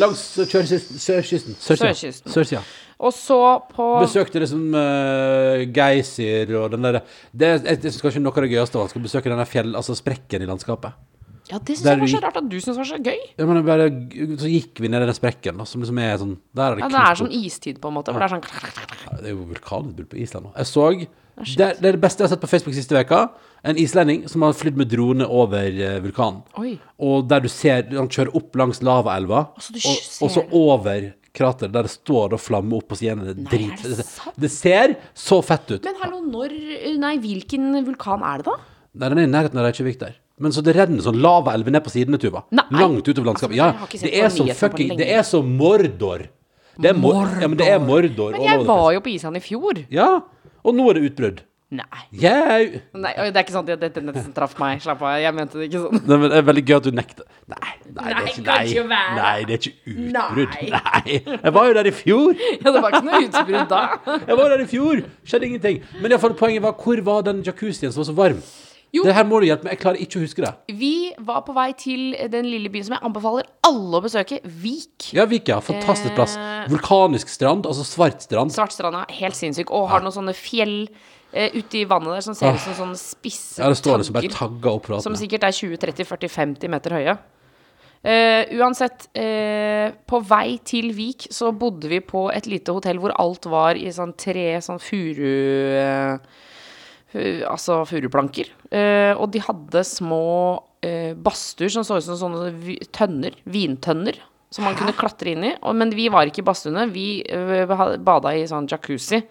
Langs 0.00 0.22
Sørkysten. 0.38 1.58
Sørkysten. 1.60 2.62
Og 3.02 3.12
så 3.12 3.38
på 3.74 3.86
Besøkte 3.98 4.40
liksom 4.40 4.76
uh, 4.78 5.64
Geysir 5.74 6.52
og 6.54 6.68
den 6.70 6.86
derre 6.86 7.00
Det 7.34 7.48
er 7.48 7.64
jeg 7.66 7.80
synes 7.88 8.04
kanskje 8.04 8.22
noe 8.22 8.30
av 8.36 8.46
det 8.46 8.52
gøyeste 8.52 8.78
var 8.78 8.92
å 8.94 9.02
besøke 9.02 9.32
denne 9.32 9.46
fjell... 9.50 9.72
Altså 9.78 9.96
sprekken 9.98 10.44
i 10.44 10.48
landskapet. 10.48 10.94
Ja, 11.50 11.58
det 11.58 11.74
syns 11.74 11.88
jeg 11.90 12.00
var 12.00 12.12
så 12.12 12.20
rart 12.22 12.38
at 12.38 12.46
du 12.48 12.54
syns 12.62 12.78
var 12.78 12.86
så 12.88 12.98
gøy. 13.02 13.18
Ja, 13.36 13.46
men 13.50 13.64
bare, 13.66 13.88
så 14.40 14.48
gikk 14.48 14.80
vi 14.80 14.88
ned 14.88 15.02
i 15.02 15.08
den 15.10 15.18
sprekken, 15.18 15.58
da, 15.58 15.66
som 15.68 15.82
liksom 15.82 15.98
er 16.00 16.14
sånn 16.22 16.36
Der 16.54 16.68
er 16.68 16.78
det 16.78 16.86
Ja, 16.86 16.92
Det 16.94 17.02
er 17.02 17.18
sånn 17.20 17.34
istid, 17.36 17.82
på 17.82 17.90
en 17.90 17.98
måte. 17.98 18.14
For 18.14 18.22
det 18.22 18.30
er 18.30 18.36
sånn 18.38 18.46
Ja, 19.02 19.18
Det 19.18 19.26
er 19.26 19.34
jo 19.34 19.48
vulkanutbrudd 19.50 20.08
på 20.14 20.22
Island 20.22 20.48
nå. 20.48 20.54
Jeg 20.56 20.70
så 20.70 20.86
det, 21.36 21.68
det 21.80 21.88
er 21.88 21.96
det 21.96 22.00
beste 22.02 22.20
jeg 22.22 22.28
har 22.28 22.34
sett 22.36 22.42
på 22.42 22.50
Facebook 22.50 22.74
siste 22.76 22.94
veka 22.96 23.22
En 23.64 23.78
islending 23.80 24.26
som 24.28 24.42
har 24.44 24.52
flydd 24.58 24.76
med 24.76 24.88
drone 24.90 25.24
over 25.30 25.68
eh, 25.70 25.98
vulkanen. 26.04 26.42
Oi. 26.58 26.74
Og 26.98 27.28
der 27.30 27.40
du 27.44 27.48
ser 27.48 27.86
Han 27.94 28.08
kjører 28.12 28.34
opp 28.36 28.56
langs 28.58 28.82
lavaelva, 28.82 29.44
Altså, 29.56 29.76
og, 29.78 30.26
og 30.26 30.32
så 30.34 30.42
over 30.50 31.12
krateret, 31.32 31.72
der 31.72 31.86
det 31.88 31.92
står 31.94 32.34
og 32.36 32.40
flammer 32.42 32.82
opp, 32.82 32.90
og 32.92 32.98
så 33.00 33.06
gjerne 33.06 33.30
det 33.30 33.36
Nei, 33.38 33.48
drit. 33.54 33.84
er 33.86 33.94
det 33.96 34.04
sant? 34.16 34.34
det 34.44 34.50
ser 34.52 34.96
så 35.16 35.38
fett 35.46 35.70
ut. 35.72 35.86
Men 35.86 35.96
hallo, 36.02 36.18
når 36.26 36.52
Nei, 37.00 37.14
hvilken 37.22 37.70
vulkan 37.86 38.20
er 38.28 38.42
det, 38.42 38.50
da? 38.50 38.58
Nei, 38.92 39.08
den 39.14 39.22
er 39.22 39.30
i 39.30 39.32
nærheten 39.32 39.62
av 39.62 39.70
Reykjavik 39.70 39.96
der. 40.02 40.18
Men 40.42 40.52
så 40.52 40.60
det 40.66 40.74
renner 40.76 41.00
sånn 41.04 41.20
lavaelver 41.22 41.72
ned 41.72 41.84
på 41.86 41.92
sidene, 41.94 42.18
Tuva. 42.20 42.42
Nei. 42.52 42.66
Langt 42.76 43.06
utover 43.08 43.30
landskapet. 43.30 43.56
Altså, 43.62 43.88
Ja, 43.88 44.02
det 44.02 44.12
er 44.18 44.28
så 44.34 44.42
nyhetene 44.44 44.58
fucking. 44.58 44.92
Det 44.98 45.08
er 45.14 45.22
som 45.28 45.48
Mordor. 45.56 46.26
Det 46.82 46.88
er 46.90 46.96
mor 46.96 47.28
ja, 47.40 47.46
men 47.48 47.56
det 47.60 47.66
er 47.68 47.80
Mordor. 47.84 48.32
Men 48.36 48.44
jeg 48.48 48.62
var 48.68 48.86
jo 48.96 49.00
på 49.04 49.10
Island 49.12 49.38
i 49.38 49.42
fjor. 49.44 49.80
Ja, 49.92 50.08
og 50.62 50.76
nå 50.78 50.90
er 50.90 50.98
det 50.98 51.10
utbrudd. 51.10 51.42
Nei. 51.72 52.00
Yeah. 52.12 52.74
Nei, 52.92 53.12
Det 53.32 53.32
er 53.32 53.44
ikke 53.46 53.54
sånn 53.54 53.64
at 53.72 53.80
dette 53.80 54.00
nesten 54.04 54.34
traff 54.36 54.58
meg. 54.60 54.82
Slapp 54.84 55.00
av. 55.08 55.14
Jeg 55.22 55.32
mente 55.32 55.56
det 55.56 55.70
ikke 55.70 55.80
sånn. 55.86 56.02
Nei, 56.04 56.18
men 56.20 56.28
det 56.28 56.40
er 56.42 56.44
veldig 56.50 56.64
gøy 56.68 56.74
at 56.76 56.84
du 56.84 56.90
nekter. 56.98 57.28
Nei, 57.48 57.70
nei, 57.86 58.08
det 58.10 58.10
er 58.12 58.28
ikke, 58.28 58.42
nei, 58.44 58.82
være. 58.90 59.14
nei, 59.16 59.38
det 59.48 59.54
er 59.56 59.62
ikke 59.62 59.94
utbrudd. 59.94 60.58
Nei. 60.58 60.66
Nei. 60.74 61.14
Jeg 61.46 61.54
var 61.56 61.70
jo 61.70 61.76
der 61.78 61.88
i 61.88 61.94
fjor. 61.96 62.42
Ja, 62.62 62.74
det 62.74 62.82
var 62.84 62.92
ikke 62.98 63.06
noe 63.08 63.22
utbrudd 63.24 63.72
da. 63.72 63.80
Jeg 64.28 64.36
var 64.42 64.52
der 64.52 64.64
i 64.66 64.68
fjor. 64.68 65.00
Skjedde 65.24 65.48
ingenting. 65.48 65.80
Men 65.96 66.10
i 66.10 66.12
hvert 66.12 66.24
fall 66.26 66.36
poenget 66.42 66.66
var, 66.66 66.76
hvor 66.84 67.02
var 67.08 67.24
den 67.30 67.40
jacuzzien 67.46 67.94
som 67.94 68.04
var 68.04 68.10
så 68.10 68.16
varm? 68.20 68.44
Jo. 68.92 69.06
Det 69.08 69.14
her 69.16 69.24
må 69.24 69.38
du 69.40 69.46
hjelpe 69.48 69.64
meg. 69.64 69.72
Jeg 69.78 69.80
klarer 69.80 70.00
ikke 70.04 70.18
å 70.20 70.22
huske 70.26 70.42
det. 70.44 70.50
Vi 70.76 70.90
var 71.24 71.40
på 71.46 71.54
vei 71.56 71.70
til 71.80 72.10
den 72.28 72.44
lille 72.50 72.68
byen 72.68 72.84
som 72.84 72.96
jeg 72.98 73.04
anbefaler 73.08 73.46
alle 73.64 73.96
å 73.96 74.02
besøke. 74.04 74.36
Vik. 74.44 75.06
Ja, 75.16 75.24
Vik, 75.30 75.48
ja. 75.48 75.62
Fantastisk 75.64 76.12
plass. 76.18 76.34
Eh. 76.36 76.66
Vulkanisk 76.68 77.32
strand, 77.32 77.64
altså 77.70 77.86
svart 77.88 78.20
strand. 78.20 78.52
Svart 78.52 78.74
strand 78.76 78.98
er 79.00 79.16
helt 79.22 79.38
sinnssyk. 79.38 79.72
Og 79.72 79.88
har 79.88 80.04
noen 80.04 80.12
sånne 80.12 80.34
fjell 80.36 80.76
eh, 81.32 81.56
ute 81.56 81.80
i 81.80 81.86
vannet 81.88 82.18
der 82.18 82.26
som 82.28 82.36
ser 82.36 82.52
ut 82.52 82.60
som 82.66 82.76
sånne 82.82 83.00
spisse 83.00 83.62
Ja, 83.64 83.72
det 83.72 83.80
står 83.80 84.02
liksom 84.02 84.18
bare 84.18 84.28
tagger. 84.28 84.60
tagga 84.60 84.76
opp 84.76 84.92
Som 85.08 85.16
sikkert 85.16 85.48
er 85.48 85.56
20-30-40-50 85.56 86.76
meter 86.76 86.98
høye. 87.00 87.16
Uh, 88.02 88.42
uansett, 88.58 89.04
uh, 89.14 89.92
på 90.10 90.18
vei 90.26 90.56
til 90.66 90.88
Vik 90.96 91.28
så 91.30 91.52
bodde 91.54 91.86
vi 91.86 92.00
på 92.02 92.26
et 92.34 92.48
lite 92.50 92.74
hotell 92.74 92.98
hvor 92.98 93.14
alt 93.14 93.46
var 93.46 93.78
i 93.78 93.92
sånn 93.94 94.12
tre 94.18 94.56
sånn 94.60 94.80
furu... 94.82 95.22
eh, 95.78 96.16
fu- 96.18 96.51
altså 97.14 97.82
furuplanker. 97.88 98.50
Eh, 98.72 99.12
og 99.16 99.32
de 99.34 99.42
hadde 99.44 99.84
små 99.86 100.24
eh, 100.84 101.12
badstuer 101.18 101.72
som 101.72 101.86
så 101.86 101.98
ut 102.00 102.06
som 102.06 102.18
sånne 102.20 102.78
tønner. 102.94 103.36
Vintønner. 103.44 104.18
Som 104.52 104.66
man 104.68 104.76
kunne 104.76 104.92
klatre 104.92 105.32
inn 105.32 105.46
i. 105.48 105.54
Og, 105.64 105.74
men 105.80 105.90
vi 105.96 106.10
var 106.12 106.28
ikke 106.28 106.42
i 106.42 106.46
badstuene. 106.46 106.84
Vi 106.92 107.06
uh, 107.32 107.96
bada 108.04 108.34
i 108.36 108.44
sånn 108.50 108.68
jacuzzi. 108.68 109.22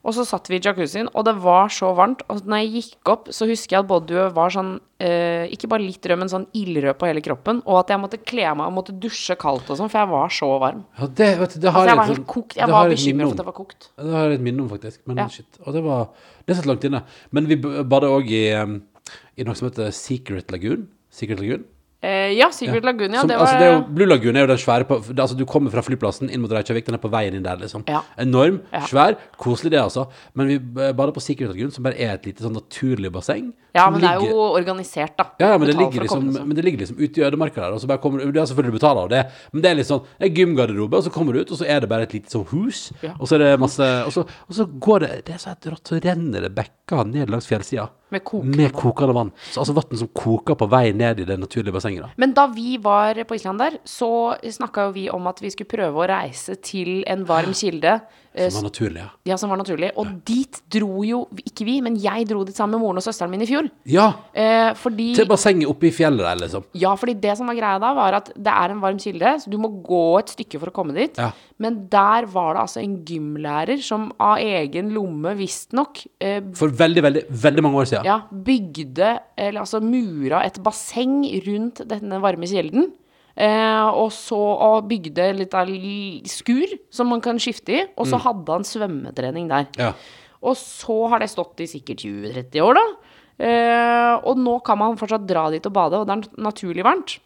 Og 0.00 0.14
så 0.16 0.24
satt 0.24 0.48
vi 0.48 0.56
i 0.56 0.62
jacuzzien, 0.64 1.10
og 1.12 1.26
det 1.28 1.34
var 1.44 1.68
så 1.68 1.90
varmt. 1.96 2.22
Og 2.32 2.38
når 2.48 2.62
jeg 2.62 2.70
gikk 2.78 3.10
opp, 3.12 3.26
så 3.36 3.44
husker 3.50 3.76
jeg 3.76 3.82
at 3.82 3.88
både 3.90 4.08
du 4.08 4.20
var 4.32 4.52
sånn 4.54 4.70
eh, 4.96 5.44
Ikke 5.52 5.68
bare 5.68 5.84
litt 5.84 6.06
rød, 6.08 6.16
men 6.22 6.30
sånn 6.32 6.46
ildrød 6.56 6.96
på 6.96 7.08
hele 7.10 7.20
kroppen. 7.24 7.60
Og 7.68 7.82
at 7.82 7.92
jeg 7.92 8.00
måtte 8.00 8.20
kle 8.24 8.46
av 8.48 8.56
meg 8.56 8.70
og 8.70 8.78
måtte 8.78 8.94
dusje 8.96 9.36
kaldt 9.40 9.68
og 9.68 9.76
sånn, 9.76 9.90
for 9.92 10.00
jeg 10.00 10.10
var 10.14 10.32
så 10.32 10.48
varm. 10.62 10.80
Ja, 10.96 11.08
det, 11.20 11.28
vet 11.42 11.56
du, 11.56 11.58
det 11.66 11.74
har 11.74 11.82
Altså, 11.82 11.90
jeg 11.92 12.00
var 12.00 12.08
helt 12.08 12.22
sånn- 12.22 12.30
kokt. 12.32 12.56
Jeg 12.56 12.72
var 12.72 12.88
bekymra 12.94 13.26
for 13.26 13.36
at 13.36 13.42
jeg 13.44 13.50
var 13.50 13.58
kokt. 13.60 13.90
Det 14.00 14.14
har 14.16 14.24
jeg 14.30 14.38
et 14.40 14.46
minne 14.48 14.64
om, 14.64 14.70
faktisk. 14.72 15.00
Men 15.04 15.20
Ja. 15.20 15.28
shit. 15.28 15.60
Og 15.66 15.76
det 15.76 15.84
var 15.84 16.08
Det 16.46 16.56
satt 16.56 16.66
langt 16.66 16.84
inne. 16.88 17.02
Men 17.30 17.46
vi 17.46 17.56
bada 17.56 18.08
òg 18.08 18.30
i, 18.32 18.54
um, 18.56 18.82
i 19.36 19.44
noe 19.44 19.54
som 19.54 19.68
heter 19.68 19.92
Secret 19.92 20.48
Lagoon. 20.50 20.88
Secret 21.12 21.38
Lagoon. 21.38 21.64
Eh, 22.02 22.32
ja, 22.32 22.46
Secret 22.50 22.84
Lagoon, 22.84 23.12
ja. 23.12 23.20
Som, 23.20 23.28
det 23.28 23.36
var 23.36 23.44
altså, 23.44 23.58
det 23.60 23.66
er 23.68 23.74
jo, 23.74 23.80
Blue 23.92 24.06
Lagoon 24.08 24.36
er 24.36 24.46
jo 24.46 24.48
den 24.48 24.60
svære 24.62 24.86
på, 24.88 24.96
Altså, 25.12 25.36
du 25.36 25.44
kommer 25.44 25.72
fra 25.74 25.82
flyplassen 25.84 26.30
inn 26.32 26.40
mot 26.40 26.52
Reykjavik, 26.56 26.86
den 26.86 26.96
er 26.96 27.02
på 27.02 27.10
veien 27.12 27.36
inn 27.36 27.44
der, 27.44 27.60
liksom. 27.60 27.84
Ja. 27.88 28.00
Enorm, 28.16 28.62
Ja. 28.72 28.80
svær, 28.88 29.18
koselig 29.36 29.74
det, 29.74 29.82
altså. 29.82 30.06
Men 30.34 30.48
vi 30.48 30.58
bader 30.96 31.12
på 31.12 31.20
Secret 31.20 31.52
Lagoon, 31.52 31.70
som 31.70 31.84
bare 31.84 32.00
er 32.00 32.14
et 32.14 32.24
lite 32.24 32.40
sånn 32.46 32.56
naturlig 32.56 33.12
basseng. 33.12 33.52
Ja, 33.74 33.84
men 33.90 34.00
men 34.00 34.02
det 34.02 34.08
er 34.10 34.32
jo 34.32 34.38
organisert, 34.56 35.12
da. 35.16 35.24
ja, 35.38 35.52
ja, 35.52 35.58
men 35.58 35.68
det, 35.68 35.76
ligger 35.76 36.02
liksom, 36.02 36.18
komme, 36.24 36.32
liksom, 36.32 36.48
men 36.48 36.56
det 36.56 36.64
ligger 36.64 36.78
liksom 36.82 36.96
ute 36.98 37.20
i 37.20 37.24
ødemarka 37.24 37.60
der. 37.60 37.72
Og 37.76 37.80
så 37.80 37.86
bare 37.86 38.00
kommer 38.02 38.24
du, 38.24 38.40
er 38.40 38.46
selvfølgelig 38.48 38.72
du 38.72 38.78
betaler 38.80 39.02
av 39.04 39.10
det, 39.12 39.20
men 39.52 39.62
det 39.62 39.70
er 39.70 39.76
litt 39.78 39.86
sånn 39.86 40.02
Det 40.18 40.26
er 40.26 40.34
gymgarderobe, 40.40 40.96
og 40.96 41.04
så 41.04 41.12
kommer 41.14 41.32
du 41.36 41.40
ut, 41.44 41.52
og 41.52 41.60
så 41.60 41.68
er 41.68 41.80
det 41.84 41.88
bare 41.92 42.02
et 42.08 42.16
lite 42.16 42.32
sånn 42.32 42.48
hus. 42.50 42.90
Ja. 43.04 43.12
Og 43.20 43.28
så 43.28 43.36
er 43.36 43.44
det 43.44 43.60
masse 43.60 43.86
Og 44.06 44.12
så, 44.16 44.24
og 44.48 44.54
så 44.56 44.66
går 44.66 45.00
det 45.04 45.24
Det 45.28 45.34
er 45.34 45.38
så 45.38 45.52
helt 45.52 45.66
rått, 45.70 45.86
så 45.86 46.00
renner 46.02 46.40
det 46.48 46.54
bekker 46.56 47.04
ned 47.06 47.30
langs 47.30 47.46
fjellsida. 47.46 47.88
Med 48.10 48.24
kokende 48.26 48.56
Med 48.56 48.72
kokende 48.74 49.14
vann. 49.14 49.30
Så, 49.52 49.60
altså 49.60 49.72
vann 49.78 49.98
som 50.02 50.08
koker 50.08 50.54
på 50.58 50.66
vei 50.70 50.90
ned 50.92 51.20
i 51.20 51.24
det 51.24 51.38
naturlige 51.38 51.72
bassenget. 51.72 51.89
Da 51.98 52.10
Men 52.16 52.32
da 52.36 52.46
vi 52.46 52.76
var 52.82 53.18
på 53.24 53.34
Island 53.34 53.58
der, 53.58 53.78
så 53.84 54.36
snakka 54.42 54.88
jo 54.88 54.94
vi 54.96 55.08
om 55.10 55.26
at 55.26 55.42
vi 55.42 55.50
skulle 55.50 55.70
prøve 55.70 56.02
å 56.02 56.08
reise 56.10 56.54
til 56.62 57.02
en 57.10 57.26
varm 57.28 57.54
kilde. 57.62 57.98
Eh, 58.34 58.48
Som 58.48 58.62
var 58.62 58.68
naturlig, 58.70 59.00
ja. 59.02 59.08
Ja, 59.30 59.36
som 59.40 59.50
var 59.50 59.58
naturlig. 59.60 59.90
Og 60.00 60.06
dit 60.28 60.60
dro 60.70 61.02
jo 61.06 61.22
ikke 61.44 61.66
vi, 61.66 61.80
men 61.84 61.96
jeg 62.00 62.28
dro 62.30 62.44
dit 62.46 62.56
sammen 62.56 62.78
med 62.78 62.84
moren 62.84 63.00
og 63.00 63.04
søsteren 63.06 63.30
min 63.32 63.42
i 63.42 63.48
fjor. 63.50 63.68
Ja! 63.90 64.06
Eh, 64.34 64.70
fordi 64.78 65.10
Til 65.18 65.28
bassenget 65.30 65.68
oppe 65.70 65.88
i 65.90 65.92
fjellet 65.94 66.24
der, 66.26 66.40
liksom. 66.44 66.64
Ja, 66.78 66.94
fordi 66.98 67.14
det 67.20 67.36
som 67.38 67.50
var 67.50 67.58
greia 67.58 67.80
da, 67.82 67.92
var 67.96 68.18
at 68.20 68.32
det 68.36 68.54
er 68.54 68.74
en 68.74 68.82
varm 68.82 68.98
kilde, 69.02 69.34
så 69.42 69.50
du 69.52 69.58
må 69.60 69.72
gå 69.82 70.02
et 70.20 70.34
stykke 70.36 70.60
for 70.62 70.70
å 70.72 70.76
komme 70.76 70.94
dit. 70.96 71.18
Ja. 71.20 71.30
Men 71.60 71.82
der 71.92 72.26
var 72.32 72.54
det 72.56 72.62
altså 72.62 72.80
en 72.84 72.96
gymlærer 73.04 73.82
som 73.84 74.08
av 74.22 74.38
egen 74.40 74.94
lomme, 74.94 75.34
visstnok, 75.36 76.04
eh, 76.20 76.40
For 76.56 76.68
veldig, 76.72 77.02
veldig, 77.02 77.24
veldig 77.28 77.62
mange 77.66 77.82
år 77.82 77.90
siden. 77.90 78.04
ja, 78.08 78.20
bygde, 78.32 79.10
eller 79.36 79.60
altså 79.60 79.80
mura 79.84 80.44
et 80.46 80.56
basseng 80.64 81.22
rundt 81.46 81.82
denne 81.88 82.20
varme 82.22 82.46
kilden. 82.48 82.92
Eh, 83.36 83.88
og 83.94 84.10
så 84.14 84.38
og 84.38 84.88
bygde 84.90 85.28
litt 85.38 85.54
av 85.56 85.70
skur 86.28 86.74
som 86.92 87.12
man 87.12 87.22
kan 87.24 87.38
skifte 87.40 87.76
i, 87.76 87.84
og 87.96 88.08
så 88.10 88.20
hadde 88.20 88.58
han 88.58 88.66
svømmetrening 88.66 89.48
der. 89.52 89.68
Ja. 89.78 89.92
Og 90.40 90.56
så 90.58 90.96
har 91.12 91.22
det 91.22 91.30
stått 91.30 91.62
i 91.62 91.68
sikkert 91.70 92.02
20-30 92.04 92.64
år, 92.64 92.80
da. 92.80 93.16
Eh, 93.40 94.14
og 94.28 94.40
nå 94.40 94.58
kan 94.64 94.80
man 94.80 94.98
fortsatt 95.00 95.28
dra 95.28 95.46
dit 95.52 95.64
og 95.64 95.74
bade, 95.76 96.00
og 96.00 96.08
det 96.08 96.16
er 96.16 96.42
naturlig 96.44 96.84
varmt. 96.84 97.18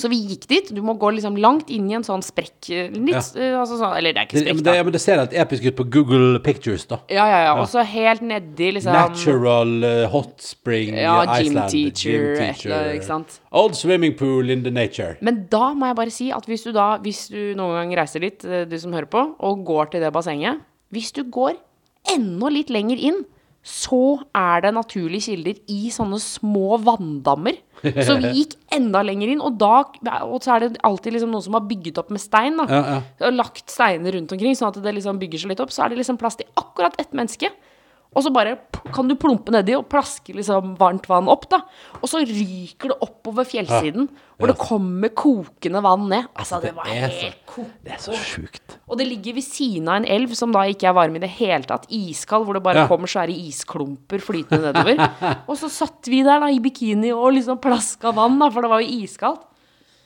Så 0.00 0.08
vi 0.08 0.16
gikk 0.24 0.46
dit. 0.48 0.70
Du 0.72 0.80
må 0.82 0.94
gå 0.98 1.10
liksom 1.12 1.36
langt 1.36 1.68
inn 1.70 1.84
i 1.90 1.94
en 1.98 2.04
sånn 2.06 2.22
sprekk 2.24 2.70
eh, 2.72 2.94
litt, 2.94 3.34
ja. 3.36 3.58
altså 3.60 3.76
sånn, 3.76 3.92
Eller 3.98 4.14
det 4.16 4.22
er 4.22 4.28
ikke 4.28 4.38
Det, 4.38 4.44
sprekk, 4.46 4.56
men 4.56 4.64
det, 4.66 4.74
ja, 4.78 4.84
men 4.88 4.94
det 4.94 5.00
ser 5.04 5.20
helt 5.20 5.34
episk 5.44 5.66
ut 5.68 5.76
på 5.78 5.86
Google 5.92 6.40
Pictures, 6.42 6.86
da. 6.88 6.98
Ja, 7.12 7.26
ja, 7.28 7.40
ja. 7.44 7.52
Og 7.60 7.68
så 7.70 7.84
helt 7.86 8.24
nedi 8.24 8.70
liksom 8.78 8.96
Natural 8.96 9.74
uh, 9.84 10.06
hot 10.12 10.32
spring 10.42 10.96
Ja, 10.96 11.18
Iceland. 11.36 11.76
gym 11.76 11.92
teacher, 11.92 12.24
et 12.40 12.64
eller 12.64 12.76
annet, 12.78 12.96
ikke 12.96 13.10
sant? 13.10 13.36
Old 13.52 13.76
swimming 13.78 14.16
pool 14.16 14.50
in 14.50 14.64
the 14.64 14.72
nature. 14.72 15.18
Men 15.20 15.44
da 15.52 15.74
må 15.76 15.92
jeg 15.92 16.00
bare 16.00 16.14
si 16.14 16.30
at 16.32 16.48
hvis 16.48 16.64
du 16.64 16.72
da, 16.72 16.88
hvis 17.04 17.26
du 17.34 17.52
noen 17.58 17.76
gang 17.82 17.94
reiser 18.00 18.24
litt, 18.24 18.46
eh, 18.48 18.64
du 18.64 18.78
som 18.80 18.96
hører 18.96 19.10
på, 19.12 19.26
og 19.44 19.62
går 19.68 19.92
til 19.92 20.04
det 20.04 20.12
bassenget 20.16 20.64
Hvis 20.92 21.12
du 21.12 21.22
går 21.28 21.60
enda 22.16 22.48
litt 22.50 22.72
lenger 22.72 22.96
inn, 22.98 23.22
så 23.62 24.18
er 24.34 24.64
det 24.64 24.72
naturlige 24.74 25.28
kilder 25.28 25.58
i 25.70 25.90
sånne 25.94 26.18
små 26.18 26.80
vanndammer. 26.82 27.60
Så 27.82 28.16
vi 28.18 28.32
gikk 28.40 28.56
enda 28.74 29.02
lenger 29.06 29.30
inn, 29.32 29.42
og 29.42 29.56
da 29.58 29.84
Og 30.26 30.42
så 30.42 30.56
er 30.56 30.64
det 30.64 30.80
alltid 30.86 31.16
liksom 31.16 31.30
noen 31.34 31.44
som 31.46 31.54
har 31.58 31.66
bygget 31.66 31.98
opp 32.02 32.10
med 32.14 32.22
stein, 32.22 32.58
da. 32.58 32.66
Ja, 32.70 32.82
ja. 32.96 33.28
Og 33.28 33.36
lagt 33.38 33.70
steiner 33.70 34.14
rundt 34.18 34.34
omkring, 34.34 34.54
sånn 34.58 34.70
at 34.70 34.80
det 34.82 34.94
liksom 34.98 35.20
bygger 35.22 35.42
seg 35.42 35.54
litt 35.54 35.62
opp. 35.62 35.74
Så 35.74 35.84
er 35.84 35.92
det 35.92 36.00
liksom 36.02 36.18
plass 36.18 36.38
til 36.38 36.50
akkurat 36.58 36.98
ett 37.02 37.14
menneske. 37.14 37.50
Og 38.12 38.24
så 38.26 38.30
bare 38.34 38.58
kan 38.92 39.08
du 39.08 39.14
plumpe 39.16 39.52
nedi 39.54 39.72
og 39.78 39.86
plaske 39.88 40.34
liksom 40.36 40.74
varmt 40.76 41.06
vann 41.08 41.30
opp, 41.32 41.46
da. 41.48 41.62
Og 42.02 42.10
så 42.10 42.20
ryker 42.20 42.90
det 42.92 42.98
oppover 43.06 43.46
fjellsiden, 43.48 44.08
hvor 44.36 44.50
det 44.50 44.56
kommer 44.60 45.12
kokende 45.16 45.80
vann 45.84 46.08
ned. 46.10 46.26
Altså, 46.36 46.58
det 46.60 46.74
var 46.76 46.90
helt 46.90 47.38
koko. 47.46 47.64
Det 47.84 47.94
er 47.96 48.02
så 48.02 48.12
sjukt. 48.18 48.76
Og 48.90 48.98
det 49.00 49.06
ligger 49.08 49.38
ved 49.38 49.46
siden 49.46 49.88
av 49.88 50.00
en 50.02 50.08
elv 50.16 50.34
som 50.36 50.52
da 50.52 50.66
ikke 50.68 50.90
er 50.90 50.96
varm 50.98 51.16
i 51.16 51.22
det 51.24 51.30
hele 51.38 51.64
tatt. 51.68 51.86
Iskald, 51.88 52.44
hvor 52.44 52.58
det 52.58 52.64
bare 52.66 52.82
Ja. 52.84 52.88
kommer 52.90 53.08
svære 53.08 53.32
isklumper 53.32 54.20
flytende 54.20 54.72
nedover. 54.72 55.00
og 55.48 55.56
så 55.56 55.70
satt 55.72 56.10
vi 56.10 56.20
der 56.26 56.42
da 56.42 56.50
i 56.52 56.60
bikini 56.60 57.12
og 57.14 57.32
liksom 57.38 57.60
plaska 57.64 58.12
vann, 58.12 58.38
da, 58.42 58.50
for 58.50 58.60
det 58.66 58.70
var 58.74 58.84
jo 58.84 58.92
iskaldt. 59.04 59.48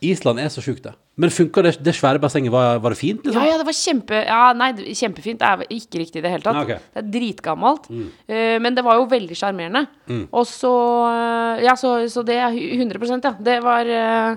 Island 0.05 0.41
er 0.43 0.51
så 0.53 0.61
sjukt, 0.65 0.83
det. 0.85 0.93
Men 1.17 1.31
funka 1.33 1.63
det, 1.65 1.71
det 1.81 1.95
svære 1.97 2.21
bassenget? 2.21 2.53
Var, 2.53 2.79
var 2.85 2.93
det 2.93 2.99
fint, 3.01 3.23
liksom? 3.25 3.41
Ja, 3.41 3.49
ja, 3.55 3.57
det 3.57 3.65
var 3.65 3.77
kjempe 3.79 4.19
Ja, 4.27 4.41
nei, 4.53 4.69
kjempefint. 4.93 5.41
Det 5.41 5.49
er 5.49 5.63
ikke 5.73 6.03
riktig 6.03 6.21
i 6.21 6.25
det 6.27 6.33
hele 6.35 6.45
tatt. 6.45 6.59
Nei, 6.59 6.65
ok. 6.67 6.91
Det 6.93 7.01
er 7.03 7.09
dritgammelt. 7.15 7.89
Eh, 8.29 8.59
men 8.61 8.77
det 8.77 8.85
var 8.85 8.99
jo 9.01 9.07
veldig 9.09 9.39
sjarmerende. 9.41 9.87
Og 10.29 10.45
så 10.51 10.73
eh, 11.09 11.65
Ja, 11.65 11.75
så, 11.81 11.95
så 12.13 12.25
det 12.29 12.37
er 12.37 12.53
hu- 12.53 12.77
100 12.77 13.25
ja. 13.25 13.33
Det 13.49 13.57
var 13.65 13.89
eh, 13.89 14.37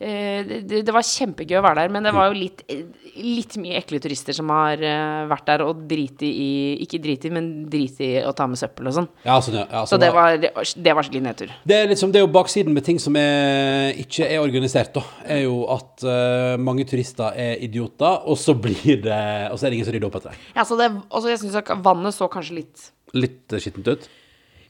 det, 0.00 0.78
det 0.86 0.92
var 0.94 1.04
kjempegøy 1.04 1.58
å 1.58 1.62
være 1.64 1.82
der, 1.82 1.90
men 1.92 2.06
det 2.06 2.12
var 2.16 2.30
jo 2.30 2.36
litt, 2.38 2.62
eh, 2.72 2.86
litt 3.20 3.56
mye 3.60 3.76
ekle 3.82 3.98
turister 4.00 4.32
som 4.32 4.48
har 4.54 4.80
eh, 4.80 5.26
vært 5.28 5.50
der 5.50 5.64
og 5.66 5.82
driti 5.90 6.30
i 6.30 6.46
Ikke 6.86 7.00
driti, 7.04 7.28
men 7.34 7.50
driti 7.68 8.08
i 8.14 8.22
å 8.24 8.32
ta 8.36 8.46
med 8.48 8.56
søppel 8.56 8.88
og 8.88 8.96
sånn. 8.96 9.08
Ja, 9.26 9.36
sånn, 9.44 9.58
ja. 9.60 9.66
ja 9.68 9.82
Så 9.84 9.98
sånn 9.98 10.04
det 10.06 10.10
var- 10.16 10.38
det 10.40 10.94
var 10.96 11.04
skikkelig 11.04 11.22
nedtur. 11.26 11.52
Det 11.68 11.76
er, 11.76 11.90
liksom, 11.92 12.12
det 12.14 12.20
er 12.22 12.24
jo 12.24 12.32
baksiden 12.32 12.72
med 12.72 12.84
ting 12.86 12.98
som 13.02 13.16
er, 13.20 13.92
ikke 14.00 14.24
er 14.24 14.40
organisert, 14.40 14.94
da. 14.96 15.04
Er 15.36 15.42
jo 15.44 15.66
at 15.68 16.06
uh, 16.06 16.56
mange 16.56 16.86
turister 16.88 17.36
er 17.36 17.60
idioter, 17.60 18.24
og 18.24 18.38
så 18.40 18.54
blir 18.56 19.02
det 19.04 19.20
Og 19.52 19.58
så 19.58 19.66
er 19.66 19.70
det 19.70 19.80
ingen 19.80 19.90
som 19.90 19.94
rydder 19.94 20.08
opp 20.08 20.16
etter 20.16 20.32
det. 20.32 20.38
Ja, 20.56 20.64
så 20.64 20.78
det, 20.80 20.88
jeg 21.28 21.42
syns 21.44 21.84
vannet 21.84 22.16
så 22.16 22.30
kanskje 22.32 22.56
litt 22.62 22.88
Litt 23.12 23.52
eh, 23.52 23.58
skittent 23.58 23.88
ut. 23.90 24.08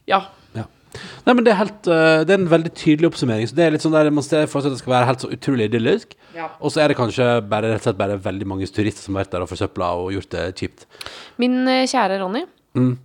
Ja. 0.09 0.25
Ja. 0.57 0.65
Nei, 1.25 1.33
men 1.33 1.45
det 1.45 1.53
er 1.53 1.59
helt 1.61 1.87
uh, 1.87 2.23
Det 2.27 2.33
er 2.33 2.39
en 2.39 2.49
veldig 2.51 2.71
tydelig 2.75 3.11
oppsummering. 3.11 3.47
Så 3.47 3.55
det 3.57 3.65
er 3.65 3.75
litt 3.75 3.83
sånn 3.83 3.93
der 3.95 4.09
Man 4.11 4.25
ser 4.25 4.49
for 4.51 4.63
seg 4.63 4.71
at 4.71 4.77
det 4.77 4.81
skal 4.83 4.95
være 4.95 5.09
helt 5.11 5.23
så 5.23 5.29
utrolig 5.31 5.69
idyllisk, 5.69 6.17
Ja. 6.35 6.49
og 6.59 6.71
så 6.73 6.81
er 6.83 6.91
det 6.91 6.97
kanskje 6.99 7.27
bare, 7.47 7.71
rett 7.71 7.83
og 7.83 7.87
slett 7.89 8.01
bare 8.01 8.17
veldig 8.23 8.47
mange 8.47 8.67
turister 8.67 9.03
som 9.03 9.15
har 9.15 9.25
vært 9.25 9.37
der 9.37 9.45
og 9.45 9.51
forsøpla 9.51 9.93
og 9.99 10.11
gjort 10.15 10.35
det 10.35 10.43
kjipt. 10.59 10.85
Min 11.41 11.61
eh, 11.67 11.87
kjære 11.87 12.19
Ronny, 12.23 12.45
Mm. 12.75 12.97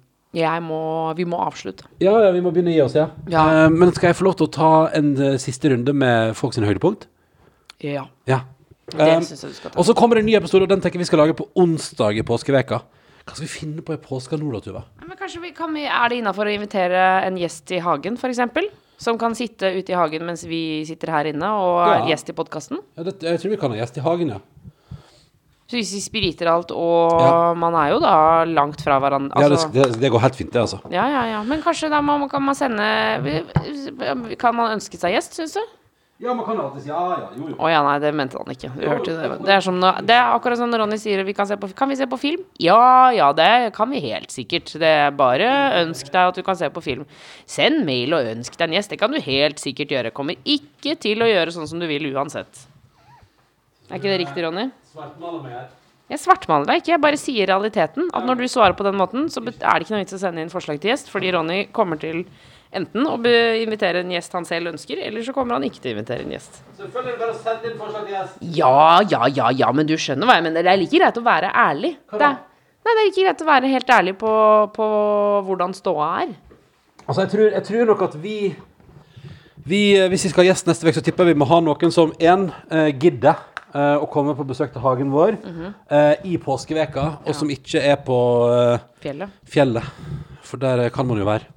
må, 0.62 1.14
vi 1.16 1.24
må 1.24 1.39
avslutte. 1.43 1.89
Ja, 1.99 2.12
ja, 2.22 2.30
vi 2.30 2.41
må 2.41 2.53
begynne 2.55 2.70
å 2.70 2.76
gi 2.76 2.82
oss, 2.84 2.95
ja. 2.95 3.09
Ja. 3.26 3.66
Uh, 3.66 3.70
men 3.70 3.91
skal 3.93 4.12
jeg 4.12 4.18
få 4.20 4.28
lov 4.28 4.37
til 4.39 4.47
å 4.47 4.53
ta 4.55 4.72
en 4.95 5.14
uh, 5.18 5.37
siste 5.43 5.72
runde 5.72 5.93
med 5.93 6.37
folk 6.39 6.55
sine 6.55 6.68
høydepunkt? 6.68 7.09
Ja. 7.82 8.07
Ja. 8.26 8.45
Ta. 8.87 9.18
og 9.74 9.82
så 9.84 9.95
kommer 9.99 10.14
det 10.14 10.22
en 10.22 10.28
ny 10.30 10.37
episode, 10.39 10.62
og 10.62 10.70
den 10.70 10.80
tenker 10.80 11.01
vi 11.03 11.09
skal 11.09 11.18
lage 11.18 11.34
på 11.34 11.49
onsdag 11.59 12.20
i 12.20 12.22
påskeveka. 12.22 12.84
Hva 13.27 13.35
skal 13.35 13.43
vi 13.47 13.51
finne 13.51 13.83
på 13.83 13.95
i 13.97 13.99
påska 13.99 14.39
nå, 14.39 14.49
da, 14.55 14.61
Tuva? 14.62 14.83
Men 15.03 15.18
kanskje 15.18 15.41
vi, 15.43 15.51
kan 15.57 15.72
vi, 15.74 15.83
Er 15.91 16.12
det 16.12 16.20
innafor 16.20 16.47
å 16.47 16.53
invitere 16.55 17.01
en 17.27 17.39
gjest 17.41 17.72
i 17.74 17.81
hagen, 17.83 18.14
f.eks.? 18.20 18.39
Som 19.03 19.18
kan 19.20 19.35
sitte 19.37 19.68
ute 19.77 19.93
i 19.93 19.97
hagen 19.99 20.22
mens 20.24 20.47
vi 20.49 20.85
sitter 20.89 21.11
her 21.12 21.29
inne 21.33 21.49
og 21.53 21.81
er 21.85 21.99
Ja. 21.99 22.07
gjest 22.14 22.31
i 22.31 22.37
podkasten? 22.39 22.79
Ja, 22.97 23.03
det, 23.05 23.18
jeg 23.27 23.41
tror 23.43 23.51
vi 23.53 23.59
kan 23.61 23.74
ha 23.74 23.81
gjest 23.83 23.99
i 23.99 24.05
hagen, 24.07 24.31
ja. 24.37 24.39
Så 25.66 25.74
hvis 25.74 25.91
vi 25.97 26.01
spriter 26.01 26.47
alt, 26.47 26.70
og 26.70 27.20
Ja. 27.20 27.53
man 27.59 27.74
er 27.74 27.91
jo 27.91 27.99
da 27.99 28.45
langt 28.47 28.81
fra 28.81 29.01
hverandre 29.03 29.35
ja 29.43 29.49
det, 29.51 29.59
altså, 29.59 29.72
det, 29.74 30.01
det 30.01 30.11
går 30.14 30.22
helt 30.22 30.37
fint, 30.39 30.53
det, 30.55 30.61
altså. 30.62 30.79
ja, 30.95 31.09
ja, 31.11 31.24
ja. 31.35 31.43
Men 31.43 31.61
kanskje 31.66 31.91
da 31.91 32.01
må, 32.01 32.14
kan 32.31 32.43
man 32.47 32.55
sende 32.55 32.87
Kan 34.39 34.55
man 34.55 34.77
ønske 34.79 34.97
seg 34.97 35.16
gjest, 35.18 35.35
syns 35.35 35.59
du? 35.59 35.61
Ja, 36.18 36.32
man 36.32 36.46
kan 36.46 36.60
alltid 36.60 36.86
si 36.86 36.88
ja, 36.88 37.00
ja, 37.12 37.24
jo, 37.36 37.50
jo. 37.50 37.54
Å 37.60 37.68
ja, 37.68 37.82
nei, 37.84 37.96
det 38.00 38.10
mente 38.16 38.38
han 38.40 38.48
ikke. 38.54 38.70
Du 38.72 38.86
hørte 38.88 39.12
det. 39.12 39.26
Det 39.44 39.52
er, 39.52 39.60
som 39.64 39.76
når, 39.76 39.98
det 40.08 40.14
er 40.16 40.30
akkurat 40.32 40.56
som 40.56 40.70
når 40.72 40.80
Ronny 40.80 40.96
sier 41.00 41.20
vi 41.28 41.34
kan, 41.36 41.48
se 41.48 41.58
på, 41.60 41.68
kan 41.76 41.90
vi 41.92 41.98
se 41.98 42.06
på 42.08 42.16
film? 42.22 42.46
Ja, 42.62 43.10
ja, 43.12 43.26
det 43.36 43.74
kan 43.76 43.92
vi 43.92 44.00
helt 44.06 44.32
sikkert. 44.32 44.72
Det 44.80 44.92
er 45.02 45.12
bare 45.16 45.50
ønsk 45.82 46.08
deg 46.08 46.30
at 46.32 46.40
du 46.40 46.46
kan 46.46 46.56
se 46.56 46.70
på 46.72 46.84
film. 46.86 47.04
Send 47.44 47.84
mail 47.84 48.16
og 48.16 48.30
ønsk 48.32 48.56
deg 48.56 48.70
en 48.70 48.78
gjest. 48.78 48.94
Det 48.94 49.00
kan 49.02 49.12
du 49.12 49.20
helt 49.20 49.60
sikkert 49.60 49.92
gjøre. 49.92 50.14
Kommer 50.16 50.40
ikke 50.40 50.96
til 51.04 51.20
å 51.20 51.28
gjøre 51.28 51.52
sånn 51.52 51.68
som 51.68 51.84
du 51.84 51.88
vil 51.90 52.08
uansett. 52.14 52.64
Er 53.90 54.00
ikke 54.00 54.08
det 54.08 54.22
riktig, 54.24 54.46
Ronny? 54.48 54.70
Svartmaler 54.96 55.44
meg 55.44 55.58
her. 55.58 55.68
Jeg 56.06 56.22
svartmaler 56.22 56.68
deg 56.70 56.80
ikke, 56.80 56.92
jeg 56.94 57.02
bare 57.02 57.18
sier 57.18 57.48
realiteten. 57.50 58.08
At 58.16 58.24
når 58.24 58.40
du 58.40 58.48
svarer 58.48 58.76
på 58.78 58.86
den 58.86 58.96
måten, 58.96 59.28
så 59.28 59.42
er 59.42 59.52
det 59.52 59.84
ikke 59.84 59.98
noe 59.98 60.04
vits 60.04 60.16
å 60.16 60.20
sende 60.22 60.40
inn 60.40 60.52
forslag 60.52 60.78
til 60.80 60.94
gjest, 60.94 61.10
fordi 61.12 61.32
Ronny 61.34 61.64
kommer 61.76 62.00
til 62.00 62.24
enten 62.77 63.07
å 63.09 63.16
invitere 63.62 64.03
en 64.05 64.12
gjest 64.14 64.35
han 64.37 64.47
selv 64.49 64.72
ønsker, 64.74 65.01
eller 65.07 65.24
så 65.27 65.35
kommer 65.37 65.57
han 65.57 65.64
ikke 65.66 65.81
til 65.83 65.93
å 65.93 65.97
invitere 65.97 66.27
en 66.27 66.35
gjest. 66.37 66.61
Selvfølgelig 66.79 67.18
bare 67.22 67.39
send 67.41 67.64
inn 67.70 67.79
forslag 67.81 68.05
til 68.07 68.16
gjest. 68.16 68.39
Ja, 68.59 69.01
ja, 69.09 69.31
ja, 69.33 69.51
ja, 69.64 69.72
men 69.72 69.89
du 69.89 69.97
skjønner 70.01 70.29
hva 70.29 70.39
jeg 70.39 70.47
mener. 70.49 70.66
Det 70.66 70.74
er 70.74 70.81
like 70.83 71.01
greit 71.01 71.20
å 71.20 71.24
være 71.27 71.51
ærlig. 71.66 71.97
Hva 72.11 72.20
Det 72.20 72.27
da? 72.27 72.33
nei, 72.87 72.93
det 72.95 73.03
er 73.03 73.11
ikke 73.11 73.27
greit 73.27 73.43
å 73.43 73.51
være 73.51 73.72
helt 73.72 73.91
ærlig 73.97 74.16
på, 74.20 74.37
på 74.77 74.87
hvordan 75.49 75.74
ståa 75.74 76.12
er. 76.22 76.37
Altså, 77.07 77.20
jeg 77.24 77.33
tror, 77.35 77.51
jeg 77.55 77.68
tror 77.70 77.91
nok 77.93 78.07
at 78.07 78.16
vi, 78.18 78.39
vi 79.66 79.83
eh, 79.97 80.09
Hvis 80.11 80.24
vi 80.27 80.31
skal 80.33 80.45
ha 80.45 80.49
gjest 80.53 80.66
neste 80.70 80.87
uke, 80.87 80.97
så 80.99 81.05
tipper 81.07 81.27
jeg 81.27 81.37
vi 81.37 81.43
må 81.43 81.49
ha 81.51 81.61
noen 81.62 81.95
som 81.95 82.14
én 82.18 82.49
uh, 82.51 82.89
gidder 82.95 83.37
eh, 83.77 83.97
å 84.01 84.07
komme 84.11 84.35
på 84.37 84.47
besøk 84.49 84.72
til 84.74 84.85
hagen 84.85 85.11
vår 85.14 85.37
eh, 85.37 86.14
i 86.31 86.37
påskeveka, 86.43 87.07
og 87.27 87.37
som 87.37 87.51
ikke 87.53 87.83
er 87.83 87.99
på 88.07 88.18
eh, 88.53 88.87
Fjellet. 89.05 89.35
fjellet. 89.47 89.99
For 90.47 90.62
der 90.62 90.87
eh, 90.87 90.93
kan 90.95 91.09
man 91.09 91.20
jo 91.20 91.29
være. 91.29 91.49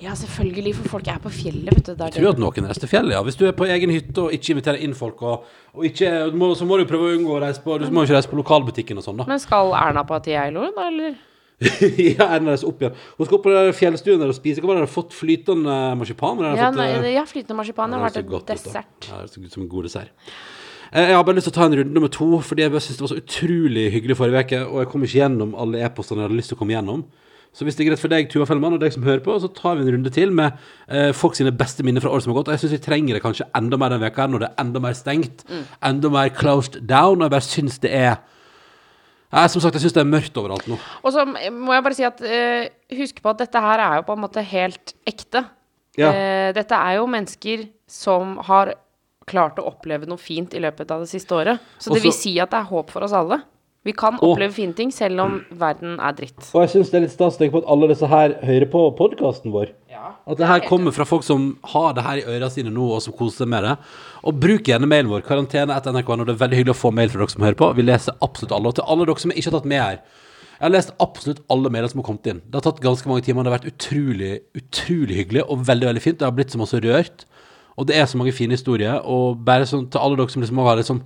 Ja, 0.00 0.12
selvfølgelig, 0.14 0.74
for 0.78 0.88
folk 0.96 1.08
er 1.10 1.18
på 1.22 1.30
fjellet, 1.34 1.72
vet 1.74 1.86
du. 1.88 1.94
Der 1.98 2.10
Jeg 2.12 2.22
tror 2.22 2.30
at 2.36 2.38
noen 2.38 2.66
reiser 2.68 2.84
til 2.84 2.90
fjellet, 2.92 3.12
ja. 3.16 3.22
Hvis 3.26 3.36
du 3.40 3.46
er 3.48 3.54
på 3.58 3.66
egen 3.66 3.90
hytte 3.90 4.18
og 4.28 4.32
ikke 4.36 4.52
inviterer 4.54 4.78
inn 4.86 4.94
folk, 4.94 5.22
og, 5.26 5.44
og 5.74 5.84
ikke, 5.88 6.10
må, 6.38 6.52
så 6.54 6.66
må 6.68 6.78
du 6.78 6.84
prøve 6.86 7.08
å 7.08 7.16
unngå 7.16 7.34
å 7.34 7.40
reise 7.42 7.62
på 7.64 7.78
Du 7.82 7.88
må 7.90 8.04
ikke 8.06 8.14
reise 8.18 8.30
på 8.30 8.38
lokalbutikken 8.38 9.00
og 9.00 9.06
sånn, 9.08 9.18
da. 9.18 9.26
Men 9.26 9.42
skal 9.42 9.72
Erna 9.74 10.04
på 10.06 10.20
til 10.22 10.36
Geilo, 10.36 10.68
da, 10.76 10.86
eller? 10.92 11.16
ja, 12.14 12.28
Erna 12.36 12.52
reiser 12.54 12.68
opp 12.70 12.84
igjen. 12.84 12.94
Hun 13.18 13.26
skal 13.26 13.38
opp 13.40 13.46
på 13.48 13.54
fjellstuen 13.80 14.20
der 14.22 14.30
og 14.30 14.36
spise. 14.38 14.62
Hva 14.62 14.70
var 14.70 14.78
det? 14.78 14.84
Har 14.84 14.90
du 14.92 14.94
fått 14.94 15.16
flytende 15.18 15.78
marsipan? 15.98 16.38
Eller 16.38 16.52
har 16.52 16.54
du 16.54 16.62
Ja, 16.62 16.68
fått, 16.70 16.78
nei, 16.78 17.08
eh, 17.10 17.14
ja 17.16 17.24
flytende 17.26 17.58
marsipan 17.58 17.96
har 17.98 18.04
vært 18.06 18.20
et 18.22 18.30
dessert. 18.52 18.86
ut. 19.02 19.08
Ja, 19.10 19.18
det 19.24 19.32
ser 19.34 19.42
ut 19.48 19.56
som 19.58 19.64
en 19.66 19.72
god 19.72 19.88
dessert. 19.90 20.14
Eh, 20.92 21.08
Jeg 21.10 21.16
har 21.18 21.24
bare 21.26 21.34
lyst 21.40 21.50
til 21.50 21.56
å 21.56 21.58
ta 21.58 21.66
en 21.66 21.74
runde 21.80 21.92
nummer 21.98 22.08
to, 22.14 22.28
fordi 22.46 22.62
jeg 22.62 22.70
synes 22.86 23.00
det 23.00 23.04
var 23.08 23.10
så 23.16 23.18
utrolig 23.24 23.88
hyggelig 23.92 24.16
forrige 24.22 24.44
uke, 24.46 24.60
og 24.70 24.78
jeg 24.84 24.88
kom 24.94 25.02
ikke 25.08 25.18
gjennom 25.18 25.56
alle 25.58 25.82
e-postene 25.82 26.22
jeg 26.22 26.28
hadde 26.30 26.38
lyst 26.38 26.54
til 26.54 26.56
å 26.56 26.60
komme 26.62 26.76
gjennom. 26.78 27.02
Så 27.52 27.64
hvis 27.66 27.74
det 27.76 27.84
er 27.86 27.90
greit 27.90 27.98
for 28.02 28.08
deg, 28.12 28.28
Tuva 28.30 28.44
Fellmann, 28.46 28.74
og 28.76 28.80
deg 28.80 28.92
som 28.92 29.02
hører 29.02 29.20
på, 29.24 29.34
så 29.42 29.48
tar 29.52 29.74
vi 29.76 29.82
en 29.86 29.92
runde 29.96 30.10
til 30.14 30.30
med 30.30 30.52
eh, 30.88 31.10
folk 31.16 31.34
sine 31.34 31.50
beste 31.50 31.82
minner 31.82 32.00
fra 32.04 32.10
året 32.12 32.22
som 32.22 32.30
har 32.32 32.38
gått. 32.42 32.48
Og 32.52 32.54
jeg 32.54 32.60
syns 32.62 32.74
vi 32.76 32.84
trenger 32.84 33.14
det 33.18 33.22
kanskje 33.24 33.48
enda 33.58 33.76
mer 33.80 33.90
denne 33.90 34.04
veka 34.06 34.22
her, 34.22 34.28
når 34.28 34.44
det 34.44 34.48
er 34.50 34.60
enda 34.64 34.80
mer 34.84 34.92
stengt, 34.98 35.44
Mm. 35.48 35.64
enda 35.90 36.10
mer 36.10 36.28
closed 36.30 36.80
down, 36.86 37.18
og 37.18 37.26
jeg 37.26 37.30
bare 37.30 37.48
syns 37.48 37.78
det 37.80 37.90
er 37.92 38.18
jeg, 39.32 39.50
Som 39.50 39.60
sagt, 39.60 39.74
jeg 39.74 39.82
syns 39.82 39.92
det 39.92 40.00
er 40.00 40.08
mørkt 40.08 40.36
overalt 40.40 40.66
nå. 40.70 40.78
Og 41.04 41.12
så 41.12 41.24
må 41.26 41.74
jeg 41.74 41.82
bare 41.84 41.94
si 41.98 42.04
at 42.06 42.20
eh, 42.24 42.68
husk 42.96 43.18
på 43.22 43.28
at 43.34 43.38
dette 43.42 43.60
her 43.60 43.78
er 43.84 43.96
jo 43.98 44.06
på 44.08 44.14
en 44.16 44.22
måte 44.22 44.40
helt 44.44 44.94
ekte. 45.06 45.42
Ja. 45.98 46.12
Eh, 46.12 46.52
dette 46.56 46.72
er 46.78 46.96
jo 46.96 47.06
mennesker 47.10 47.66
som 47.88 48.38
har 48.48 48.72
klart 49.28 49.58
å 49.60 49.66
oppleve 49.68 50.06
noe 50.08 50.16
fint 50.16 50.54
i 50.56 50.62
løpet 50.64 50.90
av 50.94 51.02
det 51.04 51.10
siste 51.10 51.34
året. 51.36 51.60
Så 51.78 51.90
det 51.92 51.98
Også- 52.00 52.02
vil 52.06 52.12
si 52.12 52.38
at 52.40 52.50
det 52.50 52.60
er 52.60 52.70
håp 52.70 52.90
for 52.90 53.04
oss 53.04 53.12
alle. 53.12 53.42
Vi 53.88 53.94
kan 53.96 54.18
oppleve 54.20 54.52
fine 54.52 54.76
ting 54.76 54.90
selv 54.92 55.22
om 55.24 55.38
verden 55.56 55.96
er 55.96 56.12
dritt. 56.16 56.36
Og 56.52 56.66
jeg 56.66 56.74
syns 56.74 56.90
det 56.92 56.98
er 56.98 57.04
litt 57.06 57.14
stas 57.14 57.38
å 57.38 57.40
tenke 57.40 57.54
på 57.54 57.62
at 57.62 57.70
alle 57.72 57.88
disse 57.88 58.08
her 58.10 58.34
hører 58.44 58.68
på 58.68 58.82
podkasten 58.98 59.54
vår. 59.54 59.72
At 60.28 60.36
det 60.36 60.48
her 60.50 60.60
kommer 60.66 60.92
fra 60.92 61.06
folk 61.08 61.24
som 61.24 61.54
har 61.72 61.94
det 61.96 62.04
her 62.04 62.20
i 62.20 62.24
øra 62.36 62.50
sine 62.52 62.72
nå, 62.74 62.84
og 62.98 63.00
som 63.00 63.14
koser 63.16 63.42
seg 63.44 63.50
med 63.54 63.64
det. 63.64 63.74
Og 64.28 64.36
bruk 64.42 64.68
gjerne 64.68 64.88
mailen 64.90 65.08
vår, 65.08 65.24
karantene 65.24 65.72
etter 65.72 65.94
NRK, 65.96 66.10
og 66.12 66.26
det 66.28 66.34
er 66.34 66.42
veldig 66.42 66.58
hyggelig 66.60 66.74
å 66.74 66.80
få 66.82 66.92
mail 66.94 67.12
fra 67.12 67.22
dere 67.22 67.32
som 67.32 67.46
hører 67.46 67.58
på. 67.62 67.68
Vi 67.78 67.86
leser 67.86 68.18
absolutt 68.26 68.52
alle. 68.56 68.72
Og 68.72 68.76
til 68.76 68.90
alle 68.92 69.06
dere 69.08 69.24
som 69.24 69.32
ikke 69.32 69.48
har 69.48 69.56
tatt 69.56 69.70
med 69.72 69.82
her. 69.82 70.02
Jeg 70.58 70.66
har 70.66 70.74
lest 70.74 70.92
absolutt 71.00 71.40
alle 71.54 71.72
mailene 71.72 71.92
som 71.94 72.02
har 72.02 72.08
kommet 72.10 72.28
inn. 72.28 72.42
Det 72.44 72.60
har 72.60 72.66
tatt 72.66 72.84
ganske 72.84 73.08
mange 73.08 73.24
timer. 73.24 73.46
Det 73.46 73.52
har 73.52 73.56
vært 73.56 73.72
utrolig, 73.72 74.32
utrolig 74.58 75.22
hyggelig 75.22 75.46
og 75.46 75.64
veldig, 75.70 75.88
veldig 75.92 76.04
fint. 76.04 76.20
Det 76.20 76.28
har 76.28 76.36
blitt 76.36 76.52
så 76.52 76.60
masse 76.60 76.82
rørt. 76.84 77.24
Og 77.78 77.88
det 77.88 77.96
er 77.96 78.10
så 78.10 78.20
mange 78.20 78.34
fine 78.36 78.58
historier. 78.58 79.00
Og 79.06 79.40
bare 79.48 79.68
sånn 79.70 79.88
til 79.88 80.02
alle 80.02 80.18
dere 80.18 80.34
som 80.34 80.44
liksom 80.44 80.60
har 80.66 80.82
liksom 80.82 81.00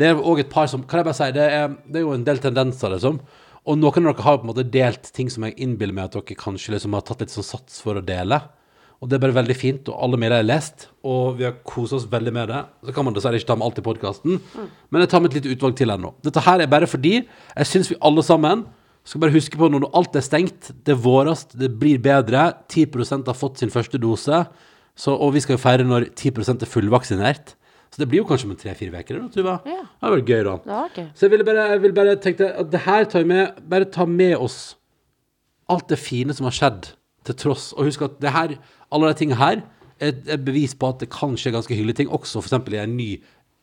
Det 0.00 0.08
er 0.08 0.18
òg 0.18 0.42
et 0.42 0.52
par 0.52 0.70
som 0.70 0.84
Kan 0.88 1.02
jeg 1.02 1.08
bare 1.10 1.18
si, 1.18 1.30
det 1.36 1.46
er, 1.46 1.76
det 1.86 2.00
er 2.00 2.06
jo 2.06 2.14
en 2.16 2.26
del 2.26 2.40
tendenser, 2.42 2.94
liksom. 2.94 3.20
Og 3.62 3.78
noen 3.78 4.08
av 4.08 4.16
dere 4.16 4.26
har 4.26 4.40
på 4.40 4.46
en 4.46 4.50
måte 4.50 4.66
delt 4.66 5.12
ting 5.14 5.28
som 5.30 5.44
jeg 5.46 5.54
innbiller 5.62 5.94
meg 5.94 6.08
at 6.08 6.16
dere 6.18 6.38
kanskje 6.38 6.74
liksom 6.74 6.96
har 6.96 7.04
tatt 7.06 7.22
litt 7.22 7.34
sånn 7.34 7.46
sats 7.46 7.78
for 7.84 8.00
å 8.00 8.04
dele. 8.04 8.40
Og 9.02 9.10
det 9.10 9.16
er 9.16 9.22
bare 9.24 9.34
veldig 9.34 9.54
fint, 9.58 9.88
og 9.90 9.98
alle 9.98 10.18
medier 10.18 10.38
er 10.38 10.46
lest, 10.46 10.84
og 11.02 11.38
vi 11.40 11.46
har 11.46 11.56
koset 11.66 11.96
oss 11.96 12.04
veldig 12.10 12.32
med 12.34 12.52
det. 12.52 12.60
Så 12.86 12.92
kan 12.94 13.06
man 13.06 13.16
dessverre 13.16 13.40
ikke 13.40 13.48
ta 13.48 13.56
med 13.58 13.66
alt 13.66 13.80
i 13.80 13.84
podkasten, 13.86 14.36
men 14.54 15.02
jeg 15.02 15.10
tar 15.10 15.22
med 15.22 15.32
et 15.32 15.40
lite 15.40 15.56
utvalg 15.56 15.74
til 15.78 15.90
ennå. 15.90 16.12
Dette 16.22 16.44
her 16.46 16.62
er 16.62 16.70
bare 16.70 16.86
fordi 16.86 17.16
jeg 17.18 17.70
syns 17.70 17.90
vi 17.90 17.98
alle 17.98 18.22
sammen 18.22 18.62
skal 19.02 19.24
bare 19.24 19.34
huske 19.34 19.58
på 19.58 19.70
når 19.70 19.88
alt 19.98 20.14
er 20.18 20.22
stengt, 20.22 20.70
det 20.86 20.94
er 20.94 21.02
vårest, 21.02 21.56
det 21.58 21.72
blir 21.80 21.98
bedre, 22.02 22.52
10% 22.70 23.26
har 23.26 23.38
fått 23.38 23.58
sin 23.58 23.74
første 23.74 23.98
dose, 23.98 24.44
så, 24.94 25.16
og 25.16 25.34
vi 25.34 25.42
skal 25.42 25.56
jo 25.56 25.62
feire 25.64 25.86
når 25.88 26.12
10% 26.12 26.62
er 26.62 26.70
fullvaksinert. 26.70 27.56
Så 27.92 28.00
det 28.00 28.08
blir 28.08 28.22
jo 28.22 28.28
kanskje 28.28 28.48
om 28.48 28.56
tre-fire 28.56 29.02
uker, 29.02 29.18
Tuva. 29.34 29.58
Ja. 29.68 29.82
Det 29.84 30.06
hadde 30.06 30.16
vært 30.16 30.30
gøy, 30.32 30.42
da. 30.46 30.54
Det 30.64 30.72
var 30.72 30.94
gøy. 30.96 31.08
Så 31.12 31.26
jeg 31.26 31.32
ville 31.34 31.44
bare, 31.44 31.66
jeg 31.74 31.82
vil 31.82 31.94
bare 31.98 32.14
tenke 32.24 32.48
at 32.62 32.70
det 32.72 32.80
her 32.86 33.04
tar 33.04 33.24
vi 33.24 33.28
med 33.34 33.60
Bare 33.68 33.88
ta 33.92 34.06
med 34.08 34.32
oss 34.40 34.58
alt 35.72 35.92
det 35.92 35.98
fine 36.00 36.34
som 36.36 36.48
har 36.48 36.56
skjedd, 36.56 36.88
til 37.28 37.36
tross. 37.38 37.70
Og 37.76 37.86
husk 37.88 38.02
at 38.04 38.16
det 38.20 38.32
her, 38.32 38.56
alle 38.92 39.12
de 39.12 39.18
tingene 39.20 39.38
her 39.40 39.62
er 40.02 40.16
et 40.34 40.44
bevis 40.44 40.74
på 40.74 40.88
at 40.88 41.04
det 41.04 41.10
kan 41.12 41.36
skje 41.38 41.52
ganske 41.54 41.76
hyggelige 41.76 42.00
ting, 42.00 42.10
også 42.12 42.42
f.eks. 42.42 42.58
i 42.72 42.80
en 42.82 42.96
ny 42.96 43.12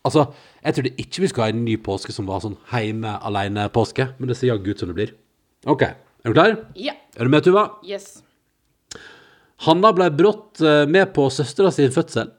Altså, 0.08 0.30
jeg 0.64 0.76
trodde 0.78 0.92
ikke 1.04 1.22
vi 1.22 1.28
skulle 1.28 1.46
ha 1.50 1.52
en 1.52 1.66
ny 1.66 1.74
påske 1.84 2.14
som 2.16 2.24
var 2.30 2.40
sånn 2.40 2.56
heime-alene-påske, 2.72 4.06
men 4.16 4.30
det 4.32 4.38
ser 4.40 4.48
jaggu 4.54 4.70
ut 4.72 4.80
som 4.80 4.88
det 4.88 4.96
blir. 4.96 5.12
OK. 5.68 5.84
Er 5.84 6.32
du 6.32 6.38
klar? 6.38 6.54
Ja. 6.80 6.94
Er 7.20 7.28
du 7.28 7.34
med, 7.34 7.44
Tuva? 7.44 7.66
Yes. 7.84 8.22
Hanna 9.68 9.92
ble 9.92 10.08
brått 10.16 10.64
eh, 10.64 10.86
med 10.88 11.12
på 11.12 11.28
søstera 11.36 11.68
sin 11.76 11.92
fødsel. 11.92 12.32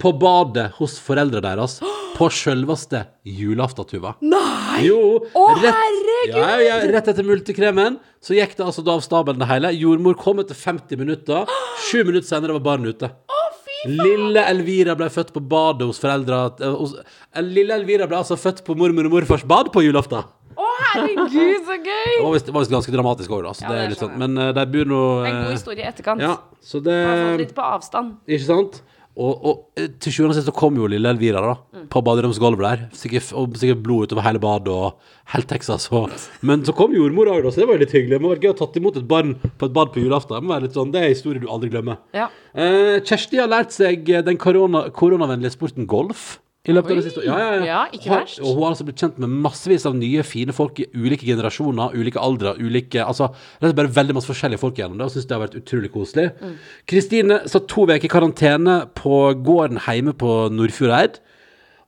På 0.00 0.12
badet 0.16 0.70
hos 0.78 0.98
foreldra 1.04 1.42
deres 1.44 1.78
på 2.16 2.28
sjølveste 2.32 3.02
julaften, 3.24 3.84
Tuva. 3.88 4.14
Nei! 4.24 4.82
Jo, 4.86 4.98
Å, 5.36 5.44
herregud! 5.60 6.34
Ja, 6.36 6.56
ja, 6.60 6.78
rett 6.92 7.08
etter 7.12 7.24
multekremen 7.24 7.98
så 8.20 8.34
gikk 8.36 8.56
det 8.58 8.64
altså 8.66 8.84
da 8.84 8.96
av 8.98 9.04
stabelen 9.04 9.40
det 9.40 9.48
hele. 9.48 9.70
Jordmor 9.76 10.16
kom 10.20 10.40
etter 10.42 10.56
50 10.58 11.00
minutter. 11.00 11.48
Sju 11.88 12.02
minutter 12.04 12.28
senere 12.28 12.56
var 12.58 12.64
barnet 12.66 12.96
ute. 12.96 13.08
Å, 13.08 13.38
fy 13.64 13.78
faen! 13.86 13.96
Lille 14.02 14.44
Elvira 14.52 14.96
ble 15.00 15.08
født 15.12 15.32
på 15.36 15.40
badet 15.52 15.88
hos 15.88 16.00
foreldra. 16.02 16.42
eh, 16.60 16.74
hos- 16.80 16.96
eh, 17.00 17.40
Lille 17.44 17.76
Elvira 17.80 18.06
ble 18.10 18.20
altså 18.20 18.36
født 18.40 18.64
på 18.66 18.76
mormor 18.76 19.08
og 19.08 19.16
morfars 19.16 19.44
bad 19.48 19.72
på 19.72 19.84
julaften. 19.86 20.24
Å, 20.60 20.68
herregud, 20.92 21.64
så 21.64 21.76
gøy! 21.80 22.12
Det 22.18 22.24
var 22.26 22.32
visst- 22.36 22.46
det 22.50 22.52
var 22.56 22.60
visst 22.66 22.72
ganske 22.76 22.92
dramatisk 22.92 23.30
òg, 23.32 23.44
da. 23.48 23.52
Så 23.56 23.62
Ja, 23.64 23.68
det 23.68 23.76
det 23.76 23.84
er 23.84 23.88
litt 23.94 23.98
sånn. 24.04 24.12
skjønner 24.16 24.28
Men 24.28 24.38
eh, 24.48 24.52
de 24.60 24.66
bor 24.76 24.84
nå 24.92 25.02
en 25.24 25.36
god 25.40 25.46
eh, 25.48 25.56
historie 25.56 25.84
i 25.84 25.88
etterkant. 25.88 26.20
Ja, 26.20 26.36
så 26.60 26.82
det 26.84 26.96
har 27.06 27.16
fått 27.30 27.38
litt 27.46 27.54
på 27.56 27.64
avstand. 27.64 28.16
Ikke 28.28 28.44
sant? 28.48 28.82
Og, 29.18 29.44
og 29.44 29.80
eh, 29.80 29.88
til 30.00 30.12
sjuende 30.14 30.32
og 30.32 30.36
sist 30.38 30.46
så 30.48 30.54
kom 30.54 30.76
jo 30.78 30.86
lille 30.88 31.10
Elvira 31.10 31.40
da 31.42 31.54
Mm. 31.80 31.86
på 31.90 32.00
baderomsgulvet 32.04 32.62
der. 32.66 32.80
Sikkert, 32.94 33.32
og 33.34 33.54
sikkert 33.58 33.82
blod 33.82 34.06
utover 34.08 34.22
hele 34.26 34.38
badet 34.42 34.68
og 34.74 34.98
helt 35.34 35.48
Texas. 35.50 35.88
Og, 35.92 36.10
men 36.46 36.62
så 36.66 36.74
kom 36.76 36.92
jordmor 36.94 37.30
òg, 37.30 37.46
så 37.50 37.60
det 37.62 37.66
var 37.68 37.78
jo 37.78 37.82
litt 37.84 37.94
hyggelig. 37.94 38.16
Det 38.18 38.20
må 38.22 38.30
være 38.32 38.42
gøy 38.44 38.50
å 38.50 38.54
ha 38.56 38.58
tatt 38.60 38.76
imot 38.80 38.96
et 39.00 39.08
barn 39.10 39.34
på 39.58 39.66
et 39.68 39.74
bad 39.76 39.92
på 39.94 40.02
julaften. 40.02 40.34
Det 40.36 40.44
må 40.46 40.54
være 40.54 40.66
litt 40.68 40.76
sånn, 40.78 40.90
det 40.94 41.00
er 41.02 41.08
en 41.08 41.14
historie 41.14 41.40
du 41.42 41.48
aldri 41.50 41.70
glemmer. 41.72 41.98
Ja. 42.14 42.28
Eh, 42.54 43.00
Kjersti 43.06 43.38
har 43.42 43.50
lært 43.50 43.72
seg 43.74 44.04
den 44.26 44.38
korona, 44.38 44.86
koronavennlige 44.94 45.54
sporten 45.56 45.86
golf. 45.90 46.38
I 46.68 46.74
løpet 46.76 46.92
av 46.92 46.98
det 46.98 47.04
siste 47.06 47.22
Ja, 47.24 47.38
ja, 47.40 47.52
ja. 47.56 47.64
Ja, 47.64 47.82
ikke 47.88 48.10
Har- 48.10 48.20
verst. 48.26 48.40
Og 48.44 48.52
hun 48.54 48.62
har 48.64 48.74
altså 48.74 48.84
blitt 48.84 49.00
kjent 49.00 49.18
med 49.18 49.30
massevis 49.46 49.86
av 49.88 49.94
nye, 49.96 50.22
fine 50.22 50.52
folk 50.52 50.78
i 50.82 50.86
ulike 50.92 51.24
generasjoner, 51.24 51.94
ulike 51.96 52.20
aldre, 52.20 52.52
ulike 52.60 53.00
Altså, 53.00 53.30
det 53.60 53.70
er 53.70 53.78
bare 53.78 53.94
veldig 53.96 54.14
masse 54.18 54.28
forskjellige 54.28 54.60
folk 54.60 54.76
gjennom 54.76 54.98
det, 54.98 55.06
og 55.06 55.14
syns 55.14 55.26
det 55.26 55.36
har 55.38 55.46
vært 55.48 55.56
utrolig 55.56 55.90
koselig. 55.94 56.26
Mm. 56.40 56.56
Kristine 56.86 57.38
satt 57.48 57.66
to 57.72 57.86
uker 57.88 58.04
i 58.04 58.12
karantene 58.12 58.76
på 58.94 59.22
gården 59.40 59.80
hjemme 59.86 60.12
på 60.12 60.34
Nordfjordeid 60.52 61.16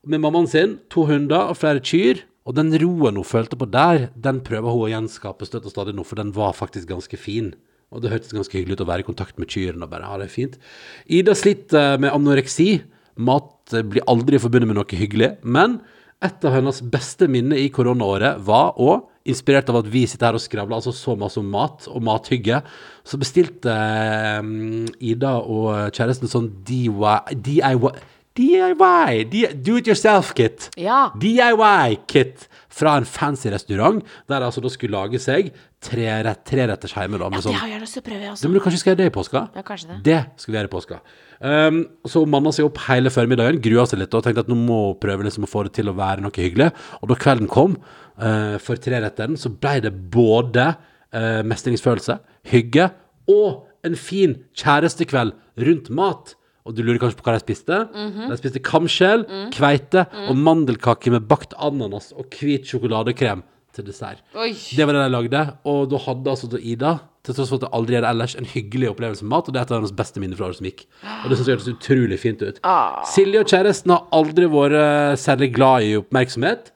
med 0.07 0.21
mammaen 0.25 0.49
sin, 0.49 0.79
to 0.89 1.05
hunder 1.05 1.51
og 1.53 1.59
flere 1.61 1.81
kyr. 1.85 2.25
Og 2.49 2.57
den 2.57 2.73
roen 2.75 3.15
hun 3.21 3.29
følte 3.29 3.55
på 3.55 3.69
der, 3.71 4.09
den 4.19 4.41
prøver 4.41 4.73
hun 4.73 4.89
å 4.89 4.91
gjenskape 4.91 5.47
støtt 5.47 5.69
og 5.69 5.71
stadig 5.71 5.95
nå, 5.95 6.03
for 6.03 6.17
den 6.17 6.33
var 6.35 6.57
faktisk 6.57 6.89
ganske 6.89 7.17
fin. 7.21 7.53
Og 7.93 8.01
det 8.03 8.11
hørtes 8.11 8.33
ganske 8.33 8.57
hyggelig 8.57 8.81
ut 8.81 8.87
å 8.87 8.89
være 8.89 9.05
i 9.05 9.07
kontakt 9.07 9.37
med 9.39 9.53
kyrne 9.53 9.85
og 9.85 9.93
bare 9.93 10.09
ha 10.09 10.17
det 10.19 10.31
fint. 10.33 10.57
Ida 11.07 11.37
sliter 11.37 12.01
med 12.01 12.11
anoreksi. 12.11 12.81
Mat 13.17 13.75
eh, 13.75 13.85
blir 13.85 14.07
aldri 14.11 14.41
forbundet 14.43 14.71
med 14.71 14.79
noe 14.79 14.99
hyggelig. 14.99 15.35
Men 15.43 15.81
et 16.23 16.45
av 16.47 16.55
hennes 16.55 16.79
beste 16.93 17.27
minner 17.31 17.59
i 17.59 17.71
koronaåret 17.75 18.41
var 18.47 18.79
å, 18.81 19.01
inspirert 19.29 19.69
av 19.71 19.81
at 19.83 19.91
vi 19.91 20.03
sitter 20.11 20.31
her 20.31 20.39
og 20.39 20.43
skravler 20.43 20.81
altså 20.81 20.91
så 20.95 21.15
masse 21.19 21.39
om 21.39 21.51
mat 21.51 21.85
og 21.91 22.03
mathygge, 22.03 22.59
så 23.07 23.19
bestilte 23.21 23.75
eh, 23.75 24.41
Ida 25.13 25.37
og 25.43 25.93
kjæresten 25.95 26.31
sånn 26.31 26.51
DIY, 26.67 27.37
DIY 27.45 27.95
DIY, 28.33 29.25
do 29.61 29.77
it 29.77 29.87
yourself-kit. 29.87 30.71
Ja. 30.81 31.11
DIY-kit 31.21 32.47
fra 32.73 32.95
en 33.01 33.05
fancy 33.09 33.51
restaurant, 33.53 34.01
der 34.31 34.45
altså 34.47 34.63
da 34.65 34.71
skulle 34.73 34.97
lage 34.97 35.21
seg 35.21 35.51
trerett, 35.83 36.41
treretters 36.49 36.95
hjemme. 36.97 37.19
Da, 37.21 37.29
med 37.29 37.39
Det 37.41 37.47
sånn. 37.47 37.59
har 37.61 37.69
jeg 37.75 37.83
lyst 37.83 37.99
til 37.99 38.03
å 38.03 38.07
prøve, 38.07 38.23
jeg 38.25 38.33
også. 38.33 38.49
men 38.49 38.57
du 38.57 38.63
kanskje 38.65 38.81
skal 38.81 38.93
gjøre 38.93 39.03
det 39.03 39.11
i 39.11 39.15
påska? 39.17 39.43
Ja, 39.59 39.65
kanskje 39.67 39.91
det. 39.91 39.99
Det 40.07 40.21
skal 40.41 40.53
vi 40.53 40.59
gjøre 40.59 40.71
i 40.71 40.73
påska. 40.73 41.01
Um, 41.43 41.81
så 42.07 42.23
manna 42.31 42.53
seg 42.55 42.69
opp 42.69 42.79
hele 42.87 43.11
formiddagen, 43.11 43.59
grua 43.65 43.85
seg 43.91 43.99
litt 44.03 44.15
og 44.15 44.23
tenkte 44.25 44.45
at 44.47 44.51
nå 44.53 44.57
må 44.57 44.81
prøve 45.03 45.27
liksom 45.27 45.45
å 45.45 45.51
få 45.51 45.65
det 45.67 45.75
til 45.79 45.91
å 45.91 45.97
være 45.99 46.23
noe 46.23 46.35
hyggelig. 46.39 46.71
Og 47.03 47.11
da 47.11 47.19
kvelden 47.19 47.51
kom 47.51 47.75
uh, 47.79 48.57
for 48.63 48.79
treretteren, 48.79 49.35
så 49.37 49.51
ble 49.51 49.81
det 49.89 49.93
både 50.15 50.69
uh, 50.77 51.43
mestringsfølelse, 51.45 52.21
hygge 52.53 52.91
og 53.33 53.67
en 53.83 53.99
fin 53.99 54.37
kjærestekveld 54.59 55.35
rundt 55.67 55.91
mat. 55.91 56.37
Og 56.63 56.77
du 56.77 56.83
lurer 56.85 57.01
kanskje 57.03 57.19
på 57.19 57.27
hva 57.27 57.37
de 57.37 57.43
spiste? 57.43 57.79
De 57.93 58.37
spiste 58.39 58.63
kamskjell, 58.63 59.25
kveite 59.55 60.07
og 60.29 60.37
mandelkake 60.39 61.11
med 61.15 61.27
bakt 61.31 61.57
ananas 61.59 62.13
og 62.15 62.29
hvit 62.39 62.69
sjokoladekrem 62.71 63.43
til 63.73 63.87
dessert. 63.89 64.21
Oi. 64.37 64.53
Det 64.53 64.85
var 64.85 64.97
det 64.97 65.07
de 65.07 65.15
lagde, 65.15 65.43
og 65.69 65.87
da 65.91 66.01
hadde 66.05 66.33
altså 66.35 66.51
da 66.53 66.61
Ida, 66.61 66.93
til 67.23 67.37
tross 67.37 67.53
for 67.53 67.61
at 67.61 67.65
det 67.65 67.71
aldri 67.79 67.97
er 67.97 68.07
ellers, 68.09 68.35
en 68.37 68.49
hyggelig 68.49 68.91
opplevelse 68.91 69.25
med 69.25 69.33
mat, 69.33 69.49
og 69.49 69.55
det 69.55 69.61
er 69.61 69.67
et 69.69 69.73
av 69.73 69.79
hennes 69.79 69.95
beste 69.97 70.21
minner 70.23 70.39
fra 70.39 70.49
året 70.49 70.59
som 70.59 70.67
gikk. 70.67 70.85
Og 71.23 71.31
det 71.31 71.39
synes 71.39 71.49
jeg 71.49 71.57
hørtes 71.57 71.71
utrolig 71.73 72.19
fint 72.21 72.43
ut. 72.43 72.59
Ah. 72.67 73.01
Silje 73.09 73.45
og 73.45 73.53
kjæresten 73.53 73.95
har 73.95 74.09
aldri 74.19 74.49
vært 74.51 75.23
særlig 75.23 75.53
glad 75.55 75.87
i 75.87 75.95
oppmerksomhet, 76.01 76.72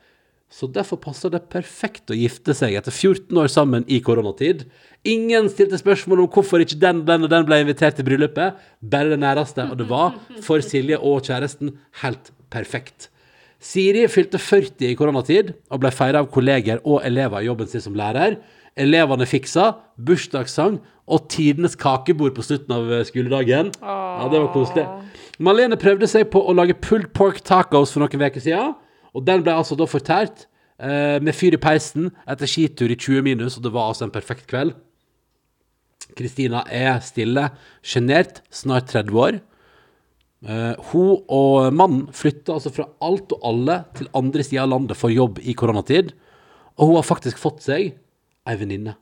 så 0.57 0.69
derfor 0.73 0.97
passer 1.03 1.29
det 1.33 1.43
perfekt 1.53 2.09
å 2.09 2.17
gifte 2.17 2.55
seg 2.57 2.79
etter 2.79 2.95
14 2.95 3.37
år 3.43 3.51
sammen 3.53 3.85
i 3.93 3.99
koronatid. 4.05 4.63
Ingen 5.05 5.51
stilte 5.53 5.77
spørsmål 5.77 6.23
om 6.25 6.31
hvorfor 6.33 6.65
ikke 6.65 6.79
den, 6.81 7.03
den 7.05 7.27
og 7.27 7.33
den 7.33 7.45
ble 7.45 7.59
invitert 7.61 7.99
til 7.99 8.07
bryllupet, 8.09 8.57
bare 8.81 9.13
det 9.13 9.21
næreste, 9.21 9.67
og 9.69 9.77
det 9.83 9.89
var 9.91 10.17
for 10.47 10.65
Silje 10.65 10.97
og 10.97 11.29
kjæresten 11.29 11.75
helt 12.01 12.33
perfekt. 12.49 13.11
Siri 13.61 14.07
fylte 14.09 14.41
40 14.41 14.89
i 14.89 14.97
koronatid 14.97 15.53
og 15.73 15.83
ble 15.83 15.93
feira 15.93 16.25
av 16.25 16.31
kolleger 16.33 16.81
og 16.85 17.05
elever 17.05 17.45
i 17.45 17.51
jobben 17.51 17.69
sin 17.69 17.85
som 17.85 17.97
lærer. 17.99 18.39
Elevene 18.81 19.29
fiksa 19.29 19.71
bursdagssang 20.09 20.81
og 21.07 21.29
tidenes 21.33 21.77
kakebord 21.81 22.33
på 22.37 22.45
slutten 22.45 22.75
av 22.77 22.89
eh, 22.93 23.05
skoledagen. 23.09 23.71
Ja, 23.81 24.27
det 24.33 24.41
var 24.41 24.51
koselig. 24.57 24.89
Malene 25.37 25.77
prøvde 25.81 26.09
seg 26.11 26.31
på 26.33 26.41
å 26.41 26.57
lage 26.57 26.77
pulled 26.81 27.13
pork 27.17 27.45
tacos 27.45 27.93
for 27.93 28.05
noen 28.05 28.25
uker 28.25 28.41
siden, 28.43 28.75
og 29.17 29.25
den 29.25 29.43
ble 29.45 29.55
altså 29.57 29.77
da 29.79 29.89
fortært 29.89 30.45
eh, 30.77 31.17
med 31.25 31.35
fyr 31.37 31.57
i 31.57 31.61
peisen 31.63 32.11
etter 32.29 32.51
skitur 32.51 32.93
i 32.93 32.99
20 32.99 33.25
minus, 33.25 33.57
og 33.57 33.65
det 33.65 33.73
var 33.75 33.91
altså 33.91 34.07
en 34.07 34.15
perfekt 34.15 34.47
kveld. 34.51 34.75
Kristina 36.17 36.63
er 36.73 37.01
stille, 37.05 37.49
sjenert, 37.85 38.43
snart 38.55 38.93
30 38.93 39.23
år. 39.23 39.41
Eh, 40.47 40.75
hun 40.93 41.25
og 41.33 41.73
mannen 41.75 42.07
flytta 42.15 42.59
altså 42.59 42.73
fra 42.75 42.87
alt 43.05 43.33
og 43.35 43.49
alle 43.49 43.81
til 43.97 44.11
andre 44.17 44.45
sida 44.47 44.67
av 44.67 44.75
landet 44.75 45.01
for 45.01 45.13
jobb 45.13 45.41
i 45.43 45.57
koronatid. 45.57 46.13
Og 46.77 46.91
hun 46.93 46.99
har 47.01 47.09
faktisk 47.09 47.41
fått 47.41 47.65
seg 47.65 47.95
ei 48.47 48.57
venninne. 48.61 48.99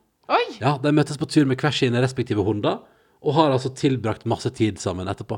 Ja, 0.57 0.77
De 0.81 0.95
møtes 0.95 1.19
på 1.21 1.27
tur 1.29 1.45
med 1.45 1.59
hver 1.61 1.75
sine 1.75 2.01
respektive 2.01 2.45
hunder, 2.47 2.79
og 3.21 3.35
har 3.37 3.51
altså 3.53 3.69
tilbrakt 3.75 4.25
masse 4.29 4.49
tid 4.55 4.79
sammen 4.81 5.09
etterpå. 5.11 5.37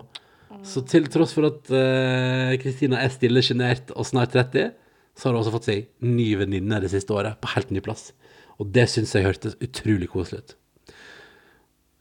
Så 0.68 0.84
til 0.89 1.07
tross 1.07 1.32
for 1.36 1.47
at 1.47 1.63
Kristina 1.63 2.59
Kristina 2.59 2.99
er 2.99 3.13
stille, 3.13 3.43
sjenert 3.45 3.93
og 3.95 4.07
snart 4.07 4.36
30, 4.36 4.74
så 5.18 5.28
har 5.28 5.34
hun 5.34 5.41
også 5.41 5.53
fått 5.55 5.68
seg 5.70 5.88
ny 6.03 6.28
venninne 6.39 6.82
det 6.84 6.91
siste 6.91 7.13
året, 7.15 7.39
på 7.41 7.53
helt 7.55 7.72
ny 7.74 7.82
plass. 7.84 8.11
Og 8.59 8.70
det 8.74 8.88
syns 8.91 9.13
jeg 9.15 9.26
hørtes 9.26 9.57
utrolig 9.63 10.09
koselig 10.11 10.43
ut. 10.43 10.55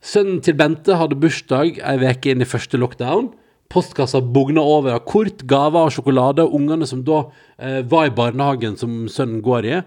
Sønnen 0.07 0.43
til 0.45 0.57
Bente 0.59 0.97
hadde 0.99 1.19
bursdag 1.19 1.81
ei 1.81 1.97
uke 2.05 2.33
inn 2.33 2.45
i 2.45 2.49
første 2.49 2.79
lockdown. 2.79 3.33
Postkassa 3.73 4.21
bugna 4.23 4.63
over 4.63 4.95
av 4.95 5.03
kort, 5.09 5.43
gaver 5.49 5.89
og 5.89 5.95
sjokolade. 5.97 6.45
Og 6.45 6.55
ungene 6.61 6.87
som 6.87 7.03
da 7.07 7.25
eh, 7.59 7.81
var 7.89 8.07
i 8.07 8.15
barnehagen 8.15 8.77
som 8.79 9.07
sønnen 9.11 9.43
går 9.45 9.67
i, 9.67 9.81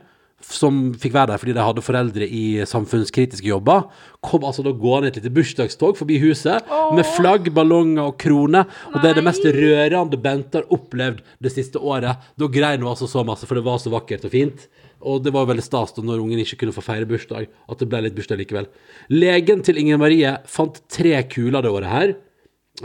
som 0.45 0.93
fikk 0.99 1.13
være 1.15 1.33
der 1.33 1.41
fordi 1.41 1.55
de 1.55 1.63
hadde 1.63 1.83
foreldre 1.83 2.25
i 2.25 2.43
samfunnskritiske 2.67 3.49
jobber, 3.49 3.87
kom 4.25 4.45
altså 4.47 4.63
da 4.65 4.73
gående 4.75 5.11
et 5.11 5.19
lite 5.19 5.31
bursdagstog 5.33 5.97
forbi 5.99 6.19
huset 6.23 6.67
med 6.95 7.07
flagg, 7.15 7.49
ballonger 7.55 8.09
og 8.09 8.17
kroner. 8.21 8.67
Og 8.93 8.99
det 9.01 9.11
er 9.11 9.19
det 9.19 9.25
mest 9.27 9.45
rørende 9.45 10.19
Bente 10.19 10.61
har 10.61 10.75
opplevd 10.75 11.23
det 11.43 11.53
siste 11.53 11.79
året. 11.79 12.29
Da 12.39 12.51
grein 12.51 12.83
hun 12.83 12.91
altså 12.91 13.07
så 13.09 13.23
masse, 13.27 13.47
for 13.47 13.59
det 13.59 13.65
var 13.67 13.81
så 13.81 13.93
vakkert 13.93 14.27
og 14.27 14.33
fint. 14.35 14.67
Og 14.99 15.23
det 15.23 15.31
var 15.35 15.47
veldig 15.47 15.63
stas 15.63 15.93
da 15.95 16.03
når 16.03 16.23
ungen 16.23 16.41
ikke 16.43 16.63
kunne 16.63 16.75
få 16.75 16.83
feire 16.83 17.07
bursdag, 17.07 17.47
at 17.47 17.79
det 17.79 17.87
ble 17.91 18.03
litt 18.03 18.17
bursdag 18.17 18.41
likevel. 18.41 18.67
Legen 19.13 19.63
til 19.63 19.79
Inger 19.79 20.01
Marie 20.01 20.33
fant 20.49 20.81
tre 20.91 21.15
kuler 21.31 21.63
det 21.63 21.71
året 21.71 21.93
her. 21.93 22.17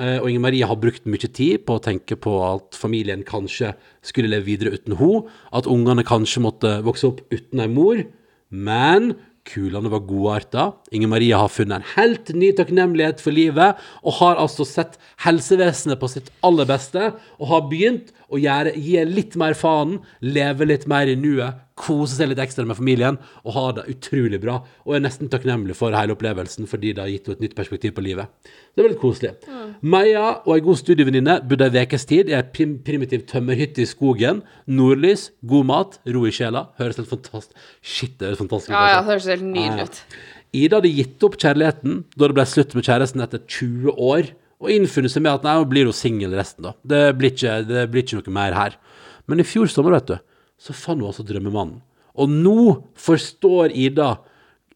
Eh, 0.01 0.19
Og 0.19 0.29
Inger 0.31 0.43
Marie 0.43 0.67
har 0.67 0.81
brukt 0.81 1.07
mye 1.07 1.31
tid 1.31 1.65
på 1.67 1.79
å 1.79 1.83
tenke 1.83 2.17
på 2.19 2.33
at 2.43 2.75
familien 2.75 3.23
kanskje 3.27 3.75
skulle 4.03 4.31
leve 4.33 4.49
videre 4.49 4.75
uten 4.75 4.97
henne. 4.99 5.29
At 5.53 5.67
ungene 5.71 6.05
kanskje 6.07 6.43
måtte 6.43 6.83
vokse 6.83 7.07
opp 7.13 7.23
uten 7.31 7.63
ei 7.63 7.71
mor. 7.71 8.03
Men 8.51 9.15
Kulene 9.45 9.91
var 9.93 10.01
godarta. 10.09 10.63
Inger 10.91 11.11
Marie 11.13 11.37
har 11.37 11.51
funnet 11.53 11.83
en 11.83 11.91
helt 11.99 12.31
ny 12.33 12.51
takknemlighet 12.57 13.21
for 13.21 13.35
livet, 13.37 13.77
og 14.01 14.17
har 14.23 14.41
altså 14.41 14.65
sett 14.65 14.97
helsevesenet 15.21 16.01
på 16.01 16.09
sitt 16.09 16.31
aller 16.47 16.69
beste, 16.69 17.11
og 17.37 17.51
har 17.51 17.67
begynt 17.69 18.15
å 18.33 18.41
gjøre, 18.41 18.73
gi 18.81 19.05
litt 19.05 19.37
mer 19.37 19.53
faen, 19.59 19.99
leve 20.25 20.65
litt 20.71 20.89
mer 20.89 21.13
i 21.13 21.19
nuet, 21.21 21.61
kose 21.79 22.15
seg 22.15 22.31
litt 22.31 22.41
ekstra 22.43 22.65
med 22.67 22.79
familien, 22.79 23.17
og 23.43 23.57
ha 23.57 23.65
det 23.79 23.87
utrolig 23.91 24.39
bra. 24.43 24.61
Og 24.87 24.95
er 24.95 25.03
nesten 25.03 25.31
takknemlig 25.31 25.75
for 25.79 25.95
hele 25.97 26.15
opplevelsen, 26.15 26.69
fordi 26.71 26.93
det 26.95 27.03
har 27.03 27.11
gitt 27.11 27.27
henne 27.29 27.41
et 27.41 27.47
nytt 27.49 27.57
perspektiv 27.59 27.97
på 27.97 28.05
livet. 28.07 28.31
Det 28.75 28.83
er 28.83 28.89
veldig 28.89 29.01
koselig. 29.03 29.33
Maja 29.83 30.27
og 30.45 30.53
ei 30.55 30.65
god 30.65 30.79
studievenninne 30.81 31.41
bodde 31.51 31.71
ei 31.73 31.87
ukes 31.89 32.07
tid 32.11 32.31
i 32.31 32.37
ei 32.39 32.45
prim 32.55 32.77
primitiv 32.87 33.27
tømmerhytte 33.31 33.83
i 33.83 33.89
skogen. 33.91 34.45
Nordlys, 34.71 35.29
god 35.43 35.69
mat, 35.71 35.99
ro 36.15 36.25
i 36.29 36.35
sjela. 36.35 36.69
Høres 36.79 37.01
helt 37.03 37.11
fantastisk 37.11 37.67
Shit, 37.83 38.17
det 38.21 38.31
høres 38.31 38.41
fantastisk 38.41 38.71
ut. 38.71 38.79
Ja, 38.79 38.87
ja, 38.87 39.01
altså. 39.01 39.11
høres 39.11 39.29
helt 39.35 39.47
nydelig 39.49 39.89
ut. 39.91 40.01
Ida 40.55 40.79
hadde 40.79 40.95
gitt 40.95 41.27
opp 41.27 41.37
kjærligheten 41.43 42.05
da 42.15 42.29
det 42.31 42.37
ble 42.37 42.47
slutt 42.47 42.75
med 42.79 42.87
kjæresten 42.87 43.25
etter 43.25 43.43
20 43.43 43.99
år, 43.99 44.31
og 44.63 44.71
innfunnet 44.71 45.11
seg 45.11 45.25
med 45.25 45.35
at 45.35 45.47
nei, 45.47 45.57
nå 45.59 45.67
blir 45.69 45.89
hun 45.91 45.97
singel 45.97 46.37
resten, 46.39 46.69
da. 46.69 46.77
Det 46.87 47.03
blir, 47.19 47.35
ikke, 47.35 47.57
det 47.67 47.89
blir 47.91 48.05
ikke 48.05 48.21
noe 48.21 48.37
mer 48.37 48.55
her. 48.57 48.77
Men 49.27 49.43
i 49.43 49.47
fjor 49.49 49.67
sommer, 49.73 49.97
vet 49.97 50.13
du, 50.13 50.34
så 50.61 50.77
fant 50.77 51.01
hun 51.01 51.11
altså 51.11 51.27
drømmemannen. 51.27 51.81
Og 52.15 52.31
nå 52.31 52.59
forstår 53.01 53.75
Ida 53.75 54.15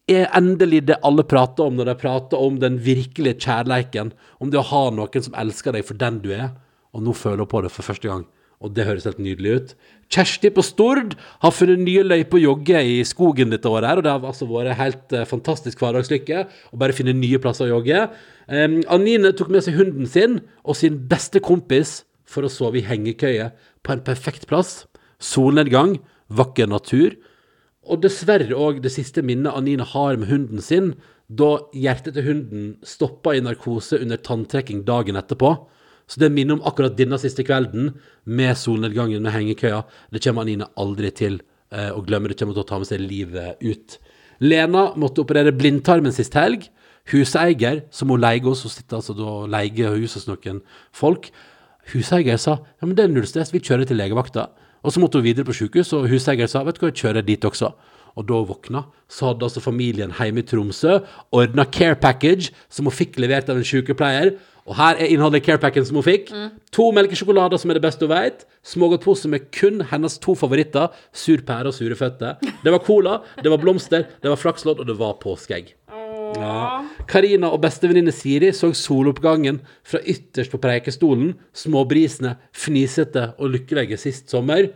er 0.09 0.27
endelig 0.35 0.81
det 0.89 0.97
alle 1.05 1.23
prater 1.27 1.69
om 1.69 1.77
når 1.77 1.91
de 1.91 1.99
prater 2.01 2.41
om 2.41 2.57
den 2.61 2.79
virkelige 2.83 3.45
kjærleiken, 3.45 4.11
om 4.41 4.51
det 4.51 4.59
å 4.59 4.67
ha 4.71 4.89
noen 4.91 5.23
som 5.25 5.37
elsker 5.37 5.75
deg 5.75 5.85
for 5.87 5.99
den 5.99 6.19
du 6.23 6.33
er, 6.35 6.51
og 6.95 7.05
nå 7.05 7.13
føler 7.13 7.45
hun 7.45 7.51
på 7.51 7.61
det 7.63 7.71
for 7.73 7.85
første 7.85 8.09
gang. 8.09 8.25
Og 8.59 8.73
det 8.75 8.83
høres 8.89 9.05
helt 9.07 9.21
nydelig 9.23 9.51
ut. 9.55 9.69
Kjersti 10.11 10.49
på 10.51 10.63
Stord 10.65 11.13
har 11.39 11.53
funnet 11.55 11.79
nye 11.79 12.03
løyper 12.03 12.41
å 12.41 12.41
jogge 12.41 12.81
i 12.83 12.97
skogen 13.07 13.53
dette 13.53 13.69
året, 13.71 14.01
og 14.01 14.03
det 14.03 14.11
har 14.11 14.25
altså 14.25 14.49
vært 14.49 14.75
helt 14.75 15.15
eh, 15.15 15.27
fantastisk 15.29 15.79
hverdagslykke 15.79 16.41
å 16.43 16.79
bare 16.81 16.95
finne 16.97 17.15
nye 17.15 17.39
plasser 17.39 17.69
å 17.69 17.77
jogge. 17.77 18.09
Um, 18.51 18.81
Anine 18.91 19.31
tok 19.37 19.53
med 19.53 19.63
seg 19.63 19.79
hunden 19.79 20.09
sin 20.09 20.41
og 20.65 20.75
sin 20.75 20.99
beste 21.07 21.39
kompis 21.45 22.01
for 22.27 22.43
å 22.43 22.51
sove 22.51 22.81
i 22.81 22.85
hengekøye 22.89 23.53
på 23.85 23.95
en 23.95 24.03
perfekt 24.03 24.49
plass. 24.49 24.88
Solnedgang, 25.19 25.97
vakker 26.29 26.69
natur, 26.71 27.15
og 27.89 28.03
dessverre 28.03 28.55
òg 28.55 28.83
det 28.83 28.91
siste 28.93 29.23
minnet 29.25 29.55
Anine 29.55 29.85
har 29.87 30.19
med 30.19 30.29
hunden 30.29 30.61
sin, 30.63 30.93
da 31.29 31.59
hjertet 31.77 32.15
til 32.17 32.25
hunden 32.25 32.69
stoppa 32.85 33.35
i 33.37 33.43
narkose 33.43 33.99
under 34.01 34.17
tanntrekking 34.17 34.83
dagen 34.87 35.19
etterpå. 35.19 35.53
Så 36.09 36.21
det 36.23 36.31
minner 36.33 36.57
om 36.57 36.63
akkurat 36.65 36.95
denne 36.97 37.19
siste 37.21 37.45
kvelden 37.45 37.91
med 38.25 38.57
solnedgangen 38.57 39.21
med 39.21 39.35
hengekøya. 39.35 39.83
Det 40.09 40.23
kommer 40.23 40.47
Anine 40.47 40.69
aldri 40.81 41.11
til 41.13 41.37
eh, 41.69 41.91
å 41.93 42.01
glemme. 42.01 42.31
Det 42.31 42.39
kommer 42.39 42.57
til 42.57 42.63
å 42.63 42.69
ta 42.71 42.79
med 42.81 42.89
seg 42.89 43.03
livet 43.03 43.61
ut. 43.61 43.99
Lena 44.41 44.87
måtte 44.97 45.21
operere 45.21 45.53
blindtarmen 45.53 46.15
sist 46.15 46.33
helg. 46.39 46.65
Huseier, 47.09 47.83
som 47.93 48.09
hun 48.09 48.21
leier 48.21 48.45
hos, 48.45 48.63
hun 48.65 48.73
sitter 48.73 48.97
altså 48.97 49.13
da 49.17 49.35
leier 49.53 49.93
huset 49.97 50.23
hos 50.23 50.27
noen 50.31 50.63
folk. 50.95 51.29
Huseier 51.93 52.41
sa 52.41 52.57
ja, 52.57 52.87
men 52.87 52.95
det 52.97 53.05
er 53.05 53.13
null 53.13 53.29
stress, 53.29 53.53
vi 53.53 53.61
kjører 53.61 53.89
til 53.89 54.01
legevakta. 54.01 54.47
Og 54.83 54.93
så 54.93 55.01
måtte 55.01 55.19
hun 55.19 55.27
videre 55.27 55.47
på 55.47 55.55
sykehus, 55.55 55.93
og 55.93 56.09
huseier 56.11 56.49
sa 56.49 56.63
vet 56.63 56.77
du 56.77 56.85
hva, 56.85 56.91
jeg 56.91 57.01
kjører 57.03 57.25
dit 57.25 57.45
også. 57.45 57.73
Og 58.17 58.25
da 58.27 58.39
hun 58.39 58.49
våkna, 58.49 58.83
så 59.11 59.29
hadde 59.29 59.45
altså 59.47 59.63
familien 59.63 60.13
hjemme 60.17 60.41
i 60.41 60.47
Tromsø 60.47 60.99
ordna 61.35 61.65
care 61.65 61.97
package 61.99 62.53
som 62.71 62.89
hun 62.89 62.95
fikk 62.95 63.19
levert 63.21 63.51
av 63.51 63.59
en 63.59 63.67
sykepleier. 63.67 64.33
Og 64.69 64.75
her 64.77 64.99
er 65.01 65.09
innholdet 65.09 65.41
i 65.41 65.45
care 65.47 65.61
packen 65.61 65.85
som 65.87 65.97
hun 65.97 66.05
fikk. 66.05 66.29
To 66.75 66.89
melkesjokolader 66.93 67.57
som 67.61 67.71
er 67.71 67.79
det 67.79 67.85
beste 67.87 68.05
hun 68.05 68.13
vet. 68.13 68.45
Smågodtpose 68.65 69.31
med 69.31 69.47
kun 69.55 69.81
hennes 69.89 70.19
to 70.21 70.35
favoritter, 70.37 70.91
sur 71.13 71.41
pære 71.47 71.71
og 71.71 71.77
sure 71.77 71.97
føtter. 71.97 72.37
Det 72.63 72.75
var 72.75 72.83
cola, 72.85 73.19
det 73.41 73.49
var 73.49 73.61
blomster, 73.61 74.05
det 74.21 74.29
var 74.29 74.41
flakslodd, 74.41 74.83
og 74.83 74.91
det 74.91 74.99
var 74.99 75.17
påskeegg. 75.23 75.73
Ja. 76.39 76.81
Karina 77.09 77.49
og 77.53 77.61
bestevenninne 77.63 78.13
Siri 78.15 78.51
så 78.55 78.71
soloppgangen 78.77 79.59
fra 79.87 80.01
ytterst 80.01 80.53
på 80.53 80.59
preikestolen, 80.61 81.33
småbrisene, 81.57 82.35
fnisete 82.55 83.31
og 83.37 83.55
lykkelige 83.55 83.99
sist 83.99 84.31
sommer. 84.31 84.69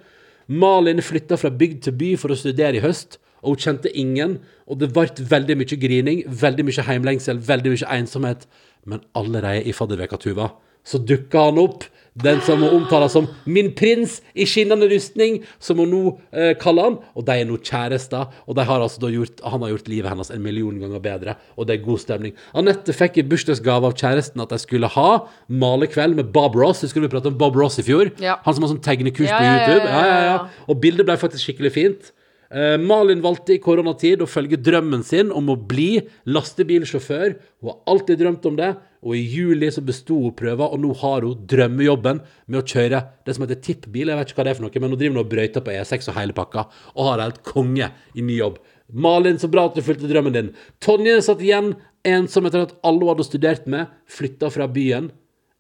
Malin 0.48 1.02
flytta 1.04 1.38
fra 1.40 1.54
bygd 1.54 1.86
til 1.86 1.98
by 2.00 2.14
for 2.20 2.34
å 2.34 2.40
studere 2.40 2.80
i 2.80 2.84
høst, 2.84 3.20
og 3.44 3.56
hun 3.56 3.64
kjente 3.64 3.92
ingen, 4.00 4.38
og 4.68 4.80
det 4.80 4.92
ble 4.96 5.08
veldig 5.30 5.58
mye 5.60 5.80
grining, 5.80 6.22
veldig 6.28 6.68
mye 6.68 6.86
heimlengsel, 6.88 7.42
veldig 7.44 7.74
mye 7.74 7.96
ensomhet. 8.00 8.48
Men 8.88 9.04
allerede 9.16 9.64
i 9.68 9.76
fadderveka 9.76 10.20
Tuva, 10.20 10.52
så 10.84 11.00
dukka 11.00 11.48
han 11.48 11.62
opp, 11.62 11.86
den 12.22 12.42
som 12.46 12.62
hun 12.62 12.84
omtaler 12.84 13.10
som 13.10 13.28
'min 13.46 13.72
prins 13.74 14.22
i 14.36 14.46
skinnende 14.46 14.88
rustning', 14.90 15.44
som 15.60 15.78
hun 15.78 15.90
nå 15.90 16.20
eh, 16.32 16.54
kaller 16.54 16.84
han. 16.84 16.98
Og 17.16 17.26
de 17.26 17.32
er 17.32 17.46
nå 17.46 17.58
kjærester, 17.58 18.28
og 18.48 18.56
har 18.56 18.82
altså 18.82 19.00
gjort, 19.10 19.42
han 19.44 19.62
har 19.62 19.70
gjort 19.70 19.88
livet 19.88 20.10
hennes 20.10 20.32
en 20.32 20.44
million 20.44 20.80
ganger 20.80 21.00
bedre, 21.00 21.36
og 21.58 21.68
det 21.68 21.80
er 21.80 21.86
god 21.86 22.00
stemning. 22.00 22.34
Anette 22.54 22.94
fikk 22.94 23.18
i 23.18 23.24
bursdagsgave 23.24 23.86
av 23.86 23.94
kjæresten 23.94 24.42
at 24.42 24.50
de 24.50 24.58
skulle 24.58 24.88
ha 24.88 25.28
malekveld 25.50 26.16
med 26.16 26.32
Bob 26.34 26.56
Ross. 26.56 26.82
Husker 26.82 27.02
du 27.02 27.08
vi 27.08 27.14
pratet 27.16 27.34
om 27.34 27.38
Bob 27.38 27.56
Ross 27.56 27.80
i 27.80 27.84
fjor? 27.84 28.12
Ja. 28.22 28.38
Han 28.46 28.54
som 28.54 28.64
har 28.64 28.74
sånn 28.74 28.84
tegnekurs 28.84 29.30
Ja, 29.30 29.38
på 29.38 29.44
YouTube. 29.44 29.86
ja, 29.90 30.06
ja, 30.06 30.20
ja. 30.24 30.38
Og 30.68 30.82
bildet 30.82 31.06
ble 31.06 31.18
faktisk 31.18 31.46
skikkelig 31.50 31.74
fint. 31.74 32.12
Eh, 32.54 32.78
Malin 32.78 33.22
valgte 33.24 33.56
i 33.56 33.62
koronatid 33.62 34.22
å 34.22 34.30
følge 34.30 34.60
drømmen 34.62 35.02
sin 35.06 35.32
om 35.34 35.48
å 35.50 35.56
bli 35.58 36.04
lastebilsjåfør. 36.30 37.34
Hun 37.64 37.72
har 37.72 37.80
alltid 37.90 38.20
drømt 38.22 38.46
om 38.46 38.60
det, 38.60 38.70
og 39.02 39.16
i 39.18 39.24
juli 39.26 39.72
så 39.74 39.82
besto 39.86 40.20
hun 40.22 40.36
prøva, 40.38 40.68
og 40.70 40.84
nå 40.84 40.92
har 41.02 41.26
hun 41.26 41.48
drømmejobben 41.50 42.22
med 42.46 42.60
å 42.60 42.68
kjøre 42.70 43.02
det 43.26 43.34
som 43.34 43.48
heter 43.48 43.58
tippbil. 43.66 44.12
Jeg 44.14 44.20
vet 44.20 44.30
ikke 44.30 44.42
hva 44.42 44.46
det 44.46 44.54
er 44.54 44.60
for 44.60 44.68
noe, 44.68 44.84
men 44.84 44.94
hun 44.94 45.02
driver 45.02 45.18
nå 45.18 45.24
og 45.26 45.34
brøyter 45.34 45.66
på 45.66 45.74
E6 45.74 46.12
og 46.12 46.20
hele 46.20 46.38
pakka, 46.38 46.68
og 46.94 47.10
har 47.10 47.26
helt 47.26 47.42
konge 47.48 47.90
i 48.14 48.28
ny 48.28 48.38
jobb. 48.38 48.62
Malin, 48.94 49.42
så 49.42 49.50
bra 49.50 49.66
at 49.66 49.80
du 49.80 49.82
fulgte 49.82 50.12
drømmen 50.12 50.38
din. 50.38 50.54
Tonje 50.84 51.18
satt 51.26 51.42
igjen 51.42 51.74
ensom 52.06 52.46
etter 52.46 52.68
at 52.68 52.78
alle 52.86 53.02
hun 53.02 53.16
hadde 53.16 53.26
studert 53.26 53.66
med, 53.66 53.90
flytta 54.06 54.54
fra 54.54 54.70
byen. 54.70 55.10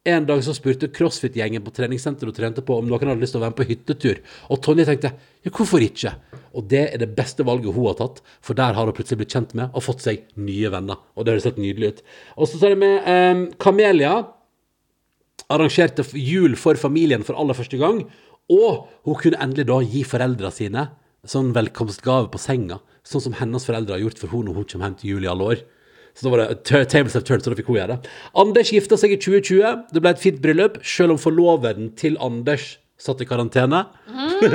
En 0.03 0.25
dag 0.27 0.41
så 0.43 0.51
spurte 0.51 0.89
CrossFit-gjengen 0.91 1.63
på 1.63 1.71
treningssenteret 1.71 2.27
hun 2.27 2.35
trente 2.35 2.61
på 2.65 2.75
om 2.75 2.89
noen 2.89 3.07
hadde 3.07 3.23
lyst 3.23 3.37
til 3.37 3.39
å 3.39 3.43
være 3.45 3.53
med 3.53 3.59
på 3.61 3.67
hyttetur. 3.69 4.17
Og 4.51 4.59
Tonje 4.65 4.83
tenkte 4.89 5.13
ja, 5.15 5.51
hvorfor 5.51 5.83
ikke? 5.85 6.11
Og 6.51 6.65
det 6.73 6.81
er 6.89 6.99
det 6.99 7.13
beste 7.15 7.45
valget 7.47 7.71
hun 7.71 7.87
har 7.87 7.95
tatt, 8.01 8.19
for 8.43 8.59
der 8.59 8.75
har 8.75 8.89
hun 8.89 8.95
plutselig 8.97 9.21
blitt 9.21 9.31
kjent 9.31 9.53
med 9.55 9.71
og 9.71 9.85
fått 9.85 10.03
seg 10.03 10.25
nye 10.35 10.71
venner. 10.73 10.99
Og 11.15 11.23
det 11.23 11.37
høres 11.37 11.47
helt 11.47 11.61
nydelig 11.63 11.93
ut. 11.93 12.01
Og 12.35 12.51
så 12.51 12.59
tar 12.59 12.73
jeg 12.73 12.81
med 12.81 13.07
eh, 13.13 13.45
Kamelia. 13.63 14.17
Arrangerte 15.53 16.03
jul 16.19 16.57
for 16.59 16.75
familien 16.79 17.23
for 17.23 17.39
aller 17.39 17.55
første 17.55 17.79
gang. 17.79 18.03
Og 18.51 18.83
hun 19.07 19.19
kunne 19.21 19.39
endelig 19.39 19.69
da 19.71 19.79
gi 19.87 20.03
foreldra 20.03 20.51
sine 20.51 20.89
sånn 21.23 21.53
velkomstgave 21.55 22.27
på 22.27 22.43
senga, 22.43 22.81
sånn 23.07 23.23
som 23.29 23.39
hennes 23.39 23.63
foreldre 23.63 23.95
har 23.95 24.03
gjort 24.03 24.19
for 24.19 24.35
hun 24.35 24.49
når 24.49 24.59
hun 24.59 24.67
kommer 24.67 24.89
hjem 24.89 24.99
til 24.99 25.13
jul 25.13 25.23
i 25.29 25.31
alle 25.31 25.49
år. 25.53 25.63
Så 26.13 26.27
da 26.27 26.31
var 26.33 26.43
det 26.43 26.85
tables 26.91 27.15
of 27.17 27.25
Turns, 27.25 27.45
så 27.45 27.51
da 27.53 27.57
fikk 27.57 27.71
hun 27.71 27.79
gjøre 27.79 27.95
det. 27.95 28.13
Anders 28.37 28.71
gifta 28.73 28.99
seg 29.01 29.15
i 29.15 29.19
2020. 29.21 29.83
Det 29.95 30.03
ble 30.03 30.13
et 30.13 30.21
fint 30.21 30.41
bryllup, 30.43 30.77
selv 30.85 31.15
om 31.15 31.21
forloveren 31.21 31.91
til 31.99 32.19
Anders 32.21 32.75
satt 32.99 33.21
i 33.23 33.27
karantene. 33.27 33.81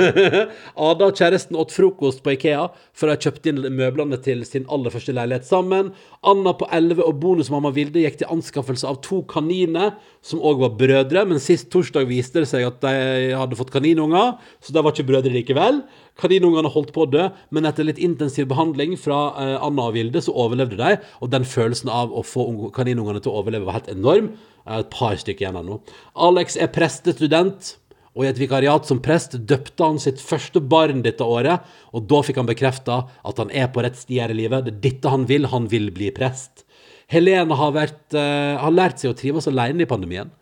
Ada 0.89 1.09
og 1.09 1.17
kjæresten 1.17 1.57
åt 1.59 1.73
frokost 1.75 2.21
på 2.23 2.33
Ikea 2.33 2.69
før 2.97 3.11
de 3.11 3.17
kjøpte 3.25 3.51
inn 3.51 3.61
møblene 3.75 4.19
til 4.23 4.41
sin 4.47 4.67
aller 4.71 4.93
første 4.93 5.13
leilighet 5.15 5.47
sammen. 5.47 5.91
Anna 6.25 6.53
på 6.57 6.67
11 6.73 7.03
og 7.05 7.19
bonusmamma 7.21 7.71
Vilde 7.75 8.03
gikk 8.03 8.19
til 8.21 8.31
anskaffelse 8.33 8.87
av 8.89 9.01
to 9.05 9.21
kaniner, 9.29 9.95
som 10.25 10.41
òg 10.43 10.63
var 10.63 10.75
brødre, 10.79 11.25
men 11.29 11.41
sist 11.43 11.69
torsdag 11.73 12.07
viste 12.09 12.43
det 12.43 12.49
seg 12.51 12.65
at 12.67 12.79
de 12.83 13.33
hadde 13.37 13.59
fått 13.59 13.73
kaninunger, 13.75 14.37
så 14.63 14.75
de 14.75 14.83
var 14.83 14.95
ikke 14.95 15.09
brødre 15.11 15.33
likevel. 15.35 15.83
Kaninungene 16.19 16.71
holdt 16.71 16.93
på 16.95 17.05
å 17.05 17.09
dø, 17.11 17.27
men 17.55 17.67
etter 17.69 17.87
litt 17.87 18.01
intensiv 18.03 18.49
behandling 18.51 18.97
fra 18.99 19.19
eh, 19.39 19.55
Anna 19.63 19.89
og 19.91 19.95
Vilde, 19.95 20.23
så 20.23 20.35
overlevde 20.35 20.79
de, 20.79 20.97
og 21.23 21.31
den 21.31 21.47
følelsen 21.47 21.91
av 21.91 22.11
å 22.11 22.25
få 22.27 22.47
kaninungene 22.75 23.21
til 23.23 23.31
å 23.31 23.43
overleve 23.43 23.67
var 23.69 23.79
helt 23.79 23.91
enorm. 23.93 24.33
Et 24.69 24.89
par 24.93 25.15
stykker 25.17 25.47
igjen 25.47 25.61
ennå. 25.61 25.79
Alex 26.27 26.59
er 26.59 26.69
prestestudent. 26.73 27.77
Og 28.17 28.25
i 28.25 28.29
et 28.29 28.39
vikariat 28.41 28.87
som 28.89 29.01
prest 29.03 29.35
døpte 29.47 29.85
han 29.85 29.99
sitt 30.01 30.21
første 30.23 30.61
barn 30.61 31.03
dette 31.05 31.25
året, 31.25 31.65
og 31.93 32.07
da 32.09 32.23
fikk 32.25 32.41
han 32.41 32.49
bekrefta 32.49 33.03
at 33.07 33.41
han 33.41 33.53
er 33.53 33.69
på 33.71 33.83
rett 33.85 33.99
sti 33.99 34.19
her 34.21 34.33
i 34.33 34.39
livet. 34.41 34.65
Det 34.65 34.73
er 34.73 34.81
dette 34.87 35.13
han 35.13 35.27
vil. 35.29 35.47
Han 35.53 35.69
vil 35.71 35.91
bli 35.95 36.09
prest. 36.15 36.65
Helene 37.09 37.57
har, 37.57 37.71
vært, 37.73 38.03
uh, 38.13 38.57
har 38.61 38.75
lært 38.75 39.01
seg 39.01 39.13
å 39.13 39.17
trives 39.17 39.49
alene 39.49 39.85
i 39.85 39.89
pandemien. 39.89 40.33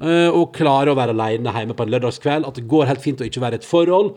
Uh, 0.00 0.30
og 0.34 0.54
klarer 0.56 0.92
å 0.92 0.98
være 0.98 1.14
alene 1.14 1.52
hjemme 1.54 1.76
på 1.76 1.84
en 1.84 1.92
lørdagskveld. 1.92 2.48
At 2.48 2.60
det 2.60 2.68
går 2.70 2.88
helt 2.92 3.04
fint 3.04 3.20
å 3.20 3.28
ikke 3.28 3.42
være 3.44 3.58
i 3.58 3.62
et 3.62 3.68
forhold. 3.68 4.14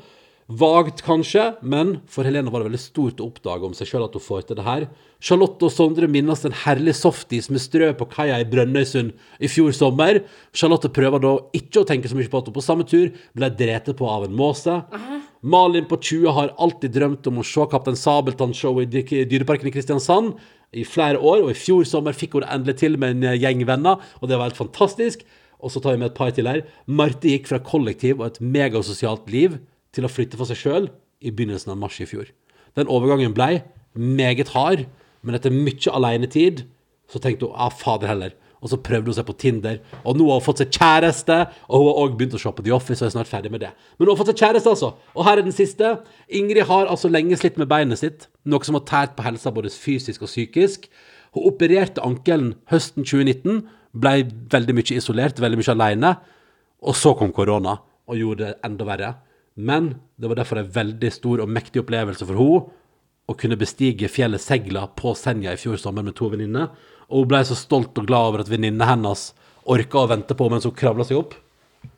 Vagt 0.48 1.02
kanskje, 1.04 1.58
men 1.60 1.98
for 2.08 2.24
Helene 2.24 2.48
var 2.48 2.62
det 2.62 2.70
veldig 2.70 2.80
stort 2.80 3.20
å 3.20 3.26
oppdage 3.28 3.68
om 3.68 3.74
seg 3.76 3.90
sjøl 3.90 4.06
at 4.06 4.14
hun 4.16 4.24
får 4.24 4.46
til 4.48 4.56
det 4.56 4.64
her. 4.64 4.86
Charlotte 5.20 5.68
og 5.68 5.74
Sondre 5.76 6.08
minnes 6.08 6.46
en 6.48 6.56
herlig 6.56 6.94
softis 6.96 7.50
med 7.52 7.60
strø 7.60 7.90
på 8.00 8.08
kaia 8.14 8.38
i 8.40 8.48
Brønnøysund 8.48 9.12
i 9.44 9.50
fjor 9.52 9.76
sommer. 9.76 10.22
Charlotte 10.56 10.94
prøver 10.96 11.20
da 11.26 11.34
ikke 11.60 11.84
å 11.84 11.90
tenke 11.90 12.08
så 12.08 12.16
mye 12.16 12.32
på 12.32 12.40
at 12.40 12.48
hun 12.48 12.56
på 12.56 12.64
samme 12.64 12.88
tur 12.88 13.12
ble 13.36 13.52
drept 13.60 13.92
på 14.00 14.08
av 14.08 14.30
en 14.30 14.40
måse. 14.40 14.78
Malin 15.44 15.92
på 15.92 16.00
20 16.00 16.40
har 16.40 16.56
alltid 16.56 16.96
drømt 16.96 17.28
om 17.28 17.44
å 17.44 17.48
se 17.52 17.68
Kaptein 17.76 18.00
Sabeltann-show 18.00 18.80
i 18.86 18.88
Dyreparken 18.88 19.68
i 19.68 19.76
Kristiansand 19.76 20.38
i 20.72 20.88
flere 20.88 21.20
år, 21.20 21.44
og 21.44 21.52
i 21.52 21.60
fjor 21.60 21.84
sommer 21.88 22.16
fikk 22.16 22.40
hun 22.40 22.48
det 22.48 22.54
endelig 22.56 22.82
til 22.86 22.96
med 22.96 23.20
en 23.20 23.36
gjeng 23.36 23.68
venner, 23.68 24.00
og 24.24 24.32
det 24.32 24.40
var 24.40 24.48
helt 24.48 24.64
fantastisk. 24.64 25.28
Og 25.60 25.76
så 25.76 25.84
tar 25.84 25.98
vi 25.98 26.06
med 26.06 26.14
et 26.14 26.20
par 26.20 26.32
til 26.32 26.48
her. 26.48 26.64
Marte 26.88 27.28
gikk 27.28 27.50
fra 27.52 27.60
kollektiv 27.60 28.22
og 28.22 28.30
et 28.30 28.46
megasosialt 28.46 29.28
liv 29.34 29.58
til 29.98 30.08
å 30.08 30.12
flytte 30.12 30.40
for 30.40 30.50
seg 30.50 30.62
sjøl 30.62 30.90
i 31.20 31.34
begynnelsen 31.34 31.74
av 31.74 31.80
mars 31.82 31.98
i 32.02 32.08
fjor. 32.10 32.30
Den 32.78 32.90
overgangen 32.94 33.36
blei 33.36 33.64
meget 33.98 34.54
hard, 34.54 34.86
men 35.26 35.38
etter 35.38 35.54
mye 35.54 35.94
alenetid 35.94 36.68
så 37.10 37.22
tenkte 37.24 37.50
hun 37.50 37.58
ah, 37.58 37.74
fader 37.74 38.12
heller. 38.12 38.36
Og 38.58 38.72
så 38.72 38.80
prøvde 38.82 39.12
hun 39.12 39.16
seg 39.18 39.26
på 39.28 39.36
Tinder, 39.38 39.76
og 40.02 40.18
nå 40.18 40.26
har 40.32 40.40
hun 40.40 40.46
fått 40.48 40.64
seg 40.64 40.72
kjæreste. 40.74 41.36
Og 41.70 41.82
hun 41.82 41.90
har 41.92 42.00
òg 42.02 42.16
begynt 42.18 42.38
å 42.38 42.42
se 42.42 42.52
på 42.58 42.66
The 42.66 42.74
Office, 42.74 43.00
og 43.04 43.10
er 43.10 43.14
snart 43.14 43.30
ferdig 43.30 43.52
med 43.54 43.62
det. 43.62 43.70
Men 43.98 44.08
hun 44.08 44.14
har 44.16 44.20
fått 44.22 44.32
seg 44.32 44.42
kjæreste, 44.42 44.74
altså. 44.74 44.90
Og 45.14 45.28
her 45.28 45.38
er 45.38 45.46
den 45.46 45.56
siste. 45.56 45.92
Ingrid 46.40 46.66
har 46.70 46.90
altså 46.90 47.12
lenge 47.12 47.38
slitt 47.38 47.60
med 47.62 47.70
beinet 47.70 48.02
sitt, 48.02 48.26
noe 48.50 48.66
som 48.66 48.80
har 48.80 48.88
tært 48.90 49.14
på 49.18 49.26
helsa 49.28 49.54
både 49.54 49.74
fysisk 49.74 50.26
og 50.26 50.32
psykisk. 50.32 50.90
Hun 51.38 51.46
opererte 51.52 52.04
ankelen 52.06 52.56
høsten 52.72 53.06
2019, 53.06 53.62
ble 53.98 54.16
veldig 54.52 54.76
mye 54.78 54.98
isolert, 54.98 55.42
veldig 55.42 55.62
mye 55.62 55.76
alene. 55.76 56.16
Og 56.82 56.98
så 56.98 57.14
kom 57.18 57.34
korona 57.34 57.78
og 58.08 58.18
gjorde 58.18 58.50
det 58.50 58.58
enda 58.66 58.90
verre. 58.90 59.14
Men 59.58 59.96
det 60.16 60.30
var 60.30 60.38
derfor 60.38 60.62
en 60.62 60.70
veldig 60.70 61.10
stor 61.14 61.42
og 61.42 61.50
mektig 61.50 61.82
opplevelse 61.82 62.26
for 62.28 62.38
henne 62.38 62.76
å 63.28 63.36
kunne 63.36 63.58
bestige 63.60 64.08
fjellet 64.08 64.40
Segla 64.40 64.86
på 64.96 65.12
Senja 65.18 65.52
i 65.52 65.60
fjor 65.60 65.80
sommer 65.82 66.06
med 66.06 66.16
to 66.16 66.30
venninner. 66.32 66.70
Og 67.10 67.26
hun 67.26 67.32
ble 67.34 67.42
så 67.48 67.58
stolt 67.60 67.98
og 68.00 68.08
glad 68.08 68.30
over 68.30 68.44
at 68.44 68.52
venninnene 68.52 68.88
hennes 68.88 69.32
orka 69.68 70.00
å 70.00 70.08
vente 70.14 70.38
på 70.38 70.48
mens 70.52 70.68
hun 70.68 70.76
kravla 70.78 71.04
seg 71.08 71.20
opp. 71.20 71.36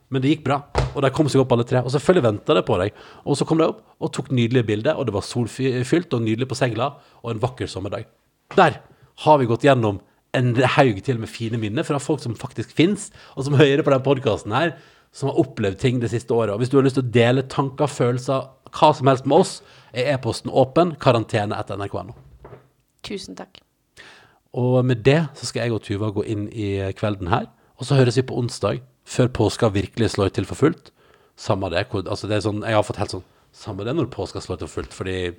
Men 0.09 0.23
det 0.23 0.31
gikk 0.31 0.47
bra, 0.47 0.63
og 0.95 1.03
de 1.05 1.11
kom 1.13 1.29
seg 1.29 1.43
opp 1.43 1.51
alle 1.53 1.67
tre. 1.69 1.83
Og 1.85 1.93
selvfølgelig 1.93 2.25
venta 2.25 2.55
de 2.57 2.63
på 2.65 2.79
deg. 2.81 2.97
Og 3.29 3.37
så 3.37 3.45
kom 3.45 3.61
de 3.61 3.67
opp 3.69 3.83
og 4.01 4.13
tok 4.15 4.31
nydelige 4.33 4.65
bilder, 4.71 4.97
og 4.97 5.05
det 5.05 5.13
var 5.13 5.27
solfylt 5.27 6.15
og 6.17 6.23
nydelig 6.25 6.49
på 6.49 6.57
Segla, 6.57 6.95
og 7.21 7.33
en 7.35 7.43
vakker 7.43 7.69
sommerdag. 7.69 8.07
Der 8.55 8.79
har 9.25 9.37
vi 9.37 9.49
gått 9.51 9.67
gjennom 9.67 9.99
en 10.33 10.53
haug 10.77 11.03
til 11.05 11.21
med 11.21 11.29
fine 11.29 11.59
minner 11.61 11.85
fra 11.85 12.01
folk 12.01 12.23
som 12.23 12.37
faktisk 12.37 12.73
fins, 12.77 13.09
og 13.35 13.45
som 13.45 13.57
hører 13.59 13.83
på 13.85 13.93
denne 13.93 14.05
podkasten 14.05 14.55
her, 14.55 14.73
som 15.11 15.29
har 15.29 15.39
opplevd 15.41 15.79
ting 15.81 15.99
det 15.99 16.11
siste 16.11 16.33
året. 16.35 16.53
Og 16.53 16.59
hvis 16.61 16.69
du 16.69 16.77
har 16.77 16.83
lyst 16.85 16.95
til 16.99 17.05
å 17.07 17.11
dele 17.11 17.43
tanker, 17.49 17.87
følelser, 17.89 18.47
hva 18.69 18.91
som 18.95 19.07
helst 19.09 19.25
med 19.25 19.37
oss, 19.39 19.53
er 19.93 20.13
e-posten 20.13 20.51
åpen. 20.53 20.95
Karantene 21.01 21.57
etter 21.57 21.77
nrk.no. 21.79 22.13
Tusen 23.03 23.35
takk. 23.39 23.61
Og 24.53 24.83
med 24.85 25.03
det 25.05 25.19
så 25.37 25.45
skal 25.49 25.65
jeg 25.67 25.73
og 25.75 25.83
Tuva 25.85 26.09
gå 26.13 26.23
inn 26.25 26.47
i 26.53 26.69
kvelden 26.97 27.29
her. 27.29 27.47
Og 27.79 27.85
så 27.87 27.95
høres 27.99 28.17
vi 28.17 28.23
på 28.27 28.37
onsdag, 28.37 28.81
før 29.09 29.29
påska 29.33 29.69
virkelig 29.73 30.11
slår 30.13 30.29
til 30.35 30.45
for 30.45 30.55
fullt. 30.59 30.91
Samme 31.39 31.69
det. 31.71 31.87
hvor- 31.89 32.05
Altså 32.07 32.27
det 32.27 32.37
er 32.37 32.41
sånn, 32.49 32.61
jeg 32.65 32.73
har 32.75 32.83
fått 32.83 32.97
helt 32.97 33.11
sånn 33.11 33.23
Samme 33.51 33.83
det 33.83 33.95
når 33.95 34.05
påska 34.13 34.39
slår 34.39 34.59
til 34.59 34.67
for 34.67 34.83
fullt, 34.83 34.93
fordi 34.93 35.33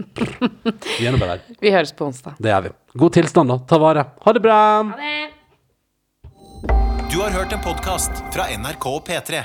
Vi 0.98 1.06
er 1.06 1.12
nå 1.12 1.18
bare 1.20 1.36
her. 1.38 1.40
Vi 1.60 1.70
høres 1.70 1.92
på 1.92 2.06
onsdag. 2.08 2.34
Det 2.42 2.50
gjør 2.50 2.62
vi. 2.64 2.70
God 2.98 3.12
tilstand, 3.12 3.48
da. 3.48 3.58
Ta 3.70 3.78
vare. 3.78 4.04
Ha 4.24 4.32
det 4.32 4.42
bra. 4.42 4.82
Ha 4.82 4.96
det! 4.98 5.30
Du 7.12 7.20
har 7.20 7.30
hørt 7.30 7.52
en 7.52 7.60
podkast 7.62 8.10
fra 8.34 8.48
NRK 8.50 8.86
og 8.86 9.04
P3. 9.06 9.44